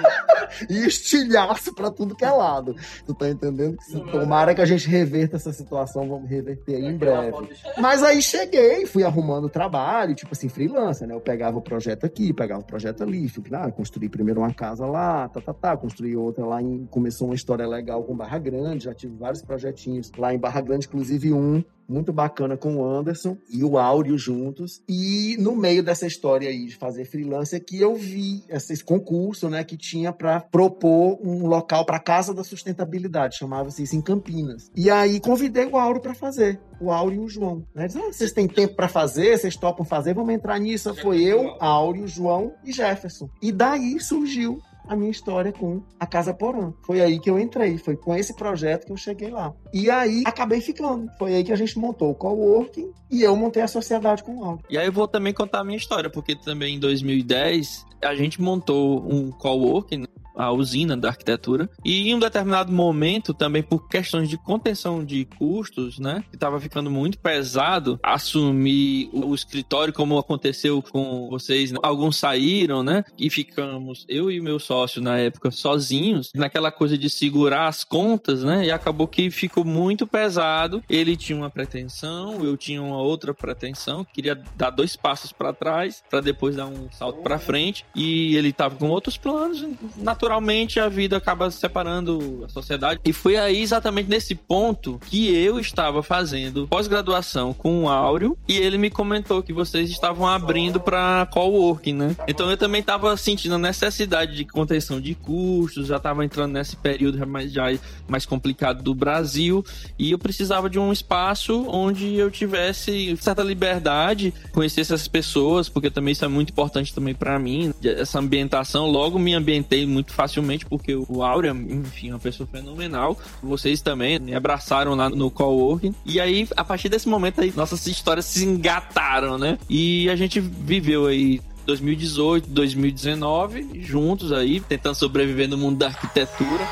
e 0.68 0.86
estilhaço 0.86 1.74
pra 1.74 1.90
tudo 1.90 2.14
que 2.14 2.24
é 2.24 2.30
lado. 2.36 2.76
Tu 3.06 3.14
tá 3.14 3.28
entendendo? 3.28 3.76
Tomara 4.10 4.54
que 4.54 4.60
a 4.60 4.66
gente 4.66 4.88
reverta 4.88 5.36
essa 5.36 5.52
situação, 5.52 6.08
vamos 6.08 6.28
reverter 6.28 6.76
aí 6.76 6.86
em 6.86 6.96
breve. 6.96 7.48
Mas 7.78 8.02
aí 8.02 8.20
cheguei, 8.22 8.86
fui 8.86 9.04
arrumando 9.04 9.48
trabalho, 9.48 10.14
tipo 10.14 10.32
assim, 10.32 10.48
freelancer, 10.48 11.06
né? 11.06 11.14
Eu 11.14 11.20
pegava 11.20 11.58
o 11.58 11.62
projeto 11.62 12.04
aqui, 12.04 12.32
pegava 12.32 12.60
o 12.60 12.64
projeto 12.64 13.02
ali, 13.02 13.28
fui, 13.28 13.42
ah, 13.52 13.70
construí 13.70 14.08
primeiro 14.08 14.40
uma 14.40 14.52
casa 14.52 14.86
lá, 14.86 15.28
tá, 15.28 15.40
tá, 15.40 15.52
tá, 15.52 15.76
construí 15.76 16.16
outra 16.16 16.44
lá 16.44 16.60
em. 16.60 16.86
Começou 16.86 17.28
uma 17.28 17.34
história 17.34 17.66
legal 17.66 18.02
com 18.04 18.16
Barra 18.16 18.38
Grande, 18.38 18.84
já 18.84 18.94
tive 18.94 19.16
vários 19.16 19.42
projetinhos 19.42 20.10
lá 20.16 20.34
em 20.34 20.38
Barra 20.38 20.60
Grande, 20.60 20.86
inclusive 20.86 21.32
um 21.32 21.62
muito 21.88 22.12
bacana 22.12 22.56
com 22.56 22.76
o 22.76 22.84
Anderson 22.84 23.36
e 23.48 23.64
o 23.64 23.78
Áureo 23.78 24.16
juntos. 24.16 24.82
E 24.88 25.36
no 25.38 25.54
meio 25.54 25.82
dessa 25.82 26.06
história 26.06 26.48
aí 26.48 26.66
de 26.66 26.76
fazer 26.76 27.04
freelance 27.04 27.58
que 27.60 27.80
eu 27.80 27.94
vi 27.94 28.42
esse 28.48 28.82
concurso, 28.82 29.48
né, 29.48 29.62
que 29.64 29.76
tinha 29.76 30.12
para 30.12 30.40
propor 30.40 31.18
um 31.22 31.46
local 31.46 31.84
para 31.84 31.98
casa 31.98 32.34
da 32.34 32.44
sustentabilidade, 32.44 33.36
chamava-se 33.36 33.82
isso 33.82 33.96
em 33.96 34.02
Campinas. 34.02 34.70
E 34.74 34.90
aí 34.90 35.20
convidei 35.20 35.66
o 35.66 35.76
Áureo 35.76 36.02
para 36.02 36.14
fazer, 36.14 36.60
o 36.80 36.90
Áureo 36.90 37.22
e 37.22 37.24
o 37.24 37.28
João. 37.28 37.64
Né? 37.74 37.86
Diz, 37.86 37.96
ah, 37.96 38.12
vocês 38.12 38.32
têm 38.32 38.48
tempo 38.48 38.74
para 38.74 38.88
fazer, 38.88 39.38
vocês 39.38 39.56
topam 39.56 39.84
fazer, 39.84 40.14
vamos 40.14 40.34
entrar 40.34 40.58
nisso. 40.58 40.94
Foi 40.94 41.22
eu, 41.22 41.56
Áureo, 41.60 42.06
João 42.06 42.54
e 42.64 42.72
Jefferson. 42.72 43.28
E 43.40 43.52
daí 43.52 44.00
surgiu 44.00 44.60
a 44.86 44.96
minha 44.96 45.10
história 45.10 45.52
com 45.52 45.82
a 45.98 46.06
Casa 46.06 46.34
Porã. 46.34 46.72
Foi 46.82 47.00
aí 47.00 47.18
que 47.18 47.30
eu 47.30 47.38
entrei, 47.38 47.78
foi 47.78 47.96
com 47.96 48.14
esse 48.14 48.34
projeto 48.34 48.86
que 48.86 48.92
eu 48.92 48.96
cheguei 48.96 49.30
lá. 49.30 49.52
E 49.72 49.90
aí 49.90 50.22
acabei 50.26 50.60
ficando. 50.60 51.10
Foi 51.18 51.34
aí 51.34 51.44
que 51.44 51.52
a 51.52 51.56
gente 51.56 51.78
montou 51.78 52.10
o 52.10 52.14
coworking 52.14 52.90
e 53.10 53.22
eu 53.22 53.34
montei 53.36 53.62
a 53.62 53.68
sociedade 53.68 54.22
com 54.22 54.36
o 54.36 54.44
Aldo. 54.44 54.64
E 54.68 54.78
aí 54.78 54.86
eu 54.86 54.92
vou 54.92 55.08
também 55.08 55.32
contar 55.32 55.60
a 55.60 55.64
minha 55.64 55.78
história, 55.78 56.10
porque 56.10 56.36
também 56.36 56.76
em 56.76 56.80
2010 56.80 57.86
a 58.02 58.14
gente 58.14 58.40
montou 58.40 59.04
um 59.10 59.30
coworking 59.30 60.04
a 60.34 60.50
usina 60.52 60.96
da 60.96 61.08
arquitetura. 61.08 61.68
E 61.84 62.08
em 62.08 62.14
um 62.14 62.18
determinado 62.18 62.72
momento, 62.72 63.32
também 63.32 63.62
por 63.62 63.88
questões 63.88 64.28
de 64.28 64.36
contenção 64.36 65.04
de 65.04 65.24
custos, 65.24 65.98
né, 65.98 66.24
que 66.30 66.36
estava 66.36 66.60
ficando 66.60 66.90
muito 66.90 67.18
pesado, 67.18 67.98
assumir 68.02 69.08
o 69.12 69.34
escritório, 69.34 69.92
como 69.92 70.18
aconteceu 70.18 70.82
com 70.82 71.28
vocês. 71.30 71.70
Né? 71.72 71.78
Alguns 71.82 72.16
saíram, 72.16 72.82
né, 72.82 73.04
e 73.18 73.30
ficamos, 73.30 74.04
eu 74.08 74.30
e 74.30 74.40
meu 74.40 74.58
sócio 74.58 75.00
na 75.00 75.18
época, 75.18 75.50
sozinhos, 75.50 76.30
naquela 76.34 76.70
coisa 76.72 76.98
de 76.98 77.08
segurar 77.08 77.68
as 77.68 77.84
contas, 77.84 78.42
né, 78.42 78.66
e 78.66 78.70
acabou 78.70 79.06
que 79.06 79.30
ficou 79.30 79.64
muito 79.64 80.06
pesado. 80.06 80.82
Ele 80.88 81.16
tinha 81.16 81.38
uma 81.38 81.50
pretensão, 81.50 82.44
eu 82.44 82.56
tinha 82.56 82.82
uma 82.82 83.00
outra 83.00 83.32
pretensão, 83.32 84.04
queria 84.04 84.34
dar 84.56 84.70
dois 84.70 84.96
passos 84.96 85.32
para 85.32 85.52
trás, 85.52 86.02
para 86.10 86.20
depois 86.20 86.56
dar 86.56 86.66
um 86.66 86.88
salto 86.90 87.22
para 87.22 87.38
frente, 87.38 87.84
e 87.94 88.36
ele 88.36 88.48
estava 88.48 88.74
com 88.76 88.88
outros 88.88 89.16
planos, 89.16 89.64
naturalmente 89.96 90.23
naturalmente 90.24 90.80
a 90.80 90.88
vida 90.88 91.18
acaba 91.18 91.50
separando 91.50 92.44
a 92.46 92.48
sociedade. 92.48 93.00
E 93.04 93.12
foi 93.12 93.36
aí 93.36 93.60
exatamente 93.60 94.08
nesse 94.08 94.34
ponto 94.34 94.98
que 95.10 95.34
eu 95.34 95.60
estava 95.60 96.02
fazendo 96.02 96.66
pós-graduação 96.66 97.52
com 97.52 97.84
o 97.84 97.88
Áureo 97.88 98.36
e 98.48 98.56
ele 98.56 98.78
me 98.78 98.88
comentou 98.88 99.42
que 99.42 99.52
vocês 99.52 99.90
estavam 99.90 100.26
abrindo 100.26 100.80
para 100.80 101.26
coworking, 101.30 101.92
né? 101.92 102.16
Então 102.26 102.50
eu 102.50 102.56
também 102.56 102.80
estava 102.80 103.14
sentindo 103.18 103.56
a 103.56 103.58
necessidade 103.58 104.34
de 104.34 104.46
contenção 104.46 104.98
de 104.98 105.14
custos, 105.14 105.88
já 105.88 105.98
estava 105.98 106.24
entrando 106.24 106.52
nesse 106.52 106.76
período 106.76 107.24
mais, 107.26 107.52
já 107.52 107.64
mais 108.08 108.24
complicado 108.24 108.82
do 108.82 108.94
Brasil 108.94 109.62
e 109.98 110.10
eu 110.10 110.18
precisava 110.18 110.70
de 110.70 110.78
um 110.78 110.90
espaço 110.90 111.66
onde 111.68 112.14
eu 112.14 112.30
tivesse 112.30 113.14
certa 113.18 113.42
liberdade, 113.42 114.32
conhecesse 114.52 114.94
essas 114.94 115.06
pessoas, 115.06 115.68
porque 115.68 115.90
também 115.90 116.12
isso 116.12 116.24
é 116.24 116.28
muito 116.28 116.50
importante 116.50 116.94
também 116.94 117.14
para 117.14 117.38
mim, 117.38 117.74
essa 117.84 118.18
ambientação. 118.18 118.86
Logo 118.86 119.18
me 119.18 119.34
ambientei 119.34 119.86
muito 119.86 120.13
facilmente, 120.14 120.64
porque 120.64 120.94
o 120.94 121.22
Áurea, 121.22 121.50
enfim, 121.50 122.10
é 122.10 122.12
uma 122.12 122.18
pessoa 122.18 122.48
fenomenal. 122.50 123.18
Vocês 123.42 123.82
também 123.82 124.18
me 124.18 124.34
abraçaram 124.34 124.94
lá 124.94 125.10
no 125.10 125.30
coworking. 125.30 125.94
E 126.04 126.20
aí, 126.20 126.48
a 126.56 126.64
partir 126.64 126.88
desse 126.88 127.08
momento 127.08 127.40
aí, 127.40 127.52
nossas 127.54 127.86
histórias 127.86 128.26
se 128.26 128.44
engataram, 128.44 129.36
né? 129.38 129.58
E 129.68 130.08
a 130.08 130.16
gente 130.16 130.40
viveu 130.40 131.06
aí 131.06 131.40
2018, 131.66 132.48
2019, 132.48 133.82
juntos 133.82 134.32
aí, 134.32 134.60
tentando 134.60 134.94
sobreviver 134.94 135.48
no 135.48 135.56
mundo 135.56 135.78
da 135.78 135.86
arquitetura. 135.86 136.66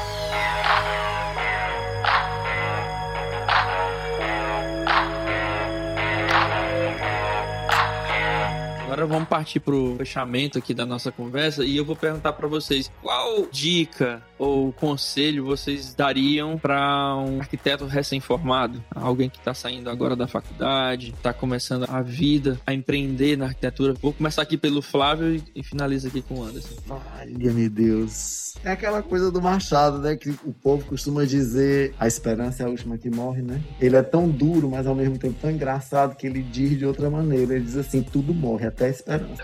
Agora 8.93 9.07
vamos 9.07 9.27
partir 9.27 9.59
pro 9.59 9.95
fechamento 9.97 10.59
aqui 10.59 10.75
da 10.75 10.85
nossa 10.85 11.11
conversa 11.11 11.65
e 11.65 11.79
eu 11.79 11.83
vou 11.83 11.97
perguntar 11.97 12.35
para 12.35 12.47
vocês 12.47 12.93
qual 13.01 13.47
dica 13.51 14.23
ou 14.43 14.73
conselho 14.73 15.45
vocês 15.45 15.95
dariam 15.95 16.59
para 16.59 17.17
um 17.17 17.39
arquiteto 17.39 17.87
recém-formado, 17.87 18.83
alguém 18.93 19.31
que 19.31 19.39
está 19.39 19.55
saindo 19.55 19.89
agora 19.89 20.17
da 20.17 20.27
faculdade, 20.27 21.15
está 21.17 21.33
começando 21.33 21.87
a 21.89 22.03
vida, 22.03 22.61
a 22.67 22.75
empreender 22.75 23.37
na 23.37 23.45
arquitetura. 23.47 23.95
Vou 23.95 24.13
começar 24.13 24.43
aqui 24.43 24.57
pelo 24.57 24.83
Flávio 24.83 25.41
e 25.55 25.63
finaliza 25.63 26.09
aqui 26.09 26.23
com 26.23 26.41
o 26.41 26.43
Anderson. 26.43 26.75
Olha, 26.89 27.53
meu 27.53 27.71
Deus. 27.71 28.55
É 28.65 28.73
aquela 28.73 29.01
coisa 29.01 29.31
do 29.31 29.41
Machado, 29.41 29.99
né? 29.99 30.17
Que 30.17 30.31
o 30.31 30.53
povo 30.53 30.85
costuma 30.87 31.25
dizer: 31.25 31.95
a 31.99 32.09
esperança 32.09 32.65
é 32.65 32.67
a 32.67 32.69
última 32.69 32.99
que 32.99 33.09
morre, 33.09 33.43
né? 33.43 33.63
Ele 33.81 33.97
é 33.97 34.03
tão 34.03 34.29
duro, 34.29 34.69
mas 34.69 34.87
ao 34.89 34.95
mesmo 34.95 35.19
tempo 35.19 35.37
tão 35.41 35.51
engraçado 35.51 36.17
que 36.17 36.27
ele 36.27 36.43
diz 36.43 36.77
de 36.77 36.85
outra 36.85 37.09
maneira. 37.09 37.55
Ele 37.55 37.65
diz 37.65 37.77
assim: 37.77 38.03
tudo 38.03 38.35
morre, 38.35 38.67
até 38.67 38.87
a 38.87 38.91
esperança. 38.91 39.43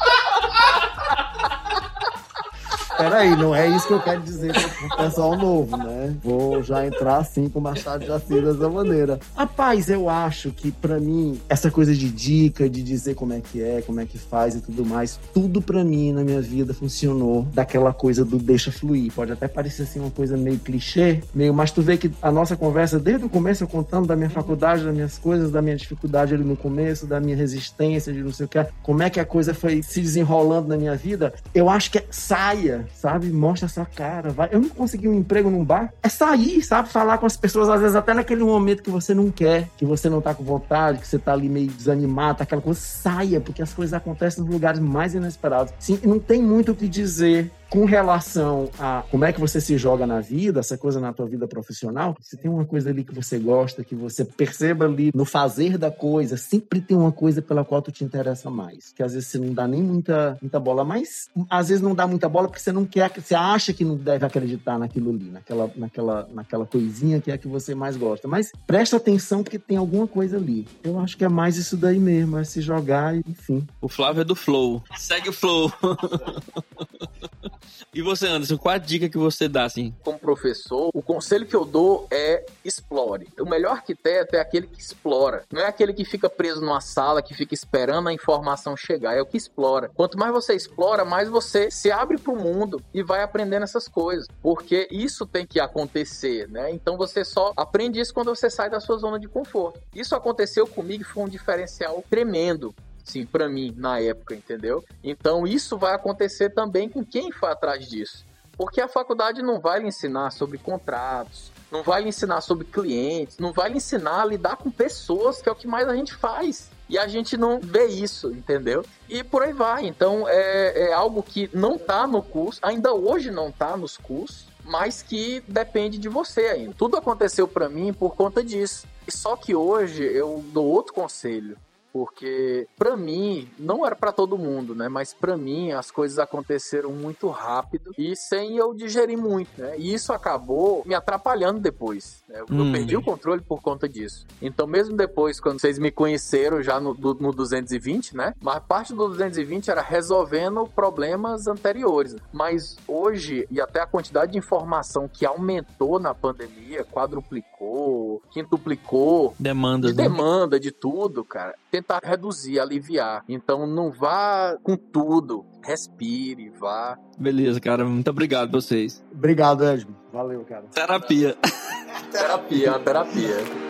Peraí, 2.99 3.37
não 3.37 3.55
é 3.55 3.69
isso 3.69 3.87
que 3.87 3.93
eu 3.93 4.03
quero 4.03 4.21
dizer 4.21 4.53
pro 4.53 4.97
pessoal 4.97 5.37
novo, 5.37 5.77
né? 5.77 6.17
Vou 6.21 6.61
já 6.65 6.85
entrar 6.85 7.19
assim 7.19 7.49
com 7.49 7.61
o 7.61 7.63
Machado 7.63 8.05
de 8.05 8.11
Assis 8.11 8.43
dessa 8.43 8.69
maneira. 8.69 9.21
Rapaz, 9.37 9.89
eu 9.89 10.09
acho 10.09 10.51
que 10.51 10.73
para 10.73 10.99
mim, 10.99 11.41
essa 11.49 11.71
coisa 11.71 11.95
de 11.95 12.11
dica, 12.11 12.69
de 12.69 12.83
dizer 12.83 13.15
como 13.15 13.33
é 13.33 13.41
que 13.41 13.63
é, 13.63 13.83
como 13.83 14.01
é 14.01 14.05
que 14.05 14.19
faz 14.19 14.57
e 14.57 14.61
tudo 14.61 14.85
mais, 14.85 15.21
tudo 15.33 15.63
para 15.63 15.85
mim 15.85 16.11
na 16.13 16.25
minha 16.25 16.41
vida 16.41 16.75
funcionou 16.75 17.43
daquela 17.55 17.93
coisa 17.93 18.25
do 18.25 18.37
deixa 18.37 18.73
fluir. 18.73 19.13
Pode 19.13 19.31
até 19.31 19.47
parecer 19.47 19.85
assim 19.85 20.01
uma 20.01 20.11
coisa 20.11 20.37
meio 20.37 20.59
clichê, 20.59 21.23
meio, 21.33 21.55
mas 21.55 21.71
tu 21.71 21.81
vê 21.81 21.97
que 21.97 22.11
a 22.21 22.33
nossa 22.33 22.57
conversa, 22.57 22.99
desde 22.99 23.25
o 23.25 23.29
começo, 23.29 23.63
eu 23.63 23.69
contando 23.69 24.09
da 24.09 24.17
minha 24.17 24.31
faculdade, 24.31 24.83
das 24.83 24.93
minhas 24.93 25.19
coisas, 25.19 25.53
da 25.53 25.63
minha 25.63 25.77
dificuldade 25.77 26.35
ali 26.35 26.43
no 26.43 26.57
começo, 26.57 27.07
da 27.07 27.21
minha 27.21 27.37
resistência, 27.37 28.13
de 28.13 28.25
não 28.25 28.33
sei 28.33 28.47
o 28.47 28.49
que, 28.49 28.67
como 28.83 29.05
é 29.05 29.09
que 29.09 29.21
a 29.21 29.25
coisa 29.25 29.55
foi 29.55 29.85
se 29.85 30.01
desenrolando 30.01 30.67
na 30.67 30.77
minha 30.77 30.97
vida, 30.97 31.33
eu 31.55 31.71
acho 31.71 31.93
que 31.93 31.99
é 31.99 32.05
saia 32.11 32.88
sabe? 32.95 33.31
Mostra 33.31 33.67
a 33.67 33.69
sua 33.69 33.87
cara. 33.87 34.31
Vai. 34.31 34.49
Eu 34.53 34.61
não 34.61 34.69
consegui 34.69 35.09
um 35.09 35.15
emprego 35.15 35.51
num 35.51 35.65
bar. 35.65 35.93
É 36.03 36.09
sair, 36.09 36.63
sabe? 36.63 36.89
Falar 36.89 37.19
com 37.19 37.27
as 37.27 37.37
pessoas, 37.37 37.69
às 37.69 37.81
vezes 37.81 37.97
até 37.97 38.15
naquele 38.15 38.45
momento 38.45 38.83
que 38.83 38.91
você 38.91 39.15
não 39.15 39.31
quer, 39.31 39.69
que 39.77 39.85
você 39.85 40.09
não 40.09 40.21
tá 40.21 40.35
com 40.35 40.45
vontade, 40.45 40.99
que 40.99 41.07
você 41.07 41.19
tá 41.19 41.33
ali 41.33 41.49
meio 41.49 41.69
desanimado, 41.69 42.43
aquela 42.43 42.63
coisa. 42.63 42.79
Saia, 42.81 43.41
porque 43.41 43.63
as 43.63 43.73
coisas 43.73 43.95
acontecem 43.95 44.43
nos 44.43 44.53
lugares 44.53 44.81
mais 44.81 45.15
inesperados. 45.15 45.73
Sim, 45.79 45.99
não 46.05 46.19
tem 46.19 46.43
muito 46.43 46.73
o 46.73 46.75
que 46.75 46.89
dizer 46.89 47.51
com 47.71 47.85
relação 47.85 48.71
a 48.79 49.05
como 49.11 49.25
é 49.25 49.33
que 49.33 49.41
você 49.41 49.61
se 49.61 49.77
joga 49.77 50.07
na 50.07 50.21
vida, 50.21 50.61
essa 50.61 50.79
coisa 50.79 51.01
na 51.01 51.13
tua 51.13 51.27
vida 51.27 51.47
profissional, 51.47 52.17
se 52.21 52.37
tem 52.37 52.51
uma 52.51 52.65
coisa 52.65 52.91
ali 52.91 53.05
que 53.05 53.15
você 53.15 53.39
gosta, 53.39 53.85
que 53.85 53.95
você 53.95 54.25
perceba 54.25 54.87
ali 54.87 55.11
no 55.15 55.25
fazer 55.25 55.77
da 55.77 55.91
coisa, 55.91 56.37
sempre 56.37 56.81
tem 56.81 56.97
uma 56.97 57.13
coisa 57.13 57.43
pela 57.43 57.65
qual 57.65 57.83
tu 57.83 57.93
te 57.93 58.05
interessa 58.05 58.51
mais. 58.51 58.93
Que 58.93 59.03
às 59.03 59.13
vezes 59.13 59.29
você 59.29 59.39
não 59.39 59.53
dá 59.53 59.67
nem 59.67 59.83
muita, 59.83 60.39
muita 60.41 60.59
bola, 60.59 60.85
mas 60.85 61.29
às 61.51 61.69
vezes 61.69 61.83
não 61.83 61.95
dá 61.95 62.07
muita 62.07 62.29
bola 62.29 62.49
porque 62.49 62.61
você 62.61 62.73
não 62.73 62.85
quer, 62.85 63.11
você 63.11 63.35
acha 63.35 63.73
que 63.73 63.85
não 63.85 63.97
deve 63.97 64.25
acreditar 64.25 64.79
naquilo 64.79 65.11
ali, 65.11 65.31
naquela, 65.31 65.71
naquela, 65.77 66.29
naquela 66.33 66.67
coisinha 66.67 67.21
que 67.21 67.31
é 67.31 67.39
que 67.39 67.49
você 67.49 67.75
mais 67.75 67.97
gosta. 67.97 68.27
Mas 68.27 68.51
presta 68.67 68.97
atenção 68.97 69.43
porque 69.43 69.59
tem 69.59 69.77
alguma 69.77 70.07
coisa 70.07 70.37
ali. 70.37 70.67
Eu 70.83 70.99
acho 70.99 71.17
que 71.17 71.25
é 71.25 71.29
mais 71.29 71.57
isso 71.57 71.77
daí 71.77 71.99
mesmo, 71.99 72.39
é 72.39 72.45
se 72.45 72.61
jogar 72.61 73.15
e 73.15 73.23
enfim. 73.27 73.67
O 73.81 73.89
Flávio 73.89 74.23
é 74.23 74.25
do 74.25 74.35
Flow. 74.35 74.83
Segue 74.97 75.29
o 75.29 75.33
Flow. 75.33 75.71
E 77.93 78.03
você, 78.03 78.27
Anderson, 78.27 78.59
qual 78.59 78.75
a 78.75 78.79
dica 78.79 79.09
que 79.09 79.19
você 79.19 79.49
dá, 79.49 79.65
assim? 79.65 79.95
Como 80.05 80.19
professor, 80.19 80.91
o 80.93 81.03
conselho 81.03 81.47
que 81.47 81.57
eu 81.57 81.65
dou 81.65 82.07
é 82.11 82.45
explore. 82.65 83.29
O 83.39 83.49
melhor 83.49 83.73
arquiteto 83.73 84.37
é 84.37 84.41
aquele 84.41 84.67
que 84.67 84.81
explora. 84.81 85.45
Não 85.51 85.61
é 85.61 85.67
aquele 85.67 85.93
que 85.93 86.05
fica 86.05 86.29
preso 86.29 86.61
numa 86.61 86.81
sala, 86.81 87.23
que 87.23 87.35
fica 87.35 87.55
esperando 87.55 88.09
a 88.09 88.13
informação 88.13 88.77
chegar. 88.77 89.17
É 89.17 89.23
o 89.23 89.27
que 89.27 89.37
explora. 89.37 89.91
Quanto 89.95 90.19
mais 90.19 90.33
você 90.33 90.55
explora, 90.55 91.05
mais 91.05 91.29
você 91.29 91.71
se 91.71 91.91
abre 91.91 92.19
para 92.19 92.33
o 92.33 92.37
mundo 92.37 92.83
e 92.93 93.03
vai 93.03 93.23
aprendendo 93.23 93.65
essas 93.65 93.89
coisas. 93.89 94.27
Porque 94.43 94.89
isso 94.91 95.27
tem 95.27 95.47
que 95.47 95.61
acontecer, 95.61 96.49
né? 96.49 96.71
Então 96.71 96.97
você 96.97 97.25
só 97.25 97.53
aprende 97.57 98.01
isso 98.01 98.15
quando 98.15 98.35
você 98.35 98.51
sai 98.51 98.71
da 98.71 98.81
sua 98.81 98.99
zona 98.99 99.19
de 99.19 99.29
conforto. 99.29 99.81
Isso 99.95 100.15
aconteceu 100.15 100.67
comigo 100.67 101.03
e 101.03 101.07
foi 101.07 101.25
um 101.25 101.29
diferencial 101.29 102.05
tremendo 102.09 102.75
sim, 103.09 103.25
para 103.27 103.49
mim 103.49 103.75
na 103.77 104.01
época, 104.01 104.35
entendeu? 104.35 104.85
Então 105.03 105.47
isso 105.47 105.77
vai 105.77 105.95
acontecer 105.95 106.51
também 106.51 106.89
com 106.89 107.05
quem 107.05 107.33
for 107.33 107.51
atrás 107.51 107.89
disso. 107.89 108.25
Porque 108.57 108.81
a 108.81 108.89
faculdade 108.89 109.41
não 109.41 109.61
vai 109.61 109.81
lhe 109.81 109.87
ensinar 109.87 110.31
sobre 110.33 110.59
contratos, 110.59 111.53
não 111.71 111.83
vai 111.83 112.03
lhe 112.03 112.09
ensinar 112.09 112.41
sobre 112.41 112.67
clientes, 112.67 113.39
não 113.39 113.53
vai 113.53 113.69
lhe 113.71 113.77
ensinar 113.77 114.23
a 114.23 114.25
lidar 114.25 114.57
com 114.57 114.71
pessoas, 114.71 115.41
que 115.41 115.49
é 115.49 115.53
o 115.53 115.55
que 115.55 115.67
mais 115.67 115.89
a 115.89 115.95
gente 115.95 116.15
faz. 116.15 116.69
E 116.89 116.99
a 116.99 117.07
gente 117.07 117.37
não 117.37 117.61
vê 117.61 117.87
isso, 117.87 118.33
entendeu? 118.33 118.85
E 119.09 119.23
por 119.23 119.43
aí 119.43 119.53
vai. 119.53 119.87
Então 119.87 120.27
é, 120.27 120.89
é 120.89 120.93
algo 120.93 121.23
que 121.23 121.49
não 121.53 121.79
tá 121.79 122.07
no 122.07 122.23
curso, 122.23 122.59
ainda 122.63 122.93
hoje 122.93 123.31
não 123.31 123.53
tá 123.53 123.77
nos 123.77 123.97
cursos, 123.97 124.49
mas 124.65 125.03
que 125.03 125.43
depende 125.47 125.99
de 125.99 126.09
você 126.09 126.47
ainda. 126.47 126.75
Tudo 126.77 126.97
aconteceu 126.97 127.47
para 127.47 127.69
mim 127.69 127.93
por 127.93 128.17
conta 128.17 128.43
disso. 128.43 128.87
Só 129.09 129.37
que 129.37 129.55
hoje 129.55 130.03
eu 130.03 130.45
dou 130.53 130.67
outro 130.67 130.93
conselho 130.93 131.57
porque 131.99 132.69
para 132.77 132.97
mim 132.97 133.49
não 133.59 133.85
era 133.85 133.97
para 133.97 134.13
todo 134.13 134.39
mundo, 134.39 134.73
né? 134.73 134.89
Mas 134.89 135.13
para 135.13 135.37
mim 135.37 135.73
as 135.73 135.91
coisas 135.91 136.17
aconteceram 136.21 136.93
muito 136.93 137.29
rápido 137.29 137.93
e 137.99 138.15
sem 138.15 138.57
eu 138.57 138.73
digerir 138.73 139.19
muito, 139.19 139.51
né? 139.61 139.75
E 139.77 139.93
isso 139.93 140.13
acabou 140.13 140.85
me 140.87 140.95
atrapalhando 140.95 141.59
depois. 141.59 142.23
Né? 142.29 142.39
Eu 142.39 142.47
hum. 142.49 142.71
perdi 142.71 142.97
o 142.97 143.03
controle 143.03 143.41
por 143.41 143.61
conta 143.61 143.89
disso. 143.89 144.25
Então 144.41 144.65
mesmo 144.65 144.97
depois, 144.97 145.41
quando 145.41 145.61
vocês 145.61 145.77
me 145.77 145.91
conheceram 145.91 146.63
já 146.63 146.79
no, 146.79 146.95
no 146.95 147.33
220, 147.33 148.17
né? 148.17 148.33
Mas 148.41 148.63
parte 148.63 148.95
do 148.95 149.09
220 149.09 149.69
era 149.69 149.83
resolvendo 149.83 150.65
problemas 150.69 151.49
anteriores. 151.49 152.15
Mas 152.33 152.77
hoje 152.87 153.45
e 153.51 153.61
até 153.61 153.81
a 153.81 153.87
quantidade 153.87 154.33
de 154.33 154.39
informação 154.39 155.11
que 155.13 155.27
aumentou 155.27 155.99
na 155.99 156.15
pandemia, 156.15 156.85
quadruplicou, 156.85 158.23
quintuplicou, 158.31 159.35
demanda, 159.37 159.89
de 159.89 159.97
né? 159.97 160.05
demanda 160.05 160.61
de 160.61 160.71
tudo, 160.71 161.25
cara 161.25 161.57
tentar 161.89 162.01
reduzir, 162.05 162.61
aliviar. 162.61 163.25
Então 163.27 163.67
não 163.67 163.91
vá 163.91 164.59
com 164.63 164.77
tudo. 164.77 165.47
Respire, 165.65 166.51
vá. 166.51 166.99
Beleza, 167.19 167.59
cara. 167.61 167.85
Muito 167.85 168.11
obrigado 168.11 168.49
a 168.49 168.61
vocês. 168.61 169.03
Obrigado, 169.11 169.65
Edmo. 169.65 169.97
Valeu, 170.13 170.45
cara. 170.45 170.65
Terapia. 170.73 171.37
terapia, 172.13 172.71
uma 172.71 172.79
terapia. 172.81 173.68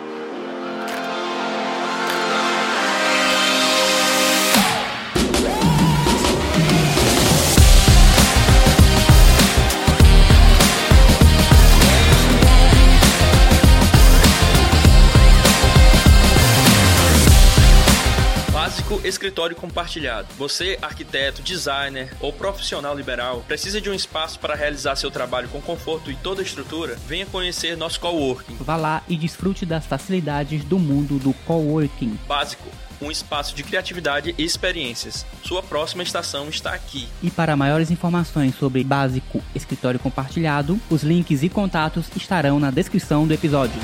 Básico 18.89 19.07
Escritório 19.07 19.55
Compartilhado. 19.55 20.27
Você, 20.35 20.79
arquiteto, 20.81 21.43
designer 21.43 22.11
ou 22.19 22.33
profissional 22.33 22.95
liberal, 22.95 23.43
precisa 23.47 23.79
de 23.79 23.87
um 23.87 23.93
espaço 23.93 24.39
para 24.39 24.55
realizar 24.55 24.95
seu 24.95 25.11
trabalho 25.11 25.47
com 25.49 25.61
conforto 25.61 26.09
e 26.09 26.15
toda 26.15 26.41
a 26.41 26.43
estrutura? 26.43 26.97
Venha 27.07 27.25
conhecer 27.27 27.77
nosso 27.77 27.99
coworking. 27.99 28.55
Vá 28.59 28.75
lá 28.75 29.03
e 29.07 29.15
desfrute 29.15 29.63
das 29.63 29.85
facilidades 29.85 30.63
do 30.63 30.79
mundo 30.79 31.19
do 31.19 31.33
coworking. 31.45 32.17
Básico 32.27 32.67
um 33.01 33.09
espaço 33.09 33.55
de 33.55 33.63
criatividade 33.63 34.35
e 34.37 34.43
experiências. 34.43 35.25
Sua 35.41 35.63
próxima 35.63 36.03
estação 36.03 36.49
está 36.49 36.73
aqui. 36.73 37.07
E 37.23 37.31
para 37.31 37.55
maiores 37.55 37.89
informações 37.89 38.55
sobre 38.55 38.83
Básico 38.83 39.41
Escritório 39.55 39.97
Compartilhado, 40.01 40.77
os 40.89 41.01
links 41.01 41.41
e 41.41 41.47
contatos 41.47 42.07
estarão 42.13 42.59
na 42.59 42.71
descrição 42.71 43.25
do 43.25 43.33
episódio. 43.33 43.79